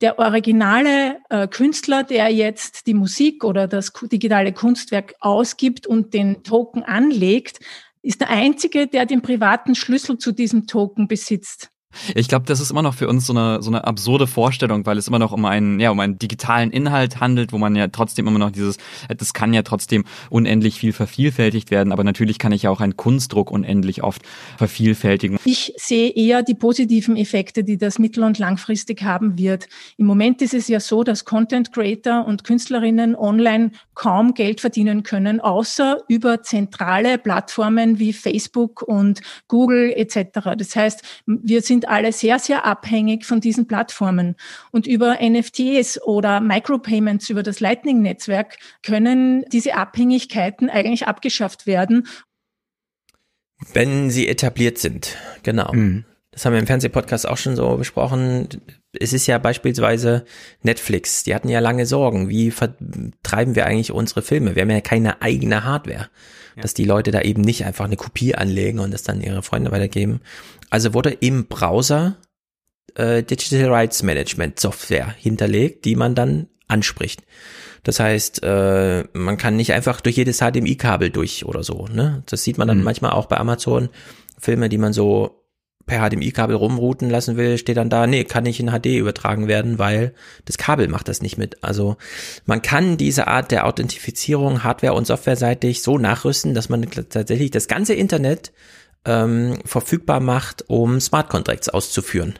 [0.00, 6.44] Der originale äh, Künstler, der jetzt die Musik oder das digitale Kunstwerk ausgibt und den
[6.44, 7.58] Token anlegt,
[8.02, 11.70] ist der einzige, der den privaten Schlüssel zu diesem Token besitzt.
[12.14, 14.98] Ich glaube, das ist immer noch für uns so eine, so eine absurde Vorstellung, weil
[14.98, 18.26] es immer noch um einen, ja, um einen digitalen Inhalt handelt, wo man ja trotzdem
[18.26, 22.62] immer noch dieses, das kann ja trotzdem unendlich viel vervielfältigt werden, aber natürlich kann ich
[22.62, 24.22] ja auch einen Kunstdruck unendlich oft
[24.56, 25.38] vervielfältigen.
[25.44, 29.68] Ich sehe eher die positiven Effekte, die das mittel- und langfristig haben wird.
[29.96, 35.02] Im Moment ist es ja so, dass Content Creator und Künstlerinnen online kaum Geld verdienen
[35.02, 40.54] können, außer über zentrale Plattformen wie Facebook und Google etc.
[40.56, 44.36] Das heißt, wir sind alle sehr, sehr abhängig von diesen Plattformen.
[44.70, 52.06] Und über NFTs oder Micropayments über das Lightning-Netzwerk können diese Abhängigkeiten eigentlich abgeschafft werden.
[53.72, 55.72] Wenn sie etabliert sind, genau.
[56.36, 58.46] Das haben wir im Fernsehpodcast auch schon so besprochen.
[58.92, 60.26] Es ist ja beispielsweise
[60.60, 61.24] Netflix.
[61.24, 62.28] Die hatten ja lange Sorgen.
[62.28, 64.54] Wie vertreiben wir eigentlich unsere Filme?
[64.54, 66.10] Wir haben ja keine eigene Hardware.
[66.60, 69.72] Dass die Leute da eben nicht einfach eine Kopie anlegen und das dann ihre Freunde
[69.72, 70.20] weitergeben.
[70.68, 72.16] Also wurde im Browser
[72.96, 77.22] äh, Digital Rights Management Software hinterlegt, die man dann anspricht.
[77.82, 81.86] Das heißt, äh, man kann nicht einfach durch jedes HDMI-Kabel durch oder so.
[81.86, 82.22] Ne?
[82.26, 82.84] Das sieht man dann Mhm.
[82.84, 83.88] manchmal auch bei Amazon.
[84.38, 85.45] Filme, die man so
[85.86, 89.78] per HDMI-Kabel rumrouten lassen will, steht dann da, nee, kann nicht in HD übertragen werden,
[89.78, 90.12] weil
[90.44, 91.62] das Kabel macht das nicht mit.
[91.62, 91.96] Also
[92.44, 97.68] man kann diese Art der Authentifizierung hardware- und softwareseitig so nachrüsten, dass man tatsächlich das
[97.68, 98.52] ganze Internet
[99.04, 102.34] ähm, verfügbar macht, um Smart Contracts auszuführen.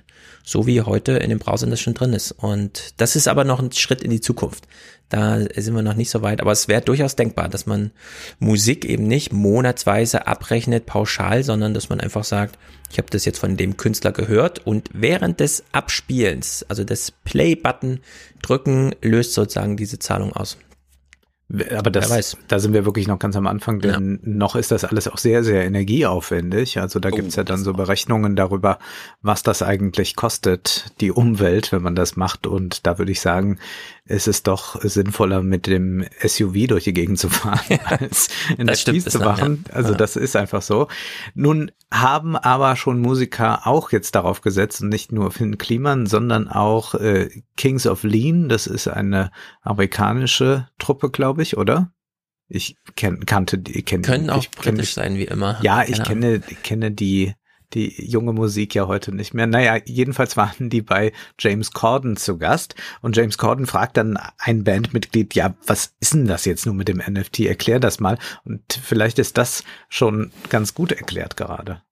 [0.48, 2.30] So wie heute in den Browsern das schon drin ist.
[2.30, 4.68] Und das ist aber noch ein Schritt in die Zukunft.
[5.08, 7.90] Da sind wir noch nicht so weit, aber es wäre durchaus denkbar, dass man
[8.38, 12.60] Musik eben nicht monatsweise abrechnet, pauschal, sondern dass man einfach sagt,
[12.92, 17.98] ich habe das jetzt von dem Künstler gehört und während des Abspielens, also des Play-Button
[18.40, 20.58] drücken, löst sozusagen diese Zahlung aus.
[21.48, 25.06] Aber das, da sind wir wirklich noch ganz am Anfang, denn noch ist das alles
[25.06, 26.80] auch sehr, sehr energieaufwendig.
[26.80, 28.80] Also da gibt's ja dann so Berechnungen darüber,
[29.22, 32.48] was das eigentlich kostet, die Umwelt, wenn man das macht.
[32.48, 33.58] Und da würde ich sagen,
[34.06, 38.74] ist es doch sinnvoller, mit dem SUV durch die Gegend zu fahren, als in der
[38.76, 39.64] Spieß zu machen.
[39.68, 39.74] ja.
[39.74, 39.98] Also Ja.
[39.98, 40.88] das ist einfach so.
[41.34, 46.48] Nun haben aber schon Musiker auch jetzt darauf gesetzt, und nicht nur Finn Kliman, sondern
[46.48, 48.48] auch äh, Kings of Lean.
[48.48, 49.30] Das ist eine
[49.62, 51.92] amerikanische Truppe, glaube ich, oder?
[52.48, 55.58] Ich kenn, kannte die, kenn, Können auch ich kenn britisch sein, wie immer.
[55.62, 57.34] Ja, ich kenne, kenne die,
[57.76, 59.46] die junge Musik ja heute nicht mehr.
[59.46, 64.64] Naja, jedenfalls waren die bei James Corden zu Gast und James Corden fragt dann ein
[64.64, 67.40] Bandmitglied, ja, was ist denn das jetzt nun mit dem NFT?
[67.40, 68.18] Erklär das mal.
[68.44, 71.82] Und vielleicht ist das schon ganz gut erklärt gerade.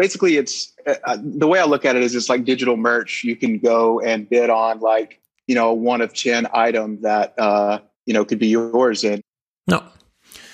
[0.00, 3.22] basically it's uh, the way I look at it is it's like digital merch.
[3.22, 7.80] You can go and bid on like you know one of ten item that uh,
[8.06, 9.20] you know could be yours and
[9.66, 9.92] Ja.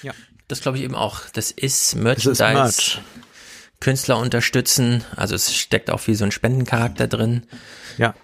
[0.03, 0.13] Ja.
[0.49, 1.21] Das glaube ich eben auch.
[1.33, 2.33] Das ist Merchandise.
[2.33, 3.01] ist Merch.
[3.81, 5.05] Künstler unterstützen.
[5.17, 7.43] Also es steckt auch wie so ein Spendencharakter drin.
[7.99, 8.15] Ja.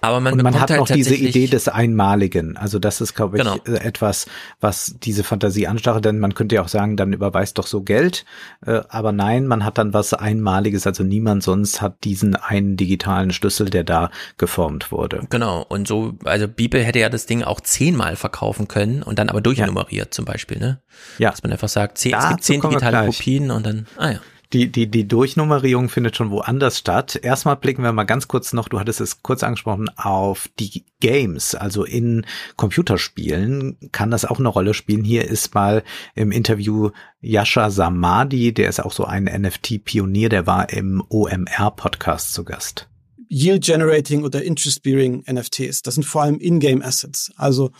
[0.00, 2.58] Aber man und man hat halt noch diese Idee des Einmaligen.
[2.58, 3.56] Also das ist, glaube ich, Genau.
[3.64, 4.26] äh, etwas,
[4.60, 6.04] was diese Fantasie anstachelt.
[6.04, 8.26] Denn man könnte ja auch sagen, dann überweist doch so Geld.
[8.66, 10.86] Äh, Aber nein, man hat dann was Einmaliges.
[10.86, 15.22] Also niemand sonst hat diesen einen digitalen Schlüssel, der da geformt wurde.
[15.30, 19.30] Genau, und so, also Bibel hätte ja das Ding auch zehnmal verkaufen können und dann
[19.30, 20.82] aber durchnummeriert zum Beispiel, ne?
[21.16, 21.30] Ja.
[21.30, 23.06] Dass man einfach sagt, zehn, es gibt zehn digitale.
[23.06, 24.18] Kopien und dann, ah ja.
[24.52, 27.18] Die, die, die Durchnummerierung findet schon woanders statt.
[27.20, 31.54] Erstmal blicken wir mal ganz kurz noch, du hattest es kurz angesprochen, auf die Games.
[31.54, 35.04] Also in Computerspielen kann das auch eine Rolle spielen.
[35.04, 35.82] Hier ist mal
[36.14, 36.90] im Interview
[37.20, 42.88] Yasha Samadi, der ist auch so ein NFT-Pionier, der war im OMR-Podcast zu Gast.
[43.28, 45.82] Yield-Generating oder Interest-Bearing NFTs.
[45.82, 47.32] Das sind vor allem In-Game-Assets.
[47.36, 47.72] Also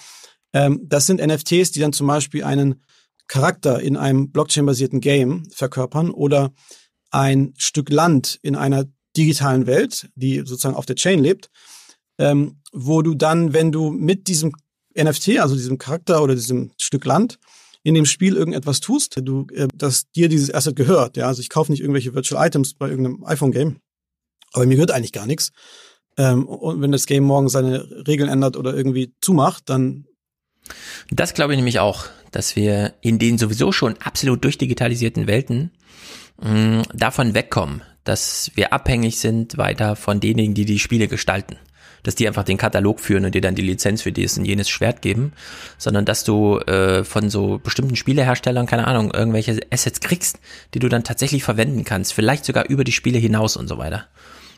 [0.52, 2.82] ähm, das sind NFTs, die dann zum Beispiel einen
[3.26, 6.52] Charakter in einem Blockchain-basierten Game verkörpern oder
[7.10, 8.84] ein Stück Land in einer
[9.16, 11.50] digitalen Welt, die sozusagen auf der Chain lebt,
[12.18, 14.52] ähm, wo du dann, wenn du mit diesem
[14.96, 17.38] NFT, also diesem Charakter oder diesem Stück Land,
[17.82, 21.16] in dem Spiel irgendetwas tust, du, äh, dass dir dieses Asset gehört.
[21.16, 23.76] Ja, also ich kaufe nicht irgendwelche Virtual Items bei irgendeinem iPhone-Game,
[24.52, 25.52] aber mir gehört eigentlich gar nichts.
[26.16, 30.06] Ähm, und wenn das Game morgen seine Regeln ändert oder irgendwie zumacht, dann
[31.10, 35.70] das glaube ich nämlich auch, dass wir in den sowieso schon absolut durchdigitalisierten Welten
[36.42, 41.56] mh, davon wegkommen, dass wir abhängig sind weiter von denjenigen, die die Spiele gestalten.
[42.02, 44.68] Dass die einfach den Katalog führen und dir dann die Lizenz für dieses und jenes
[44.68, 45.32] Schwert geben,
[45.78, 50.38] sondern dass du äh, von so bestimmten Spieleherstellern, keine Ahnung, irgendwelche Assets kriegst,
[50.74, 54.06] die du dann tatsächlich verwenden kannst, vielleicht sogar über die Spiele hinaus und so weiter.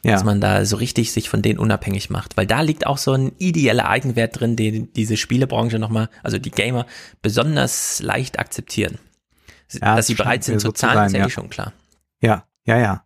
[0.07, 0.13] Ja.
[0.13, 2.37] Dass man da so richtig sich von denen unabhängig macht.
[2.37, 6.53] Weil da liegt auch so ein ideeller Eigenwert drin, den diese Spielebranche nochmal, also die
[6.53, 6.87] Gamer,
[7.23, 8.99] besonders leicht akzeptieren.
[9.73, 11.73] Ja, Dass sie bereit sind zu so zahlen, sein, ist ja, eh schon klar.
[12.21, 13.05] Ja, ja, ja.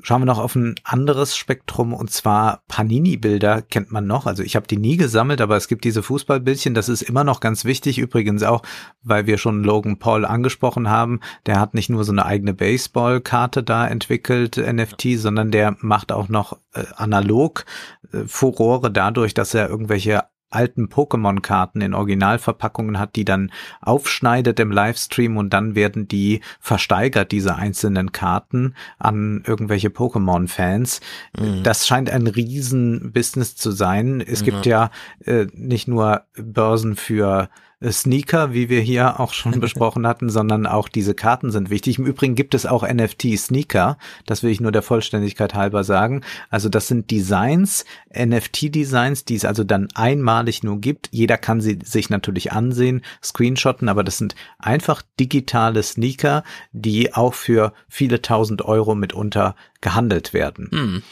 [0.00, 4.26] Schauen wir noch auf ein anderes Spektrum und zwar Panini-Bilder kennt man noch.
[4.26, 6.72] Also ich habe die nie gesammelt, aber es gibt diese Fußballbildchen.
[6.72, 7.98] Das ist immer noch ganz wichtig.
[7.98, 8.62] Übrigens auch,
[9.02, 11.18] weil wir schon Logan Paul angesprochen haben.
[11.46, 16.28] Der hat nicht nur so eine eigene Baseball-Karte da entwickelt, NFT, sondern der macht auch
[16.28, 17.64] noch äh, analog
[18.12, 24.70] äh, Furore dadurch, dass er irgendwelche alten Pokémon-Karten in Originalverpackungen hat, die dann aufschneidet im
[24.70, 31.00] Livestream und dann werden die versteigert, diese einzelnen Karten an irgendwelche Pokémon-Fans.
[31.38, 31.62] Mhm.
[31.62, 34.20] Das scheint ein Riesen-Business zu sein.
[34.20, 34.90] Es gibt ja
[35.24, 37.48] äh, nicht nur Börsen für
[37.84, 41.98] Sneaker, wie wir hier auch schon besprochen hatten, sondern auch diese Karten sind wichtig.
[41.98, 46.22] Im Übrigen gibt es auch NFT-Sneaker, das will ich nur der Vollständigkeit halber sagen.
[46.50, 51.08] Also das sind Designs, NFT-Designs, die es also dann einmalig nur gibt.
[51.12, 56.42] Jeder kann sie sich natürlich ansehen, screenshotten, aber das sind einfach digitale Sneaker,
[56.72, 60.68] die auch für viele tausend Euro mitunter gehandelt werden.
[60.72, 61.02] Hm.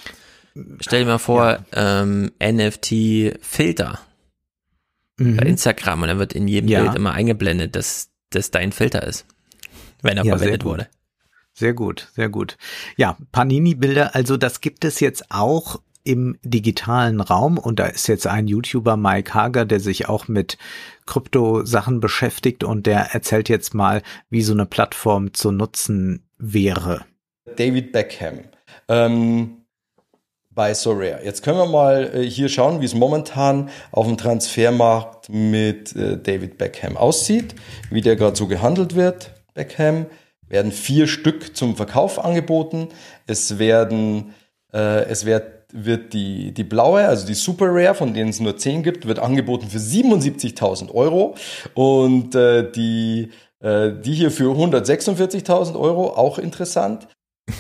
[0.80, 4.00] Stell dir mal vor, ähm, NFT-Filter
[5.18, 5.36] Mhm.
[5.36, 6.82] bei Instagram und dann wird in jedem Ja.
[6.82, 9.26] Bild immer eingeblendet, dass das dein Filter ist,
[10.02, 10.88] wenn er Ja, verwendet wurde.
[11.54, 12.58] Sehr gut, sehr gut.
[12.96, 18.26] Ja, Panini-Bilder, also das gibt es jetzt auch im digitalen Raum und da ist jetzt
[18.26, 20.58] ein YouTuber, Mike Hager, der sich auch mit
[21.06, 27.06] Krypto-Sachen beschäftigt und der erzählt jetzt mal, wie so eine Plattform zu nutzen wäre.
[27.56, 28.40] David Beckham
[28.88, 29.55] ähm,
[30.56, 31.20] bei Sorare.
[31.22, 36.16] Jetzt können wir mal äh, hier schauen, wie es momentan auf dem Transfermarkt mit äh,
[36.16, 37.54] David Beckham aussieht,
[37.90, 39.30] wie der gerade so gehandelt wird.
[39.54, 40.06] Beckham
[40.48, 42.88] werden vier Stück zum Verkauf angeboten.
[43.26, 44.34] Es werden,
[44.72, 48.56] äh, es wird wird die, die blaue, also die Super Rare, von denen es nur
[48.56, 51.34] 10 gibt, wird angeboten für 77.000 Euro
[51.74, 57.08] und äh, die, äh, die hier für 146.000 Euro, auch interessant.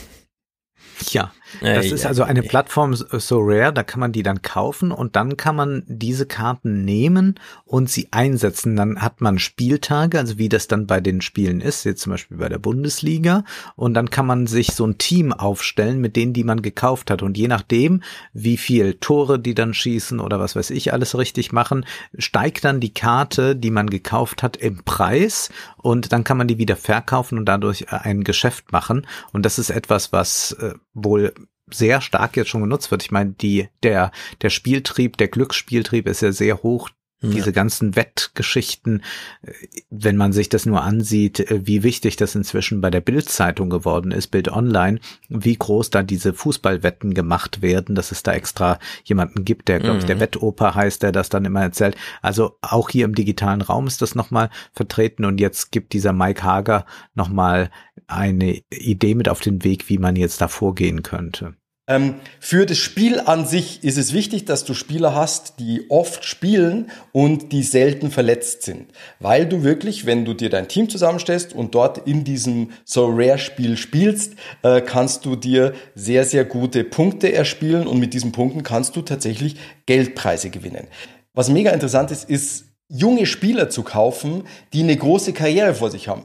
[1.10, 2.48] Ja, das Äh, ist ja, also eine okay.
[2.48, 6.26] Plattform so so rare, da kann man die dann kaufen und dann kann man diese
[6.26, 8.76] Karten nehmen und sie einsetzen.
[8.76, 12.36] Dann hat man Spieltage, also wie das dann bei den Spielen ist, jetzt zum Beispiel
[12.36, 13.44] bei der Bundesliga.
[13.74, 17.22] Und dann kann man sich so ein Team aufstellen mit denen, die man gekauft hat.
[17.22, 18.02] Und je nachdem,
[18.32, 21.84] wie viel Tore die dann schießen oder was weiß ich alles richtig machen,
[22.18, 26.58] steigt dann die Karte, die man gekauft hat, im Preis und dann kann man die
[26.58, 29.06] wieder verkaufen und dadurch äh, ein Geschäft machen.
[29.32, 31.32] Und das ist etwas, was äh, wohl
[31.70, 33.02] sehr stark jetzt schon genutzt wird.
[33.02, 34.12] Ich meine, die, der,
[34.42, 36.90] der Spieltrieb, der Glücksspieltrieb ist ja sehr hoch.
[37.22, 39.02] Diese ganzen Wettgeschichten,
[39.42, 39.52] äh,
[39.88, 44.10] wenn man sich das nur ansieht, äh, wie wichtig das inzwischen bei der Bild-Zeitung geworden
[44.10, 49.44] ist, Bild Online, wie groß da diese Fußballwetten gemacht werden, dass es da extra jemanden
[49.44, 50.20] gibt, der, glaube ich, der Mhm.
[50.20, 51.96] Wettoper heißt, der das dann immer erzählt.
[52.20, 56.42] Also auch hier im digitalen Raum ist das nochmal vertreten und jetzt gibt dieser Mike
[56.42, 57.70] Hager nochmal
[58.06, 61.54] eine Idee mit auf den Weg, wie man jetzt da vorgehen könnte.
[61.88, 66.24] Ähm, für das Spiel an sich ist es wichtig, dass du Spieler hast, die oft
[66.24, 68.90] spielen und die selten verletzt sind.
[69.20, 73.38] Weil du wirklich, wenn du dir dein Team zusammenstellst und dort in diesem So Rare
[73.38, 78.64] Spiel spielst, äh, kannst du dir sehr, sehr gute Punkte erspielen und mit diesen Punkten
[78.64, 79.56] kannst du tatsächlich
[79.86, 80.88] Geldpreise gewinnen.
[81.34, 86.08] Was mega interessant ist, ist junge Spieler zu kaufen, die eine große Karriere vor sich
[86.08, 86.24] haben.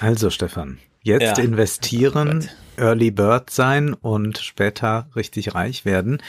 [0.00, 1.44] Also Stefan, jetzt Ja.
[1.44, 2.48] investieren
[2.78, 6.22] Early Bird sein und später richtig reich werden.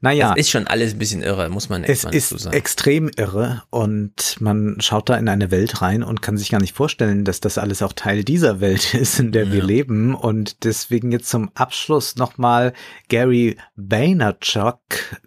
[0.00, 0.30] Naja.
[0.30, 2.56] Das ist schon alles ein bisschen irre, muss man Es ist so sagen.
[2.56, 6.74] extrem irre und man schaut da in eine Welt rein und kann sich gar nicht
[6.74, 9.52] vorstellen, dass das alles auch Teil dieser Welt ist, in der ja.
[9.52, 10.14] wir leben.
[10.14, 12.72] Und deswegen jetzt zum Abschluss nochmal
[13.08, 14.78] Gary Vaynerchuk.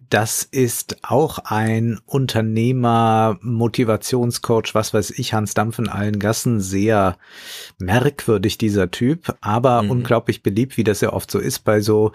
[0.09, 6.59] Das ist auch ein Unternehmer, Motivationscoach, was weiß ich, Hans Dampf in allen Gassen.
[6.59, 7.17] Sehr
[7.80, 9.92] merkwürdig, dieser Typ, aber mhm.
[9.92, 12.11] unglaublich beliebt, wie das ja oft so ist bei so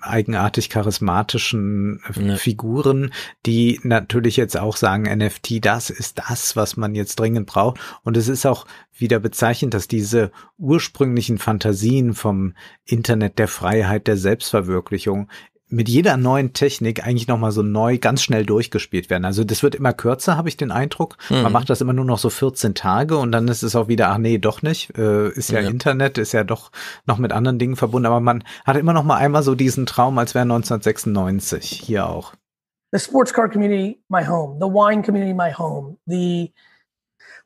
[0.00, 2.36] eigenartig charismatischen ja.
[2.36, 3.12] Figuren,
[3.46, 7.78] die natürlich jetzt auch sagen, NFT, das ist das, was man jetzt dringend braucht.
[8.02, 14.16] Und es ist auch wieder bezeichnend, dass diese ursprünglichen Fantasien vom Internet der Freiheit, der
[14.16, 15.28] Selbstverwirklichung
[15.70, 19.24] mit jeder neuen Technik eigentlich nochmal so neu ganz schnell durchgespielt werden.
[19.24, 21.16] Also das wird immer kürzer, habe ich den Eindruck.
[21.28, 21.42] Mhm.
[21.42, 24.08] Man macht das immer nur noch so 14 Tage und dann ist es auch wieder,
[24.08, 24.96] ach nee, doch nicht.
[24.96, 26.70] Äh, ist ja, ja, Internet, ist ja doch
[27.06, 28.06] noch mit anderen Dingen verbunden.
[28.06, 32.32] Aber man hat immer noch mal einmal so diesen Traum, als wäre 1996 hier auch.
[32.92, 34.58] The sports car community, my home.
[34.60, 35.98] The wine community, my home.
[36.06, 36.50] The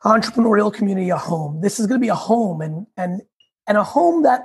[0.05, 1.60] entrepreneurial community, a home.
[1.60, 3.23] This is going to be a home and, and,
[3.67, 4.42] and a home that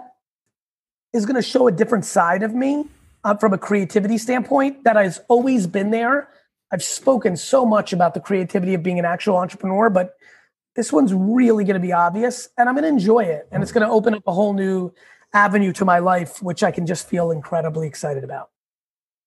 [1.13, 2.85] is going to show a different side of me
[3.27, 6.29] uh, from a creativity standpoint that has always been there.
[6.71, 10.15] I've spoken so much about the creativity of being an actual entrepreneur, but
[10.77, 13.49] this one's really going to be obvious and I'm going to enjoy it.
[13.51, 14.93] And it's going to open up a whole new
[15.33, 18.49] avenue to my life, which I can just feel incredibly excited about.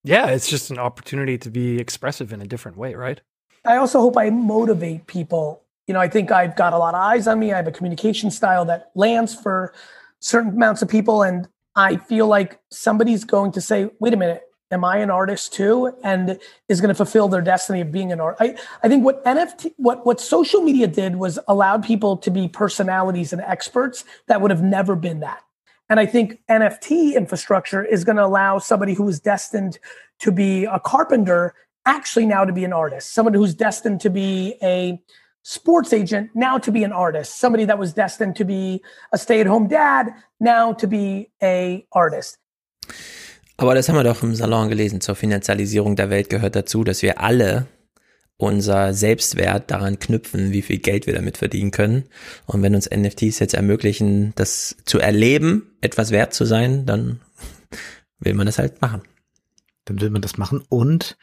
[0.03, 3.21] Yeah, it's just an opportunity to be expressive in a different way, right?
[3.67, 5.63] I also hope I motivate people.
[5.87, 7.53] You know, I think I've got a lot of eyes on me.
[7.53, 9.75] I have a communication style that lands for
[10.21, 11.23] certain amounts of people.
[11.23, 15.53] And I feel like somebody's going to say, wait a minute, am I an artist
[15.53, 15.95] too?
[16.03, 18.37] And is going to fulfill their destiny of being an art.
[18.41, 22.49] I, I think what NFT, what, what social media did was allowed people to be
[22.49, 25.43] personalities and experts that would have never been that.
[25.89, 29.79] And I think NFT infrastructure is going to allow somebody who is destined
[30.21, 34.57] to be a carpenter actually now to be an artist, someone who's destined to be
[34.63, 35.01] a
[35.43, 38.81] sports agent now to be an artist somebody that was destined to be
[39.13, 42.39] a stay-at-home dad now to be a artist
[43.57, 47.03] aber das haben wir doch im Salon gelesen zur Finanzialisierung der Welt gehört dazu dass
[47.03, 47.67] wir alle
[48.41, 52.05] unser Selbstwert daran knüpfen, wie viel Geld wir damit verdienen können.
[52.47, 57.21] Und wenn uns NFTs jetzt ermöglichen, das zu erleben, etwas wert zu sein, dann
[58.19, 59.03] will man das halt machen.
[59.85, 60.65] Dann will man das machen.
[60.69, 61.19] Und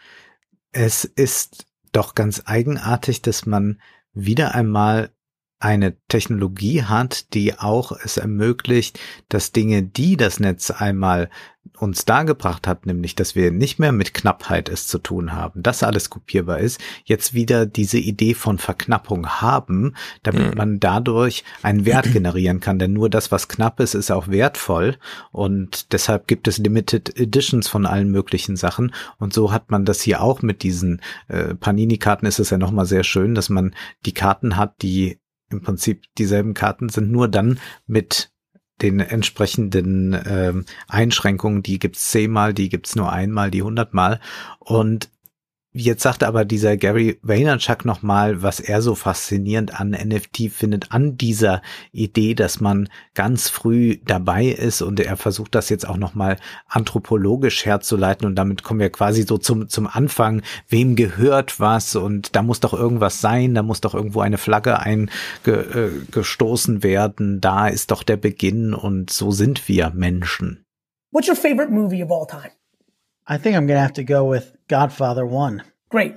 [0.72, 3.82] es ist doch ganz eigenartig, dass man
[4.26, 5.12] wieder einmal
[5.60, 11.30] eine Technologie hat, die auch es ermöglicht, dass Dinge, die das Netz einmal
[11.78, 15.84] uns dargebracht hat, nämlich, dass wir nicht mehr mit Knappheit es zu tun haben, dass
[15.84, 20.58] alles kopierbar ist, jetzt wieder diese Idee von Verknappung haben, damit mhm.
[20.58, 22.80] man dadurch einen Wert generieren kann.
[22.80, 24.98] Denn nur das, was knapp ist, ist auch wertvoll.
[25.32, 28.94] Und deshalb gibt es Limited Editions von allen möglichen Sachen.
[29.18, 32.86] Und so hat man das hier auch mit diesen äh, Panini-Karten ist es ja nochmal
[32.86, 35.20] sehr schön, dass man die Karten hat, die
[35.50, 38.32] im Prinzip dieselben Karten sind, nur dann mit
[38.82, 44.20] den entsprechenden ähm, Einschränkungen, die gibt's zehnmal, die gibt's nur einmal, die hundertmal.
[44.60, 45.10] Und
[45.80, 51.18] Jetzt sagte aber dieser Gary Vaynerchuk nochmal, was er so faszinierend an NFT findet, an
[51.18, 56.38] dieser Idee, dass man ganz früh dabei ist und er versucht das jetzt auch nochmal
[56.68, 62.36] anthropologisch herzuleiten und damit kommen wir quasi so zum, zum Anfang, wem gehört was und
[62.36, 67.92] da muss doch irgendwas sein, da muss doch irgendwo eine Flagge eingestoßen werden, da ist
[67.92, 70.66] doch der Beginn und so sind wir Menschen.
[71.12, 72.52] What's your favorite movie of all time?
[73.28, 75.64] I think I'm going to have to go with Godfather 1.
[75.90, 76.16] Great.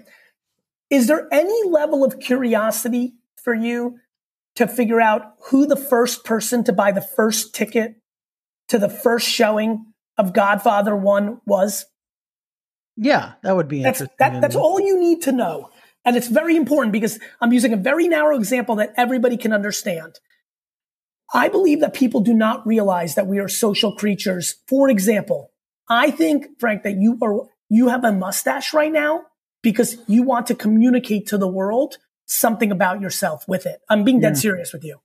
[0.90, 3.98] Is there any level of curiosity for you
[4.56, 7.94] to figure out who the first person to buy the first ticket
[8.68, 11.86] to the first showing of Godfather 1 was?
[12.96, 14.16] Yeah, that would be that's, interesting.
[14.18, 15.70] That, that's all you need to know.
[16.04, 20.18] And it's very important because I'm using a very narrow example that everybody can understand.
[21.32, 24.56] I believe that people do not realize that we are social creatures.
[24.66, 25.49] For example,
[25.90, 29.24] I think, Frank, that you are, you have a mustache right now
[29.60, 33.80] because you want to communicate to the world something about yourself with it.
[33.88, 34.40] I'm being dead yeah.
[34.40, 35.00] serious with you.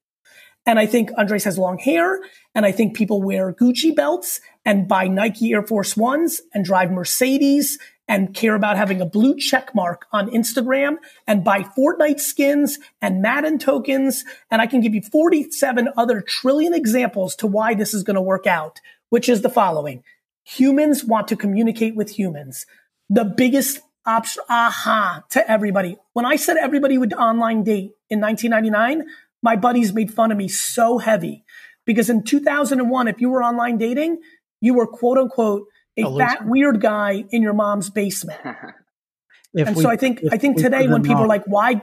[0.67, 2.21] And I think Andres has long hair.
[2.53, 6.91] And I think people wear Gucci belts and buy Nike Air Force Ones and drive
[6.91, 12.77] Mercedes and care about having a blue check mark on Instagram and buy Fortnite skins
[13.01, 14.23] and Madden tokens.
[14.51, 18.21] And I can give you 47 other trillion examples to why this is going to
[18.21, 20.03] work out, which is the following.
[20.45, 22.65] Humans want to communicate with humans.
[23.09, 25.97] The biggest option, aha, to everybody.
[26.13, 29.07] When I said everybody would online date in 1999,
[29.41, 31.43] my buddies made fun of me so heavy
[31.85, 34.21] Because in 2001, if you were online dating,
[34.61, 35.63] you were quote unquote
[35.97, 38.41] a A fat weird guy in your mom's basement.
[39.57, 41.81] If and we- so I think I think today when them people are like, why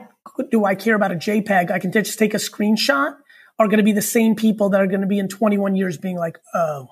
[0.51, 1.71] do I care about a JPEG?
[1.71, 3.15] I can just take a screenshot.
[3.57, 5.97] Are going to be the same people that are going to be in 21 years
[5.97, 6.89] being like, oh.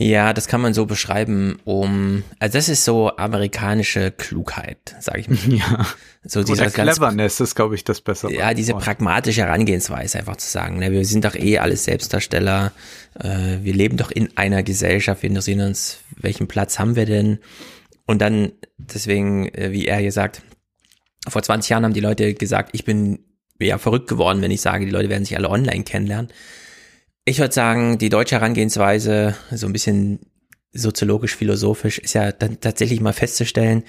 [0.00, 5.28] Ja, das kann man so beschreiben, um, also das ist so amerikanische Klugheit, sage ich
[5.28, 5.38] mal.
[5.48, 5.86] Ja.
[6.22, 8.32] So Oder dieser ganz, Cleverness ist, glaube ich, das bessere.
[8.32, 8.84] ja, diese Wort.
[8.84, 12.72] pragmatische Herangehensweise, einfach zu sagen, ne, wir sind doch eh alles Selbstdarsteller,
[13.18, 17.40] äh, wir leben doch in einer Gesellschaft, wir interessieren uns, welchen Platz haben wir denn?
[18.06, 20.42] Und dann, deswegen, äh, wie er hier sagt,
[21.26, 23.18] vor 20 Jahren haben die Leute gesagt, ich bin
[23.60, 26.30] ja verrückt geworden, wenn ich sage, die Leute werden sich alle online kennenlernen.
[27.28, 30.20] Ich würde sagen, die deutsche Herangehensweise, so ein bisschen
[30.72, 33.82] soziologisch-philosophisch, ist ja dann tatsächlich mal festzustellen,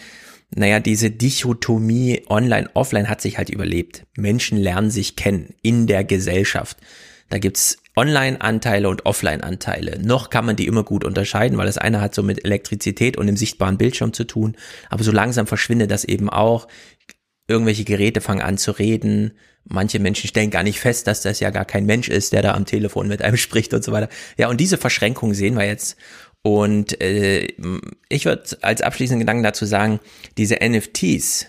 [0.53, 4.05] naja, diese Dichotomie online-offline hat sich halt überlebt.
[4.17, 6.79] Menschen lernen sich kennen in der Gesellschaft.
[7.29, 9.99] Da gibt's Online-Anteile und Offline-Anteile.
[10.03, 13.27] Noch kann man die immer gut unterscheiden, weil das eine hat so mit Elektrizität und
[13.27, 14.57] dem sichtbaren Bildschirm zu tun.
[14.89, 16.67] Aber so langsam verschwindet das eben auch.
[17.47, 19.31] Irgendwelche Geräte fangen an zu reden.
[19.69, 22.53] Manche Menschen stellen gar nicht fest, dass das ja gar kein Mensch ist, der da
[22.53, 24.09] am Telefon mit einem spricht und so weiter.
[24.37, 25.97] Ja, und diese Verschränkung sehen wir jetzt.
[26.41, 27.47] Und äh,
[28.07, 29.99] ich würde als abschließenden Gedanken dazu sagen,
[30.37, 31.47] diese NFTs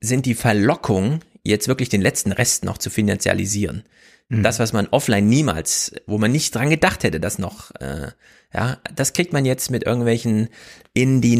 [0.00, 3.84] sind die Verlockung, jetzt wirklich den letzten Rest noch zu finanzialisieren.
[4.28, 4.42] Mhm.
[4.42, 8.08] Das, was man offline niemals, wo man nicht dran gedacht hätte, das noch, äh,
[8.52, 10.48] ja, das kriegt man jetzt mit irgendwelchen
[10.94, 11.36] in die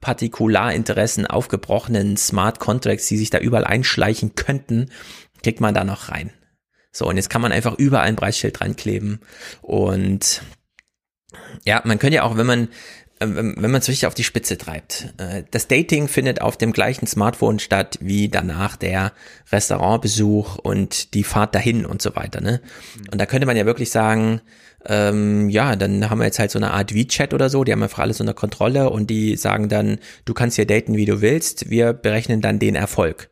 [0.00, 4.90] Nano-Partikularinteressen aufgebrochenen Smart Contracts, die sich da überall einschleichen könnten,
[5.42, 6.32] kriegt man da noch rein.
[6.92, 9.20] So, und jetzt kann man einfach überall ein Preisschild dran kleben.
[9.60, 10.42] Und
[11.64, 12.64] ja, man könnte ja auch, wenn man,
[13.20, 16.72] äh, wenn man es richtig auf die Spitze treibt, äh, das Dating findet auf dem
[16.72, 19.12] gleichen Smartphone statt wie danach der
[19.52, 22.40] Restaurantbesuch und die Fahrt dahin und so weiter.
[22.40, 22.62] Ne?
[23.12, 24.40] Und da könnte man ja wirklich sagen,
[24.88, 27.82] ähm, ja, dann haben wir jetzt halt so eine Art WeChat oder so, die haben
[27.82, 31.70] einfach alles unter Kontrolle und die sagen dann, du kannst hier daten, wie du willst,
[31.70, 33.28] wir berechnen dann den Erfolg.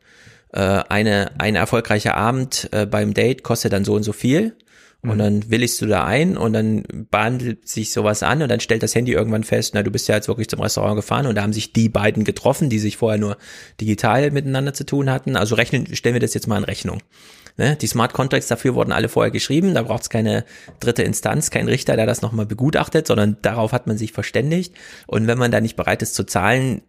[0.53, 4.57] Äh, eine, ein erfolgreicher Abend äh, beim Date kostet dann so und so viel.
[5.03, 8.83] Und dann willigst du da ein und dann behandelt sich sowas an und dann stellt
[8.83, 11.43] das Handy irgendwann fest, na, du bist ja jetzt wirklich zum Restaurant gefahren und da
[11.43, 13.37] haben sich die beiden getroffen, die sich vorher nur
[13.81, 15.37] digital miteinander zu tun hatten.
[15.37, 17.03] Also rechnen, stellen wir das jetzt mal in Rechnung.
[17.57, 17.77] Ne?
[17.77, 20.45] Die Smart Contracts dafür wurden alle vorher geschrieben, da braucht es keine
[20.81, 24.75] dritte Instanz, kein Richter, der das nochmal begutachtet, sondern darauf hat man sich verständigt.
[25.07, 26.83] Und wenn man da nicht bereit ist zu zahlen,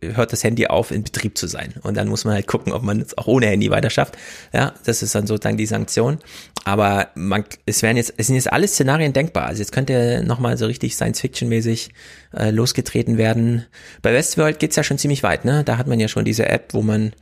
[0.00, 1.74] hört das Handy auf, in Betrieb zu sein.
[1.82, 4.16] Und dann muss man halt gucken, ob man es auch ohne Handy weiter schafft.
[4.52, 6.18] Ja, das ist dann sozusagen die Sanktion.
[6.64, 9.46] Aber man, es werden jetzt, es sind jetzt alle Szenarien denkbar.
[9.46, 11.90] Also jetzt könnte nochmal so richtig Science-Fiction-mäßig
[12.36, 13.66] äh, losgetreten werden.
[14.02, 15.64] Bei Westworld geht's ja schon ziemlich weit, ne?
[15.64, 17.12] Da hat man ja schon diese App, wo man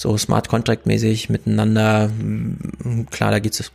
[0.00, 3.70] so Smart Contract-mäßig miteinander, mm, klar, da geht's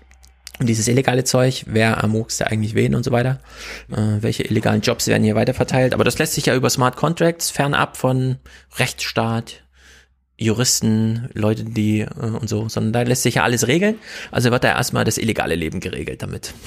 [0.57, 3.41] und dieses illegale Zeug, wer ermurkst da eigentlich wen und so weiter.
[3.91, 5.93] Äh, welche illegalen Jobs werden hier weiterverteilt.
[5.93, 8.37] Aber das lässt sich ja über Smart Contracts fernab von
[8.77, 9.64] Rechtsstaat,
[10.37, 13.95] Juristen, Leute, die äh, und so, sondern da lässt sich ja alles regeln.
[14.31, 16.53] Also wird da erstmal das illegale Leben geregelt damit.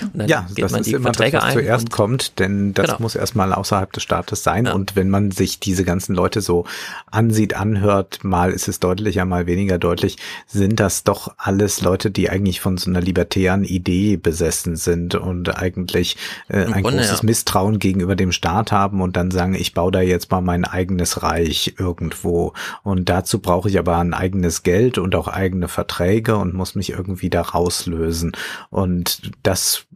[0.00, 1.58] Und dann ja, geht das man ist die immer Verträge das, was ein.
[1.58, 3.02] zuerst kommt, denn das Genau.
[3.02, 4.66] muss erstmal außerhalb des Staates sein.
[4.66, 6.64] Und wenn man sich diese ganzen Leute so
[7.10, 12.30] ansieht, anhört, mal ist es deutlicher, mal weniger deutlich, sind das doch alles Leute, die
[12.30, 16.16] eigentlich von so einer libertären Idee besessen sind und eigentlich
[16.48, 17.24] äh, ein Grunde, großes ja.
[17.26, 21.22] Misstrauen gegenüber dem Staat haben und dann sagen, ich baue da jetzt mal mein eigenes
[21.22, 22.54] Reich irgendwo.
[22.82, 26.90] Und dazu brauche ich aber ein eigenes Geld und auch eigene Verträge und muss mich
[26.90, 28.32] irgendwie da rauslösen.
[28.70, 29.86] Und das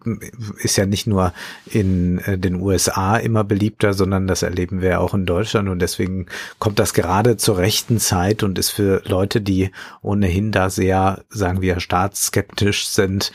[0.58, 1.32] ist ja nicht nur
[1.66, 6.26] in äh, den USA immer beliebter, sondern das erleben wir auch in Deutschland und deswegen
[6.58, 9.70] kommt das gerade zur rechten Zeit und ist für Leute, die
[10.02, 13.32] ohnehin da sehr, sagen wir, staatsskeptisch sind,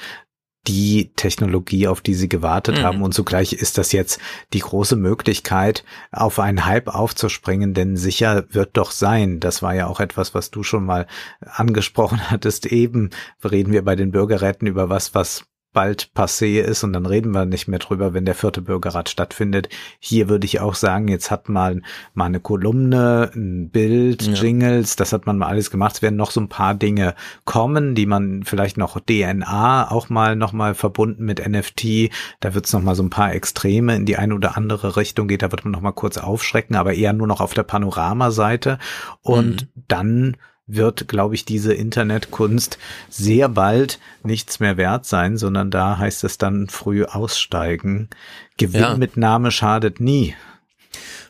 [0.67, 2.83] die Technologie, auf die sie gewartet Mhm.
[2.83, 3.01] haben.
[3.01, 4.19] Und zugleich ist das jetzt
[4.53, 9.87] die große Möglichkeit, auf einen Hype aufzuspringen, denn sicher wird doch sein, das war ja
[9.87, 11.07] auch etwas, was du schon mal
[11.41, 13.09] angesprochen hattest, eben
[13.43, 17.45] reden wir bei den Bürgerräten über was, was bald passé ist und dann reden wir
[17.45, 19.69] nicht mehr drüber, wenn der vierte Bürgerrat stattfindet.
[19.99, 24.33] Hier würde ich auch sagen, jetzt hat man mal eine Kolumne, ein Bild, Ja.
[24.33, 25.95] Jingles, das hat man mal alles gemacht.
[25.95, 30.35] Es werden noch so ein paar Dinge kommen, die man vielleicht noch DNA auch mal
[30.35, 32.09] noch mal verbunden mit NFT.
[32.39, 35.27] Da wird es noch mal so ein paar Extreme in die eine oder andere Richtung
[35.27, 35.41] geht.
[35.41, 38.77] Da wird man noch mal kurz aufschrecken, aber eher nur noch auf der Panoramaseite
[39.21, 40.37] und dann
[40.75, 42.77] wird, glaube ich, diese Internetkunst
[43.09, 48.09] sehr bald nichts mehr wert sein, sondern da heißt es dann früh aussteigen.
[48.57, 50.35] Gewinnmitnahme schadet nie.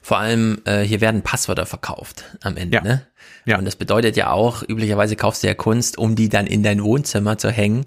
[0.02, 3.08] Vor allem, äh, hier werden Passwörter verkauft am Ende, ne?
[3.46, 3.58] Ja.
[3.58, 6.84] Und das bedeutet ja auch, üblicherweise kaufst du ja Kunst, um die dann in dein
[6.84, 7.86] Wohnzimmer zu hängen.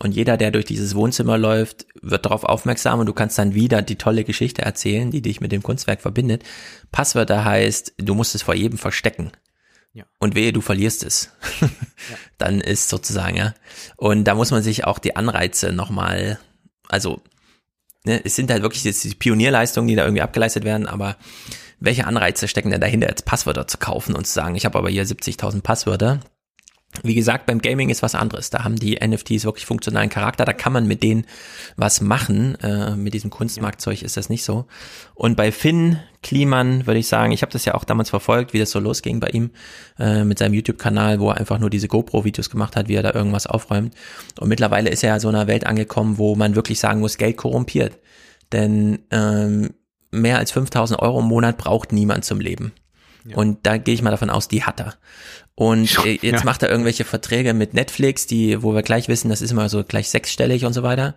[0.00, 3.82] Und jeder, der durch dieses Wohnzimmer läuft, wird darauf aufmerksam und du kannst dann wieder
[3.82, 6.42] die tolle Geschichte erzählen, die dich mit dem Kunstwerk verbindet.
[6.92, 9.30] Passwörter heißt, du musst es vor jedem verstecken.
[9.96, 10.04] Ja.
[10.18, 11.30] Und wehe, du verlierst es.
[12.38, 13.54] Dann ist sozusagen, ja.
[13.96, 16.38] Und da muss man sich auch die Anreize nochmal,
[16.86, 17.22] also,
[18.04, 21.16] ne, es sind halt wirklich jetzt die Pionierleistungen, die da irgendwie abgeleistet werden, aber
[21.80, 24.90] welche Anreize stecken denn dahinter, jetzt Passwörter zu kaufen und zu sagen, ich habe aber
[24.90, 26.20] hier 70.000 Passwörter?
[27.02, 28.50] Wie gesagt, beim Gaming ist was anderes.
[28.50, 30.44] Da haben die NFTs wirklich funktionalen Charakter.
[30.44, 31.26] Da kann man mit denen
[31.76, 32.54] was machen.
[32.62, 34.66] Äh, mit diesem Kunstmarktzeug ist das nicht so.
[35.14, 38.58] Und bei Finn Kliman würde ich sagen, ich habe das ja auch damals verfolgt, wie
[38.58, 39.50] das so losging bei ihm
[39.98, 43.12] äh, mit seinem YouTube-Kanal, wo er einfach nur diese GoPro-Videos gemacht hat, wie er da
[43.12, 43.94] irgendwas aufräumt.
[44.40, 47.36] Und mittlerweile ist er ja so einer Welt angekommen, wo man wirklich sagen muss, Geld
[47.36, 47.98] korrumpiert.
[48.52, 49.74] Denn ähm,
[50.10, 52.72] mehr als 5000 Euro im Monat braucht niemand zum Leben.
[53.34, 54.94] Und da gehe ich mal davon aus, die hat er.
[55.54, 56.44] Und äh, jetzt ja.
[56.44, 59.82] macht er irgendwelche Verträge mit Netflix, die, wo wir gleich wissen, das ist immer so
[59.82, 61.14] gleich sechsstellig und so weiter.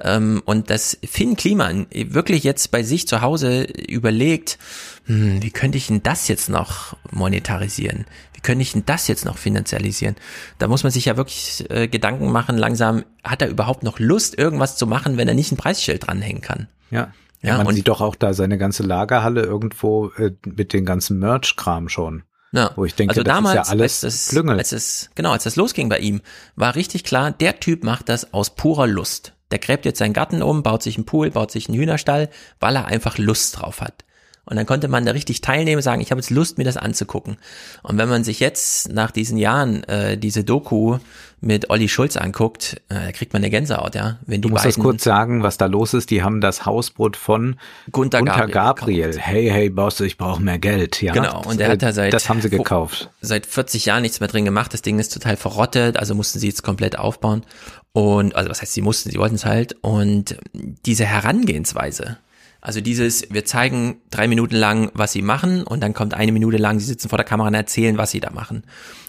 [0.00, 4.58] Ähm, und dass Finn Kliman wirklich jetzt bei sich zu Hause überlegt,
[5.06, 8.04] hm, wie könnte ich denn das jetzt noch monetarisieren?
[8.34, 10.14] Wie könnte ich denn das jetzt noch finanzialisieren?
[10.58, 14.38] Da muss man sich ja wirklich äh, Gedanken machen, langsam, hat er überhaupt noch Lust,
[14.38, 16.68] irgendwas zu machen, wenn er nicht ein Preisschild dranhängen kann?
[16.90, 17.12] Ja.
[17.42, 21.18] Ja, Ja, man sieht doch auch da seine ganze Lagerhalle irgendwo äh, mit den ganzen
[21.18, 22.22] Merch-Kram schon.
[22.52, 22.70] Ja.
[22.76, 24.58] Wo ich denke, also das damals, ist ja alles als Klüngel.
[24.58, 26.22] als es, genau, als das losging bei ihm,
[26.56, 29.34] war richtig klar, der Typ macht das aus purer Lust.
[29.50, 32.28] Der gräbt jetzt seinen Garten um, baut sich einen Pool, baut sich einen Hühnerstall,
[32.60, 34.04] weil er einfach Lust drauf hat.
[34.44, 37.36] Und dann konnte man da richtig teilnehmen, sagen, ich habe jetzt Lust, mir das anzugucken.
[37.82, 40.98] Und wenn man sich jetzt nach diesen Jahren äh, diese Doku
[41.40, 44.18] mit Olli Schulz anguckt, äh, da kriegt man eine Gänsehaut, ja.
[44.26, 46.10] Wenn die Du musst das beiden, kurz sagen, was da los ist.
[46.10, 47.56] Die haben das Hausboot von
[47.92, 49.18] Gunther Gabriel Gabriel.
[49.18, 51.00] Hey, hey, Boss, ich brauche mehr Geld.
[51.00, 53.10] Ja, Genau, und der hat da seit Das haben sie gekauft.
[53.20, 54.72] seit 40 Jahren nichts mehr drin gemacht.
[54.74, 57.44] Das Ding ist total verrottet, also mussten sie jetzt komplett aufbauen.
[57.92, 59.76] Und, also was heißt, sie mussten, sie wollten es halt.
[59.80, 62.18] Und diese Herangehensweise,
[62.60, 66.56] also dieses, wir zeigen drei Minuten lang, was sie machen und dann kommt eine Minute
[66.56, 68.64] lang, sie sitzen vor der Kamera und erzählen, was sie da machen.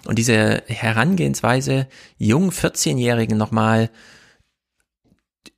[0.06, 1.88] Und diese Herangehensweise,
[2.18, 3.90] jungen 14-Jährigen nochmal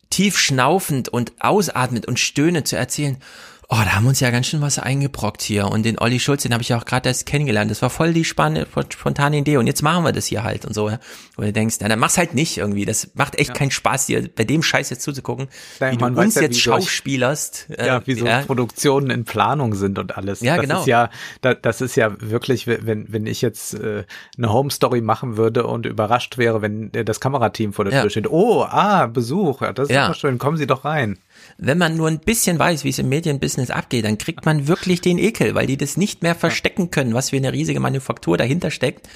[0.09, 3.17] tief schnaufend und ausatmend und stöhnend zu erzählen,
[3.73, 5.67] oh, da haben uns ja ganz schön was eingebrockt hier.
[5.67, 7.71] Und den Olli Schulz, den habe ich ja auch gerade erst kennengelernt.
[7.71, 9.55] Das war voll die spannende, spontane Idee.
[9.57, 10.89] Und jetzt machen wir das hier halt und so.
[10.89, 10.99] ja.
[11.37, 12.83] Wo du denkst, na, dann mach's halt nicht irgendwie.
[12.85, 15.47] Das macht echt keinen Spaß, dir bei dem Scheiß jetzt zuzugucken.
[15.79, 17.67] Nein, wie du uns ja, jetzt schauspielerst.
[17.77, 20.41] äh, Ja, wie so Produktionen in Planung sind und alles.
[20.41, 20.79] Ja, das genau.
[20.81, 21.09] Ist ja,
[21.39, 24.03] da, das ist ja wirklich, wenn, wenn ich jetzt äh,
[24.37, 28.01] eine Home Story machen würde und überrascht wäre, wenn äh, das Kamerateam vor der Ja.
[28.01, 28.29] Tür steht.
[28.29, 29.61] Oh, ah, Besuch.
[29.61, 30.13] Ja, das ist Ja.
[30.13, 30.37] schön.
[30.37, 31.17] Kommen Sie doch rein.
[31.57, 35.01] Wenn man nur ein bisschen weiß, wie es im Medienbusiness abgeht, dann kriegt man wirklich
[35.01, 38.71] den Ekel, weil die das nicht mehr verstecken können, was für eine riesige Manufaktur dahinter
[38.71, 39.07] steckt,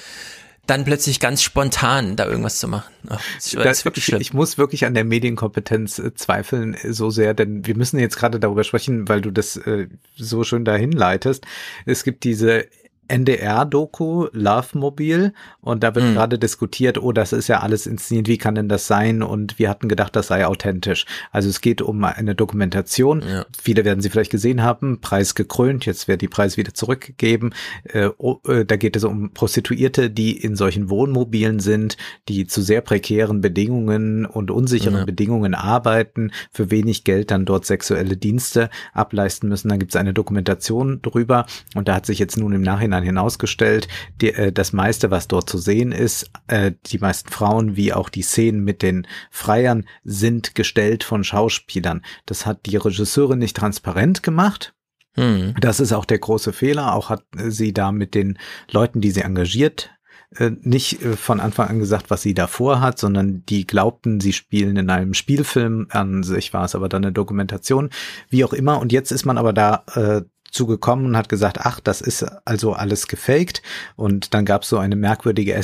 [0.66, 2.92] dann plötzlich ganz spontan da irgendwas zu machen.
[3.08, 4.20] Ach, das ist, das ist wirklich ich, schlimm.
[4.20, 8.16] ich muss wirklich an der Medienkompetenz äh, zweifeln äh, so sehr, denn wir müssen jetzt
[8.16, 11.46] gerade darüber sprechen, weil du das äh, so schön dahin leitest.
[11.84, 12.66] Es gibt diese
[13.08, 16.14] NDR-Doku Love Mobil und da wird Mhm.
[16.14, 19.22] gerade diskutiert, oh, das ist ja alles inszeniert, wie kann denn das sein?
[19.22, 21.06] Und wir hatten gedacht, das sei authentisch.
[21.32, 23.22] Also es geht um eine Dokumentation.
[23.60, 27.54] Viele werden sie vielleicht gesehen haben, Preis gekrönt, jetzt wird die Preis wieder zurückgegeben.
[27.84, 31.96] Äh, oh, äh, da geht es um Prostituierte, die in solchen Wohnmobilen sind,
[32.28, 35.04] die zu sehr prekären Bedingungen und unsicheren Ja.
[35.04, 39.68] Bedingungen arbeiten, für wenig Geld dann dort sexuelle Dienste ableisten müssen.
[39.68, 43.88] Dann gibt es eine Dokumentation drüber und da hat sich jetzt nun im Nachhinein hinausgestellt,
[44.20, 48.08] die, äh, das meiste, was dort zu sehen ist, äh, die meisten Frauen wie auch
[48.08, 52.02] die Szenen mit den Freiern sind gestellt von Schauspielern.
[52.26, 54.74] Das hat die Regisseurin nicht transparent gemacht.
[55.14, 55.54] Hm.
[55.60, 56.94] Das ist auch der große Fehler.
[56.94, 58.38] Auch hat sie da mit den
[58.70, 59.90] Leuten, die sie engagiert,
[60.34, 64.32] äh, nicht äh, von Anfang an gesagt, was sie davor hat, sondern die glaubten, sie
[64.32, 65.86] spielen in einem Spielfilm.
[65.90, 67.90] An sich war es aber dann eine Dokumentation,
[68.28, 68.80] wie auch immer.
[68.80, 72.72] Und jetzt ist man aber da äh, zugekommen und hat gesagt, ach, das ist also
[72.72, 73.62] alles gefaked.
[73.96, 75.54] Und dann gab es so eine merkwürdige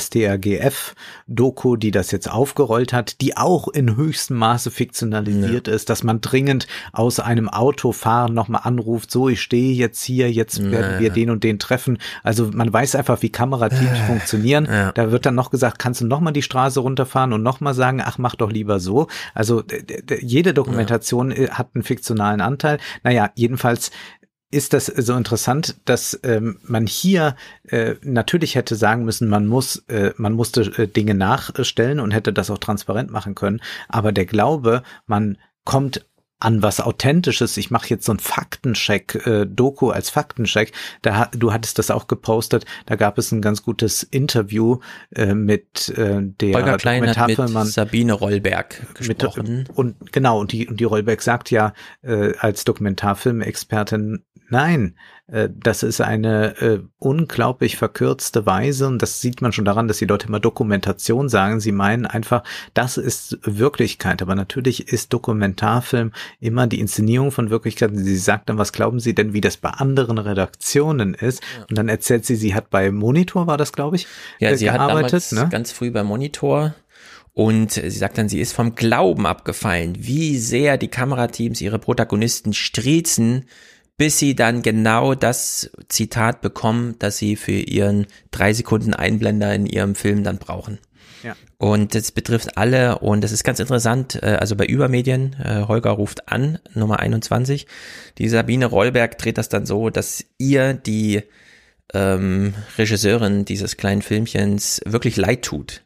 [0.69, 6.21] STRGF-Doku, die das jetzt aufgerollt hat, die auch in höchstem Maße fiktionalisiert ist, dass man
[6.21, 11.13] dringend aus einem Autofahren nochmal anruft, so, ich stehe jetzt hier, jetzt werden wir Ja.
[11.13, 11.97] den und den treffen.
[12.23, 14.67] Also man weiß einfach, wie Kamerateams funktionieren.
[14.93, 18.17] Da wird dann noch gesagt, kannst du nochmal die Straße runterfahren und nochmal sagen, ach,
[18.17, 19.07] mach doch lieber so.
[19.33, 19.63] Also
[20.21, 22.77] jede Dokumentation äh, hat einen fiktionalen Anteil.
[23.03, 23.91] Naja, jedenfalls
[24.53, 27.35] ist das so interessant, dass ähm, man hier
[27.67, 32.31] äh, natürlich hätte sagen müssen, man muss, äh, man musste äh, Dinge nachstellen und hätte
[32.31, 33.61] das auch transparent machen können.
[33.89, 36.05] Aber der Glaube, man kommt
[36.43, 37.57] an was Authentisches.
[37.57, 40.71] Ich mache jetzt so einen Faktencheck, äh, Doku als Faktencheck.
[41.01, 42.65] Da du hattest das auch gepostet.
[42.85, 44.79] Da gab es ein ganz gutes Interview
[45.15, 49.69] äh, mit äh, der Holger Klein mit Dokumentarfilmerin- Sabine Rollberg mit, gesprochen.
[49.73, 55.83] und genau, und die, und die Rollberg sagt ja äh, als Dokumentarfilmexpertin, nein, äh, das
[55.83, 60.27] ist eine äh, unglaublich verkürzte Weise und das sieht man schon daran, dass die Leute
[60.27, 61.61] immer Dokumentation sagen.
[61.61, 62.43] Sie meinen einfach,
[62.73, 64.21] das ist Wirklichkeit.
[64.21, 66.11] Aber natürlich ist Dokumentarfilm
[66.41, 67.91] immer die Inszenierung von Wirklichkeit.
[67.93, 71.41] Sie sagt dann, was glauben Sie denn, wie das bei anderen Redaktionen ist?
[71.69, 74.07] Und dann erzählt sie, sie hat bei Monitor, war das, glaube ich,
[74.39, 75.13] Ja, äh, sie hat gearbeitet.
[75.13, 75.47] damals ne?
[75.49, 76.75] ganz früh beim Monitor
[77.33, 82.53] und sie sagt dann, sie ist vom Glauben abgefallen, wie sehr die Kamerateams ihre Protagonisten
[82.53, 83.45] striezen,
[83.97, 89.65] bis sie dann genau das Zitat bekommen, das sie für ihren drei Sekunden Einblender in
[89.65, 90.79] ihrem Film dann brauchen.
[91.23, 91.35] Ja.
[91.57, 95.91] Und das betrifft alle und das ist ganz interessant, äh, also bei Übermedien, äh, Holger
[95.91, 97.65] ruft an, Nummer 21,
[98.17, 101.23] die Sabine Rollberg dreht das dann so, dass ihr die
[101.93, 105.83] ähm, Regisseurin dieses kleinen Filmchens wirklich leid tut.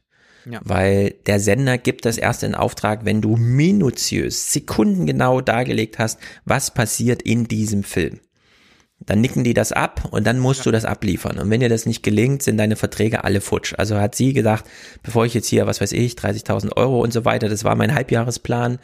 [0.50, 0.62] Ja.
[0.64, 6.74] Weil der Sender gibt das erst in Auftrag, wenn du minutiös, sekundengenau dargelegt hast, was
[6.74, 8.20] passiert in diesem Film.
[9.00, 11.38] Dann nicken die das ab und dann musst du das abliefern.
[11.38, 13.76] Und wenn dir das nicht gelingt, sind deine Verträge alle futsch.
[13.78, 14.66] Also hat sie gedacht,
[15.04, 17.94] bevor ich jetzt hier, was weiß ich, 30.000 Euro und so weiter, das war mein
[17.94, 18.80] Halbjahresplan,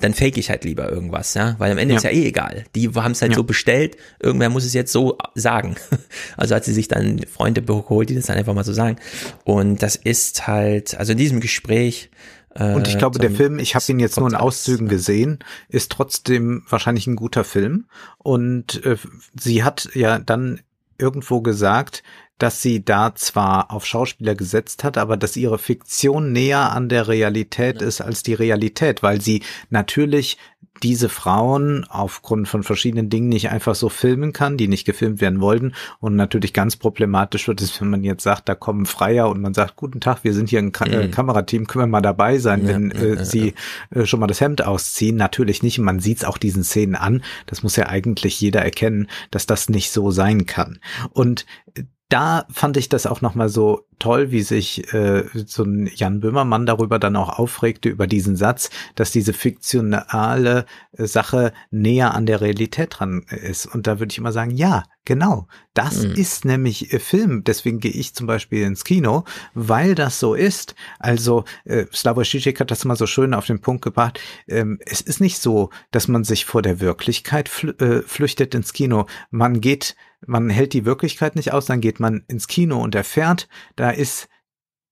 [0.00, 1.98] dann fake ich halt lieber irgendwas, ja, weil am Ende Ja.
[1.98, 2.64] ist ja eh egal.
[2.74, 3.36] Die haben es halt Ja.
[3.36, 5.76] so bestellt, irgendwer muss es jetzt so sagen.
[6.36, 8.96] Also hat sie sich dann Freunde geholt, die das dann einfach mal so sagen.
[9.44, 12.10] Und das ist halt, also in diesem Gespräch.
[12.56, 14.34] Äh, Und ich glaube, der Film, ich habe ihn jetzt nur in.
[14.34, 17.86] Auszügen gesehen, ist trotzdem wahrscheinlich ein guter Film.
[18.18, 18.96] Und äh,
[19.38, 20.60] sie hat ja dann
[20.98, 22.02] irgendwo gesagt,
[22.38, 27.08] dass sie da zwar auf Schauspieler gesetzt hat, aber dass ihre Fiktion näher an der
[27.08, 30.38] Realität ist als die Realität, weil sie natürlich
[30.82, 35.40] diese Frauen aufgrund von verschiedenen Dingen nicht einfach so filmen kann, die nicht gefilmt werden
[35.40, 35.72] wollten.
[36.00, 39.54] Und natürlich ganz problematisch wird es, wenn man jetzt sagt, da kommen Freier und man
[39.54, 41.10] sagt, guten Tag, wir sind hier ein Ka äh, Mhm.
[41.10, 43.54] Kamerateam, können wir mal dabei sein, Ja, wenn ja, äh, ja, sie
[43.90, 45.16] äh, schon mal das Hemd ausziehen.
[45.16, 45.78] Natürlich nicht.
[45.78, 47.22] Man sieht es auch diesen Szenen an.
[47.46, 50.80] Das muss ja eigentlich jeder erkennen, dass das nicht so sein kann.
[51.12, 55.90] Und äh, da fand ich das auch nochmal so toll, wie sich äh, so ein
[55.94, 62.14] Jan Böhmermann darüber dann auch aufregte, über diesen Satz, dass diese fiktionale äh, Sache näher
[62.14, 63.66] an der Realität dran ist.
[63.66, 66.12] Und da würde ich immer sagen, ja, genau, das Mhm.
[66.14, 67.44] ist nämlich äh, Film.
[67.44, 69.24] Deswegen gehe ich zum Beispiel ins Kino,
[69.54, 70.74] weil das so ist.
[70.98, 74.20] Also äh, Slavoj Žižek hat das mal so schön auf den Punkt gebracht.
[74.48, 78.72] Ähm, es ist nicht so, dass man sich vor der Wirklichkeit flü äh, flüchtet ins
[78.72, 79.06] Kino.
[79.30, 79.96] Man geht,
[80.26, 84.28] man hält die Wirklichkeit nicht aus, dann geht man ins Kino und erfährt, da ist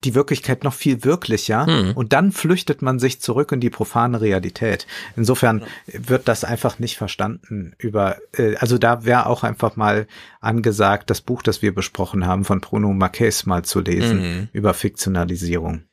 [0.04, 1.92] die Wirklichkeit noch viel wirklicher Mhm.
[1.92, 4.88] und dann flüchtet man sich zurück in die profane Realität.
[5.16, 10.08] Insofern wird das einfach nicht verstanden über, äh, also da wäre auch einfach mal
[10.40, 14.48] angesagt, das Buch, das wir besprochen haben, von Bruno Marquez mal zu lesen Mhm.
[14.52, 15.84] über Fiktionalisierung.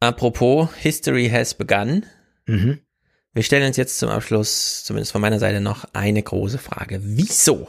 [0.00, 2.04] Apropos, History has begun.
[2.46, 2.80] Mhm.
[3.32, 7.00] Wir stellen uns jetzt zum Abschluss, zumindest von meiner Seite, noch eine große Frage.
[7.02, 7.68] Wieso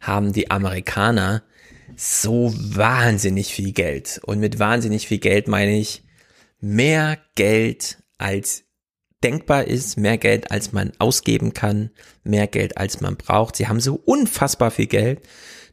[0.00, 1.42] haben die Amerikaner
[1.96, 4.20] so wahnsinnig viel Geld?
[4.24, 6.02] Und mit wahnsinnig viel Geld meine ich
[6.60, 8.64] mehr Geld als
[9.22, 11.90] denkbar ist, mehr Geld als man ausgeben kann,
[12.22, 13.56] mehr Geld als man braucht.
[13.56, 15.20] Sie haben so unfassbar viel Geld,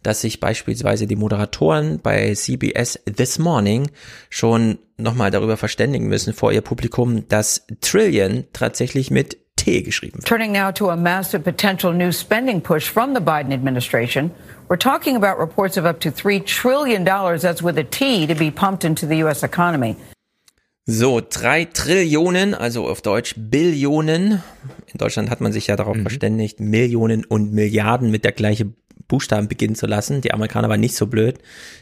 [0.01, 3.89] dass sich beispielsweise die Moderatoren bei CBS This Morning
[4.29, 10.25] schon nochmal darüber verständigen müssen vor ihr Publikum, dass Trillion tatsächlich mit T geschrieben wird.
[10.25, 14.31] Turning now to a massive potential new spending push from the Biden administration.
[14.69, 18.51] We're talking about reports of up to $3 trillion, that's with a T, to be
[18.51, 19.43] pumped into the U.S.
[19.43, 19.95] economy.
[20.85, 24.43] So, drei Trillionen, also auf Deutsch Billionen.
[24.87, 28.75] In Deutschland hat man sich ja darauf verständigt, Millionen und Milliarden mit der gleichen
[29.07, 30.19] Buchstaben beginnen zu lassen.
[30.19, 31.39] Die Amerikaner waren nicht so blöd.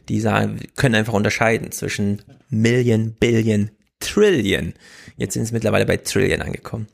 [0.07, 4.73] Die sagen, können einfach unterscheiden zwischen Million, Billion, Trillion.
[5.17, 6.87] Jetzt sind es mittlerweile bei Trillion angekommen.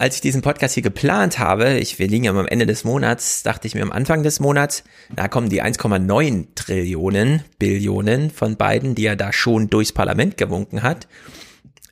[0.00, 3.42] Als ich diesen Podcast hier geplant habe, ich, wir liegen ja am Ende des Monats,
[3.42, 4.82] dachte ich mir am Anfang des Monats,
[5.14, 10.82] da kommen die 1,9 Trillionen, Billionen von beiden, die er da schon durchs Parlament gewunken
[10.82, 11.06] hat.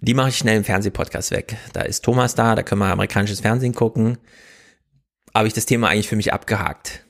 [0.00, 1.58] Die mache ich schnell im Fernsehpodcast weg.
[1.74, 4.16] Da ist Thomas da, da können wir amerikanisches Fernsehen gucken.
[5.34, 7.04] Habe ich das Thema eigentlich für mich abgehakt.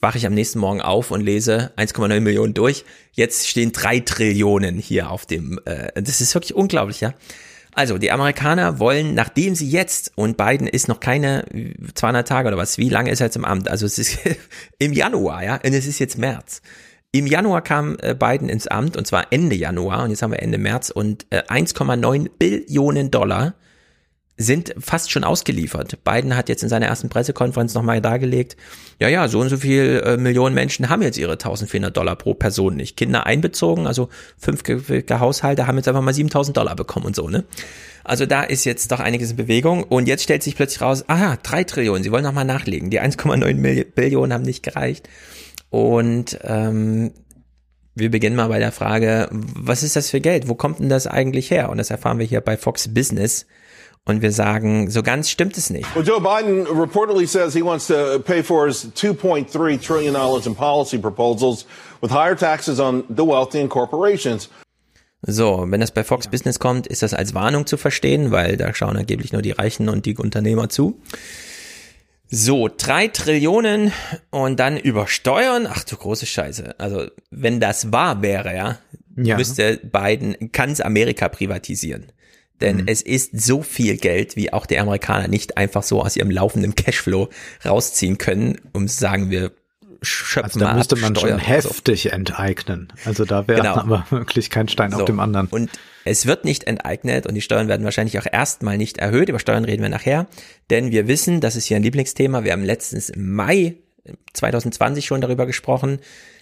[0.00, 2.84] Wache ich am nächsten Morgen auf und lese 1,9 Millionen durch.
[3.12, 5.60] Jetzt stehen drei Trillionen hier auf dem.
[5.64, 7.14] Äh, das ist wirklich unglaublich, ja.
[7.74, 11.44] Also die Amerikaner wollen, nachdem sie jetzt und Biden ist noch keine
[11.94, 13.68] 200 Tage oder was, wie lange ist er jetzt im Amt?
[13.68, 14.18] Also es ist
[14.78, 16.62] im Januar, ja, und es ist jetzt März.
[17.12, 20.42] Im Januar kam äh, Biden ins Amt und zwar Ende Januar und jetzt haben wir
[20.42, 23.54] Ende März und äh, 1,9 Billionen Dollar
[24.40, 26.02] sind fast schon ausgeliefert.
[26.02, 28.56] Biden hat jetzt in seiner ersten Pressekonferenz nochmal dargelegt,
[28.98, 32.32] ja, ja, so und so viel äh, Millionen Menschen haben jetzt ihre 1400 Dollar pro
[32.32, 32.96] Person nicht.
[32.96, 34.62] Kinder einbezogen, also fünf
[35.10, 37.44] Haushalte haben jetzt einfach mal 7000 Dollar bekommen und so, ne?
[38.02, 41.36] Also da ist jetzt doch einiges in Bewegung und jetzt stellt sich plötzlich raus, aha,
[41.42, 42.88] drei Trillionen, sie wollen nochmal nachlegen.
[42.88, 45.06] Die 1,9 Billionen haben nicht gereicht.
[45.68, 47.12] Und ähm,
[47.94, 50.48] wir beginnen mal bei der Frage, was ist das für Geld?
[50.48, 51.68] Wo kommt denn das eigentlich her?
[51.68, 53.46] Und das erfahren wir hier bei Fox Business
[54.06, 55.94] und wir sagen, so ganz stimmt es nicht.
[55.94, 60.54] Well, Joe Biden reportedly says he wants to pay for his 2.3 trillion dollars in
[60.54, 61.66] policy proposals
[62.00, 64.48] with higher taxes on the wealthy and corporations.
[65.22, 68.72] So, wenn das bei Fox Business kommt, ist das als Warnung zu verstehen, weil da
[68.72, 70.98] schauen angeblich nur die Reichen und die Unternehmer zu.
[72.32, 73.92] So, drei Trillionen
[74.30, 75.66] und dann übersteuern.
[75.68, 76.78] Ach du große Scheiße.
[76.78, 78.78] Also, wenn das wahr wäre, ja,
[79.16, 79.36] ja.
[79.36, 82.06] müsste Biden ganz Amerika privatisieren.
[82.60, 82.84] Denn mhm.
[82.86, 86.74] es ist so viel Geld, wie auch die Amerikaner nicht einfach so aus ihrem laufenden
[86.74, 87.28] Cashflow
[87.64, 89.52] rausziehen können, um sagen, wir
[90.02, 92.08] schöpfen Also da müsste man schon heftig so.
[92.08, 92.92] enteignen.
[93.04, 93.74] Also da wäre genau.
[93.76, 94.98] aber wirklich kein Stein so.
[94.98, 95.46] auf dem anderen.
[95.48, 95.70] Und
[96.04, 99.28] es wird nicht enteignet und die Steuern werden wahrscheinlich auch erstmal nicht erhöht.
[99.28, 100.26] Über Steuern reden wir nachher.
[100.70, 102.44] Denn wir wissen, das ist hier ein Lieblingsthema.
[102.44, 103.76] Wir haben letztens im Mai
[104.32, 105.98] 2020 schon darüber gesprochen.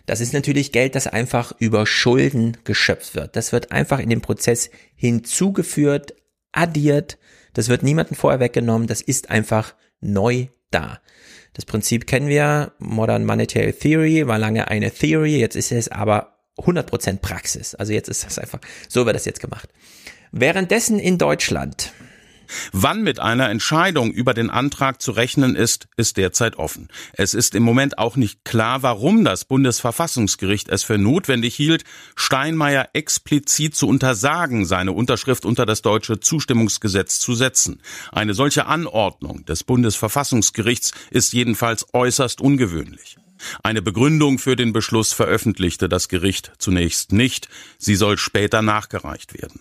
[0.09, 3.37] Das ist natürlich Geld, das einfach über Schulden geschöpft wird.
[3.37, 6.15] Das wird einfach in den Prozess hinzugeführt,
[6.51, 7.19] addiert.
[7.53, 8.89] Das wird niemandem vorher weggenommen.
[8.89, 11.03] Das ist einfach neu da.
[11.53, 12.73] Das Prinzip kennen wir.
[12.79, 15.39] Modern Monetary Theory war lange eine Theory.
[15.39, 17.75] Jetzt ist es aber 100% Praxis.
[17.75, 19.69] Also jetzt ist das einfach, so wird das jetzt gemacht.
[20.33, 21.93] Währenddessen in Deutschland
[22.73, 26.89] Wann mit einer Entscheidung über den Antrag zu rechnen ist, ist derzeit offen.
[27.13, 31.85] Es ist im Moment auch nicht klar, warum das Bundesverfassungsgericht es für notwendig hielt,
[32.17, 37.81] Steinmeier explizit zu untersagen, seine Unterschrift unter das deutsche Zustimmungsgesetz zu setzen.
[38.13, 43.17] Eine solche Anordnung des Bundesverfassungsgerichts ist jedenfalls äußerst ungewöhnlich.
[43.63, 49.61] Eine Begründung für den Beschluss veröffentlichte das Gericht zunächst nicht, sie soll später nachgereicht werden.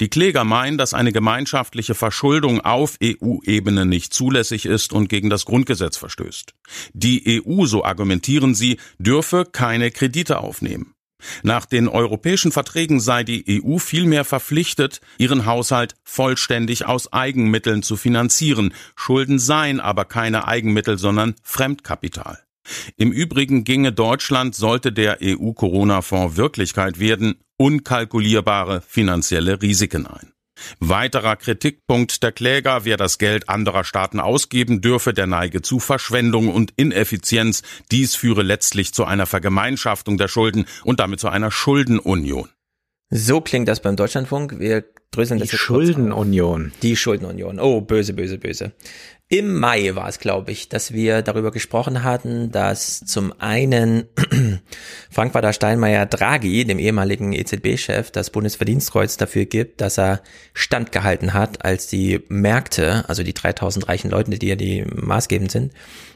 [0.00, 5.44] Die Kläger meinen, dass eine gemeinschaftliche Verschuldung auf EU-Ebene nicht zulässig ist und gegen das
[5.44, 6.54] Grundgesetz verstößt.
[6.92, 10.94] Die EU, so argumentieren sie, dürfe keine Kredite aufnehmen.
[11.42, 17.96] Nach den europäischen Verträgen sei die EU vielmehr verpflichtet, ihren Haushalt vollständig aus Eigenmitteln zu
[17.96, 18.72] finanzieren.
[18.94, 22.38] Schulden seien aber keine Eigenmittel, sondern Fremdkapital.
[22.96, 30.32] Im Übrigen ginge Deutschland, sollte der EU-Corona-Fonds Wirklichkeit werden, unkalkulierbare finanzielle Risiken ein.
[30.80, 36.48] Weiterer Kritikpunkt der Kläger, wer das Geld anderer Staaten ausgeben dürfe, der neige zu Verschwendung
[36.48, 37.62] und Ineffizienz.
[37.90, 42.48] Dies führe letztlich zu einer Vergemeinschaftung der Schulden und damit zu einer Schuldenunion.
[43.10, 44.58] So klingt das beim Deutschlandfunk.
[44.58, 46.72] Wir dröseln das Die Schuldenunion.
[46.82, 47.58] Die Schuldenunion.
[47.58, 48.72] Oh, böse, böse, böse.
[49.30, 54.04] Im Mai war es, glaube ich, dass wir darüber gesprochen hatten, dass zum einen
[55.10, 60.22] Frank-Walter Steinmeier Draghi, dem ehemaligen EZB-Chef, das Bundesverdienstkreuz dafür gibt, dass er
[60.54, 65.74] standgehalten hat, als die Märkte, also die 3000 reichen Leute, die ja die maßgebend sind,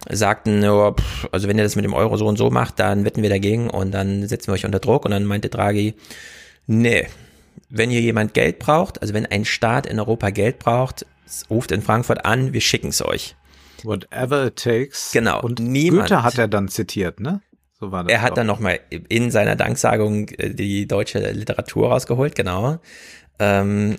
[0.09, 3.05] sagten, oh, pff, also wenn ihr das mit dem Euro so und so macht, dann
[3.05, 5.05] wetten wir dagegen und dann setzen wir euch unter Druck.
[5.05, 5.93] Und dann meinte Draghi,
[6.67, 7.09] nee,
[7.69, 11.05] wenn hier jemand Geld braucht, also wenn ein Staat in Europa Geld braucht,
[11.51, 13.37] ruft in Frankfurt an, wir schicken es euch.
[13.83, 15.13] Whatever it takes.
[15.13, 15.41] Genau.
[15.43, 17.41] Und niemand, Goethe hat er dann zitiert, ne?
[17.79, 18.37] So war das er hat auch.
[18.37, 22.79] dann nochmal in seiner Danksagung äh, die deutsche Literatur rausgeholt, genau.
[23.39, 23.97] Ähm,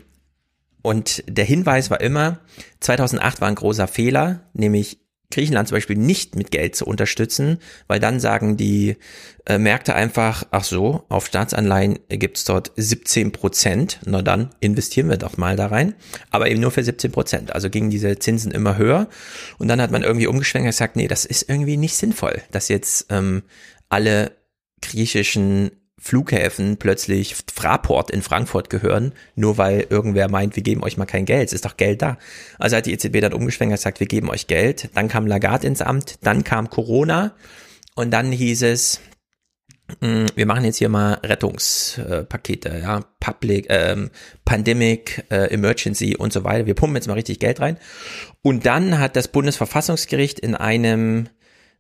[0.82, 2.40] und der Hinweis war immer,
[2.82, 5.00] 2008 war ein großer Fehler, nämlich
[5.34, 8.98] Griechenland zum Beispiel nicht mit Geld zu unterstützen, weil dann sagen die
[9.46, 15.18] äh, Märkte einfach, ach so, auf Staatsanleihen gibt's dort 17 Prozent, na dann investieren wir
[15.18, 15.96] doch mal da rein,
[16.32, 19.10] aber eben nur für 17 Prozent, also gingen diese Zinsen immer höher.
[19.58, 22.70] Und dann hat man irgendwie umgeschwenkt und gesagt, nee, das ist irgendwie nicht sinnvoll, dass
[22.70, 23.44] jetzt ähm,
[23.90, 24.32] alle
[24.82, 25.72] griechischen
[26.04, 31.24] Flughäfen plötzlich Fraport in Frankfurt gehören, nur weil irgendwer meint, wir geben euch mal kein
[31.24, 31.48] Geld.
[31.48, 32.18] Es ist doch Geld da.
[32.60, 34.90] Also hat die EZB dann umgeschwenkt und gesagt, wir geben euch Geld.
[34.96, 37.34] Dann kam Lagarde ins Amt, dann kam Corona
[37.96, 39.00] und dann hieß es,
[40.02, 44.10] hm, wir machen jetzt hier mal Rettungspakete, ja, Public, ähm,
[44.44, 46.66] Pandemic, äh, Emergency und so weiter.
[46.66, 47.78] Wir pumpen jetzt mal richtig Geld rein.
[48.42, 51.30] Und dann hat das Bundesverfassungsgericht in einem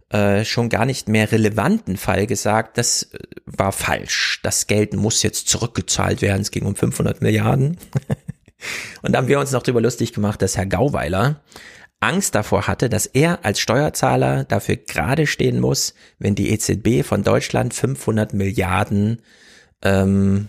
[0.10, 4.40] äh, schon gar nicht mehr relevanten Fall gesagt, das äh, war falsch.
[4.44, 6.42] Das Geld muss jetzt zurückgezahlt werden.
[6.42, 7.78] Es ging um 500 Milliarden.
[9.02, 11.42] Und da haben wir uns noch darüber lustig gemacht, dass Herr Gauweiler
[12.00, 17.24] Angst davor hatte, dass er als Steuerzahler dafür gerade stehen muss, wenn die EZB von
[17.24, 19.22] Deutschland 500 Milliarden
[19.82, 20.48] ähm,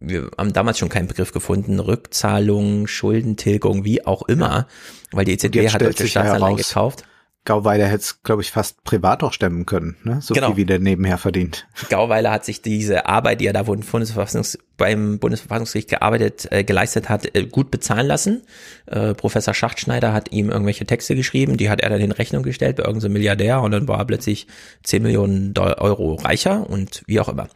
[0.00, 4.66] wir haben damals schon keinen Begriff gefunden, Rückzahlung, Schuldentilgung, wie auch immer,
[5.12, 7.04] weil die EZB hat deutsche Staatsanleihen gekauft.
[7.44, 10.20] Gauweiler hätte es, glaube ich, fast privat auch stemmen können, ne?
[10.20, 10.48] so Genau.
[10.48, 11.66] viel wie der nebenher verdient.
[11.88, 17.08] Gauweiler hat sich diese Arbeit, die er da beim, Bundesverfassungs beim Bundesverfassungsgericht gearbeitet, äh, geleistet
[17.08, 18.42] hat, äh, gut bezahlen lassen.
[18.86, 22.78] Äh, Professor Schachtschneider hat ihm irgendwelche Texte geschrieben, die hat er dann in Rechnung gestellt
[22.78, 24.48] bei irgendeinem Milliardär und dann war er plötzlich
[24.82, 27.46] 10 Millionen Euro reicher und wie auch immer.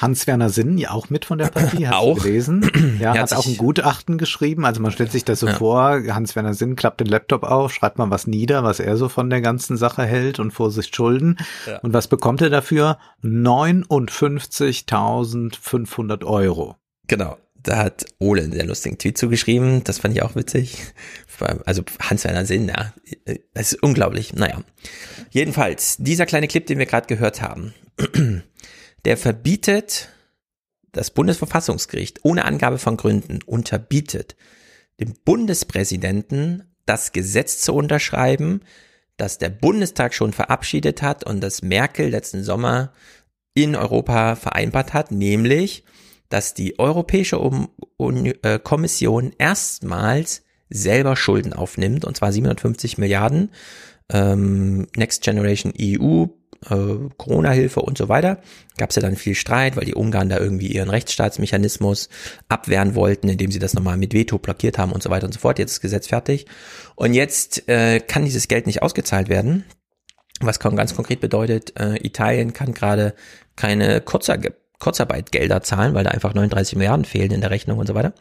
[0.00, 2.14] Hans-Werner Sinn, ja auch mit von der Partie, hast Auch.
[2.18, 2.70] du gelesen.
[3.00, 4.64] Ja, Er hat hat auch ein Gutachten geschrieben.
[4.64, 5.54] Also man stellt sich das so Ja.
[5.54, 9.28] vor, Hans-Werner Sinn klappt den Laptop auf, schreibt mal was nieder, was er so von
[9.28, 11.36] der ganzen Sache hält und Vorsicht Schulden.
[11.66, 11.78] Ja.
[11.80, 12.98] Und was bekommt er dafür?
[13.24, 16.75] 59.500 Euro.
[17.06, 17.38] Genau.
[17.54, 19.82] Da hat Ole einen sehr lustigen Tweet zugeschrieben.
[19.82, 20.78] Das fand ich auch witzig.
[21.64, 22.94] Also Hans-Werner Sinn, ja.
[23.54, 24.34] Das ist unglaublich.
[24.34, 24.62] Naja.
[25.30, 27.74] Jedenfalls, dieser kleine Clip, den wir gerade gehört haben,
[29.04, 30.10] der verbietet
[30.92, 34.36] das Bundesverfassungsgericht ohne Angabe von Gründen unterbietet
[35.00, 38.60] dem Bundespräsidenten das Gesetz zu unterschreiben,
[39.16, 42.92] das der Bundestag schon verabschiedet hat und das Merkel letzten Sommer
[43.54, 45.84] in Europa vereinbart hat, nämlich,
[46.28, 47.38] dass die Europäische
[47.98, 53.50] äh, Kommission erstmals selber Schulden aufnimmt, und zwar 750 Milliarden,
[54.12, 56.26] ähm, Next Generation EU,
[56.70, 58.40] äh, Corona-Hilfe und so weiter.
[58.76, 62.08] Gab es ja dann viel Streit, weil die Ungarn da irgendwie ihren Rechtsstaatsmechanismus
[62.48, 65.40] abwehren wollten, indem sie das nochmal mit Veto blockiert haben und so weiter und so
[65.40, 65.58] fort.
[65.58, 66.46] Jetzt ist das Gesetz fertig.
[66.94, 69.64] Und jetzt äh, kann dieses Geld nicht ausgezahlt werden.
[70.40, 73.14] Was ganz konkret bedeutet, äh, Italien kann gerade
[73.56, 74.38] keine Kurzer
[74.78, 78.12] Kurzarbeitgelder zahlen, weil da einfach 39 Milliarden fehlen in der Rechnung und so weiter.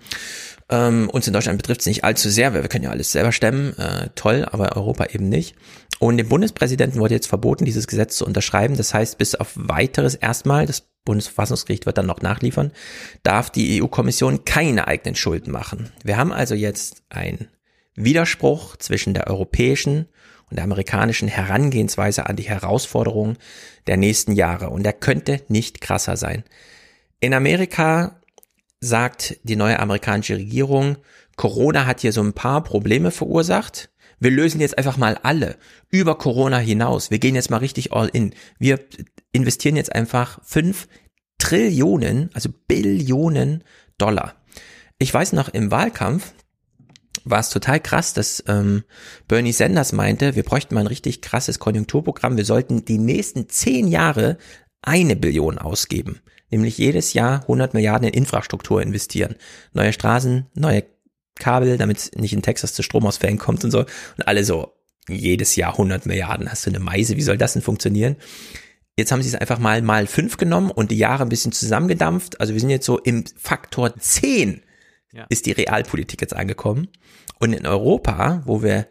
[0.70, 3.32] Ähm, uns in Deutschland betrifft es nicht allzu sehr, weil wir können ja alles selber
[3.32, 3.78] stemmen.
[3.78, 5.56] Äh, toll, aber Europa eben nicht.
[6.00, 8.76] Und dem Bundespräsidenten wurde jetzt verboten, dieses Gesetz zu unterschreiben.
[8.76, 12.72] Das heißt, bis auf weiteres erstmal, das Bundesverfassungsgericht wird dann noch nachliefern,
[13.24, 15.92] darf die EU-Kommission keine eigenen Schulden machen.
[16.04, 17.48] Wir haben also jetzt ein
[17.96, 20.08] Widerspruch zwischen der europäischen
[20.56, 23.38] und der amerikanischen Herangehensweise an die Herausforderungen
[23.88, 24.70] der nächsten Jahre.
[24.70, 26.46] Und der könnte nicht krasser sein.
[27.20, 28.22] In Amerika
[28.80, 30.96] sagt die neue amerikanische Regierung,
[31.36, 33.90] Corona hat hier so ein paar Probleme verursacht.
[34.22, 35.58] Wir lösen jetzt einfach mal alle
[35.90, 37.12] über Corona hinaus.
[37.12, 38.34] Wir gehen jetzt mal richtig all in.
[38.58, 38.80] Wir
[39.34, 40.88] investieren jetzt einfach fünf
[41.38, 43.66] Trillionen, also Billionen
[43.98, 44.36] Dollar.
[45.00, 46.34] Ich weiß noch im Wahlkampf,
[47.24, 48.84] war es total krass, dass ähm,
[49.28, 52.38] Bernie Sanders meinte, wir bräuchten mal ein richtig krasses Konjunkturprogramm.
[52.38, 54.38] Wir sollten die nächsten zehn Jahre
[54.82, 56.20] eine Billion ausgeben,
[56.52, 59.36] nämlich jedes Jahr 100 Milliarden in Infrastruktur investieren.
[59.74, 60.84] Neue Straßen, neue
[61.36, 63.80] Kabel, damit nicht in Texas zu Stromausfällen kommt und so.
[63.80, 64.74] Und alle so,
[65.08, 66.50] jedes Jahr 100 Milliarden.
[66.50, 67.18] Hast du eine Meise?
[67.18, 68.16] Wie soll das denn funktionieren?
[68.98, 72.40] Jetzt haben sie es einfach mal mal fünf genommen und die Jahre ein bisschen zusammengedampft.
[72.40, 74.62] Also wir sind jetzt so im Faktor 10
[75.16, 75.26] Ja.
[75.30, 76.90] ist die Realpolitik jetzt angekommen.
[77.40, 78.88] Und in Europa, wo wir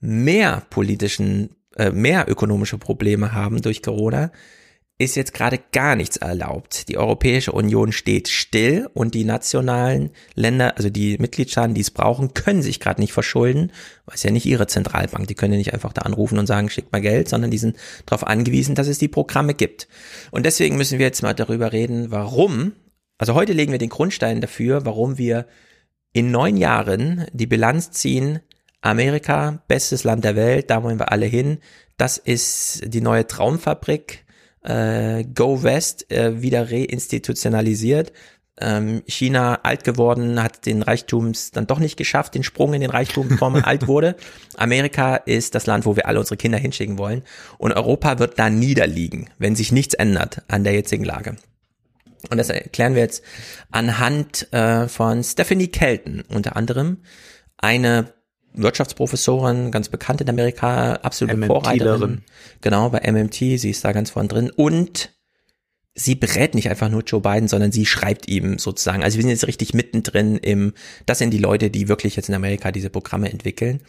[0.00, 4.30] mehr politischen, äh, mehr ökonomische Probleme haben durch Corona,
[4.96, 6.88] ist jetzt gerade gar nichts erlaubt.
[6.88, 12.32] Die Europäische Union steht still und die nationalen Länder, also die Mitgliedstaaten, die es brauchen,
[12.32, 13.72] können sich gerade nicht verschulden,
[14.06, 16.70] weil es ja nicht ihre Zentralbank, die können ja nicht einfach da anrufen und sagen,
[16.70, 19.88] schickt mal Geld, sondern die sind darauf angewiesen, dass es die Programme gibt.
[20.30, 22.72] Und deswegen müssen wir jetzt mal darüber reden, warum,
[23.18, 25.46] also heute legen wir den Grundstein dafür, warum wir
[26.12, 28.40] in neun Jahren die Bilanz ziehen,
[28.80, 31.58] Amerika, bestes Land der Welt, da wollen wir alle hin.
[31.96, 34.24] Das ist die neue Traumfabrik.
[34.62, 38.12] Äh, Go West äh, wieder reinstitutionalisiert.
[38.60, 42.90] Ähm, China alt geworden, hat den Reichtums dann doch nicht geschafft, den Sprung in den
[42.90, 44.16] Reichtum, bevor man alt wurde.
[44.56, 47.22] Amerika ist das Land, wo wir alle unsere Kinder hinschicken wollen.
[47.58, 51.36] Und Europa wird da niederliegen, wenn sich nichts ändert an der jetzigen Lage.
[52.30, 53.22] Und das erklären wir jetzt
[53.70, 56.98] anhand äh, von Stephanie Kelton, unter anderem
[57.56, 58.12] eine
[58.54, 61.62] Wirtschaftsprofessorin, ganz bekannt in Amerika, absolute MMTlerin.
[61.62, 62.22] Vorreiterin.
[62.60, 64.50] Genau, bei MMT, sie ist da ganz vorne drin.
[64.50, 65.10] Und
[65.96, 69.04] sie berät nicht einfach nur Joe Biden, sondern sie schreibt ihm sozusagen.
[69.04, 70.72] Also wir sind jetzt richtig mittendrin im,
[71.06, 73.80] das sind die Leute, die wirklich jetzt in Amerika diese Programme entwickeln.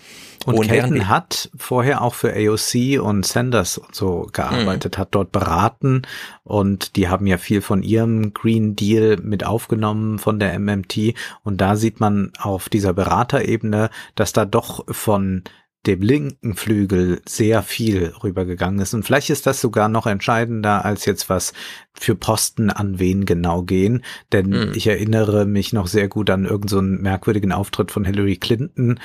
[0.46, 5.32] Und, und wir- hat vorher auch für AOC und Sanders und so gearbeitet, hat dort
[5.32, 6.04] beraten
[6.44, 11.60] und die haben ja viel von ihrem Green Deal mit aufgenommen von der MMT und
[11.60, 15.44] da sieht man auf dieser Beraterebene, dass da doch von
[15.88, 18.94] dem linken Flügel sehr viel rübergegangen ist.
[18.94, 21.54] Und vielleicht ist das sogar noch entscheidender als jetzt was
[21.98, 24.04] für Posten an wen genau gehen.
[24.32, 24.72] Denn Hm.
[24.76, 29.00] ich erinnere mich noch sehr gut an irgendeinen so einen merkwürdigen Auftritt von Hillary Clinton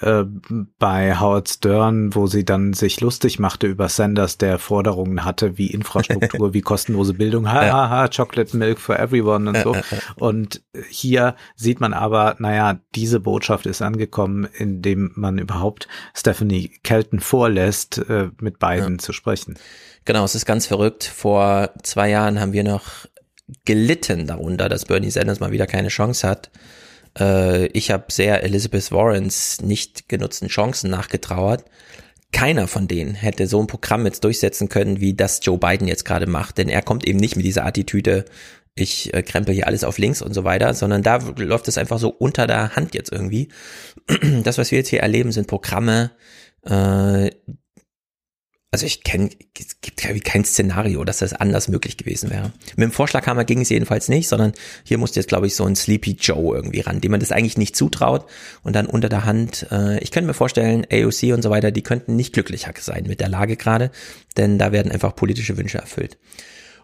[0.00, 0.24] äh,
[0.78, 5.68] bei Howard Stern, wo sie dann sich lustig machte über Sanders, der Forderungen hatte wie
[5.68, 9.76] Infrastruktur, wie kostenlose Bildung, ha, ha, ha, Chocolate Milk for everyone und so.
[10.16, 15.88] Und hier sieht man aber, naja, diese Botschaft ist angekommen, indem man überhaupt
[16.24, 19.58] Stephanie Kelton vorlässt, äh, mit beiden zu sprechen.
[20.06, 21.04] Genau, es ist ganz verrückt.
[21.04, 23.06] Vor zwei Jahren haben wir noch
[23.66, 26.50] gelitten darunter, dass Bernie Sanders mal wieder keine Chance hat.
[27.18, 31.66] Äh, ich habe sehr Elizabeth Warrens nicht genutzten Chancen nachgetrauert.
[32.32, 36.06] Keiner von denen hätte so ein Programm jetzt durchsetzen können, wie das Joe Biden jetzt
[36.06, 38.24] gerade macht, denn er kommt eben nicht mit dieser Attitüde,
[38.74, 41.98] ich äh, krempel hier alles auf links und so weiter, sondern da läuft es einfach
[41.98, 43.48] so unter der Hand jetzt irgendwie.
[44.42, 46.10] Das, was wir jetzt hier erleben, sind Programme,
[46.62, 47.30] äh,
[48.74, 52.52] also ich kenne, es gibt kein Szenario, dass das anders möglich gewesen wäre.
[52.76, 55.76] Mit dem Vorschlaghammer ging es jedenfalls nicht, sondern hier musste jetzt, glaube ich, so ein
[55.76, 58.26] Sleepy Joe irgendwie ran, dem man das eigentlich nicht zutraut
[58.64, 61.82] und dann unter der Hand, äh, ich könnte mir vorstellen, AOC und so weiter, die
[61.82, 63.92] könnten nicht glücklicher sein mit der Lage gerade,
[64.36, 66.18] denn da werden einfach politische Wünsche erfüllt.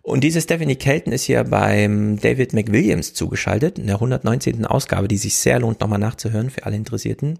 [0.02, 4.64] Und diese Stephanie Kelton ist hier beim David McWilliams zugeschaltet, in der 119.
[4.64, 7.38] Ausgabe, die sich sehr lohnt, nochmal nachzuhören für alle Interessierten.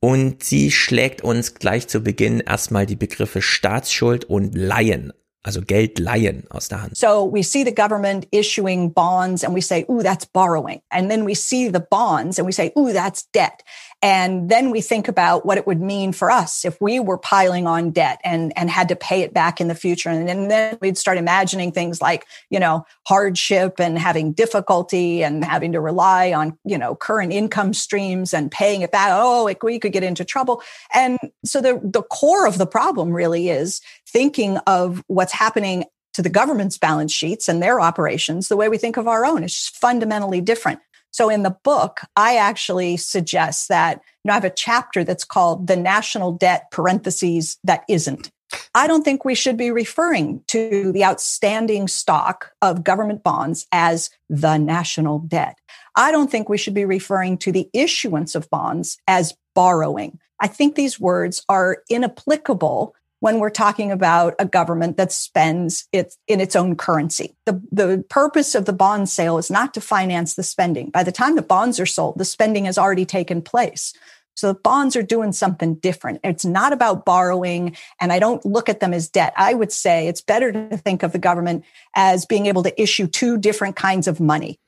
[0.00, 5.12] Und sie schlägt uns gleich zu Beginn erstmal die Begriffe Staatsschuld und Leihen,
[5.44, 6.96] also Geld leihen aus der Hand.
[6.96, 10.80] So we see the government issuing bonds and we say, ooh, that's borrowing.
[10.88, 13.62] And then we see the bonds and we say, ooh, that's debt.
[14.02, 17.68] And then we think about what it would mean for us if we were piling
[17.68, 20.08] on debt and, and had to pay it back in the future.
[20.08, 25.44] And then, then we'd start imagining things like, you know, hardship and having difficulty and
[25.44, 29.10] having to rely on, you know, current income streams and paying it back.
[29.12, 30.62] Oh, it, we could get into trouble.
[30.92, 36.22] And so the, the core of the problem really is thinking of what's happening to
[36.22, 39.44] the government's balance sheets and their operations the way we think of our own.
[39.44, 40.80] It's just fundamentally different.
[41.12, 45.24] So in the book, I actually suggest that, you know, I have a chapter that's
[45.24, 48.30] called the national debt parentheses that isn't.
[48.74, 54.10] I don't think we should be referring to the outstanding stock of government bonds as
[54.28, 55.58] the national debt.
[55.96, 60.18] I don't think we should be referring to the issuance of bonds as borrowing.
[60.40, 66.16] I think these words are inapplicable when we're talking about a government that spends it
[66.26, 67.36] in its own currency.
[67.46, 70.90] The, the purpose of the bond sale is not to finance the spending.
[70.90, 73.94] By the time the bonds are sold, the spending has already taken place.
[74.34, 76.18] So the bonds are doing something different.
[76.24, 79.32] It's not about borrowing, and I don't look at them as debt.
[79.36, 83.06] I would say it's better to think of the government as being able to issue
[83.06, 84.58] two different kinds of money.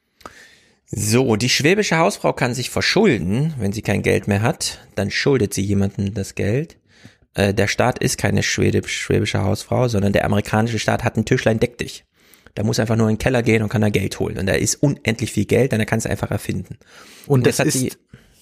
[0.86, 5.54] So, die schwäbische Hausfrau kann sich verschulden, wenn sie kein Geld mehr hat, dann schuldet
[5.54, 6.76] sie jemandem das Geld.
[7.34, 11.60] Äh, der Staat ist keine schwäbisch, schwäbische Hausfrau, sondern der amerikanische Staat hat ein Tischlein
[11.60, 12.04] deck dich.
[12.54, 14.38] Da muss einfach nur in den Keller gehen und kann da Geld holen.
[14.38, 16.78] Und da ist unendlich viel Geld, dann kann es einfach erfinden.
[17.26, 17.92] Und das das hat ist sie-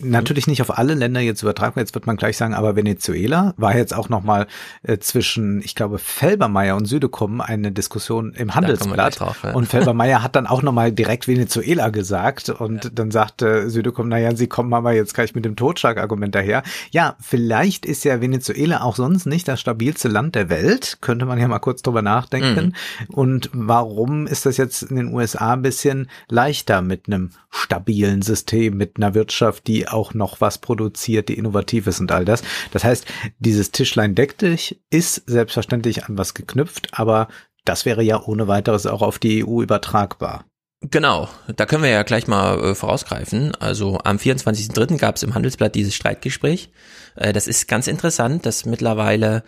[0.02, 1.78] natürlich nicht auf alle Länder jetzt übertragen.
[1.78, 4.46] Jetzt wird man gleich sagen, aber Venezuela war jetzt auch noch mal
[4.82, 9.20] äh, zwischen, ich glaube, Felbermeier und Südekum eine Diskussion im Handelsblatt.
[9.20, 9.52] drauf, ja.
[9.52, 12.50] Und Felbermeier hat dann auch noch mal direkt Venezuela gesagt.
[12.50, 16.62] Und dann sagte Südekum, naja, Sie kommen aber jetzt gleich mit dem Totschlagargument daher.
[16.90, 20.98] Ja, vielleicht ist ja Venezuela auch sonst nicht das stabilste Land der Welt.
[21.00, 22.74] Könnte man ja mal kurz drüber nachdenken.
[23.08, 28.76] Und warum ist das jetzt in den USA ein bisschen leichter mit einem stabilen System,
[28.76, 32.42] mit einer Wirtschaft, die auch noch was produziert, die innovativ ist und all das.
[32.72, 33.06] Das heißt,
[33.38, 37.28] dieses Tischlein deck dich ist selbstverständlich an was geknüpft, aber
[37.64, 40.44] das wäre ja ohne weiteres auch auf die EU übertragbar.
[40.90, 43.54] Genau, da können wir ja gleich mal äh, vorausgreifen.
[43.54, 44.98] Also am 24.03.
[44.98, 46.70] gab es im Handelsblatt dieses Streitgespräch.
[47.14, 49.44] Äh, das ist ganz interessant, dass mittlerweile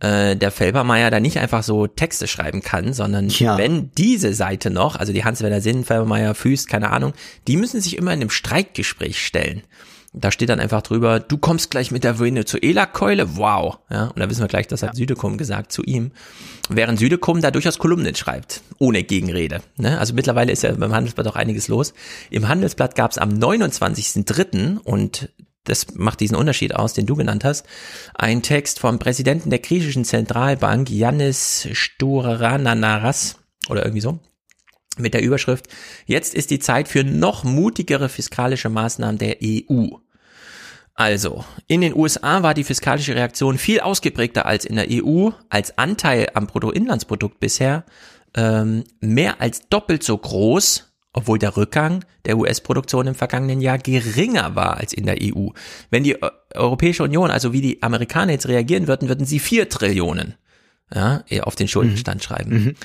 [0.00, 3.58] äh, der Felbermeier da nicht einfach so Texte schreiben kann, sondern Ja.
[3.58, 7.12] wenn diese Seite noch, also die Hans-Werner Sinn, Felbermeier, Füß, keine Ahnung,
[7.46, 9.62] die müssen sich immer in einem Streitgespräch stellen.
[10.14, 13.78] Da steht dann einfach drüber, du kommst gleich mit der Venezuela-Keule, wow.
[13.90, 16.12] Ja, und da wissen wir gleich, das hat Südekum gesagt zu ihm.
[16.70, 19.60] Während Südekum da durchaus Kolumnen schreibt, ohne Gegenrede.
[19.76, 19.98] Ne?
[19.98, 21.92] Also mittlerweile ist ja beim Handelsblatt auch einiges los.
[22.30, 24.78] Im Handelsblatt gab es am 29.03.
[24.78, 25.28] und
[25.68, 27.66] das macht diesen Unterschied aus, den du genannt hast,
[28.14, 33.36] ein Text vom Präsidenten der griechischen Zentralbank, Yannis Stouranaras,
[33.68, 34.18] oder irgendwie so,
[34.96, 35.66] mit der Überschrift,
[36.06, 39.88] jetzt ist die Zeit für noch mutigere fiskalische Maßnahmen der EU.
[40.94, 45.78] Also, in den USA war die fiskalische Reaktion viel ausgeprägter als in der EU, als
[45.78, 47.84] Anteil am Bruttoinlandsprodukt bisher
[48.34, 50.87] ähm, mehr als doppelt so groß,
[51.18, 55.48] obwohl der Rückgang der US-Produktion im vergangenen Jahr geringer war als in der EU.
[55.90, 59.68] Wenn die Eu- Europäische Union, also wie die Amerikaner jetzt reagieren würden, würden sie vier
[59.68, 60.36] Trillionen
[60.94, 62.76] ja, auf den Schuldenstand schreiben.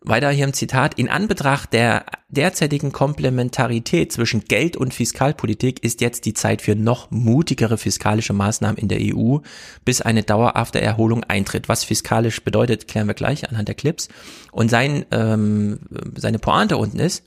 [0.00, 6.26] Weiter hier im Zitat, in Anbetracht der derzeitigen Komplementarität zwischen Geld- und Fiskalpolitik ist jetzt
[6.26, 9.38] die Zeit für noch mutigere fiskalische Maßnahmen in der EU,
[9.84, 11.68] bis eine dauerhafte Erholung eintritt.
[11.68, 14.08] Was fiskalisch bedeutet, klären wir gleich anhand der Clips.
[14.52, 15.80] Und sein, ähm,
[16.16, 17.24] seine Pointe unten ist,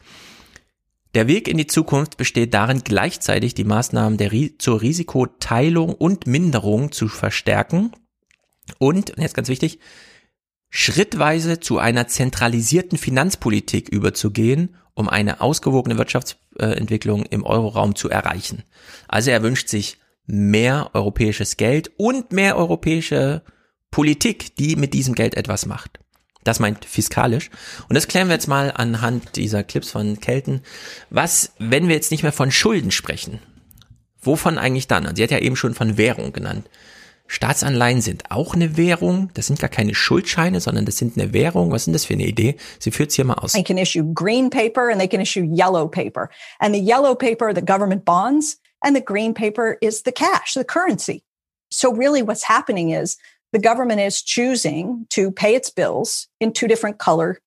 [1.15, 6.91] der Weg in die Zukunft besteht darin, gleichzeitig die Maßnahmen der, zur Risikoteilung und Minderung
[6.91, 7.91] zu verstärken
[8.77, 9.79] und, und jetzt ganz wichtig,
[10.69, 18.63] schrittweise zu einer zentralisierten Finanzpolitik überzugehen, um eine ausgewogene Wirtschaftsentwicklung im Euroraum zu erreichen.
[19.07, 19.97] Also er wünscht sich
[20.27, 23.41] mehr europäisches Geld und mehr europäische
[23.89, 25.99] Politik, die mit diesem Geld etwas macht.
[26.49, 27.51] Das meint fiskalisch.
[27.89, 30.63] Und das klären wir jetzt mal anhand dieser Clips von Kelten.
[31.11, 33.39] Was, wenn wir jetzt nicht mehr von Schulden sprechen,
[34.19, 35.05] wovon eigentlich dann?
[35.05, 36.67] Und sie hat ja eben schon von Währung genannt.
[37.27, 39.29] Staatsanleihen sind auch eine Währung.
[39.35, 41.71] Das sind gar keine Schuldscheine, sondern das sind eine Währung.
[41.71, 42.55] Was sind das für eine Idee?
[42.79, 43.51] Sie führt es hier mal aus.
[43.51, 46.31] They can issue green paper and they can issue yellow paper.
[46.57, 50.55] And the yellow paper are the government bonds and the green paper is the cash,
[50.55, 51.21] the currency.
[51.69, 53.17] So really what's happening is
[53.51, 57.39] the government is choosing to pay its bills in two different color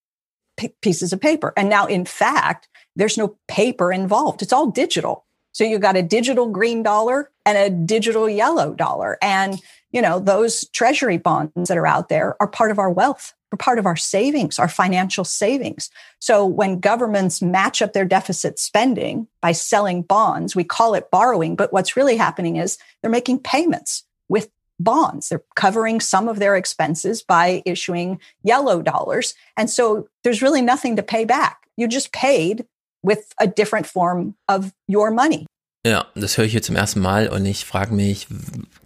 [0.57, 1.53] p- pieces of paper.
[1.57, 4.43] And now in fact, there's no paper involved.
[4.43, 5.25] It's all digital.
[5.53, 9.19] So you've got a digital green dollar and a digital yellow dollar.
[9.23, 13.35] And, you know, those treasury bonds that are out there are part of our wealth,
[13.53, 15.91] are part of our savings, our financial savings.
[16.21, 21.55] So when governments match up their deficit spending by selling bonds, we call it borrowing.
[21.55, 24.49] But what's really happening is they're making payments with
[24.83, 25.29] bonds.
[25.29, 29.35] They're covering some of their expenses by issuing yellow dollars.
[29.57, 31.69] And so there's really nothing to pay back.
[31.77, 32.67] You just paid
[33.03, 35.47] with a different form of your money.
[35.85, 38.29] Ja, das höre ich hier zum ersten Mal und ich frage mich,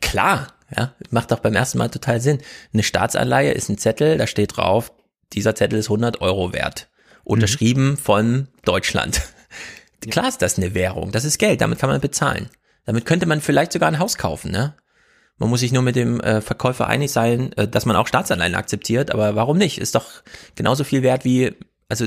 [0.01, 2.41] klar, ja, macht doch beim ersten Mal total Sinn.
[2.73, 4.93] Eine Staatsanleihe ist ein Zettel, da steht drauf,
[5.35, 6.89] dieser Zettel ist 100 Euro wert.
[7.25, 9.21] Unterschrieben von Deutschland.
[10.11, 12.49] Klar ist das eine Währung, das ist Geld, damit kann man bezahlen.
[12.87, 14.75] Damit könnte man vielleicht sogar ein Haus kaufen, ne?
[15.39, 18.55] Man muss sich nur mit dem äh, Verkäufer einig sein, äh, dass man auch Staatsanleihen
[18.55, 19.79] akzeptiert, aber warum nicht?
[19.79, 20.07] Ist doch
[20.55, 21.53] genauso viel wert wie,
[21.89, 22.07] also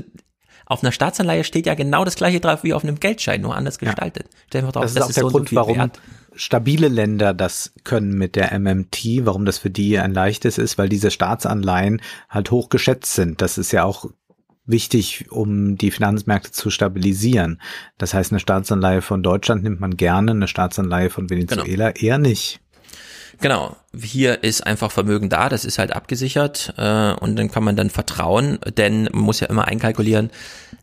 [0.65, 3.79] auf einer Staatsanleihe steht ja genau das gleiche drauf wie auf einem Geldschein, nur anders
[3.79, 4.27] gestaltet.
[4.47, 5.99] Stell dir mal drauf, Das ist auch der so und so Grund, viel warum wert.
[6.35, 10.87] stabile Länder das können mit der MMT, warum das für die ein leichtes ist, weil
[10.87, 13.41] diese Staatsanleihen halt hoch geschätzt sind.
[13.41, 14.05] Das ist ja auch
[14.65, 17.59] wichtig, um die Finanzmärkte zu stabilisieren.
[17.97, 22.61] Das heißt, eine Staatsanleihe von Deutschland nimmt man gerne, eine Staatsanleihe von Venezuela eher nicht.
[23.41, 27.77] Genau, hier ist einfach Vermögen da, das ist halt abgesichert äh, und dann kann man
[27.77, 30.29] dann vertrauen, denn man muss ja immer einkalkulieren,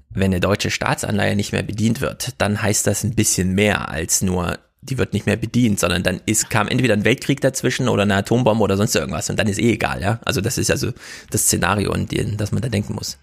[0.08, 4.22] wenn eine deutsche Staatsanleihe nicht mehr bedient wird, dann heißt das ein bisschen mehr als
[4.22, 8.04] nur, die wird nicht mehr bedient, sondern dann ist, kam entweder ein Weltkrieg dazwischen oder
[8.04, 10.20] eine Atombombe oder sonst irgendwas und dann ist eh egal, ja.
[10.24, 10.92] Also das ist also
[11.30, 13.18] das Szenario, in dem, das man da denken muss.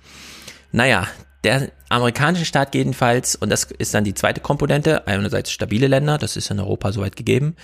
[0.71, 1.07] Naja,
[1.43, 6.37] der amerikanische Staat jedenfalls, und das ist dann die zweite Komponente, einerseits stabile Länder, das
[6.37, 7.55] ist in Europa soweit gegeben,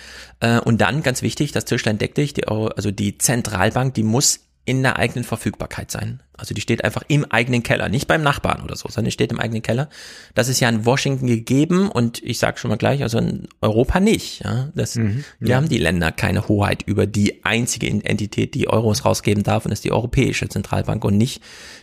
[0.41, 4.48] äh, und dann ganz wichtig, das Tischlein deck dich, die, also die Zentralbank, die muss
[4.65, 6.21] in der eigenen Verfügbarkeit sein.
[6.37, 9.31] Also die steht einfach im eigenen Keller, nicht beim Nachbarn oder so, sondern die steht
[9.31, 9.89] im eigenen Keller.
[10.35, 13.99] Das ist ja in Washington gegeben und ich sage schon mal gleich, also in Europa
[13.99, 14.43] nicht.
[14.43, 14.69] Ja?
[14.75, 15.55] Das, Mhm, wir ja.
[15.57, 19.79] haben die Länder keine Hoheit über die einzige Entität, die Euros rausgeben darf, und das
[19.79, 21.41] ist die Europäische Zentralbank und nicht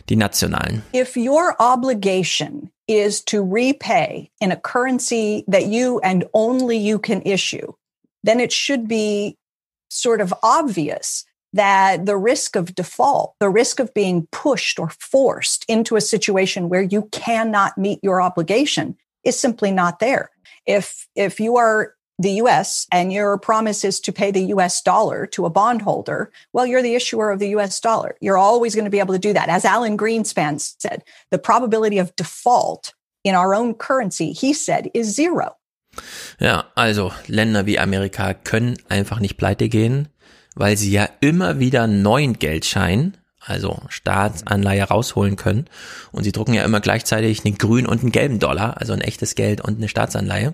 [0.09, 0.81] die nationalen.
[0.95, 7.21] If your obligation is to repay in a currency that you and only you can
[7.21, 7.73] issue,
[8.23, 9.35] then it should be
[9.91, 11.25] sort of obvious
[11.57, 16.69] that the risk of default, the risk of being pushed or forced into a situation
[16.69, 20.31] where you cannot meet your obligation is simply not there.
[20.65, 25.27] If, if you are the US and your promise is to pay the US dollar
[25.27, 28.15] to a bondholder, well, you're the issuer of the US dollar.
[28.21, 29.49] You're always going to be able to do that.
[29.49, 35.13] As Alan Greenspan said, the probability of default in our own currency, he said, is
[35.13, 35.57] zero.
[36.39, 40.09] Ja, also Länder wie Amerika können einfach nicht pleite gehen,
[40.57, 45.65] weil sie ja immer wieder einen neuen Geldschein, also Staatsanleihe rausholen können.
[46.11, 49.35] Und sie drucken ja immer gleichzeitig einen grünen und einen gelben Dollar, also ein echtes
[49.35, 50.53] Geld und eine Staatsanleihe.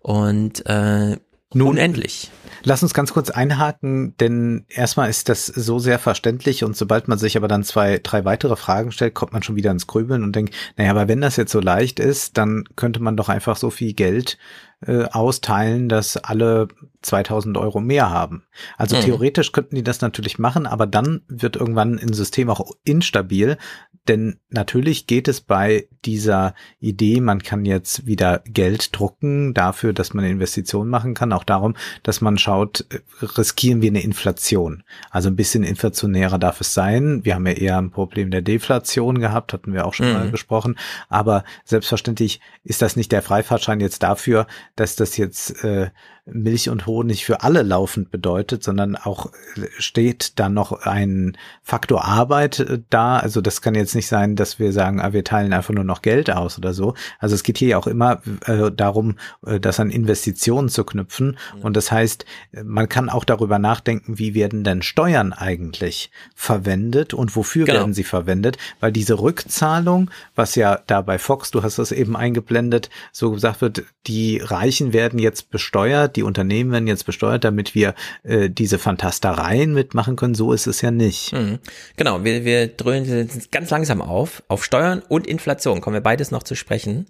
[0.00, 1.16] Und äh,
[1.62, 2.30] unendlich.
[2.66, 7.18] Lass uns ganz kurz einhaken, denn erstmal ist das so sehr verständlich und sobald man
[7.18, 10.34] sich aber dann zwei, drei weitere Fragen stellt, kommt man schon wieder ins Grübeln und
[10.34, 13.68] denkt, naja, aber wenn das jetzt so leicht ist, dann könnte man doch einfach so
[13.68, 14.38] viel Geld
[14.86, 16.68] äh, austeilen, dass alle
[17.02, 18.44] 2000 Euro mehr haben.
[18.76, 19.00] Also Mhm.
[19.02, 23.58] theoretisch könnten die das natürlich machen, aber dann wird irgendwann ein System auch instabil.
[24.08, 30.12] Denn natürlich geht es bei dieser Idee, man kann jetzt wieder Geld drucken dafür, dass
[30.12, 34.82] man Investitionen machen kann, auch darum, dass man schaut, äh, riskieren wir eine Inflation.
[35.10, 37.24] Also ein bisschen inflationärer darf es sein.
[37.24, 40.12] Wir haben ja eher ein Problem der Deflation gehabt, hatten wir auch schon mhm.
[40.12, 40.76] mal gesprochen.
[41.08, 45.90] Aber selbstverständlich ist das nicht der Freifahrtschein jetzt dafür, dass das jetzt äh,
[46.26, 52.04] Milch und Honig für alle laufend bedeutet, sondern auch äh, steht da noch ein Faktor
[52.06, 53.18] Arbeit äh, da.
[53.18, 56.00] Also das kann jetzt nicht sein, dass wir sagen, ah, wir teilen einfach nur noch
[56.00, 56.94] Geld aus oder so.
[57.18, 61.36] Also es geht hier ja auch immer äh, darum, äh, das an Investitionen zu knüpfen.
[61.60, 62.24] Und das heißt,
[62.64, 67.80] man kann auch darüber nachdenken, wie werden denn Steuern eigentlich verwendet und wofür genau.
[67.80, 68.56] werden sie verwendet?
[68.80, 73.60] Weil diese Rückzahlung, was ja da bei Fox, du hast das eben eingeblendet, so gesagt
[73.60, 78.78] wird, die Reichen werden jetzt besteuert die Unternehmen werden jetzt besteuert, damit wir äh, diese
[78.78, 80.34] Fantastereien mitmachen können.
[80.34, 81.32] So ist es ja nicht.
[81.32, 81.58] Mhm.
[81.96, 84.42] Genau, wir, wir dröhnen ganz langsam auf.
[84.48, 87.06] Auf Steuern und Inflation kommen wir beides noch zu sprechen.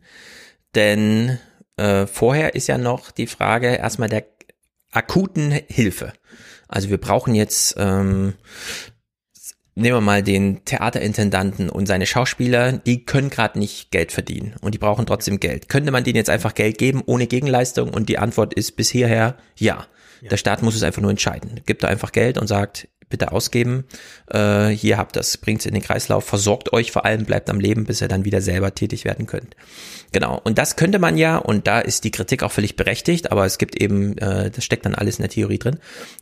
[0.75, 1.39] Denn
[1.77, 4.25] äh, vorher ist ja noch die Frage erstmal der
[4.93, 6.13] akuten Hilfe.
[6.69, 8.35] Also wir brauchen jetzt ähm,
[9.75, 14.75] nehmen wir mal den Theaterintendanten und seine Schauspieler, die können gerade nicht Geld verdienen und
[14.75, 15.69] die brauchen trotzdem Geld.
[15.69, 17.91] Könnte man denen jetzt einfach Geld geben ohne Gegenleistung?
[17.93, 19.87] Und die Antwort ist bis hierher ja.
[20.21, 20.29] ja.
[20.29, 21.61] Der Staat muss es einfach nur entscheiden.
[21.67, 23.85] Gibt da einfach Geld und sagt, bitte ausgeben,
[24.31, 27.85] äh, hier habt das, bringt's in den Kreislauf, versorgt euch vor allem, bleibt am Leben,
[27.85, 29.57] bis ihr dann wieder selber tätig werden könnt.
[30.13, 33.45] Genau, und das könnte man ja, und da ist die Kritik auch völlig berechtigt, aber
[33.45, 35.79] es gibt eben, äh, das steckt dann alles in der Theorie drin,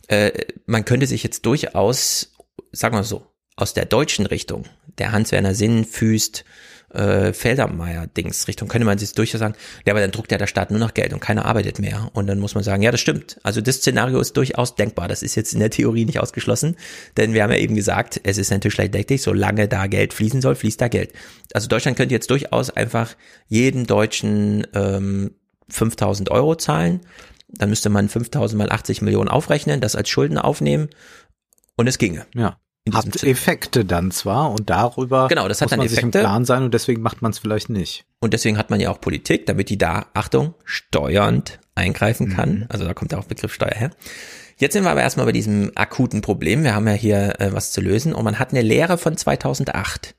[0.07, 0.31] äh,
[0.65, 2.33] man könnte sich jetzt durchaus,
[2.71, 4.65] sagen wir so, aus der deutschen Richtung,
[4.97, 6.43] der Hans-Werner Sinn, Füst,
[6.93, 10.71] äh, Feldermeier-Dings Richtung, könnte man sich durchaus sagen, ja, aber dann druckt ja der Staat
[10.71, 12.09] nur noch Geld und keiner arbeitet mehr.
[12.13, 13.39] Und dann muss man sagen, ja, das stimmt.
[13.43, 15.07] Also das Szenario ist durchaus denkbar.
[15.07, 16.77] Das ist jetzt in der Theorie nicht ausgeschlossen,
[17.17, 20.55] denn wir haben ja eben gesagt, es ist natürlich leicht solange da Geld fließen soll,
[20.55, 21.13] fließt da Geld.
[21.53, 23.15] Also Deutschland könnte jetzt durchaus einfach
[23.47, 25.31] jeden Deutschen ähm,
[25.69, 27.01] 5000 Euro zahlen.
[27.49, 30.89] Dann müsste man 5000 mal 80 Millionen aufrechnen, das als Schulden aufnehmen
[31.75, 32.25] und es ginge.
[32.33, 32.57] Ja
[32.91, 36.01] hat Effekte dann zwar und darüber genau, das hat muss dann man Effekte.
[36.01, 38.05] sich im Plan sein und deswegen macht man es vielleicht nicht.
[38.19, 42.49] Und deswegen hat man ja auch Politik, damit die da, Achtung, steuernd eingreifen kann.
[42.55, 42.65] Mhm.
[42.69, 43.91] Also da kommt ja auch Begriff Steuer her.
[44.57, 46.63] Jetzt sind wir aber erstmal bei diesem akuten Problem.
[46.63, 50.15] Wir haben ja hier äh, was zu lösen und man hat eine Lehre von 2008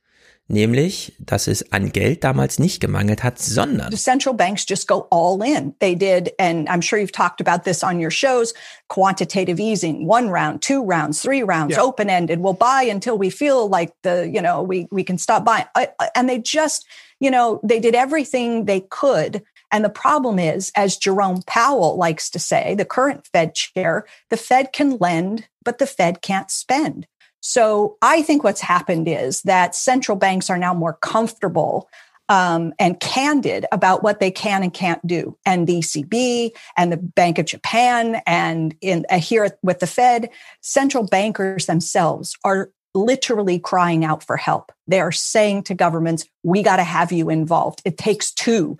[0.49, 5.07] nämlich, dass es an Geld damals nicht gemangelt hat, sondern the central banks just go
[5.11, 5.75] all in.
[5.81, 8.55] They did, and I'm sure you've talked about this on your shows,
[8.89, 11.83] quantitative easing, one round, two rounds, three rounds, yeah.
[11.83, 12.41] open ended.
[12.41, 15.67] We'll buy until we feel like the, you know, we we can stop buying.
[16.15, 16.87] And they just,
[17.21, 19.43] you know, they did everything they could.
[19.71, 24.37] And the problem is, as Jerome Powell likes to say, the current Fed chair, the
[24.37, 27.09] Fed can lend, but the Fed can't spend.
[27.47, 31.91] So I think what's happened is that central banks are now more comfortable
[32.31, 35.37] um, and candid about what they can and can't do.
[35.45, 40.31] And the ECB and the Bank of Japan and in uh, here with the Fed,
[40.63, 44.73] central bankers themselves are literally crying out for help.
[44.89, 47.83] They are saying to governments, we got to have you involved.
[47.85, 48.79] It takes two.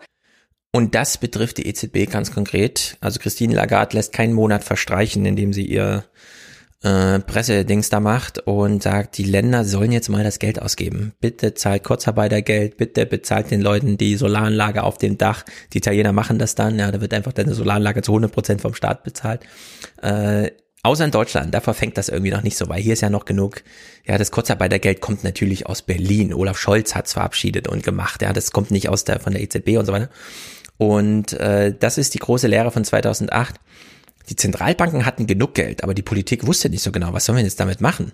[0.73, 2.97] Und das betrifft die EZB ganz konkret.
[3.03, 6.05] Also Christine Lagarde lässt keinen Monat verstreichen, indem sie ihr
[6.85, 11.13] äh, Pressedings da macht und sagt, die Länder sollen jetzt mal das Geld ausgeben.
[11.21, 15.45] Bitte zahlt Kurzarbeitergeld, bitte bezahlt den Leuten die Solaranlage auf dem Dach.
[15.73, 18.75] Die Italiener machen das dann, ja, da wird einfach deine Solaranlage zu 100 Prozent vom
[18.75, 19.41] Staat bezahlt.
[20.03, 20.51] Äh,
[20.85, 23.25] Außer in Deutschland, da verfängt das irgendwie noch nicht so, weil hier ist ja noch
[23.25, 23.63] genug,
[24.07, 26.35] ja, das Kurzarbeitergeld kommt natürlich aus Berlin.
[26.35, 29.79] Olaf Scholz hat's verabschiedet und gemacht, ja, das kommt nicht aus der, von der EZB
[29.79, 30.11] und so weiter.
[30.77, 33.55] Und äh, das ist die große Lehre von 2008
[34.29, 37.45] die Zentralbanken hatten genug Geld, aber die Politik wusste nicht so genau, was sollen wir
[37.45, 38.13] jetzt damit machen?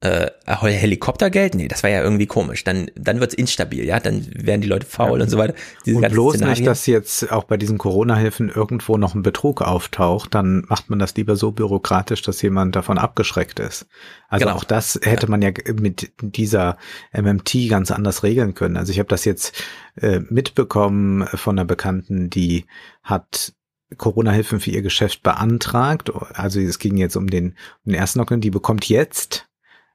[0.00, 1.54] Äh, Helikoptergeld?
[1.54, 2.62] Nee, das war ja irgendwie komisch.
[2.62, 5.24] Dann, dann wird's instabil, ja, dann werden die Leute faul ja.
[5.24, 5.54] und so weiter.
[5.86, 6.58] Diese und bloß Szenarien.
[6.58, 10.98] nicht, dass jetzt auch bei diesen Corona-Hilfen irgendwo noch ein Betrug auftaucht, dann macht man
[10.98, 13.86] das lieber so bürokratisch, dass jemand davon abgeschreckt ist.
[14.28, 14.58] Also genau.
[14.58, 16.76] auch das hätte man ja mit dieser
[17.14, 18.76] MMT ganz anders regeln können.
[18.76, 19.64] Also ich habe das jetzt
[19.96, 22.66] äh, mitbekommen von einer Bekannten, die
[23.02, 23.54] hat
[23.94, 26.12] Corona-Hilfen für ihr Geschäft beantragt.
[26.34, 28.40] Also es ging jetzt um den, um den ersten Lockdown.
[28.40, 29.48] Die bekommt jetzt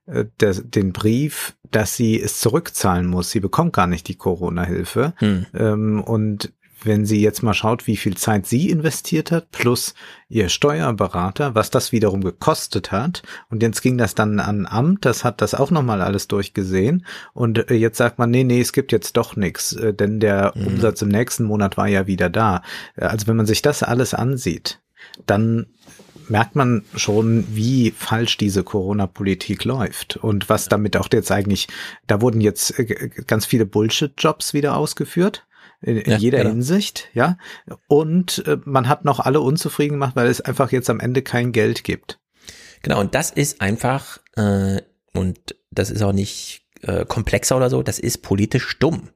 [0.06, 3.32] äh, der, den Brief, dass sie es zurückzahlen muss.
[3.32, 5.14] Sie bekommt gar nicht die Corona-Hilfe.
[5.18, 5.46] Hm.
[5.54, 6.54] Ähm, und
[6.84, 9.94] wenn sie jetzt mal schaut, wie viel Zeit sie investiert hat, plus
[10.28, 13.24] ihr Steuerberater, was das wiederum gekostet hat.
[13.50, 17.06] Und jetzt ging das dann an Amt, das hat das auch nochmal alles durchgesehen.
[17.34, 20.54] Und äh, jetzt sagt man, nee, nee, es gibt jetzt doch nichts, äh, denn der
[20.56, 20.68] mhm.
[20.68, 22.62] Umsatz im nächsten Monat war ja wieder da.
[22.96, 24.82] Äh, also wenn man sich das alles ansieht,
[25.26, 25.68] dann
[26.30, 31.68] merkt man schon, wie falsch diese Corona-Politik läuft und was damit auch jetzt eigentlich,
[32.08, 32.76] da wurden jetzt
[33.28, 35.48] ganz viele Bullshit-Jobs wieder ausgeführt.
[35.82, 36.52] In, in Ja, jeder genau.
[36.52, 37.38] Hinsicht, ja.
[37.88, 41.52] Und äh, man hat noch alle unzufrieden gemacht, weil es einfach jetzt am Ende kein
[41.52, 42.20] Geld gibt.
[42.82, 44.82] Genau, und das ist einfach, äh,
[45.14, 49.10] und das ist auch nicht äh, komplexer oder so, das ist politisch dumm.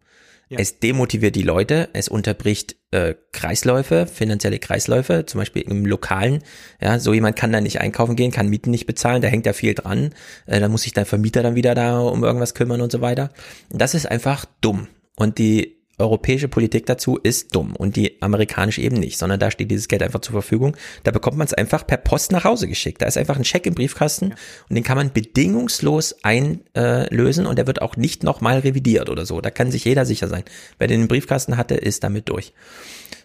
[0.56, 6.44] Es demotiviert die Leute, es unterbricht äh, Kreisläufe, finanzielle Kreisläufe, zum Beispiel im Lokalen.
[6.80, 9.54] Ja, so jemand kann da nicht einkaufen gehen, kann Mieten nicht bezahlen, da hängt ja
[9.54, 10.14] viel dran.
[10.46, 13.32] Äh, da muss sich der Vermieter dann wieder da um irgendwas kümmern und so weiter.
[13.72, 14.88] Das ist einfach dumm.
[15.16, 19.70] Und die europäische Politik dazu ist dumm und die amerikanische eben nicht, sondern da steht
[19.70, 20.76] dieses Geld einfach zur Verfügung.
[21.04, 23.02] Da bekommt man es einfach per Post nach Hause geschickt.
[23.02, 24.34] Da ist einfach ein Scheck im Briefkasten
[24.70, 29.40] und den kann man bedingungslos einlösen und der wird auch nicht nochmal revidiert oder so.
[29.40, 30.44] Da kann sich jeder sicher sein.
[30.80, 32.54] Wer den im Briefkasten hatte, ist damit durch.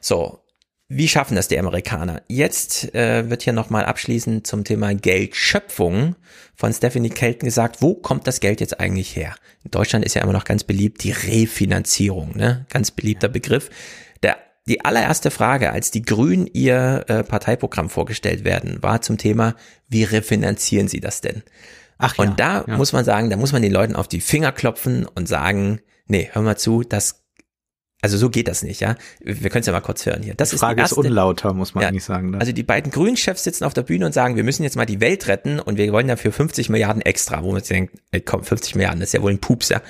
[0.00, 0.40] So,
[0.90, 2.22] wie schaffen das die Amerikaner?
[2.28, 6.16] Jetzt äh, wird hier nochmal abschließend zum Thema Geldschöpfung
[6.54, 9.34] von Stephanie Kelton gesagt, wo kommt das Geld jetzt eigentlich her?
[9.64, 12.64] In Deutschland ist ja immer noch ganz beliebt die Refinanzierung, ne?
[12.70, 13.68] Ganz beliebter Begriff.
[14.22, 19.56] Der, die allererste Frage, als die Grünen ihr äh, Parteiprogramm vorgestellt werden, war zum Thema,
[19.88, 21.42] wie refinanzieren sie das denn?
[21.98, 22.76] Ach und ja, da ja.
[22.78, 26.30] muss man sagen, da muss man den Leuten auf die Finger klopfen und sagen, nee,
[26.32, 27.27] hör mal zu, das
[28.00, 28.94] also so geht das nicht, ja.
[29.20, 30.34] Wir können es ja mal kurz hören hier.
[30.34, 31.88] Das die Frage ist ist, die erste, unlauter, muss man Ja.
[31.88, 32.30] eigentlich sagen.
[32.30, 32.38] Ne?
[32.40, 35.00] Also die beiden Grünen-Chefs sitzen auf der Bühne und sagen, wir müssen jetzt mal die
[35.00, 38.44] Welt retten und wir wollen dafür 50 Milliarden extra, wo man sich denkt, ey, komm,
[38.44, 39.82] 50 Milliarden, das ist ja wohl ein Pups, ja.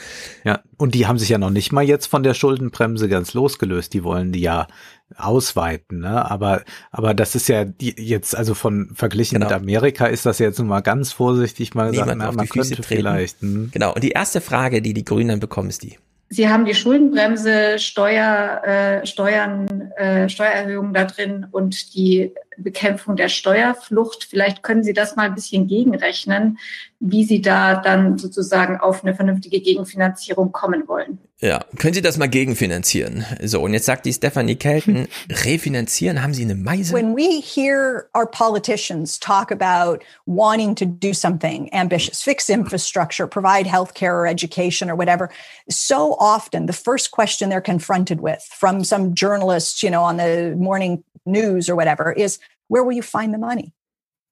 [0.44, 3.92] Ja, und die haben sich ja noch nicht mal jetzt von der Schuldenbremse ganz losgelöst.
[3.92, 4.68] Die wollen die ja
[5.16, 6.30] ausweiten, ne?
[6.30, 10.58] Aber, aber das ist ja die, jetzt, also von verglichen mit Amerika ist das jetzt
[10.58, 13.00] nun mal ganz vorsichtig mal Niemand na, auf man die Füße könnte treten.
[13.00, 13.40] vielleicht.
[13.40, 13.70] Hm.
[13.72, 13.94] Genau.
[13.94, 15.98] Und die erste Frage, die die Grünen dann bekommen, ist die.
[16.31, 23.28] Sie haben die Schuldenbremse, Steuer, äh, Steuern, äh, Steuererhöhungen da drin und die Bekämpfung der
[23.28, 24.24] Steuerflucht.
[24.24, 26.58] Vielleicht können Sie das mal ein bisschen gegenrechnen,
[27.00, 31.18] wie Sie da dann sozusagen auf eine vernünftige Gegenfinanzierung kommen wollen.
[31.40, 33.24] Ja, können Sie das mal gegenfinanzieren?
[33.44, 36.92] So, und jetzt sagt die Stephanie Kelton, refinanzieren, haben Sie eine Meise?
[36.92, 43.68] When we hear our politicians talk about wanting to do something ambitious, fix infrastructure, provide
[43.68, 45.30] healthcare or education or whatever,
[45.68, 50.56] so often the first question they're confronted with from some journalists, you know, on the
[50.58, 53.73] morning news or whatever is, where will you find the money?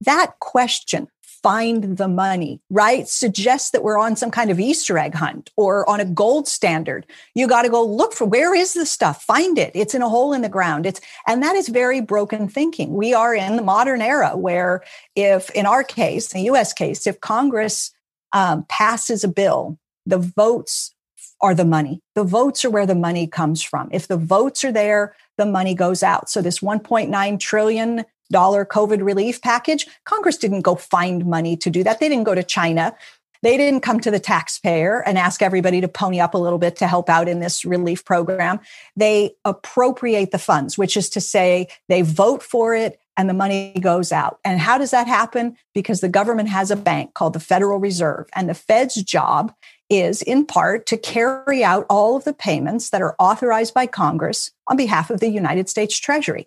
[0.00, 1.08] That question,
[1.46, 3.06] find the money, right?
[3.06, 7.06] Suggests that we're on some kind of Easter egg hunt or on a gold standard.
[7.34, 9.22] You got to go look for where is the stuff?
[9.22, 9.70] Find it.
[9.74, 10.86] It's in a hole in the ground.
[10.86, 12.94] It's, and that is very broken thinking.
[12.94, 14.82] We are in the modern era where
[15.14, 17.92] if, in our case, the US case, if Congress
[18.32, 20.94] um, passes a bill, the votes
[21.40, 22.00] are the money.
[22.14, 23.88] The votes are where the money comes from.
[23.92, 26.28] If the votes are there, the money goes out.
[26.28, 31.84] So this 1.9 trillion dollar COVID relief package, Congress didn't go find money to do
[31.84, 32.00] that.
[32.00, 32.94] They didn't go to China.
[33.42, 36.76] They didn't come to the taxpayer and ask everybody to pony up a little bit
[36.76, 38.60] to help out in this relief program.
[38.96, 43.72] They appropriate the funds, which is to say they vote for it and the money
[43.80, 44.38] goes out.
[44.44, 45.56] And how does that happen?
[45.74, 49.52] Because the government has a bank called the Federal Reserve and the Fed's job
[49.88, 54.50] is in part to carry out all of the payments that are authorized by Congress
[54.66, 56.46] on behalf of the United States Treasury.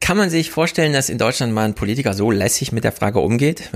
[0.00, 3.18] Kann man sich vorstellen, dass in Deutschland mal ein Politiker so lässig mit der Frage
[3.18, 3.70] umgeht?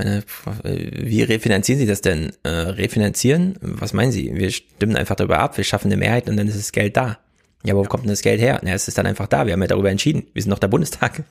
[0.63, 2.33] Wie refinanzieren Sie das denn?
[2.43, 3.57] Äh, refinanzieren?
[3.61, 4.31] Was meinen Sie?
[4.35, 7.19] Wir stimmen einfach darüber ab, wir schaffen eine Mehrheit und dann ist das Geld da.
[7.65, 8.61] Ja, aber wo kommt denn das Geld her?
[8.63, 9.47] Na, es ist dann einfach da.
[9.47, 10.27] Wir haben ja darüber entschieden.
[10.33, 11.25] Wir sind noch der Bundestag.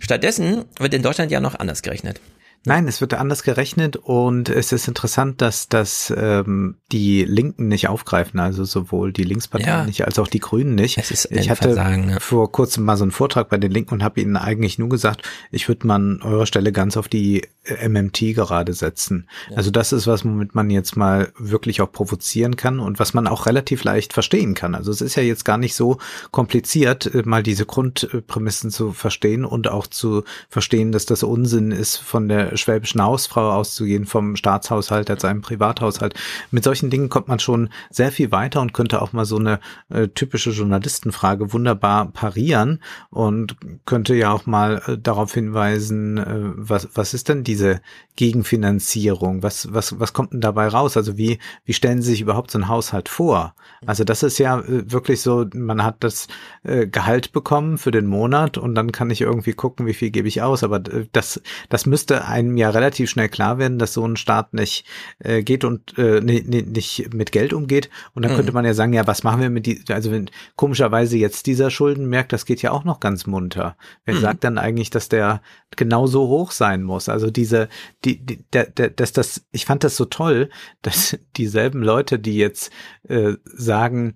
[0.00, 2.20] Stattdessen wird in Deutschland ja noch anders gerechnet.
[2.66, 7.88] Nein, es wird anders gerechnet und es ist interessant, dass das ähm, die Linken nicht
[7.88, 9.86] aufgreifen, also sowohl die Linksparteien Ja.
[9.86, 10.98] nicht als auch die Grünen nicht.
[10.98, 12.20] Es ist ich hatte Versagen, ja.
[12.20, 15.22] vor kurzem mal so einen Vortrag bei den Linken und habe ihnen eigentlich nur gesagt,
[15.50, 19.28] ich würde mal an eurer Stelle ganz auf die äh, MMT gerade setzen.
[19.54, 23.26] Also das ist was, womit man jetzt mal wirklich auch provozieren kann und was man
[23.26, 24.74] auch relativ leicht verstehen kann.
[24.74, 25.96] Also es ist ja jetzt gar nicht so
[26.30, 31.96] kompliziert, äh, mal diese Grundprämissen zu verstehen und auch zu verstehen, dass das Unsinn ist,
[31.96, 36.14] von der schwäbischen Hausfrau auszugehen, vom Staatshaushalt als einem Privathaushalt.
[36.50, 39.60] Mit solchen Dingen kommt man schon sehr viel weiter und könnte auch mal so eine
[39.88, 43.56] äh, typische Journalistenfrage wunderbar parieren und
[43.86, 47.80] könnte ja auch mal äh, darauf hinweisen, äh, was, was ist denn diese
[48.16, 49.42] Gegenfinanzierung?
[49.42, 50.96] Was, was, was kommt denn dabei raus?
[50.96, 53.54] Also wie, wie stellen Sie sich überhaupt so einen Haushalt vor?
[53.86, 56.28] Also das ist ja äh, wirklich so, man hat das
[56.62, 60.28] äh, Gehalt bekommen für den Monat und dann kann ich irgendwie gucken, wie viel gebe
[60.28, 60.62] ich aus.
[60.62, 64.52] Aber äh, das, das müsste einem ja relativ schnell klar werden, dass so ein Staat
[64.54, 64.84] nicht
[65.20, 67.88] äh, geht und äh, nicht, nicht mit Geld umgeht.
[68.14, 68.36] Und dann Mhm.
[68.36, 71.70] könnte man ja sagen, ja, was machen wir mit die, also wenn komischerweise jetzt dieser
[71.70, 73.76] Schuldenmerk, das geht ja auch noch ganz munter.
[74.04, 74.20] Wer Mhm.
[74.20, 75.42] sagt dann eigentlich, dass der
[75.76, 77.08] genauso hoch sein muss?
[77.08, 77.68] Also diese,
[78.04, 80.50] die, die der, der, dass das, ich fand das so toll,
[80.82, 82.72] dass dieselben Leute, die jetzt
[83.08, 84.14] äh, sagen,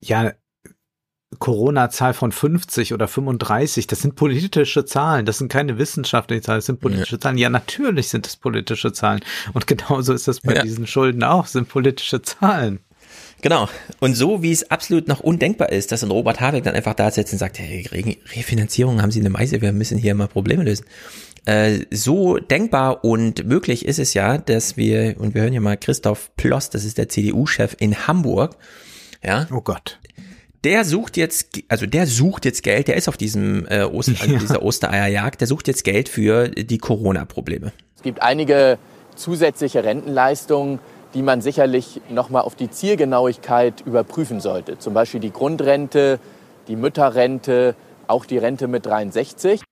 [0.00, 0.32] ja,
[1.38, 6.66] Corona-Zahl von 50 oder 35, das sind politische Zahlen, das sind keine wissenschaftlichen Zahlen, das
[6.66, 7.38] sind politische Zahlen.
[7.38, 9.20] Ja, natürlich sind es politische Zahlen.
[9.52, 10.62] Und genauso ist das bei Ja.
[10.62, 12.80] diesen Schulden auch, sind politische Zahlen.
[13.42, 13.68] Genau.
[14.00, 17.10] Und so wie es absolut noch undenkbar ist, dass ein Robert Habeck dann einfach da
[17.10, 20.64] sitzt und sagt, hey, Re Refinanzierung haben Sie eine Meise, wir müssen hier mal Probleme
[20.64, 20.86] lösen.
[21.44, 25.76] Äh, so denkbar und möglich ist es ja, dass wir, und wir hören hier mal
[25.76, 28.56] Christoph Ploss, das ist der CDU-Chef in Hamburg,
[29.22, 29.46] ja.
[29.52, 29.98] Oh Gott.
[30.64, 34.32] Der sucht jetzt, also der sucht jetzt Geld, der ist auf diesem äh, Oster, also
[34.32, 34.38] Ja.
[34.38, 37.72] dieser Ostereierjagd, der sucht jetzt Geld für die Corona-Probleme.
[37.96, 38.78] Es gibt einige
[39.14, 40.78] zusätzliche Rentenleistungen,
[41.14, 44.78] die man sicherlich nochmal auf die Zielgenauigkeit überprüfen sollte.
[44.78, 46.18] Zum Beispiel die Grundrente,
[46.66, 47.76] die Mütterrente,
[48.08, 49.62] auch die Rente mit 63.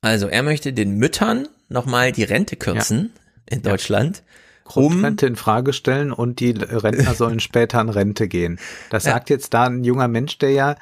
[0.00, 3.12] Also er möchte den Müttern nochmal die Rente kürzen
[3.50, 4.22] in Deutschland.
[4.68, 8.58] Grundrente in Frage stellen und die Rentner sollen später in Rente gehen.
[8.90, 10.76] Das sagt jetzt da ein junger Mensch, der ja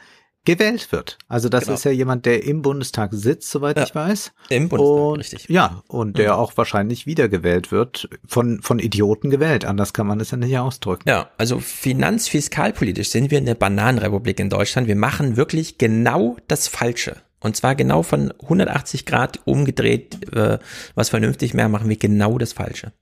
[0.44, 1.18] gewählt wird.
[1.28, 1.74] Also das Genau.
[1.74, 4.32] ist ja jemand, der im Bundestag sitzt, soweit ich weiß.
[4.48, 5.48] Im Bundestag, und, richtig.
[5.48, 9.64] Ja, und der auch wahrscheinlich wiedergewählt wird, von, von Idioten gewählt.
[9.64, 11.08] Anders kann man das ja nicht ausdrücken.
[11.08, 14.86] Ja, also finanzfiskalpolitisch sind wir eine Bananenrepublik in Deutschland.
[14.88, 17.16] Wir machen wirklich genau das Falsche.
[17.40, 20.58] Und zwar genau von 180 Grad umgedreht, äh,
[20.94, 22.92] was vernünftig mehr, machen wir genau das Falsche.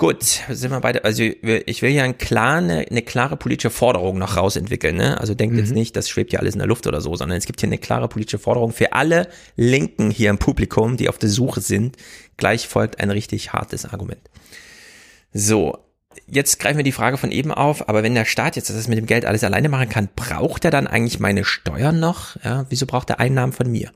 [0.00, 4.16] Gut, sind wir beide, also ich will ja ein klar, eine, eine klare politische Forderung
[4.16, 4.96] noch rausentwickeln.
[4.96, 5.18] Ne?
[5.18, 7.46] Also denkt jetzt nicht, das schwebt ja alles in der Luft oder so, sondern es
[7.46, 11.28] gibt hier eine klare politische Forderung für alle Linken hier im Publikum, die auf der
[11.28, 11.96] Suche sind.
[12.36, 14.20] Gleich folgt ein richtig hartes Argument.
[15.32, 15.76] So,
[16.28, 18.98] jetzt greifen wir die Frage von eben auf, aber wenn der Staat jetzt das mit
[18.98, 22.36] dem Geld alles alleine machen kann, braucht er dann eigentlich meine Steuern noch?
[22.44, 23.90] Ja, wieso braucht er Einnahmen von mir?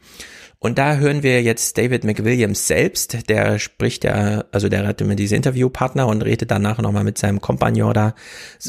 [0.63, 5.17] Und da hören wir jetzt David McWilliams selbst, der spricht ja, also der hat immer
[5.17, 8.15] diese Interviewpartner und redet danach nochmal mit seinem Kompagnon da,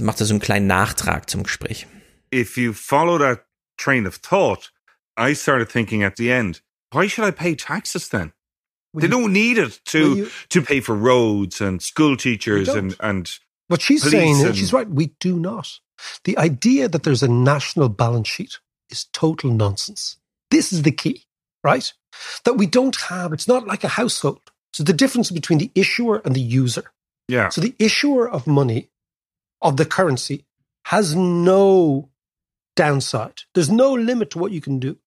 [0.01, 1.85] macht so einen kleinen Nachtrag zum Gespräch.
[2.33, 3.45] if you follow that
[3.77, 4.71] train of thought,
[5.19, 8.33] I started thinking at the end, why should I pay taxes then?
[8.95, 13.39] they don't need it to you- to pay for roads and school teachers and and
[13.67, 15.79] What she's saying, and- she's right, we do not.
[16.25, 20.17] The idea that there's a national balance sheet is total nonsense.
[20.49, 21.25] This is the key,
[21.63, 21.93] right?
[22.43, 24.41] That we don't have, it's not like a household.
[24.73, 26.91] So the difference between the issuer and the user.
[27.27, 27.49] Yeah.
[27.49, 28.89] So the issuer of money,
[29.61, 30.45] of the currency,
[30.85, 32.09] has no
[32.75, 33.43] downside.
[33.53, 34.97] There's no limit to what you can do.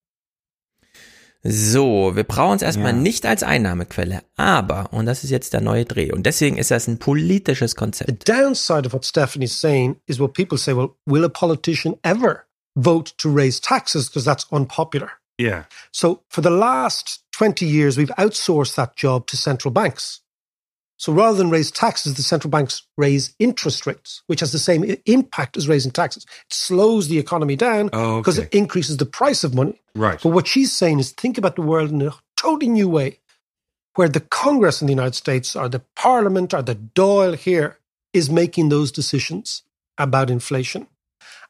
[1.48, 2.98] So, wir brauchen es erstmal Ja.
[2.98, 6.88] nicht als Einnahmequelle, aber, und das ist jetzt der neue Dreh, und deswegen ist das
[6.88, 8.10] ein politisches Konzept.
[8.10, 12.46] The downside of what Stephanie's saying is what people say, well, will a politician ever
[12.74, 15.10] vote to raise taxes because that's unpopular?
[15.38, 15.64] Yeah.
[15.92, 20.20] So for the last 20 years, we've outsourced that job to central banks.
[20.98, 24.96] So rather than raise taxes, the central banks raise interest rates, which has the same
[25.04, 26.24] impact as raising taxes.
[26.24, 28.48] It slows the economy down Oh, because okay.
[28.50, 29.80] it increases the price of money.
[29.94, 30.18] Right.
[30.22, 33.18] But what she's saying is think about the world in a totally new way,
[33.94, 37.78] where the Congress in the United States or the Parliament or the Doyle here
[38.14, 39.62] is making those decisions
[39.98, 40.86] about inflation.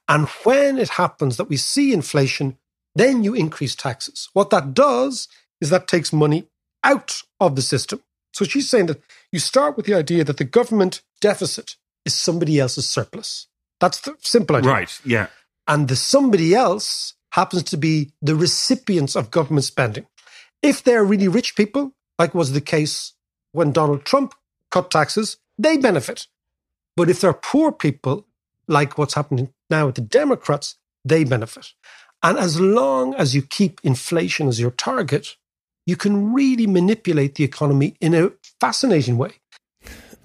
[0.08, 2.58] And when it happens that we see inflation,
[2.96, 4.30] then you increase taxes.
[4.32, 5.28] What that does
[5.60, 6.48] is that takes money
[6.82, 8.02] out of the system.
[8.32, 9.00] So she's saying that
[9.32, 13.48] you start with the idea that the government deficit is somebody else's surplus.
[13.80, 14.72] That's the simple idea.
[14.72, 15.00] Right.
[15.04, 15.26] Yeah.
[15.68, 20.06] And the somebody else happens to be the recipients of government spending.
[20.62, 23.12] If they're really rich people, like was the case
[23.52, 24.34] when Donald Trump
[24.70, 26.26] cut taxes, they benefit.
[26.96, 28.26] But if they're poor people,
[28.68, 31.72] like what's happening now with the Democrats, they benefit.
[32.26, 35.36] And as long as you keep inflation as your target,
[35.86, 38.30] you can really manipulate the economy in a
[38.60, 39.30] fascinating way.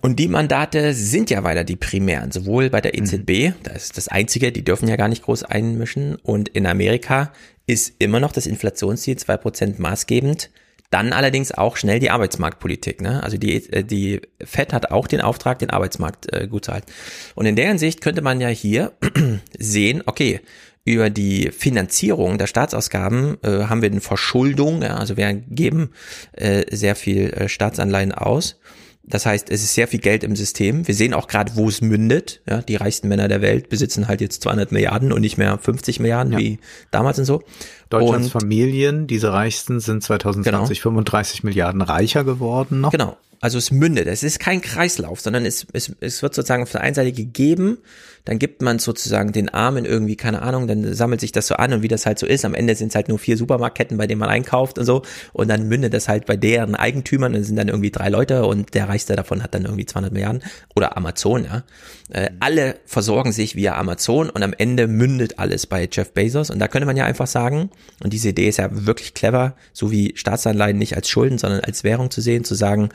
[0.02, 4.08] Und die Mandate sind ja weiter die primären, sowohl bei der EZB, das ist das
[4.08, 7.34] Einzige, die dürfen ja gar nicht groß einmischen, und in Amerika
[7.68, 10.50] ist immer noch das Inflationsziel 2% maßgebend.
[10.90, 13.00] Dann allerdings auch schnell die Arbeitsmarktpolitik.
[13.00, 13.22] Ne?
[13.24, 16.92] Also die, äh, die FED hat auch den Auftrag, den Arbeitsmarkt äh, gut zu halten.
[17.36, 18.92] Und in der Hinsicht könnte man ja hier
[19.58, 20.42] sehen, okay,
[20.84, 25.92] über die Finanzierung der Staatsausgaben äh, haben wir eine Verschuldung, ja, also wir geben
[26.34, 28.60] äh, sehr viel äh, Staatsanleihen aus.
[29.04, 30.88] Das heißt, es ist sehr viel Geld im System.
[30.88, 32.42] Wir sehen auch gerade, wo es mündet.
[32.48, 36.00] Ja, die reichsten Männer der Welt besitzen halt jetzt 200 Milliarden und nicht mehr 50
[36.00, 36.60] Milliarden wie
[36.92, 37.42] damals und so.
[37.90, 42.92] Deutschlands Und- Familien, diese reichsten, sind 2020 35 Milliarden reicher geworden noch.
[42.92, 43.18] Genau.
[43.42, 44.06] Also es mündet.
[44.08, 47.80] Es ist kein Kreislauf, sondern es, es, es wird sozusagen auf der einen Seite gegeben,
[48.26, 51.74] dann gibt man sozusagen den Armen irgendwie, keine Ahnung, dann sammelt sich das so an
[51.74, 52.46] und wie das halt so ist.
[52.46, 55.02] Am Ende sind es halt nur vier Supermarktketten, bei denen man einkauft und so.
[55.34, 57.34] Und dann mündet das halt bei deren Eigentümern.
[57.34, 60.44] Dann sind dann irgendwie drei Leute und der Reichste davon hat dann irgendwie 200 Milliarden.
[60.76, 61.64] Oder Amazon, ja.
[62.10, 66.50] Äh, alle versorgen sich via Amazon und am Ende mündet alles bei Jeff Bezos.
[66.50, 67.70] Und da könnte man ja einfach sagen,
[68.04, 71.84] und diese Idee ist ja wirklich clever, so wie Staatsanleihen nicht als Schulden, sondern als
[71.84, 72.90] Währung zu sehen, zu sagen,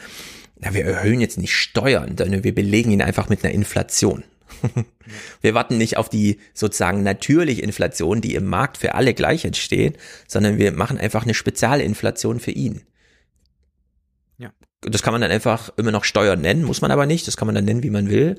[0.61, 4.25] na, wir erhöhen jetzt nicht Steuern, sondern wir belegen ihn einfach mit einer Inflation.
[5.41, 9.99] Wir warten nicht auf die sozusagen natürliche Inflation, die im Markt für alle gleich entsteht,
[10.27, 12.83] sondern wir machen einfach eine Spezialinflation für ihn.
[14.39, 14.51] Ja.
[14.83, 17.27] Das kann man dann einfach immer noch Steuern nennen, muss man aber nicht.
[17.27, 18.37] Das kann man dann nennen, wie man will.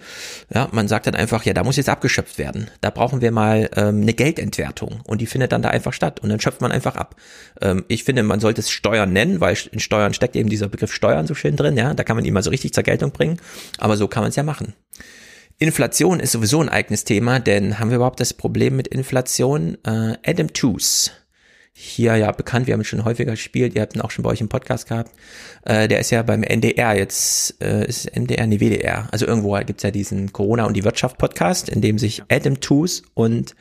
[0.53, 2.69] Ja, man sagt dann einfach, ja, da muss jetzt abgeschöpft werden.
[2.81, 6.29] Da brauchen wir mal ähm, eine Geldentwertung und die findet dann da einfach statt und
[6.29, 7.15] dann schöpft man einfach ab.
[7.61, 10.93] Ähm, ich finde, man sollte es Steuern nennen, weil in Steuern steckt eben dieser Begriff
[10.93, 11.75] Steuern so schön drin.
[11.75, 13.39] Ja, da kann man ihn mal so richtig zur Geltung bringen.
[13.79, 14.73] Aber so kann man es ja machen.
[15.59, 19.77] Inflation ist sowieso ein eigenes Thema, denn haben wir überhaupt das Problem mit Inflation?
[19.83, 21.09] Äh, Adam Tooze,
[21.73, 24.29] hier ja bekannt, wir haben ihn schon häufiger gespielt, ihr habt ihn auch schon bei
[24.29, 25.11] euch im Podcast gehabt,
[25.65, 29.81] äh, der ist ja beim NDR jetzt, äh, ist NDR, nee, WDR, also irgendwo gibt's
[29.81, 33.55] ja diesen Corona und die Wirtschaft Podcast, in dem sich Adam Tooze und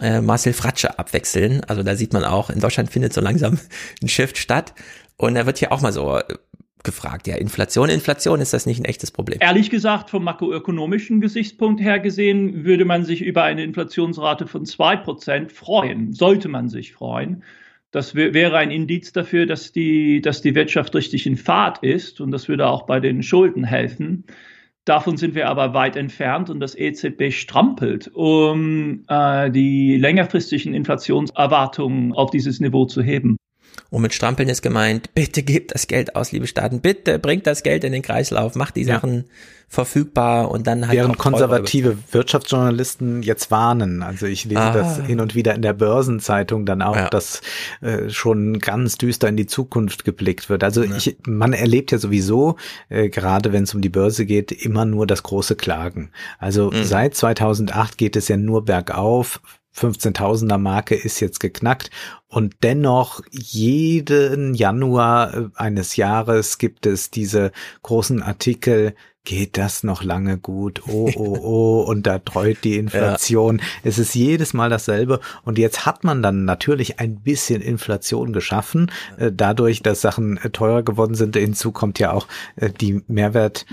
[0.00, 3.58] äh, Marcel Fratsche abwechseln, also da sieht man auch, in Deutschland findet so langsam
[4.02, 4.72] ein Shift statt.
[5.16, 6.24] Und da wird hier auch mal so äh,
[6.84, 9.38] gefragt, ja, Inflation, Inflation, ist das nicht ein echtes Problem?
[9.40, 15.50] Ehrlich gesagt, vom makroökonomischen Gesichtspunkt her gesehen, würde man sich über eine Inflationsrate von 2%
[15.50, 17.42] freuen, sollte man sich freuen.
[17.90, 22.20] Das wär- wäre ein Indiz dafür, dass die, dass die Wirtschaft richtig in Fahrt ist
[22.20, 24.24] und das würde auch bei den Schulden helfen.
[24.84, 32.12] Davon sind wir aber weit entfernt und das EZB strampelt, um äh, die längerfristigen Inflationserwartungen
[32.12, 33.36] auf dieses Niveau zu heben.
[33.90, 37.62] Und mit Strampeln ist gemeint, bitte gebt das Geld aus, liebe Staaten, bitte bringt das
[37.62, 38.94] Geld in den Kreislauf, macht die Ja.
[38.96, 39.24] Sachen
[39.68, 44.02] verfügbar und dann halt Während konservative Wirtschaftsjournalisten jetzt warnen.
[44.02, 44.72] Also ich lese Ah.
[44.72, 47.40] das hin und wieder in der Börsenzeitung dann auch, dass
[47.80, 50.62] äh, schon ganz düster in die Zukunft geblickt wird.
[50.62, 52.56] Also ich, man erlebt ja sowieso,
[52.88, 56.10] äh, gerade wenn es um die Börse geht, immer nur das große Klagen.
[56.38, 56.84] Also Mhm.
[56.84, 59.40] seit 2008 geht es ja nur bergauf.
[59.76, 61.90] 15.000er Marke ist jetzt geknackt
[62.28, 68.94] und dennoch jeden Januar äh, eines Jahres gibt es diese großen Artikel,
[69.24, 70.82] geht das noch lange gut?
[70.86, 73.60] Oh, oh, oh, und da treut die Inflation.
[73.82, 78.92] Es ist jedes Mal dasselbe und jetzt hat man dann natürlich ein bisschen Inflation geschaffen,
[79.16, 81.36] äh, dadurch, dass Sachen äh, teurer geworden sind.
[81.36, 82.28] Hinzu kommt ja auch
[82.80, 83.66] die Mehrwert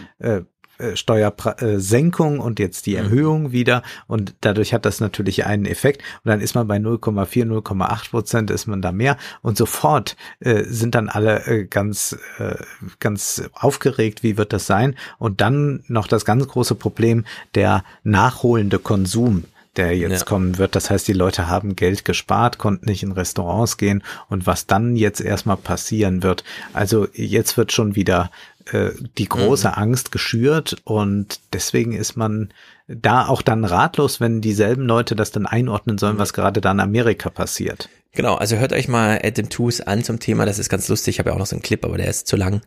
[0.96, 3.84] Steuersenkung und jetzt die Erhöhung wieder.
[4.08, 6.02] Und dadurch hat das natürlich einen Effekt.
[6.24, 9.18] Und dann ist man bei 0,4, 0,8 Prozent ist man da mehr.
[9.42, 12.56] Und sofort äh, sind dann alle äh, ganz äh,
[13.00, 14.96] ganz aufgeregt, wie wird das sein?
[15.18, 19.46] Und dann noch das ganz große Problem der nachholende Konsum
[19.78, 20.26] der jetzt Ja.
[20.26, 20.76] kommen wird.
[20.76, 24.96] Das heißt, die Leute haben Geld gespart, konnten nicht in Restaurants gehen und was dann
[24.96, 26.44] jetzt erstmal passieren wird.
[26.74, 28.32] Also jetzt wird schon wieder
[28.72, 29.74] äh, die große Mhm.
[29.76, 32.50] Angst geschürt und deswegen ist man
[32.88, 36.80] da auch dann ratlos, wenn dieselben Leute das dann einordnen sollen, was gerade da in
[36.80, 37.90] Amerika passiert.
[38.14, 41.20] Genau, also hört euch mal Adam Tooze an zum Thema, das ist ganz lustig, ich
[41.20, 42.62] habe ja auch noch so einen Clip, aber der ist zu lang,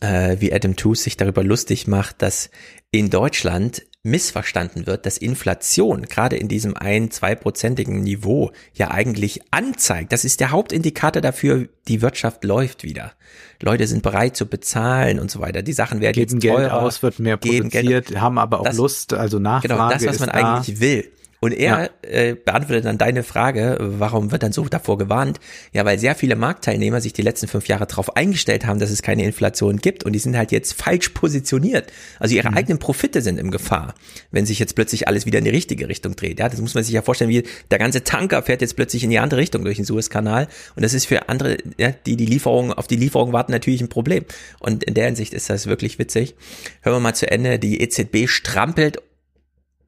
[0.00, 2.50] äh, wie Adam Tooze sich darüber lustig macht, dass
[2.90, 10.12] in Deutschland missverstanden wird, dass Inflation gerade in diesem ein, zweiprozentigen Niveau ja eigentlich anzeigt.
[10.12, 13.12] Das ist der Hauptindikator dafür, die Wirtschaft läuft wieder.
[13.60, 15.62] Leute sind bereit zu bezahlen und so weiter.
[15.62, 18.60] Die Sachen werden Geben jetzt Geld teurer, aus, wird mehr geben Geld produziert, haben aber
[18.60, 20.56] auch Das- Lust, also Nachfrage Genau, das, was man da.
[20.56, 21.10] eigentlich will.
[21.40, 25.38] Und er äh, beantwortet dann deine Frage, warum wird dann so davor gewarnt?
[25.72, 29.02] Ja, weil sehr viele Marktteilnehmer sich die letzten fünf Jahre darauf eingestellt haben, dass es
[29.02, 31.92] keine Inflation gibt und die sind halt jetzt falsch positioniert.
[32.18, 33.94] Also ihre eigenen Profite sind im Gefahr,
[34.30, 36.40] wenn sich jetzt plötzlich alles wieder in die richtige Richtung dreht.
[36.40, 39.10] Ja, das muss man sich ja vorstellen, wie der ganze Tanker fährt jetzt plötzlich in
[39.10, 42.72] die andere Richtung durch den Suezkanal und das ist für andere, ja, die die Lieferung
[42.72, 44.24] auf die Lieferung warten, natürlich ein Problem.
[44.58, 46.34] Und in der Hinsicht ist das wirklich witzig.
[46.82, 47.58] Hören wir mal zu Ende.
[47.58, 48.98] Die EZB strampelt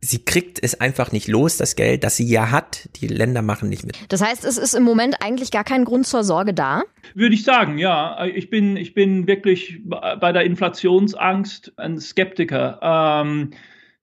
[0.00, 2.88] sie kriegt es einfach nicht los, das Geld, das sie ja hat.
[2.96, 3.98] Die Länder machen nicht mit.
[4.08, 6.82] Das heißt, es ist im Moment eigentlich gar kein Grund zur Sorge da.
[7.14, 8.24] Würde ich sagen, ja.
[8.24, 12.80] Ich bin, ich bin wirklich bei der Inflationsangst ein Skeptiker.
[12.82, 13.50] Ähm,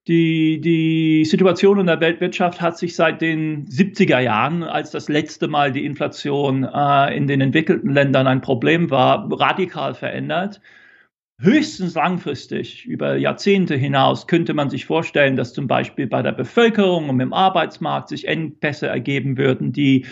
[0.08, 5.48] die, die Situation in der Weltwirtschaft hat sich seit den 70er Jahren, als das letzte
[5.48, 10.62] Mal die Inflation äh, in den entwickelten Ländern ein Problem war, radikal verändert.
[11.40, 17.10] Höchstens langfristig, über Jahrzehnte hinaus, könnte man sich vorstellen, dass zum Beispiel bei der Bevölkerung
[17.10, 20.08] und im Arbeitsmarkt sich Engpässe ergeben würden, die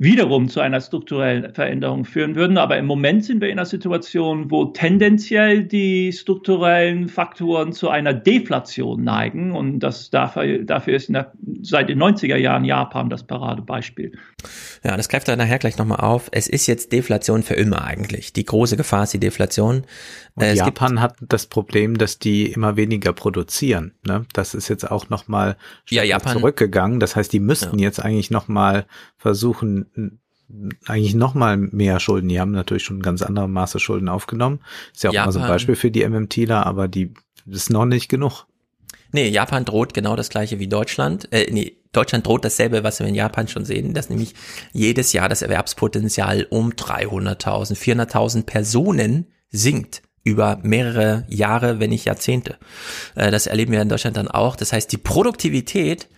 [0.00, 2.56] wiederum zu einer strukturellen Veränderung führen würden.
[2.56, 8.14] Aber im Moment sind wir in einer Situation, wo tendenziell die strukturellen Faktoren zu einer
[8.14, 9.52] Deflation neigen.
[9.52, 11.32] Und das dafür, dafür ist der,
[11.62, 14.12] seit den 90er Jahren Japan das Paradebeispiel.
[14.84, 16.28] Ja, das greift er nachher gleich nochmal auf.
[16.30, 18.32] Es ist jetzt Deflation für immer eigentlich.
[18.32, 19.82] Die große Gefahr ist die Deflation.
[20.38, 23.94] Und äh, Japan hat das Problem, dass die immer weniger produzieren.
[24.06, 24.24] Ne?
[24.32, 25.56] Das ist jetzt auch nochmal
[25.88, 27.00] ja, Japan, zurückgegangen.
[27.00, 27.86] Das heißt, die müssten ja.
[27.86, 28.86] jetzt eigentlich nochmal
[29.16, 30.20] versuchen,
[30.86, 32.28] eigentlich nochmal mehr Schulden.
[32.28, 34.60] Die haben natürlich schon ganz andere Maße Schulden aufgenommen.
[34.94, 37.14] Ist ja auch Japan, mal so ein Beispiel für die MMTler, aber die
[37.46, 38.46] ist noch nicht genug.
[39.10, 41.32] Nee, Japan droht genau das gleiche wie Deutschland.
[41.32, 44.34] Äh, nee, Deutschland droht dasselbe, was wir in Japan schon sehen, dass nämlich
[44.72, 52.56] jedes Jahr das Erwerbspotenzial um 300.000, 400.000 Personen sinkt über mehrere Jahre, wenn nicht Jahrzehnte.
[53.14, 54.56] Äh, das erleben wir in Deutschland dann auch.
[54.56, 56.08] Das heißt, die Produktivität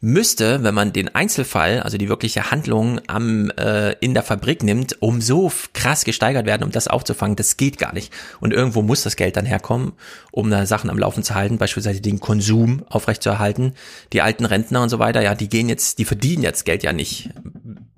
[0.00, 5.00] müsste, wenn man den Einzelfall, also die wirkliche Handlung am äh, in der Fabrik nimmt,
[5.00, 8.12] um so krass gesteigert werden, um das aufzufangen, das geht gar nicht.
[8.40, 9.92] Und irgendwo muss das Geld dann herkommen,
[10.30, 13.72] um da Sachen am Laufen zu halten, beispielsweise den Konsum aufrechtzuerhalten.
[14.12, 16.92] Die alten Rentner und so weiter, ja, die gehen jetzt, die verdienen jetzt Geld ja
[16.92, 17.30] nicht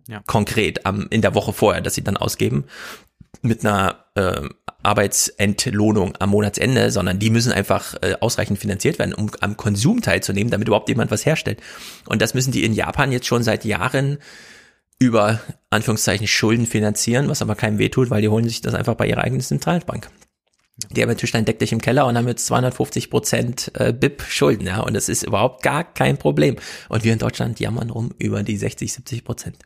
[0.07, 0.23] ja.
[0.27, 2.67] konkret am, in der Woche vorher, dass sie dann ausgeben
[3.43, 4.43] mit einer äh,
[4.83, 10.51] Arbeitsentlohnung am Monatsende, sondern die müssen einfach äh, ausreichend finanziert werden, um am Konsum teilzunehmen,
[10.51, 11.61] damit überhaupt jemand was herstellt.
[12.07, 14.19] Und das müssen die in Japan jetzt schon seit Jahren
[14.99, 15.41] über
[15.71, 19.23] Anführungszeichen Schulden finanzieren, was aber keinem wehtut, weil die holen sich das einfach bei ihrer
[19.23, 20.09] eigenen Zentralbank.
[20.91, 24.67] Die haben natürlich deck dich im Keller und haben jetzt 250 Prozent äh, BIP Schulden,
[24.67, 26.57] ja, und das ist überhaupt gar kein Problem.
[26.91, 29.57] Und wir in Deutschland jammern rum über die 60, 70 Prozent.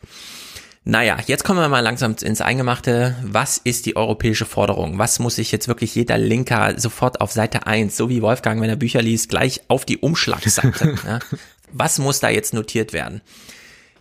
[0.84, 3.14] Naja, jetzt kommen wir mal langsam ins Eingemachte.
[3.22, 4.98] Was ist die europäische Forderung?
[4.98, 8.70] Was muss sich jetzt wirklich jeder Linker sofort auf Seite 1, so wie Wolfgang, wenn
[8.70, 10.94] er Bücher liest, gleich auf die Umschlagseite?
[11.04, 11.18] ja?
[11.72, 13.20] Was muss da jetzt notiert werden?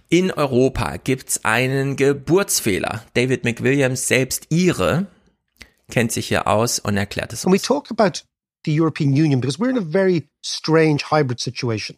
[0.08, 3.03] In Europa gibt's einen Geburtsfehler.
[3.14, 5.06] David McWilliams, selbst ihre,
[5.91, 7.51] kennt sich hier aus und erklärt es uns.
[7.51, 8.22] When we talk about
[8.66, 11.98] the European Union, because we're in a very strange hybrid situation,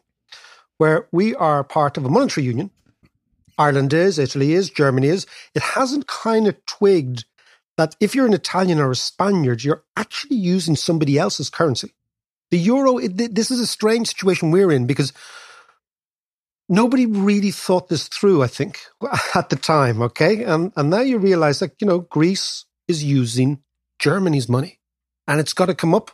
[0.77, 2.69] where we are part of a monetary union,
[3.57, 5.25] Ireland is, Italy is, Germany is.
[5.55, 7.25] It hasn't kind of twigged
[7.77, 11.93] that if you're an Italian or a Spaniard, you're actually using somebody else's currency.
[12.51, 15.13] The euro, it, this is a strange situation we're in because
[16.67, 18.79] nobody really thought this through, I think,
[19.35, 20.01] at the time.
[20.01, 20.43] Okay.
[20.43, 23.63] And, and now you realize that, you know, Greece is using
[23.99, 24.79] Germany's money
[25.27, 26.11] and it's got to come up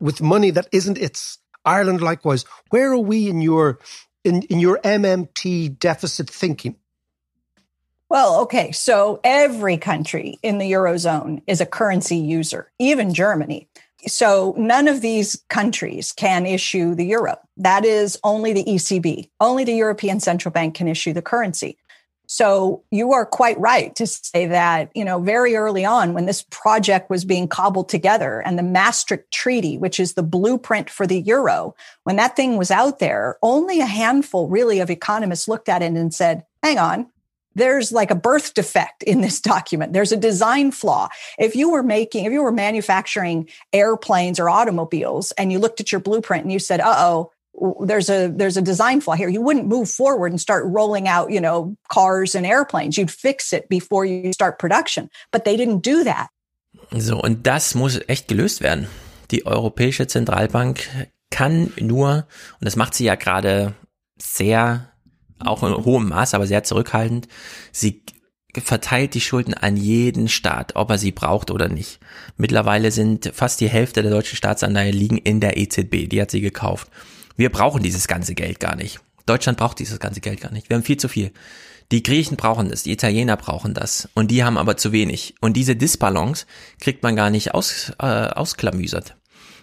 [0.00, 1.38] with money that isn't its.
[1.64, 2.44] Ireland, likewise.
[2.70, 3.80] Where are we in your
[4.26, 6.76] in, in your MMT deficit thinking?
[8.08, 8.70] Well, okay.
[8.72, 13.68] So every country in the Eurozone is a currency user, even Germany.
[14.06, 17.38] So none of these countries can issue the euro.
[17.56, 19.30] That is only the ECB.
[19.40, 21.78] Only the European Central Bank can issue the currency.
[22.36, 26.42] So you are quite right to say that, you know, very early on when this
[26.42, 31.18] project was being cobbled together and the Maastricht Treaty, which is the blueprint for the
[31.22, 31.74] euro,
[32.04, 35.92] when that thing was out there, only a handful really of economists looked at it
[35.92, 37.06] and said, hang on,
[37.54, 39.94] there's like a birth defect in this document.
[39.94, 41.08] There's a design flaw.
[41.38, 45.90] If you were making, if you were manufacturing airplanes or automobiles and you looked at
[45.90, 47.32] your blueprint and you said, uh oh,
[47.86, 49.28] there's a there's a design flaw here.
[49.28, 52.96] You wouldn't move forward and start rolling out you know cars and airplanes.
[52.96, 55.10] You'd fix it before you start production.
[55.30, 56.28] But they didn't do that.
[56.92, 58.88] So und das muss echt gelöst werden.
[59.30, 60.88] Die europäische Zentralbank
[61.30, 62.26] kann nur
[62.60, 63.74] und das macht sie ja gerade
[64.18, 64.92] sehr
[65.44, 67.28] auch in hohem Maß aber sehr zurückhaltend
[67.72, 68.02] sie
[68.60, 72.00] verteilt die Schulden an jeden Staat, ob er sie braucht oder nicht.
[72.36, 76.40] Mittlerweile sind fast die Hälfte der deutschen Staatsanleihe liegen in der EZB, die hat sie
[76.40, 76.88] gekauft.
[77.36, 79.00] Wir brauchen dieses ganze Geld gar nicht.
[79.26, 80.68] Deutschland braucht dieses ganze Geld gar nicht.
[80.70, 81.32] Wir haben viel zu viel.
[81.92, 85.34] Die Griechen brauchen das, die Italiener brauchen das und die haben aber zu wenig.
[85.40, 86.46] Und diese Disbalance
[86.80, 89.16] kriegt man gar nicht aus, äh, ausklamüsert.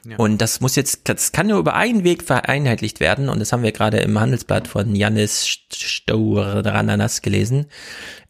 [0.06, 0.18] Ja.
[0.18, 3.30] Und das muss jetzt, das kann nur über einen Weg vereinheitlicht werden.
[3.30, 7.68] Und das haben wir gerade im Handelsblatt von Janis Stourananas gelesen.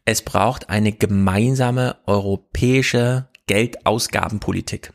[0.05, 4.91] Es braucht eine gemeinsame europäische Geldausgabenpolitik.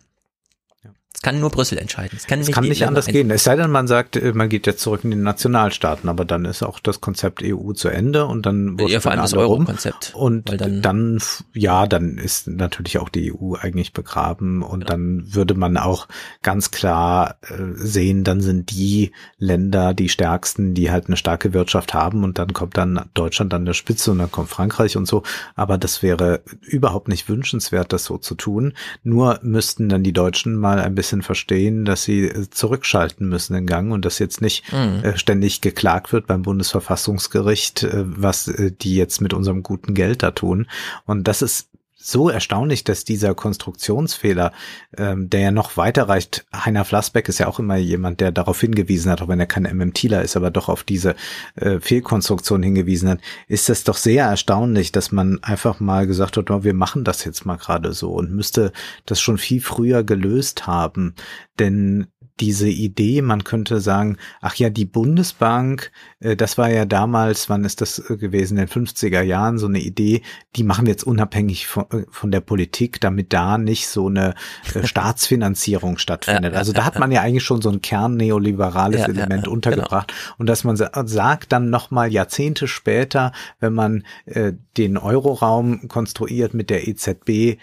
[1.12, 2.17] Das kann nur Brüssel entscheiden.
[2.17, 3.31] Es kann nicht, kann nicht anders gehen.
[3.33, 6.45] Es sei denn, man sagt, äh, man geht jetzt zurück in die Nationalstaaten, aber dann
[6.45, 10.12] ist auch das Konzept EU zu Ende und dann wird ja, vor allem das Euro-Konzept.
[10.15, 11.19] Und dann, dann,
[11.55, 14.91] ja, dann ist natürlich auch die EU eigentlich begraben und genau.
[14.91, 16.07] dann würde man auch
[16.43, 21.95] ganz klar äh, sehen, dann sind die Länder die stärksten, die halt eine starke Wirtschaft
[21.95, 25.25] haben und dann kommt dann Deutschland an der Spitze und dann kommt Frankreich und so.
[25.57, 28.75] Aber das wäre überhaupt nicht wünschenswert, das so zu tun.
[29.03, 33.55] Nur müssten dann die Deutschen mal ein bisschen bisschen verstehen, dass sie äh, zurückschalten müssen
[33.55, 35.03] den Gang und dass jetzt nicht mhm.
[35.03, 40.33] äh, ständig geklagt wird beim Bundesverfassungsgericht, äh, was die jetzt mit unserem guten Geld da
[40.33, 40.69] tun.
[41.07, 41.69] Und das ist
[42.01, 44.52] so erstaunlich, dass dieser Konstruktionsfehler,
[44.97, 48.60] ähm, der ja noch weiter reicht, Heiner Flassbeck ist ja auch immer jemand, der darauf
[48.60, 51.17] hingewiesen hat, auch wenn er kein MMTler ist, aber doch auf diese
[51.57, 56.51] äh, Fehlkonstruktion hingewiesen hat, ist das doch sehr erstaunlich, dass man einfach mal gesagt hat,
[56.51, 58.73] oh, wir machen das jetzt mal gerade so und müsste
[59.05, 61.17] das schon viel früher gelöst haben.
[61.59, 62.07] Denn
[62.41, 67.65] diese Idee, man könnte sagen, ach ja, die Bundesbank, äh, das war ja damals, wann
[67.65, 70.23] ist das äh, gewesen, in den 50er Jahren, so eine Idee,
[70.57, 74.34] die machen wir jetzt unabhängig von, äh, von der Politik, damit da nicht so eine
[74.84, 76.55] Staatsfinanzierung stattfindet.
[76.55, 80.08] also da hat man ja eigentlich schon so ein kernneoliberales ja, Element ja, untergebracht.
[80.08, 80.34] Genau.
[80.39, 86.70] Und dass man sagt dann nochmal Jahrzehnte später, wenn man äh, den Euroraum konstruiert mit
[86.70, 87.58] der EZB,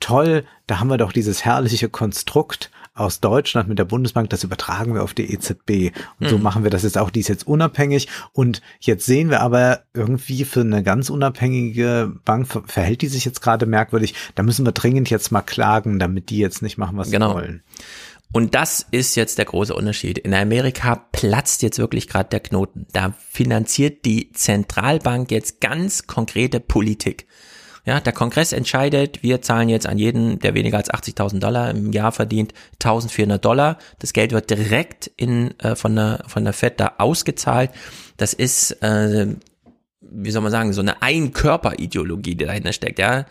[0.00, 4.94] toll, da haben wir doch dieses herrliche Konstrukt aus Deutschland mit der Bundesbank, das übertragen
[4.94, 5.92] wir auf die EZB.
[6.18, 6.28] Und mhm.
[6.28, 7.10] so machen wir das jetzt auch.
[7.10, 8.08] Die ist jetzt unabhängig.
[8.32, 13.42] Und jetzt sehen wir aber irgendwie für eine ganz unabhängige Bank verhält die sich jetzt
[13.42, 14.14] gerade merkwürdig.
[14.34, 17.28] Da müssen wir dringend jetzt mal klagen, damit die jetzt nicht machen, was genau.
[17.30, 17.62] sie wollen.
[18.32, 20.18] Und das ist jetzt der große Unterschied.
[20.18, 22.86] In Amerika platzt jetzt wirklich gerade der Knoten.
[22.92, 27.26] Da finanziert die Zentralbank jetzt ganz konkrete Politik.
[27.86, 31.92] Ja, der Kongress entscheidet, wir zahlen jetzt an jeden, der weniger als 80.000 Dollar im
[31.92, 33.78] Jahr verdient, 1.400 Dollar.
[34.00, 37.70] Das Geld wird direkt in, äh, von, der, von der Fed da ausgezahlt.
[38.16, 39.28] Das ist, äh,
[40.00, 42.98] wie soll man sagen, so eine Einkörperideologie, die dahinter steckt.
[42.98, 43.24] Ja,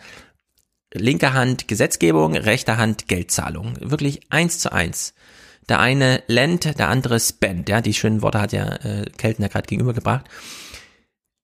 [0.94, 3.74] linke Hand Gesetzgebung, rechte Hand Geldzahlung.
[3.80, 5.12] Wirklich eins zu eins.
[5.68, 7.68] Der eine lent, der andere spend.
[7.68, 10.24] Ja, die schönen Worte hat ja äh, Keltner gerade gegenübergebracht.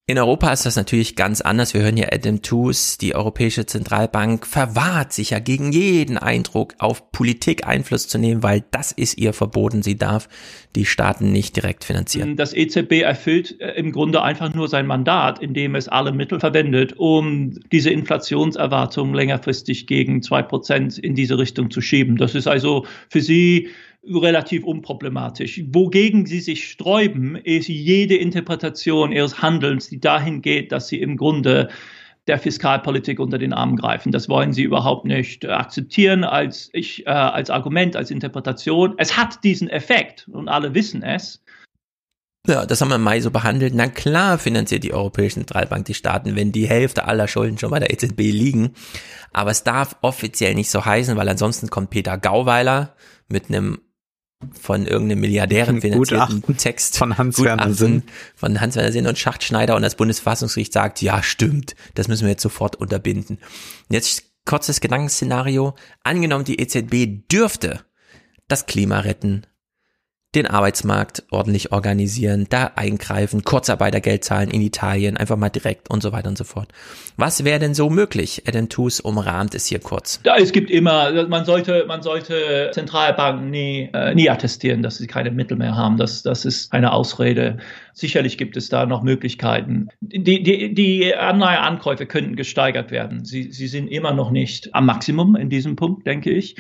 [0.09, 1.75] In Europa ist das natürlich ganz anders.
[1.75, 7.13] Wir hören hier Adam Tooze, die Europäische Zentralbank verwahrt sich ja gegen jeden Eindruck auf
[7.13, 9.85] Politik Einfluss zu nehmen, weil das ist ihr verboten.
[9.85, 10.29] Sie darf
[10.75, 12.35] die Staaten nicht direkt finanzieren.
[12.35, 16.95] Das EZB erfüllt äh, im Grunde einfach nur sein Mandat, indem es alle Mittel verwendet,
[16.97, 22.17] um diese Inflationserwartung längerfristig gegen zwei Prozent in diese Richtung zu schieben.
[22.17, 23.69] Das ist also für sie
[24.05, 25.63] relativ unproblematisch.
[25.69, 31.17] Wogegen sie sich sträuben, ist jede Interpretation ihres Handelns, die dahin geht, dass sie im
[31.17, 31.69] Grunde
[32.27, 34.13] der Fiskalpolitik unter den Arm greifen.
[34.13, 38.95] Das wollen sie überhaupt nicht äh, akzeptieren als, ich, äh, als Argument, als Interpretation.
[38.99, 41.43] Es hat diesen Effekt und alle wissen es.
[42.47, 43.73] Ja, das haben wir im Mai so behandelt.
[43.75, 47.79] Na klar finanziert die Europäische Zentralbank die Staaten, wenn die Hälfte aller Schulden schon bei
[47.79, 48.73] der EZB liegen.
[49.33, 52.97] Aber es darf offiziell nicht so heißen, weil ansonsten kommt Peter Gauweiler
[53.29, 53.81] mit einem
[54.61, 58.03] von irgendeinem Milliardären finanzierten Text von Hans-Werner Sinn.
[58.35, 62.43] Von Hans-Werner Sinn und Schachtschneider und das Bundesverfassungsgericht sagt, ja, stimmt, das müssen wir jetzt
[62.43, 63.39] sofort unterbinden.
[63.89, 65.75] jetzt kurzes Gedankenszenario.
[66.03, 67.81] Angenommen, die EZB dürfte
[68.49, 69.47] das Klima retten,
[70.35, 76.13] den Arbeitsmarkt ordentlich organisieren, da eingreifen, Kurzarbeitergeld zahlen in Italien, einfach mal direkt und so
[76.13, 76.69] weiter und so fort.
[77.19, 78.45] Was wäre denn so möglich?
[78.47, 80.21] Adam Tooze umrahmt es hier kurz.
[80.25, 85.07] Ja, es gibt immer, man sollte, man sollte Zentralbanken nie, äh, nie attestieren, dass sie
[85.07, 85.99] keine Mittel mehr haben.
[85.99, 87.59] Das, das ist eine Ausrede.
[87.93, 89.89] Sicherlich gibt es da noch Möglichkeiten.
[90.01, 93.27] Die, die, die Anleiheankäufe könnten gesteigert werden.
[93.27, 96.57] Sie, sie sind immer noch nicht am Maximum in diesem Punkt, denke ich.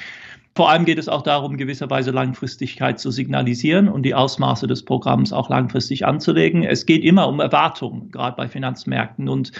[0.54, 5.32] Vor allem geht es auch darum, gewisserweise Langfristigkeit zu signalisieren und die Ausmaße des Programms
[5.32, 6.62] auch langfristig anzulegen.
[6.62, 9.52] Es geht immer um Erwartungen, gerade bei Finanzmärkten und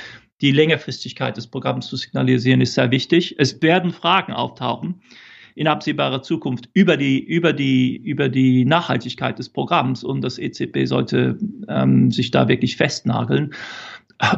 [0.43, 3.37] die Längerfristigkeit des Programms zu signalisieren ist sehr wichtig.
[3.39, 5.01] Es werden Fragen auftauchen
[5.55, 10.87] in absehbarer Zukunft über die, über die, über die Nachhaltigkeit des Programms und das EZB
[10.87, 11.39] sollte
[11.69, 13.53] ähm, sich da wirklich festnageln.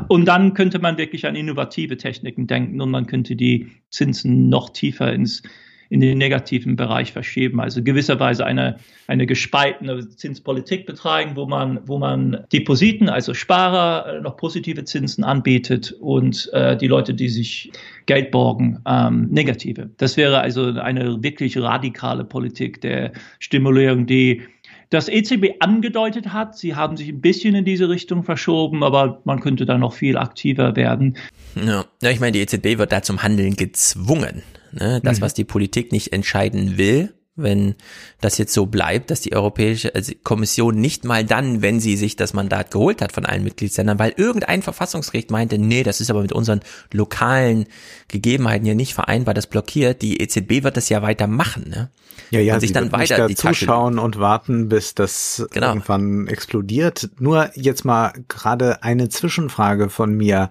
[0.08, 4.70] Und dann könnte man wirklich an innovative Techniken denken und man könnte die Zinsen noch
[4.70, 5.42] tiefer ins,
[5.90, 7.60] in den negativen Bereich verschieben.
[7.60, 14.20] Also gewisserweise eine, eine gespaltene Zinspolitik betreiben, wo man, wo man Depositen, also Sparer, äh,
[14.20, 17.72] noch positive Zinsen anbietet und äh, die Leute, die sich
[18.06, 19.90] Geld borgen, ähm, negative.
[19.98, 24.42] Das wäre also eine wirklich radikale Politik der Stimulierung, die
[24.90, 26.56] das EZB angedeutet hat.
[26.56, 30.16] Sie haben sich ein bisschen in diese Richtung verschoben, aber man könnte da noch viel
[30.16, 31.16] aktiver werden.
[31.56, 34.42] Ja, ja ich meine, die EZB wird da zum Handeln gezwungen.
[34.74, 35.00] Ne?
[35.02, 35.22] Das, mhm.
[35.22, 37.74] was die Politik nicht entscheiden will, wenn
[38.20, 42.14] das jetzt so bleibt, dass die Europäische also Kommission nicht mal dann, wenn sie sich
[42.14, 46.22] das Mandat geholt hat von allen Mitgliedsländern, weil irgendein Verfassungsgericht meinte, nee, das ist aber
[46.22, 46.60] mit unseren
[46.92, 47.66] lokalen
[48.06, 51.90] Gegebenheiten hier nicht vereinbar, das blockiert, die EZB wird das ja weiter machen, ne?
[52.30, 55.68] Ja, ja, und sich dann weiter da die zuschauen und warten, bis das genau.
[55.68, 57.10] irgendwann explodiert.
[57.18, 60.50] Nur jetzt mal gerade eine Zwischenfrage von mir.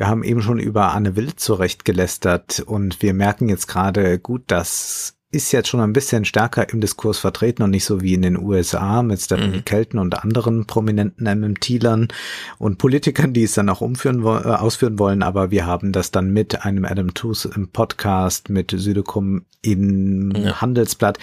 [0.00, 4.44] Wir haben eben schon über Anne Will zurecht gelästert und wir merken jetzt gerade gut,
[4.46, 8.22] dass ist jetzt schon ein bisschen stärker im Diskurs vertreten und nicht so wie in
[8.22, 9.64] den USA mit Stephanie mhm.
[9.66, 12.08] Kelton und anderen prominenten MMT-Lern
[12.56, 15.22] und Politikern, die es dann auch umführen, äh, ausführen wollen.
[15.22, 20.62] Aber wir haben das dann mit einem Adam Tooze im Podcast, mit Südekum im ja.
[20.62, 21.18] Handelsblatt.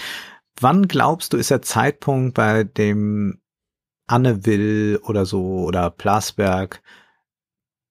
[0.61, 3.39] Wann glaubst du, ist der Zeitpunkt, bei dem
[4.05, 6.83] Anne Will oder so oder Plasberg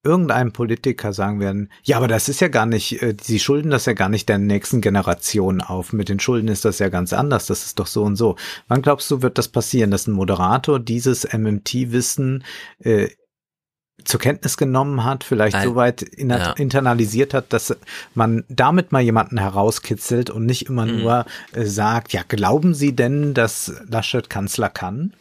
[0.06, 3.86] irgendeinem Politiker sagen werden, ja, aber das ist ja gar nicht, äh, sie schulden das
[3.86, 5.92] ja gar nicht der nächsten Generation auf.
[5.92, 8.36] Mit den Schulden ist das ja ganz anders, das ist doch so und so.
[8.68, 12.44] Wann glaubst du, wird das passieren, dass ein Moderator dieses MMT-Wissen
[12.78, 13.08] äh,
[14.04, 16.52] zur Kenntnis genommen hat, vielleicht so weit in, ja.
[16.52, 17.76] internalisiert hat, dass
[18.14, 21.00] man damit mal jemanden herauskitzelt und nicht immer mhm.
[21.00, 25.12] nur äh, sagt, ja, glauben Sie denn, dass Laschet Kanzler kann?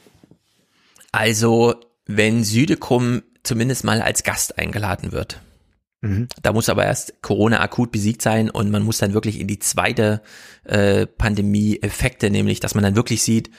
[1.11, 5.39] Also, wenn Südekum zumindest mal als Gast eingeladen wird.
[6.01, 6.27] Mhm.
[6.41, 9.59] Da muss aber erst Corona akut besiegt sein und man muss dann wirklich in die
[9.59, 10.21] zweite
[10.63, 13.49] äh, Pandemie-Effekte, nämlich dass man dann wirklich sieht,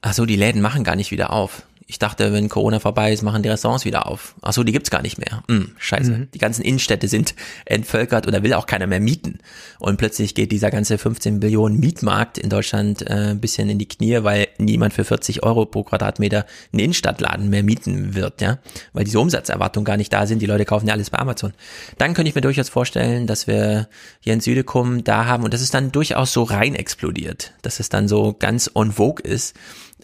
[0.00, 1.66] ach so, die Läden machen gar nicht wieder auf.
[1.92, 4.34] Ich dachte, wenn Corona vorbei ist, machen die Restaurants wieder auf.
[4.40, 5.42] Ach so, die gibt's gar nicht mehr.
[5.46, 6.10] Hm, scheiße.
[6.10, 6.28] Mhm.
[6.32, 7.34] Die ganzen Innenstädte sind
[7.66, 9.40] entvölkert oder will auch keiner mehr mieten.
[9.78, 13.88] Und plötzlich geht dieser ganze 15 Billionen Mietmarkt in Deutschland äh, ein bisschen in die
[13.88, 18.58] Knie, weil niemand für 40 Euro pro Quadratmeter einen Innenstadtladen mehr mieten wird, ja.
[18.94, 20.40] Weil diese Umsatzerwartungen gar nicht da sind.
[20.40, 21.52] Die Leute kaufen ja alles bei Amazon.
[21.98, 23.86] Dann könnte ich mir durchaus vorstellen, dass wir
[24.20, 27.52] hier in Südekum da haben und das ist dann durchaus so rein explodiert.
[27.60, 29.54] Dass es dann so ganz on vogue ist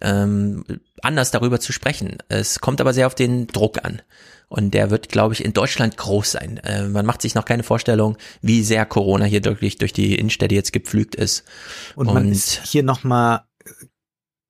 [0.00, 0.65] ähm,
[1.05, 2.18] anders darüber zu sprechen.
[2.28, 4.02] Es kommt aber sehr auf den Druck an.
[4.49, 6.57] Und der wird, glaube ich, in Deutschland groß sein.
[6.59, 10.55] Äh, man macht sich noch keine Vorstellung, wie sehr Corona hier wirklich durch die Innenstädte
[10.55, 11.44] jetzt gepflügt ist.
[11.94, 13.43] Und, Und man ist hier nochmal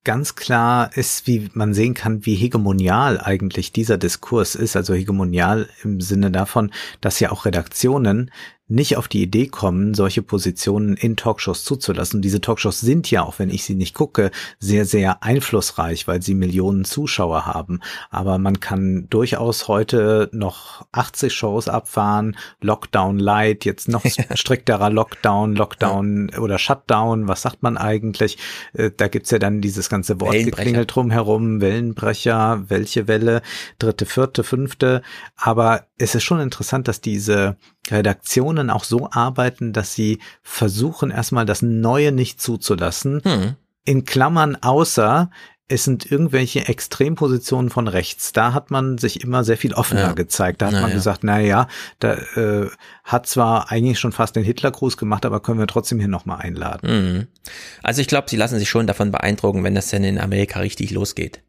[0.05, 4.77] ganz klar ist, wie man sehen kann, wie hegemonial eigentlich dieser Diskurs ist.
[4.77, 8.31] Also hegemonial im Sinne davon, dass ja auch Redaktionen
[8.69, 12.21] nicht auf die Idee kommen, solche Positionen in Talkshows zuzulassen.
[12.21, 16.35] Diese Talkshows sind ja, auch wenn ich sie nicht gucke, sehr, sehr einflussreich, weil sie
[16.35, 17.81] Millionen Zuschauer haben.
[18.11, 25.57] Aber man kann durchaus heute noch 80 Shows abfahren, Lockdown Light, jetzt noch strikterer Lockdown,
[25.57, 28.37] Lockdown oder Shutdown, was sagt man eigentlich?
[28.75, 33.41] Äh, da gibt's ja dann dieses ganze Wortgeklingel drumherum, Wellenbrecher, welche Welle,
[33.79, 35.03] dritte, vierte, fünfte.
[35.37, 37.57] Aber es ist schon interessant, dass diese
[38.59, 43.21] Redaktionen auch so arbeiten, dass sie versuchen, erstmal das Neue nicht zuzulassen.
[43.25, 43.55] Hm.
[43.85, 45.31] In Klammern außer
[45.71, 48.33] es sind irgendwelche Extrempositionen von rechts.
[48.33, 50.13] Da hat man sich immer sehr viel offener ja.
[50.13, 50.63] gezeigt.
[50.63, 52.71] Da hat na, man gesagt, na ja, da äh,
[53.05, 56.89] hat zwar eigentlich schon fast den Hitlergruß gemacht, aber können wir trotzdem hier nochmal einladen.
[56.89, 57.27] Mhm.
[57.83, 60.91] Also ich glaube, sie lassen sich schon davon beeindrucken, wenn das denn in Amerika richtig
[60.91, 61.43] losgeht.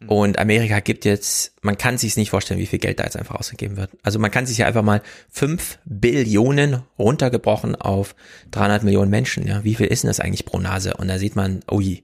[0.00, 0.08] Mhm.
[0.08, 3.36] Und Amerika gibt jetzt, man kann sich nicht vorstellen, wie viel Geld da jetzt einfach
[3.36, 3.90] ausgegeben wird.
[4.02, 8.14] Also man kann sich ja einfach mal fünf Billionen runtergebrochen auf
[8.50, 9.46] 300 Millionen Menschen.
[9.46, 10.94] Ja, wie viel ist denn das eigentlich pro Nase?
[10.94, 12.02] Und da sieht man, oh je,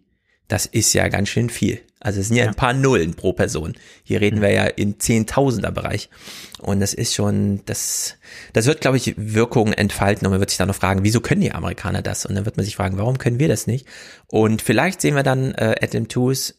[0.48, 1.80] das ist ja ganz schön viel.
[1.98, 2.50] Also es sind ja, ja.
[2.50, 3.74] ein paar Nullen pro Person.
[4.04, 4.42] Hier reden mhm.
[4.42, 6.08] wir ja in Zehntausender Bereich.
[6.60, 8.16] Und das ist schon, das,
[8.52, 10.26] das wird, glaube ich, Wirkungen entfalten.
[10.26, 12.26] Und man wird sich dann noch fragen, wieso können die Amerikaner das?
[12.26, 13.86] Und dann wird man sich fragen, warum können wir das nicht?
[14.28, 16.54] Und vielleicht sehen wir dann äh, Adam Tooze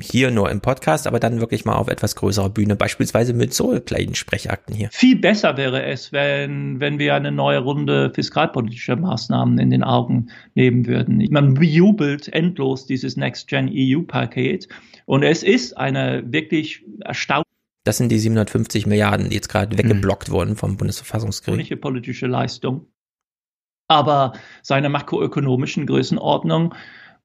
[0.00, 3.78] hier nur im Podcast, aber dann wirklich mal auf etwas größerer Bühne, beispielsweise mit so
[3.80, 4.88] kleinen Sprechakten hier.
[4.92, 10.28] Viel besser wäre es, wenn, wenn wir eine neue Runde fiskalpolitischer Maßnahmen in den Augen
[10.54, 11.26] nehmen würden.
[11.30, 14.68] Man bejubelt endlos dieses Next-Gen-EU-Paket
[15.06, 17.48] und es ist eine wirklich erstaunliche
[17.84, 20.32] das sind die 750 Milliarden, die jetzt gerade weggeblockt mhm.
[20.32, 21.80] wurden vom Bundesverfassungsgericht.
[21.80, 22.86] politische Leistung.
[23.88, 26.74] Aber seine makroökonomischen Größenordnung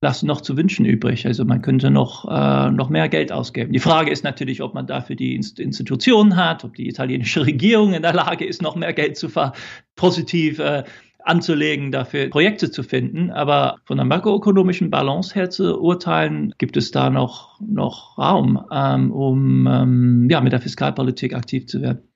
[0.03, 1.25] lassen noch zu wünschen übrig.
[1.25, 3.73] Also man könnte noch, äh, noch mehr Geld ausgeben.
[3.73, 7.93] Die Frage ist natürlich, ob man dafür die Inst Institutionen hat, ob die italienische Regierung
[7.93, 9.53] in der Lage ist, noch mehr Geld zu ver
[9.95, 10.83] positiv äh,
[11.25, 13.31] anzulegen, dafür Projekte zu finden.
[13.31, 19.11] Aber von der makroökonomischen Balance her zu urteilen, gibt es da noch, noch Raum, ähm,
[19.11, 22.12] um ähm, ja, mit der Fiskalpolitik aktiv zu werden.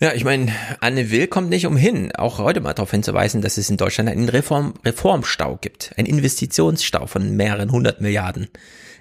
[0.00, 3.68] Ja, ich meine, Anne Will kommt nicht umhin, auch heute mal darauf hinzuweisen, dass es
[3.68, 8.48] in Deutschland einen Reform Reformstau gibt, einen Investitionsstau von mehreren hundert Milliarden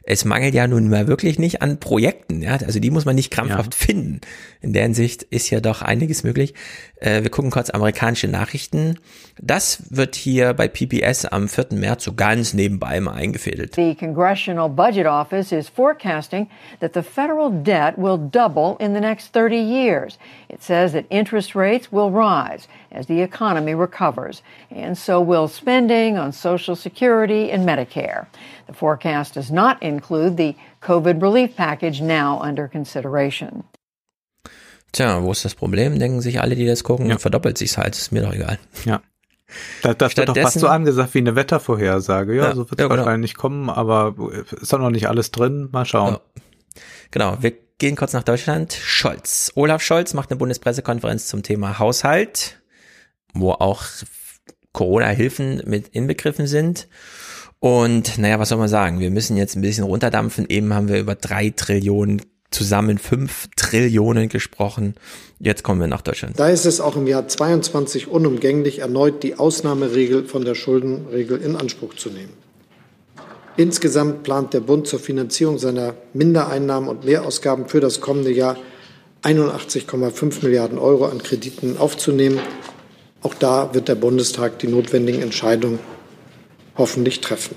[0.07, 3.29] es mangelt ja nun mal wirklich nicht an Projekten, ja, also die muss man nicht
[3.29, 3.85] krampfhaft ja.
[3.85, 4.21] finden.
[4.61, 6.53] In der Hinsicht ist ja doch einiges möglich.
[7.01, 8.95] Äh, wir gucken kurz amerikanische Nachrichten.
[9.41, 11.67] Das wird hier bei PBS am 4.
[11.71, 13.75] März so ganz nebenbei mal eingefädelt.
[13.75, 16.47] The Congressional Budget Office is forecasting
[16.79, 20.17] that the federal debt will double in the next 30 years.
[20.47, 26.17] It says that interest rates will rise as the economy recovers, and so will spending
[26.17, 28.25] on Social Security and Medicare.
[28.67, 33.63] The forecast does not include the COVID relief package now under consideration.
[34.93, 35.99] Tja, wo ist das Problem?
[35.99, 37.17] Denken sich alle, die das gucken, ja.
[37.17, 38.57] verdoppelt sich's halt, ist mir doch egal.
[38.85, 39.01] Ja.
[39.81, 42.35] Da, das wird doch fast so angesagt wie eine Wettervorhersage.
[42.35, 43.05] Ja, Ja, so wird es ja, genau.
[43.05, 44.15] wahrscheinlich kommen, aber
[44.59, 45.69] ist doch noch nicht alles drin.
[45.71, 46.17] Mal schauen.
[47.11, 48.73] Genau, wir gehen kurz nach Deutschland.
[48.73, 49.51] Scholz.
[49.55, 52.56] Olaf Scholz macht eine Bundespressekonferenz zum Thema Haushalt,
[53.39, 53.83] wo auch
[54.73, 56.87] Corona-Hilfen mit inbegriffen sind.
[57.59, 58.99] Und naja, was soll man sagen?
[58.99, 60.45] Wir müssen jetzt ein bisschen runterdampfen.
[60.49, 64.95] Eben haben wir über drei Trillionen, zusammen fünf Trillionen gesprochen.
[65.39, 66.39] Jetzt kommen wir nach Deutschland.
[66.39, 71.55] Da ist es auch im Jahr 22 unumgänglich, erneut die Ausnahmeregel von der Schuldenregel in
[71.55, 72.33] Anspruch zu nehmen.
[73.57, 78.55] Insgesamt plant der Bund zur Finanzierung seiner Mindereinnahmen und Mehrausgaben für das kommende Jahr
[79.23, 82.39] 81,5 Milliarden Euro an Krediten aufzunehmen.
[83.21, 85.79] Auch da wird der Bundestag die notwendigen Entscheidungen
[86.77, 87.55] hoffentlich treffen.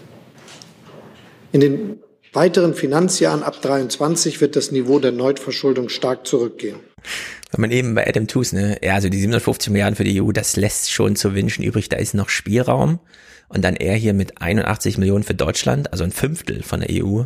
[1.53, 1.99] In den
[2.33, 6.77] weiteren Finanzjahren ab 23 wird das Niveau der Neuverschuldung stark zurückgehen.
[7.51, 10.31] Wenn man eben bei Adam Tooze, ne, ja, also die 750 Milliarden für die EU,
[10.31, 13.01] das lässt schon zu wünschen übrig, da ist noch Spielraum.
[13.51, 17.25] Und dann er hier mit 81 Millionen für Deutschland, also ein Fünftel von der EU,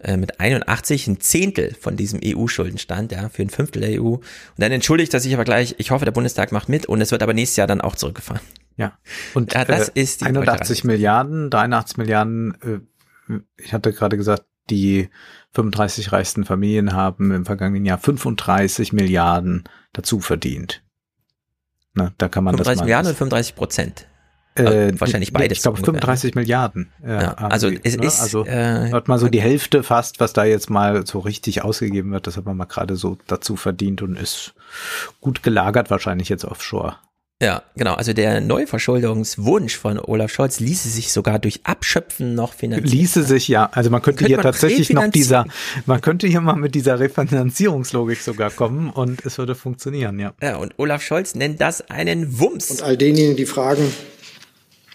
[0.00, 4.14] äh, mit 81 ein Zehntel von diesem EU-Schuldenstand, ja, für ein Fünftel der EU.
[4.14, 4.22] Und
[4.56, 7.22] dann entschuldigt er sich aber gleich, ich hoffe, der Bundestag macht mit und es wird
[7.22, 8.42] aber nächstes Jahr dann auch zurückgefahren.
[8.76, 8.98] Ja.
[9.34, 12.56] Und ja, das äh, ist die 81 Milliarden, 83 Milliarden,
[13.28, 15.08] äh, ich hatte gerade gesagt, die
[15.52, 20.82] 35 reichsten Familien haben im vergangenen Jahr 35 Milliarden dazu verdient.
[21.94, 24.06] Na, da kann man 35 das mal Milliarden und 35 Prozent.
[24.56, 25.58] Äh, wahrscheinlich beides.
[25.58, 25.94] Ich glaube ungefähr.
[26.00, 26.92] 35 Milliarden.
[27.04, 28.04] äh, Ja, also es ne?
[28.04, 31.62] ist, also äh, hat mal so die Hälfte fast, was da jetzt mal so richtig
[31.62, 34.54] ausgegeben wird, das hat man mal gerade so dazu verdient und ist
[35.20, 36.96] gut gelagert wahrscheinlich jetzt offshore.
[37.42, 37.94] Ja, genau.
[37.94, 42.90] Also der Neuverschuldungswunsch von Olaf Scholz ließe sich sogar durch Abschöpfen noch finanzieren.
[42.90, 45.46] Ließe sich ja, also man könnte Könnte hier man tatsächlich noch dieser,
[45.86, 50.34] man könnte hier mal mit dieser Refinanzierungslogik sogar kommen und es würde funktionieren, ja.
[50.42, 52.70] Ja, und Olaf Scholz nennt das einen Wumms.
[52.72, 53.90] Und all denjenigen, die fragen,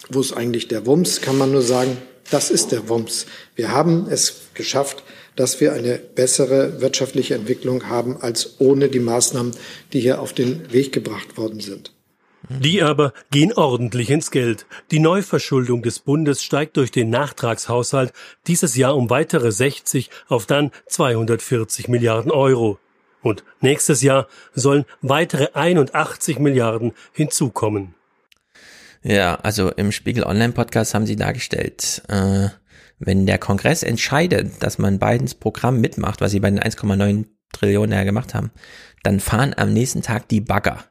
[0.09, 1.97] wo ist eigentlich der Wumms, kann man nur sagen,
[2.31, 3.25] das ist der Wumms.
[3.55, 5.03] Wir haben es geschafft,
[5.35, 9.53] dass wir eine bessere wirtschaftliche Entwicklung haben als ohne die Maßnahmen,
[9.93, 11.91] die hier auf den Weg gebracht worden sind.
[12.49, 14.65] Die aber gehen ordentlich ins Geld.
[14.91, 18.13] Die Neuverschuldung des Bundes steigt durch den Nachtragshaushalt
[18.45, 22.77] dieses Jahr um weitere 60 auf dann 240 Milliarden Euro.
[23.21, 27.95] Und nächstes Jahr sollen weitere 81 Milliarden hinzukommen.
[29.07, 32.49] Ja, also im Spiegel Online Podcast haben sie dargestellt, äh,
[32.97, 37.91] wenn der Kongress entscheidet, dass man Bidens Programm mitmacht, was sie bei den 1,9 Trillionen
[37.91, 38.49] ja gemacht haben,
[39.03, 40.85] dann fahren am nächsten Tag die Bagger.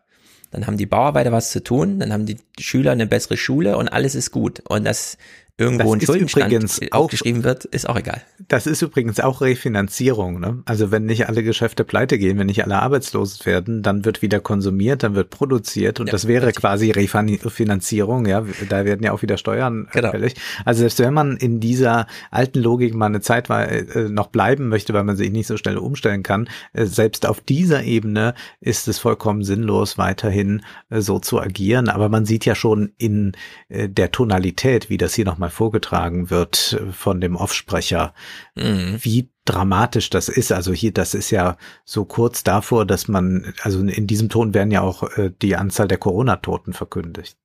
[0.52, 3.88] Dann haben die Bauarbeiter was zu tun, dann haben die Schüler eine bessere Schule und
[3.88, 4.62] alles ist gut.
[4.68, 5.18] Und dass
[5.56, 8.22] irgendwo Das ein Schuldenstand übrigens auch- aufgeschrieben wird, ist auch egal.
[8.48, 10.40] Das ist übrigens auch Refinanzierung.
[10.40, 10.62] Ne?
[10.64, 14.40] Also wenn nicht alle Geschäfte pleite gehen, wenn nicht alle arbeitslos werden, dann wird wieder
[14.40, 18.26] konsumiert, dann wird produziert und das wäre quasi Refinanzierung.
[18.26, 20.10] Ja, da werden ja auch wieder Steuern Genau.
[20.10, 20.34] fällig.
[20.64, 24.92] Also selbst wenn man in dieser alten Logik mal eine Zeit äh, noch bleiben möchte,
[24.94, 28.98] weil man sich nicht so schnell umstellen kann, äh, selbst auf dieser Ebene ist es
[28.98, 31.88] vollkommen sinnlos, weiterhin äh, so zu agieren.
[31.88, 33.32] Aber man sieht ja schon in
[33.68, 38.14] äh, der Tonalität, wie das hier nochmal vorgetragen wird äh, von dem Offsprecher,
[38.54, 38.98] Mhm.
[39.02, 40.52] wie dramatisch das ist.
[40.52, 44.70] Also hier, das ist ja so kurz davor, dass man, also in diesem Ton werden
[44.70, 47.36] ja auch äh, die Anzahl der Corona-Toten verkündigt.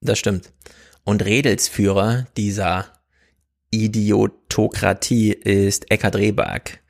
[0.00, 0.52] Das stimmt.
[1.04, 2.86] Und Redelsführer dieser
[3.70, 6.80] Idiotokratie ist Eckhard Rehberg,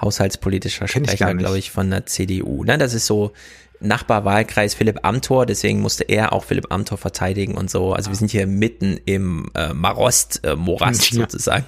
[0.00, 2.64] haushaltspolitischer Sprecher, glaube ich, von der CDU.
[2.64, 3.32] Ne, das ist so
[3.82, 7.92] Nachbarwahlkreis Philipp Amthor, deswegen musste er auch Philipp Amthor verteidigen und so.
[7.92, 10.56] Also wir sind hier mitten im äh, Marost, äh,
[10.92, 11.64] sozusagen.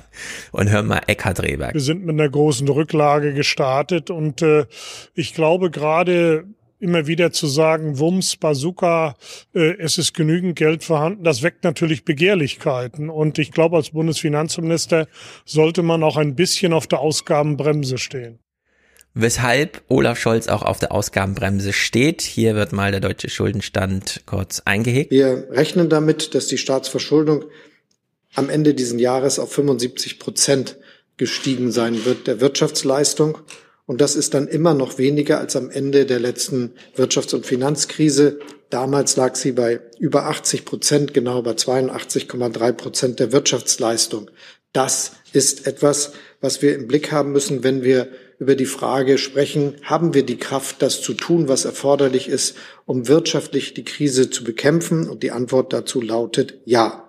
[0.53, 1.75] Und hören mal Eckhard Rehberg.
[1.75, 4.67] Wir sind mit einer großen Rücklage gestartet und äh,
[5.15, 6.45] ich glaube gerade
[6.85, 9.17] immer wieder zu sagen, Wumms, Bazooka,
[9.55, 13.09] äh, es ist genügend Geld vorhanden, das weckt natürlich Begehrlichkeiten.
[13.09, 15.09] Und ich glaube, als Bundesfinanzminister
[15.45, 18.39] sollte man auch ein bisschen auf der Ausgabenbremse stehen.
[19.15, 22.21] Weshalb Olaf Scholz auch auf der Ausgabenbremse steht.
[22.21, 25.13] Hier wird mal der deutsche Schuldenstand kurz eingehegt.
[25.13, 27.45] Wir rechnen damit, dass die Staatsverschuldung
[28.35, 30.77] am Ende dieses Jahres auf 75 Prozent
[31.17, 33.39] gestiegen sein wird der Wirtschaftsleistung.
[33.87, 38.41] Und das ist dann immer noch weniger als am Ende der letzten Wirtschafts- und Finanzkrise.
[38.71, 44.31] Damals lag sie bei über 80 Prozent, genau bei 82,3 Prozent der Wirtschaftsleistung.
[44.73, 48.09] Das ist etwas, was wir im Blick haben müssen, wenn wir
[48.45, 53.09] über die Frage sprechen, haben wir die Kraft, das zu tun, was erforderlich ist, um
[53.09, 55.09] wirtschaftlich die Krise zu bekämpfen?
[55.09, 57.04] Und die Antwort dazu lautet ja.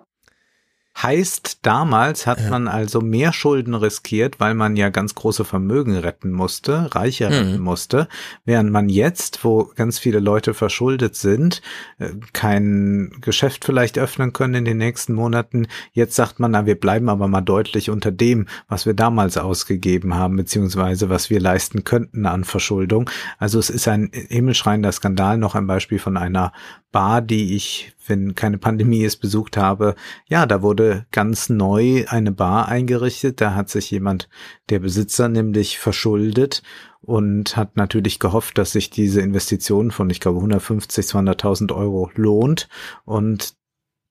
[1.02, 6.32] Heißt, damals hat man also mehr Schulden riskiert, weil man ja ganz große Vermögen retten
[6.32, 7.62] musste, Reiche retten Mhm.
[7.62, 8.08] musste,
[8.46, 11.62] während man jetzt, wo ganz viele Leute verschuldet sind,
[12.00, 16.80] äh, kein Geschäft vielleicht öffnen können in den nächsten Monaten, jetzt sagt man, na, wir
[16.80, 21.84] bleiben aber mal deutlich unter dem, was wir damals ausgegeben haben, beziehungsweise was wir leisten
[21.84, 23.10] könnten an Verschuldung.
[23.38, 26.54] Also es ist ein himmelschreiender Skandal, noch ein Beispiel von einer
[26.94, 29.96] Bar, die ich, wenn keine Pandemie ist, besucht habe.
[30.28, 33.42] Ja, da wurde ganz neu eine Bar eingerichtet.
[33.42, 34.30] Da hat sich jemand,
[34.70, 36.64] der Besitzer nämlich verschuldet
[37.02, 42.68] und hat natürlich gehofft, dass sich diese Investition von, ich glaube, 150, 200.000 Euro lohnt.
[43.06, 43.56] Und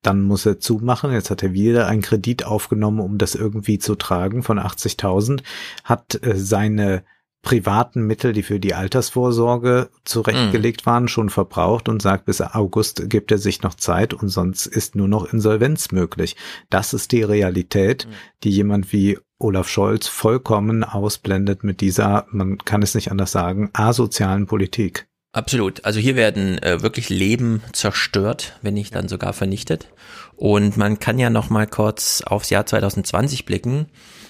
[0.03, 1.13] dann muss er zumachen.
[1.13, 5.43] Jetzt hat er wieder einen Kredit aufgenommen, um das irgendwie zu tragen von 80.000,
[5.83, 7.05] hat äh, seine
[7.45, 13.31] privaten Mittel, die für die Altersvorsorge zurechtgelegt waren, schon verbraucht und sagt, bis August gibt
[13.31, 16.35] er sich noch Zeit und sonst ist nur noch Insolvenz möglich.
[16.71, 18.09] Das ist die Realität,
[18.43, 23.71] die jemand wie Olaf Scholz vollkommen ausblendet mit dieser, man kann es nicht anders sagen,
[23.75, 25.07] asozialen Politik.
[25.33, 25.85] Absolut.
[25.85, 29.89] Also hier werden äh, wirklich Leben zerstört, wenn nicht dann sogar vernichtet.
[30.37, 33.87] Und man kann ja noch mal kurz aufs Jahr 2020 blicken,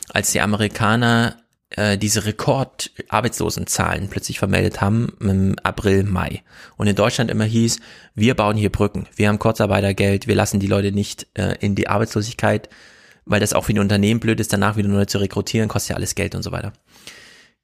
[0.08, 1.36] als die Amerikaner
[1.70, 6.42] äh, diese Rekord-Arbeitslosenzahlen plötzlich vermeldet haben im April, Mai.
[6.76, 7.80] Und in Deutschland immer hieß,
[8.14, 11.88] wir bauen hier Brücken, wir haben Kurzarbeitergeld, wir lassen die Leute nicht äh, in die
[11.88, 12.68] Arbeitslosigkeit,
[13.24, 15.96] weil das auch für die Unternehmen blöd ist, danach wieder neu zu rekrutieren, kostet ja
[15.96, 16.72] alles Geld und so weiter.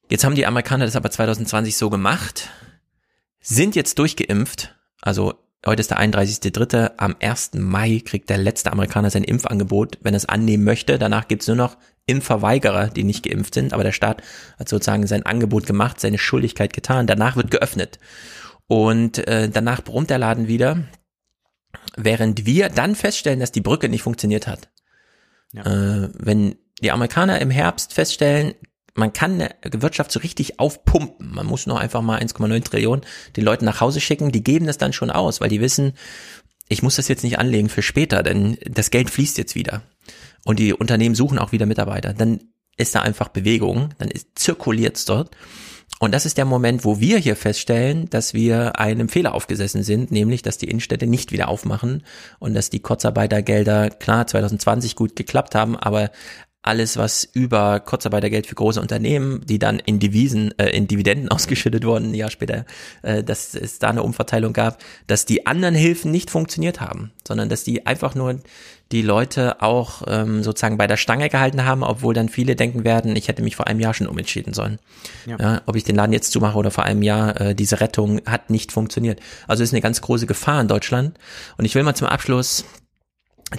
[0.08, 2.48] Jetzt haben die Amerikaner das aber 2020 so gemacht,
[3.40, 7.52] sind jetzt durchgeimpft, also heute ist der 31.3., am 1.
[7.54, 10.98] Mai kriegt der letzte Amerikaner sein Impfangebot, wenn er es annehmen möchte.
[10.98, 14.22] Danach gibt's nur noch Impfverweigerer, die nicht geimpft sind, aber der Staat
[14.58, 17.06] hat sozusagen sein Angebot gemacht, seine Schuldigkeit getan.
[17.06, 17.98] Danach wird geöffnet.
[18.66, 20.84] Und äh, danach brummt der Laden wieder,
[21.96, 24.68] während wir dann feststellen, dass die Brücke nicht funktioniert hat.
[25.54, 28.54] Äh, wenn die Amerikaner im Herbst feststellen,
[28.94, 31.32] man kann eine Wirtschaft so richtig aufpumpen.
[31.32, 33.04] Man muss nur einfach mal 1,9 Trillionen
[33.36, 34.32] den Leuten nach Hause schicken.
[34.32, 35.94] Die geben das dann schon aus, weil die wissen,
[36.68, 39.82] ich muss das jetzt nicht anlegen für später, denn das Geld fließt jetzt wieder.
[40.44, 42.12] Und die Unternehmen suchen auch wieder Mitarbeiter.
[42.12, 42.40] Dann
[42.76, 45.36] ist da einfach Bewegung, dann ist, zirkuliert's dort.
[45.98, 50.10] Und das ist der Moment, wo wir hier feststellen, dass wir einem Fehler aufgesessen sind,
[50.10, 52.04] nämlich, dass die Innenstädte nicht wieder aufmachen
[52.38, 56.10] und dass die Kurzarbeitergelder, klar, 2020 gut geklappt haben, aber
[56.62, 61.84] alles, was über Kurzarbeitergeld für große Unternehmen, die dann in Devisen, äh, in Dividenden ausgeschüttet
[61.84, 62.66] wurden, ein Jahr später,
[63.02, 67.48] äh, dass es da eine Umverteilung gab, dass die anderen Hilfen nicht funktioniert haben, sondern
[67.48, 68.40] dass die einfach nur
[68.92, 73.14] die Leute auch ähm, sozusagen bei der Stange gehalten haben, obwohl dann viele denken werden,
[73.14, 74.78] ich hätte mich vor einem Jahr schon umentschieden sollen.
[75.26, 75.36] Ja.
[75.38, 78.50] Ja, ob ich den Laden jetzt zumache oder vor einem Jahr, äh, diese Rettung hat
[78.50, 79.20] nicht funktioniert.
[79.46, 81.18] Also ist eine ganz große Gefahr in Deutschland.
[81.56, 82.64] Und ich will mal zum Abschluss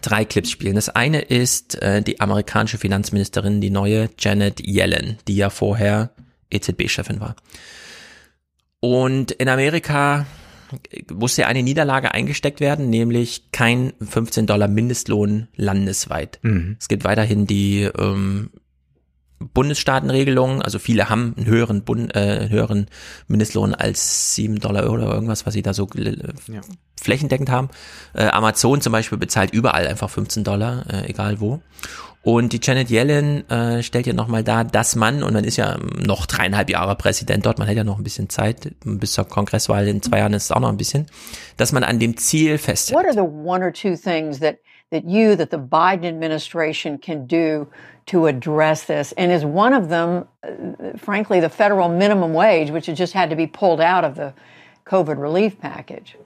[0.02, 0.76] drei Clips spielen.
[0.76, 6.12] Das eine ist äh, die amerikanische Finanzministerin, die neue Janet Yellen, die ja vorher
[6.50, 7.36] EZB-Chefin war.
[8.82, 10.26] Und in Amerika
[11.14, 16.40] musste eine Niederlage eingesteckt werden, nämlich kein 15 Dollar Mindestlohn landesweit.
[16.42, 16.78] Mhm.
[16.80, 18.50] Es gibt weiterhin die ähm,
[19.54, 22.88] Bundesstaatenregelung, also viele haben einen höheren, Bund, äh, höheren
[23.28, 26.16] Mindestlohn als 7 Dollar oder irgendwas, was sie da so äh,
[26.48, 26.62] Ja.
[27.02, 27.70] flächendeckend haben.
[28.14, 31.62] Äh, Amazon zum Beispiel bezahlt überall einfach 15 Dollar, äh, egal wo.
[32.24, 35.78] Und die Janet Yellen äh, stellt ja nochmal dar, dass man, und man ist ja
[35.98, 39.88] noch dreieinhalb Jahre Präsident dort, man hat ja noch ein bisschen Zeit, bis zur Kongresswahl
[39.88, 41.08] in zwei Jahren ist es auch noch ein bisschen,
[41.58, 42.98] dass man an dem Ziel festhält.
[42.98, 44.58] What are the one or two things that
[44.92, 47.68] that you, that the Biden administration can do
[48.08, 49.14] to address this?
[49.14, 53.30] And is one of them, uh, frankly, the federal minimum wage, which has just had
[53.30, 54.34] to be pulled out of the
[54.86, 56.18] COVID relief package?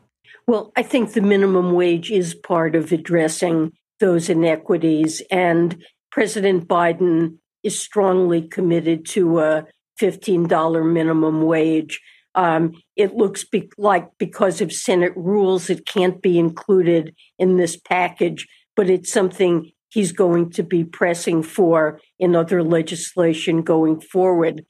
[0.48, 7.38] Well, I think the minimum wage is part of addressing those inequities, and President Biden
[7.64, 9.66] is strongly committed to a
[10.00, 12.02] $15 minimum wage.
[12.36, 17.78] Um, it looks be- like because of Senate rules, it can't be included in this
[17.78, 24.66] package, but it's something he's going to be pressing for in other legislation going forward.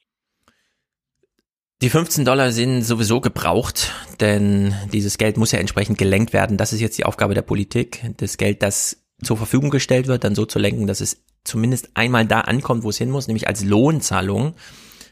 [1.82, 6.56] Die 15 Dollar sind sowieso gebraucht, denn dieses Geld muss ja entsprechend gelenkt werden.
[6.56, 10.34] Das ist jetzt die Aufgabe der Politik, das Geld, das zur Verfügung gestellt wird, dann
[10.34, 13.64] so zu lenken, dass es zumindest einmal da ankommt, wo es hin muss, nämlich als
[13.64, 14.54] Lohnzahlung.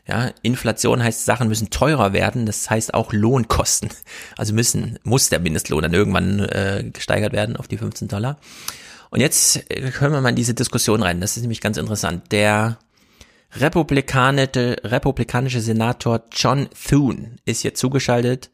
[0.07, 3.89] Ja, Inflation heißt, Sachen müssen teurer werden, das heißt auch Lohnkosten.
[4.37, 8.39] Also müssen, muss der Mindestlohn dann irgendwann äh, gesteigert werden auf die 15 Dollar.
[9.09, 12.33] Und jetzt äh, hören wir mal in diese Diskussion rein, das ist nämlich ganz interessant.
[12.33, 12.79] Der
[13.53, 18.51] republikanische, republikanische Senator John Thune ist hier zugeschaltet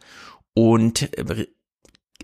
[0.54, 1.46] und äh,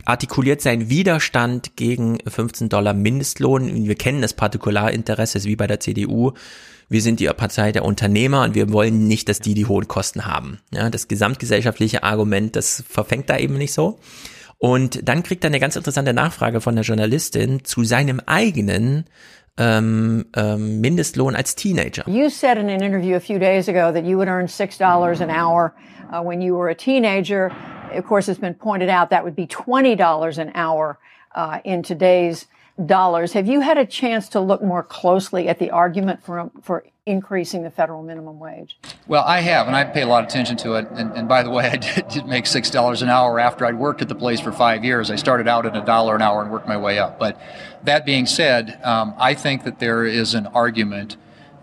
[0.04, 3.86] artikuliert seinen Widerstand gegen 15 Dollar Mindestlohn.
[3.86, 6.32] Wir kennen das Partikularinteresse, wie bei der CDU.
[6.88, 10.26] Wir sind die Partei der Unternehmer und wir wollen nicht, dass die die hohen Kosten
[10.26, 10.60] haben.
[10.72, 13.98] Ja, das gesamtgesellschaftliche Argument, das verfängt da eben nicht so.
[14.58, 19.06] Und dann kriegt er eine ganz interessante Nachfrage von der Journalistin zu seinem eigenen
[19.58, 22.08] ähm, ähm, Mindestlohn als Teenager.
[22.08, 25.20] You said in an interview a few days ago that you would earn six dollars
[25.20, 25.74] an hour
[26.12, 27.50] uh, when you were a teenager.
[27.92, 30.98] Of course, it's been pointed out that would be twenty dollars an hour
[31.34, 32.46] uh, in today's
[32.84, 33.32] dollars.
[33.32, 37.62] Have you had a chance to look more closely at the argument for for increasing
[37.62, 38.78] the federal minimum wage?
[39.06, 40.88] Well, I have, and I pay a lot of attention to it.
[40.90, 43.78] And, and by the way, I did, did make six dollars an hour after I'd
[43.78, 45.10] worked at the place for five years.
[45.10, 47.18] I started out at a dollar an hour and worked my way up.
[47.18, 47.40] But
[47.84, 51.16] that being said, um, I think that there is an argument.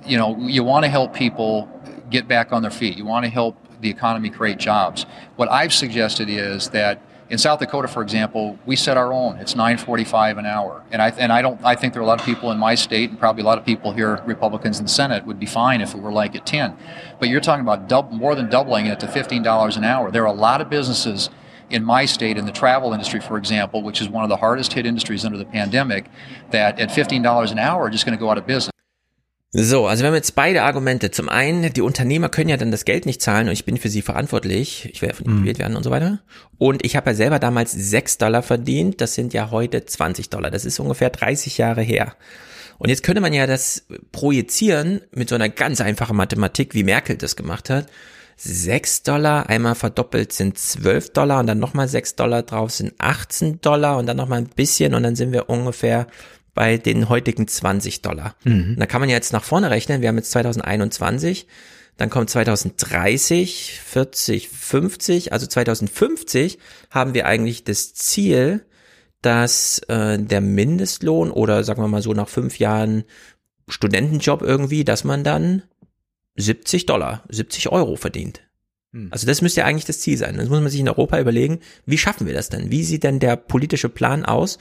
[0.05, 1.69] You know, you want to help people
[2.09, 2.97] get back on their feet.
[2.97, 5.05] You want to help the economy create jobs.
[5.35, 9.37] What I've suggested is that in South Dakota, for example, we set our own.
[9.37, 11.59] It's 9.45 an hour, and I and I don't.
[11.63, 13.57] I think there are a lot of people in my state, and probably a lot
[13.57, 16.45] of people here, Republicans in the Senate, would be fine if it were like at
[16.45, 16.75] 10.
[17.19, 20.11] But you're talking about double, more than doubling it to $15 an hour.
[20.11, 21.29] There are a lot of businesses
[21.69, 24.73] in my state, in the travel industry, for example, which is one of the hardest
[24.73, 26.05] hit industries under the pandemic,
[26.51, 28.72] that at $15 an hour are just going to go out of business.
[29.55, 31.11] So, also wir haben jetzt beide Argumente.
[31.11, 33.87] Zum einen, die Unternehmer können ja dann das Geld nicht zahlen und ich bin für
[33.87, 34.89] sie verantwortlich.
[34.91, 36.21] Ich werde von ihnen gewählt werden und so weiter.
[36.57, 38.99] Und ich habe ja selber damals 6 Dollar verdient.
[38.99, 40.49] Das sind ja heute 20 Dollar.
[40.49, 42.15] Das ist ungefähr 30 Jahre her.
[42.79, 47.17] Und jetzt könnte man ja das projizieren mit so einer ganz einfachen Mathematik, wie Merkel
[47.17, 47.85] das gemacht hat.
[48.37, 53.61] 6 Dollar, einmal verdoppelt sind 12 Dollar und dann nochmal 6 Dollar drauf sind 18
[53.61, 56.07] Dollar und dann nochmal ein bisschen und dann sind wir ungefähr
[56.53, 58.35] bei den heutigen 20 Dollar.
[58.43, 58.75] Mhm.
[58.77, 60.01] Da kann man ja jetzt nach vorne rechnen.
[60.01, 61.47] Wir haben jetzt 2021,
[61.97, 65.33] dann kommt 2030, 40, 50.
[65.33, 66.59] Also 2050
[66.89, 68.65] haben wir eigentlich das Ziel,
[69.21, 73.03] dass äh, der Mindestlohn oder sagen wir mal so nach fünf Jahren
[73.67, 75.63] Studentenjob irgendwie, dass man dann
[76.35, 78.41] 70 Dollar, 70 Euro verdient.
[78.93, 79.07] Hm.
[79.11, 80.37] Also das müsste ja eigentlich das Ziel sein.
[80.37, 82.71] Das muss man sich in Europa überlegen, wie schaffen wir das denn?
[82.71, 84.59] Wie sieht denn der politische Plan aus,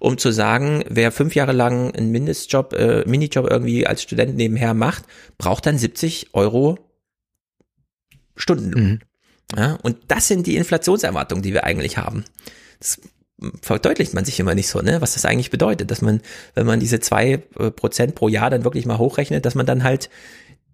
[0.00, 4.74] um zu sagen, wer fünf Jahre lang einen Mindestjob, äh, Minijob irgendwie als Student nebenher
[4.74, 5.04] macht,
[5.38, 6.78] braucht dann 70 Euro
[8.36, 8.84] Stundenlohn.
[8.84, 9.00] Mhm.
[9.56, 12.24] Ja, und das sind die Inflationserwartungen, die wir eigentlich haben.
[12.80, 12.98] Das
[13.62, 16.22] verdeutlicht man sich immer nicht so, ne, was das eigentlich bedeutet, dass man,
[16.54, 19.84] wenn man diese zwei äh, Prozent pro Jahr dann wirklich mal hochrechnet, dass man dann
[19.84, 20.08] halt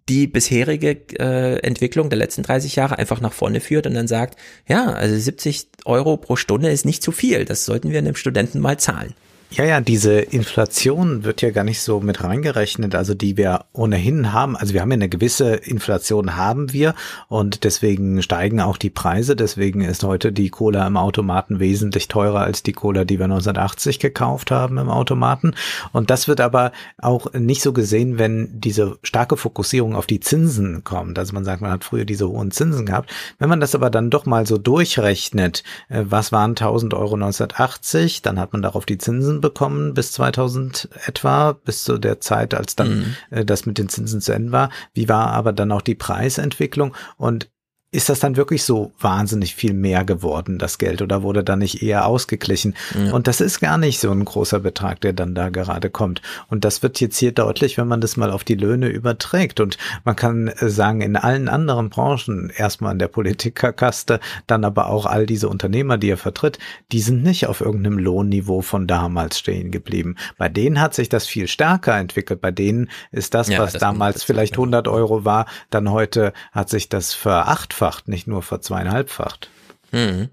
[0.09, 4.39] die bisherige äh, Entwicklung der letzten 30 Jahre einfach nach vorne führt und dann sagt,
[4.67, 8.61] ja, also 70 Euro pro Stunde ist nicht zu viel, das sollten wir einem Studenten
[8.61, 9.15] mal zahlen.
[9.53, 14.33] Ja, ja, diese Inflation wird ja gar nicht so mit reingerechnet, also die wir ohnehin
[14.33, 14.57] haben.
[14.57, 16.95] Also wir haben ja eine gewisse Inflation haben wir
[17.27, 19.35] und deswegen steigen auch die Preise.
[19.35, 23.99] Deswegen ist heute die Cola im Automaten wesentlich teurer als die Cola, die wir 1980
[23.99, 25.57] gekauft haben im Automaten.
[25.93, 30.85] Und das wird aber auch nicht so gesehen, wenn diese starke Fokussierung auf die Zinsen
[30.85, 31.19] kommt.
[31.19, 33.12] Also man sagt, man hat früher diese hohen Zinsen gehabt.
[33.41, 38.23] Wenn man das aber dann doch mal so durchrechnet, äh, was waren 1000 Euro 1980,
[38.23, 42.77] dann hat man darauf die Zinsen bekommen bis 2000 etwa, bis zu der Zeit, als
[42.77, 43.17] dann mhm.
[43.31, 44.70] äh, das mit den Zinsen zu Ende war.
[44.94, 46.94] Wie war aber dann auch die Preisentwicklung?
[47.17, 47.51] Und
[47.93, 51.83] ist das dann wirklich so wahnsinnig viel mehr geworden, das Geld, oder wurde dann nicht
[51.83, 52.77] eher ausgeglichen?
[52.94, 53.12] Ja.
[53.12, 56.23] Und das ist gar nicht so ein großer Betrag, der dann da gerade kommt.
[56.47, 59.59] Und das wird jetzt hier deutlich, wenn man das mal auf die Löhne überträgt.
[59.59, 64.86] Und man kann äh, sagen, in allen anderen Branchen, erstmal in der Politikerkaste, dann aber
[64.86, 66.60] auch all diese Unternehmer, die er vertritt,
[66.93, 70.15] die sind nicht auf irgendeinem Lohnniveau von damals stehen geblieben.
[70.39, 72.41] Bei denen hat sich das viel stärker entwickelt.
[72.41, 76.69] Bei denen ist das, ja, was das damals vielleicht 100 Euro war, dann heute hat
[76.69, 79.50] sich das verachtfacht verdreifacht, nicht nur verzweieinhalbfacht.
[79.91, 80.28] Hm.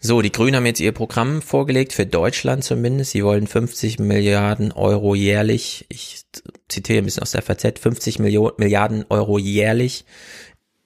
[0.00, 3.12] So, die Grünen haben jetzt ihr Programm vorgelegt, für Deutschland zumindest.
[3.12, 6.22] Sie wollen 50 Milliarden Euro jährlich, ich
[6.68, 10.04] zitiere ein bisschen aus der FAZ, 50 Millionen, Milliarden Euro jährlich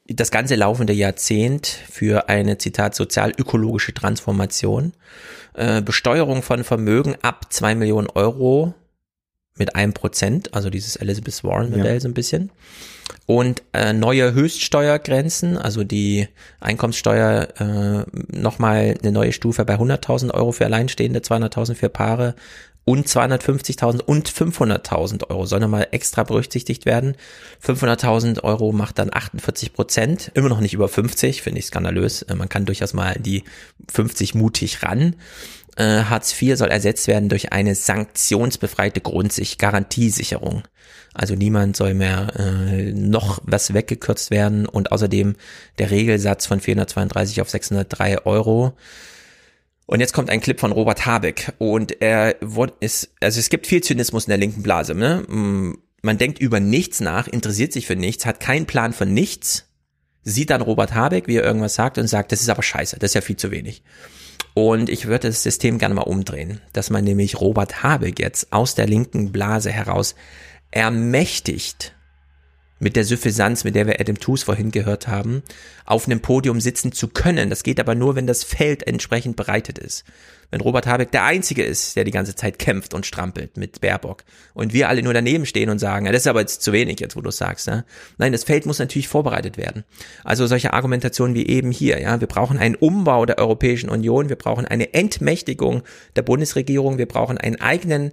[0.09, 4.93] das ganze laufende Jahrzehnt für eine, Zitat, sozial-ökologische Transformation.
[5.55, 8.73] Äh, Besteuerung von Vermögen ab zwei Millionen Euro
[9.57, 12.01] mit einem Prozent, also dieses Elizabeth Warren Modell ja.
[12.01, 12.51] so ein bisschen
[13.27, 16.29] und äh, neue Höchststeuergrenzen, also die
[16.61, 22.35] Einkommenssteuer äh, nochmal eine neue Stufe bei 100.000 Euro für Alleinstehende, 200.000 für Paare
[22.85, 27.17] und 250.000 und 500.000 Euro soll nochmal extra berücksichtigt werden.
[27.65, 32.23] 500.000 Euro macht dann 48 Prozent, immer noch nicht über 50, finde ich skandalös.
[32.23, 33.43] Äh, man kann durchaus mal die
[33.89, 35.17] 50 mutig ran.
[35.77, 40.63] Äh, Hartz IV soll ersetzt werden durch eine sanktionsbefreite Grundsicht, Garantiesicherung.
[41.13, 45.37] Also niemand soll mehr äh, noch was weggekürzt werden und außerdem
[45.79, 48.75] der Regelsatz von 432 auf 603 Euro.
[49.87, 52.37] Und jetzt kommt ein Clip von Robert Habeck und er
[52.81, 54.95] ist, also es gibt viel Zynismus in der linken Blase.
[54.95, 55.23] Ne?
[55.29, 59.67] Mm, man denkt über nichts nach, interessiert sich für nichts, hat keinen Plan von nichts,
[60.23, 63.11] sieht dann Robert Habeck, wie er irgendwas sagt und sagt, das ist aber scheiße, das
[63.11, 63.83] ist ja viel zu wenig.
[64.59, 68.75] Und ich würde das System gerne mal umdrehen, dass man nämlich Robert Habeck jetzt aus
[68.75, 70.15] der linken Blase heraus
[70.71, 71.95] ermächtigt
[72.79, 75.43] mit der Suffisanz, mit der wir Adam Tooze vorhin gehört haben,
[75.87, 77.49] auf einem Podium sitzen zu können.
[77.49, 80.05] Das geht aber nur, wenn das Feld entsprechend bereitet ist.
[80.51, 84.23] Wenn Robert Habeck der Einzige ist, der die ganze Zeit kämpft und strampelt mit Baerbock
[84.55, 87.01] und wir alle nur daneben stehen und sagen, ja, das ist aber jetzt zu wenig,
[87.01, 87.67] jetzt wo du es sagst.
[87.67, 87.85] Ja?
[88.19, 89.85] Nein, das Feld muss natürlich vorbereitet werden.
[90.23, 92.01] Also solche Argumentationen wie eben hier.
[92.01, 95.83] Ja, Wir brauchen einen Umbau der Europäischen Union, wir brauchen eine Entmächtigung
[96.15, 98.13] der Bundesregierung, wir brauchen einen eigenen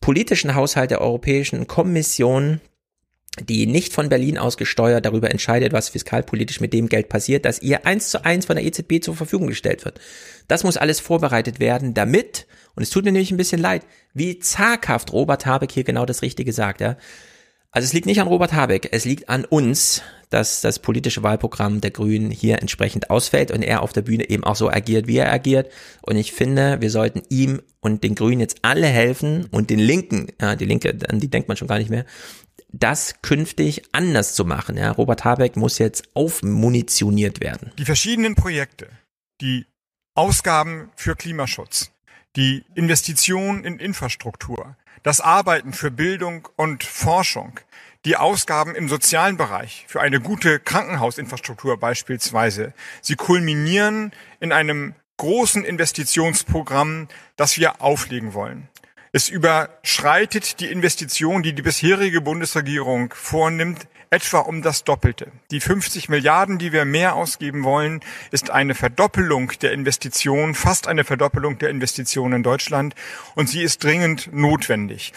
[0.00, 2.60] politischen Haushalt der Europäischen Kommission,
[3.38, 7.62] die nicht von Berlin aus gesteuert darüber entscheidet, was fiskalpolitisch mit dem Geld passiert, das
[7.62, 10.00] ihr eins zu eins von der EZB zur Verfügung gestellt wird.
[10.48, 13.82] Das muss alles vorbereitet werden, damit, und es tut mir nämlich ein bisschen leid,
[14.14, 16.96] wie zaghaft Robert Habeck hier genau das Richtige sagt, ja.
[17.72, 21.80] Also es liegt nicht an Robert Habeck, es liegt an uns, dass das politische Wahlprogramm
[21.80, 25.18] der Grünen hier entsprechend ausfällt und er auf der Bühne eben auch so agiert, wie
[25.18, 25.70] er agiert.
[26.02, 30.28] Und ich finde, wir sollten ihm und den Grünen jetzt alle helfen und den Linken,
[30.40, 32.06] ja, die Linke, an die denkt man schon gar nicht mehr,
[32.72, 34.76] das künftig anders zu machen.
[34.76, 37.72] Ja, Robert Habeck muss jetzt aufmunitioniert werden.
[37.78, 38.88] Die verschiedenen Projekte,
[39.40, 39.66] die
[40.14, 41.90] Ausgaben für Klimaschutz,
[42.36, 47.58] die Investitionen in Infrastruktur, das Arbeiten für Bildung und Forschung,
[48.04, 55.64] die Ausgaben im sozialen Bereich für eine gute Krankenhausinfrastruktur beispielsweise, sie kulminieren in einem großen
[55.64, 58.69] Investitionsprogramm, das wir auflegen wollen.
[59.12, 65.32] Es überschreitet die Investition, die die bisherige Bundesregierung vornimmt, etwa um das Doppelte.
[65.50, 71.02] Die 50 Milliarden, die wir mehr ausgeben wollen, ist eine Verdoppelung der Investition, fast eine
[71.02, 72.94] Verdoppelung der Investitionen in Deutschland
[73.34, 75.12] und sie ist dringend notwendig.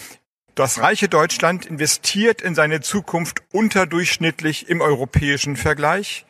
[0.56, 6.26] Das reiche Deutschland investiert in seine Zukunft unterdurchschnittlich im europäischen Vergleich.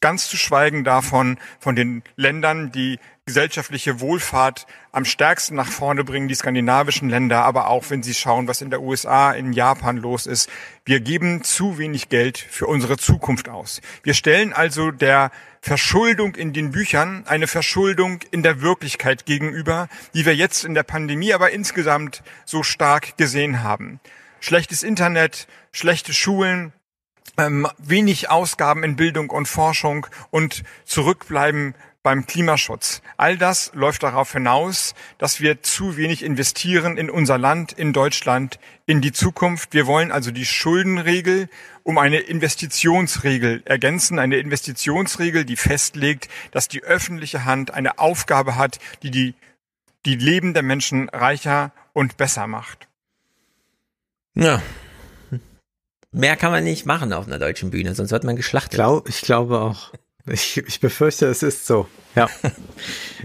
[0.00, 6.26] Ganz zu schweigen davon, von den Ländern, die gesellschaftliche Wohlfahrt am stärksten nach vorne bringen,
[6.26, 10.26] die skandinavischen Länder, aber auch wenn Sie schauen, was in der USA, in Japan los
[10.26, 10.50] ist.
[10.84, 13.80] Wir geben zu wenig Geld für unsere Zukunft aus.
[14.02, 20.26] Wir stellen also der Verschuldung in den Büchern eine Verschuldung in der Wirklichkeit gegenüber, die
[20.26, 24.00] wir jetzt in der Pandemie aber insgesamt so stark gesehen haben.
[24.40, 26.72] Schlechtes Internet, schlechte Schulen,
[27.38, 33.02] ähm, wenig Ausgaben in Bildung und Forschung und zurückbleiben beim Klimaschutz.
[33.16, 38.58] All das läuft darauf hinaus, dass wir zu wenig investieren in unser Land, in Deutschland,
[38.86, 39.72] in die Zukunft.
[39.72, 41.48] Wir wollen also die Schuldenregel
[41.84, 48.78] um eine Investitionsregel ergänzen, eine Investitionsregel, die festlegt, dass die öffentliche Hand eine Aufgabe hat,
[49.02, 49.34] die die,
[50.04, 52.88] die Leben der Menschen reicher und besser macht.
[54.34, 54.62] Ja.
[56.10, 58.72] Mehr kann man nicht machen auf einer deutschen Bühne, sonst wird man geschlachtet.
[58.72, 59.92] Ich, glaub, ich glaube auch.
[60.26, 61.86] Ich, ich befürchte, es ist so.
[62.14, 62.28] Ja.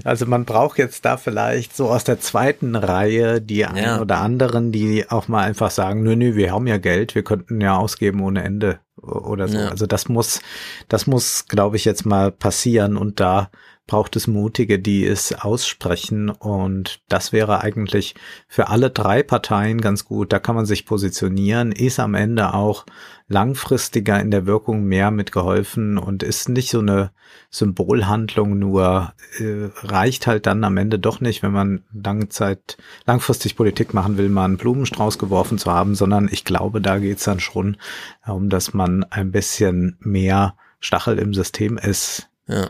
[0.03, 3.99] Also man braucht jetzt da vielleicht so aus der zweiten Reihe die einen ja.
[3.99, 7.59] oder anderen, die auch mal einfach sagen, nö, nö, wir haben ja Geld, wir könnten
[7.59, 9.57] ja ausgeben ohne Ende oder so.
[9.57, 9.69] Ja.
[9.69, 10.39] Also das muss,
[10.87, 13.49] das muss, glaube ich, jetzt mal passieren und da
[13.87, 16.29] braucht es Mutige, die es aussprechen.
[16.29, 18.15] Und das wäre eigentlich
[18.47, 20.31] für alle drei Parteien ganz gut.
[20.31, 22.85] Da kann man sich positionieren, ist am Ende auch
[23.29, 27.11] langfristiger in der Wirkung mehr mitgeholfen und ist nicht so eine
[27.49, 33.55] Symbolhandlung nur, äh, reicht halt dann am Ende doch nicht, wenn man lange Zeit langfristig
[33.55, 37.39] Politik machen will, mal einen Blumenstrauß geworfen zu haben, sondern ich glaube, da geht's dann
[37.39, 37.77] schon
[38.25, 42.29] darum, dass man ein bisschen mehr Stachel im System ist.
[42.47, 42.69] Ja.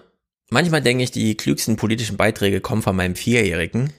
[0.49, 3.91] Manchmal denke ich, die klügsten politischen Beiträge kommen von meinem Vierjährigen.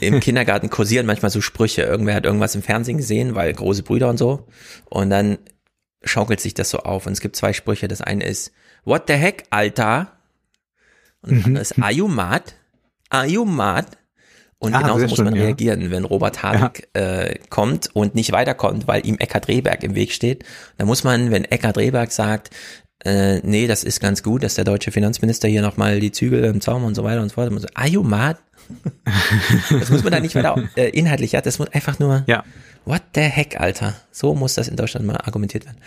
[0.00, 1.82] Im Kindergarten kursieren manchmal so Sprüche.
[1.82, 4.46] Irgendwer hat irgendwas im Fernsehen gesehen, weil große Brüder und so.
[4.86, 5.38] Und dann
[6.02, 7.06] schaukelt sich das so auf.
[7.06, 7.88] Und es gibt zwei Sprüche.
[7.88, 8.52] Das eine ist,
[8.84, 10.12] what the heck, Alter?
[11.22, 12.54] Und das andere ist, are you mad?
[13.10, 13.86] Are you mad?
[14.60, 15.42] Und ah, genauso muss man ja.
[15.42, 17.20] reagieren, wenn Robert Habeck ja.
[17.20, 20.44] äh, kommt und nicht weiterkommt, weil ihm Eckhard Rehberg im Weg steht.
[20.78, 22.50] Dann muss man, wenn Eckhard Rehberg sagt,
[23.04, 26.60] äh, nee, das ist ganz gut, dass der deutsche Finanzminister hier nochmal die Zügel im
[26.60, 27.52] Zaum und so weiter und so fort.
[27.60, 28.38] So, Are you mad?
[29.70, 32.44] das muss man da nicht weiter äh, inhaltlich, ja, das muss einfach nur, ja.
[32.84, 33.94] what the heck, Alter.
[34.10, 35.78] So muss das in Deutschland mal argumentiert werden.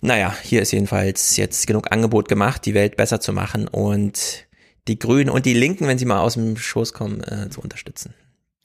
[0.00, 4.46] Naja, hier ist jedenfalls jetzt genug Angebot gemacht, die Welt besser zu machen und
[4.86, 8.14] die Grünen und die Linken, wenn sie mal aus dem Schoß kommen, äh, zu unterstützen.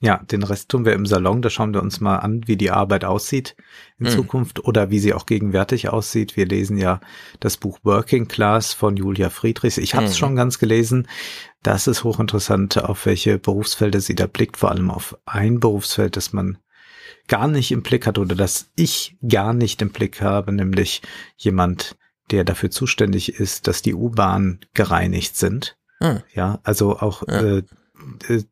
[0.00, 1.40] Ja, den Rest tun wir im Salon.
[1.40, 3.56] Da schauen wir uns mal an, wie die Arbeit aussieht
[3.98, 4.12] in Hm.
[4.12, 6.36] Zukunft oder wie sie auch gegenwärtig aussieht.
[6.36, 7.00] Wir lesen ja
[7.40, 9.78] das Buch Working Class von Julia Friedrichs.
[9.78, 10.18] Ich habe es Hm.
[10.18, 11.08] schon ganz gelesen.
[11.62, 14.58] Das ist hochinteressant, auf welche Berufsfelder sie da blickt.
[14.58, 16.58] Vor allem auf ein Berufsfeld, das man
[17.26, 21.00] gar nicht im Blick hat oder das ich gar nicht im Blick habe, nämlich
[21.36, 21.96] jemand,
[22.30, 25.76] der dafür zuständig ist, dass die U-Bahnen gereinigt sind.
[26.00, 26.20] Hm.
[26.34, 27.62] Ja, also auch äh, äh,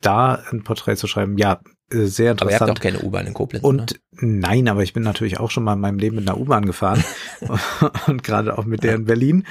[0.00, 2.70] da ein Porträt zu schreiben, ja, äh, sehr Aber ihr interessant.
[2.70, 4.00] habt auch keine U-Bahn in Koblenz, Und oder?
[4.26, 7.02] nein, aber ich bin natürlich auch schon mal in meinem Leben mit einer U-Bahn gefahren
[8.06, 9.44] und gerade auch mit der in Berlin.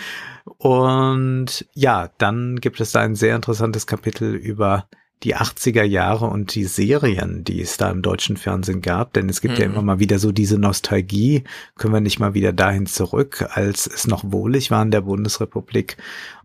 [0.57, 4.87] Und ja, dann gibt es da ein sehr interessantes Kapitel über
[5.23, 9.39] die 80er Jahre und die Serien, die es da im deutschen Fernsehen gab, denn es
[9.39, 9.73] gibt ja Mhm.
[9.73, 11.45] immer mal wieder so diese Nostalgie,
[11.77, 15.95] können wir nicht mal wieder dahin zurück, als es noch wohlig war in der Bundesrepublik.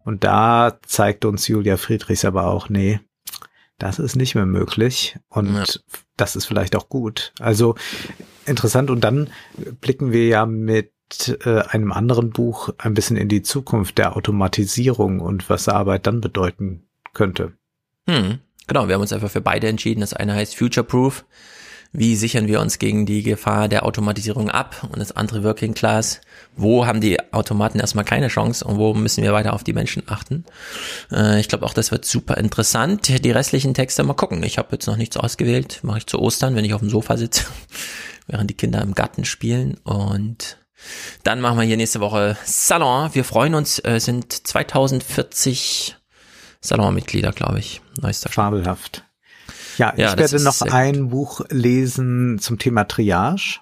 [0.04, 3.00] Und da zeigt uns Julia Friedrichs aber auch, nee,
[3.78, 5.82] das ist nicht mehr möglich und
[6.16, 7.32] das ist vielleicht auch gut.
[7.38, 7.76] Also
[8.44, 9.30] interessant und dann
[9.80, 10.92] blicken wir ja mit
[11.44, 16.20] äh, einem anderen Buch ein bisschen in die Zukunft der Automatisierung und was Arbeit dann
[16.20, 17.52] bedeuten könnte.
[18.08, 18.40] Hm.
[18.66, 20.00] Genau, wir haben uns einfach für beide entschieden.
[20.00, 21.24] Das eine heißt Future Proof.
[21.92, 24.86] Wie sichern wir uns gegen die Gefahr der Automatisierung ab?
[24.92, 26.20] Und das andere Working Class.
[26.58, 30.02] Wo haben die Automaten erstmal keine Chance und wo müssen wir weiter auf die Menschen
[30.06, 30.44] achten?
[31.12, 33.24] Äh, ich glaube auch, das wird super interessant.
[33.24, 34.42] Die restlichen Texte mal gucken.
[34.42, 35.80] Ich habe jetzt noch nichts ausgewählt.
[35.82, 37.44] Mache ich zu Ostern, wenn ich auf dem Sofa sitze,
[38.26, 39.78] während die Kinder im Garten spielen.
[39.84, 40.58] Und
[41.22, 43.14] dann machen wir hier nächste Woche Salon.
[43.14, 45.96] Wir freuen uns, äh, sind 2040
[46.60, 47.80] Salonmitglieder, glaube ich.
[48.00, 49.04] Neuester Fabelhaft.
[49.76, 53.60] Ja, Ja, ich werde noch ein Buch lesen zum Thema Triage.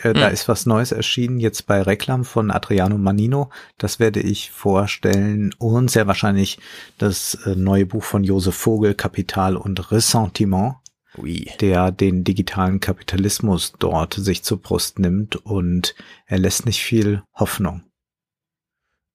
[0.00, 0.32] Äh, Da Hm.
[0.32, 3.50] ist was Neues erschienen, jetzt bei Reklam von Adriano Manino.
[3.78, 6.58] Das werde ich vorstellen und sehr wahrscheinlich
[6.98, 10.76] das äh, neue Buch von Josef Vogel, Kapital und Ressentiment,
[11.18, 11.50] Ui.
[11.60, 15.94] der den digitalen Kapitalismus dort sich zur Brust nimmt und
[16.26, 17.82] er lässt nicht viel Hoffnung.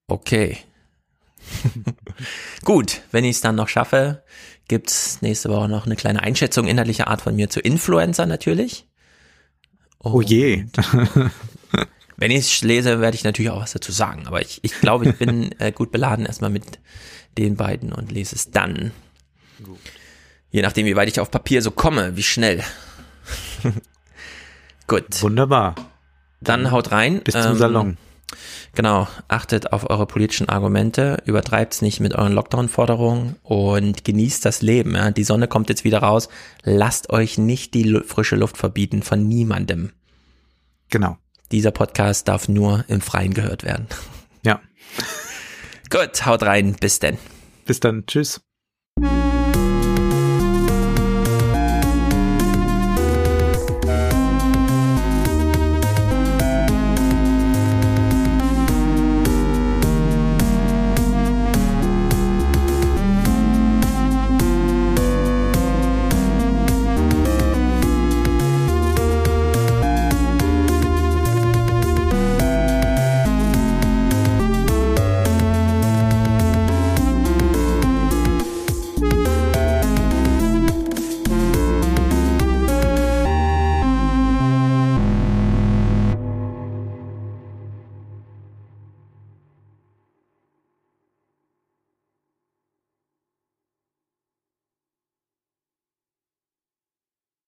[0.06, 0.58] Okay.
[2.64, 4.22] Gut, wenn ich es dann noch schaffe,
[4.68, 8.87] gibt's nächste Woche noch eine kleine Einschätzung inhaltlicher Art von mir zu Influencer natürlich.
[10.00, 10.66] Oh je.
[12.16, 14.26] Wenn ich es lese, werde ich natürlich auch was dazu sagen.
[14.26, 16.78] Aber ich, ich glaube, ich bin äh, gut beladen erstmal mit
[17.36, 18.92] den beiden und lese es dann.
[20.50, 22.64] Je nachdem, wie weit ich auf Papier so komme, wie schnell.
[24.86, 25.22] gut.
[25.22, 25.74] Wunderbar.
[26.40, 27.20] Dann haut rein.
[27.22, 27.96] Bis zum Ähm, Salon.
[28.78, 34.94] Genau, achtet auf eure politischen Argumente, übertreibt's nicht mit euren Lockdown-Forderungen und genießt das Leben.
[34.94, 35.10] Ja.
[35.10, 36.28] Die Sonne kommt jetzt wieder raus.
[36.62, 39.90] Lasst euch nicht die frische Luft verbieten von niemandem.
[40.90, 41.16] Genau.
[41.50, 43.88] Dieser Podcast darf nur im Freien gehört werden.
[44.44, 44.60] Ja.
[45.90, 46.76] Gut, haut rein.
[46.78, 47.18] Bis denn.
[47.64, 48.06] Bis dann.
[48.06, 48.40] Tschüss.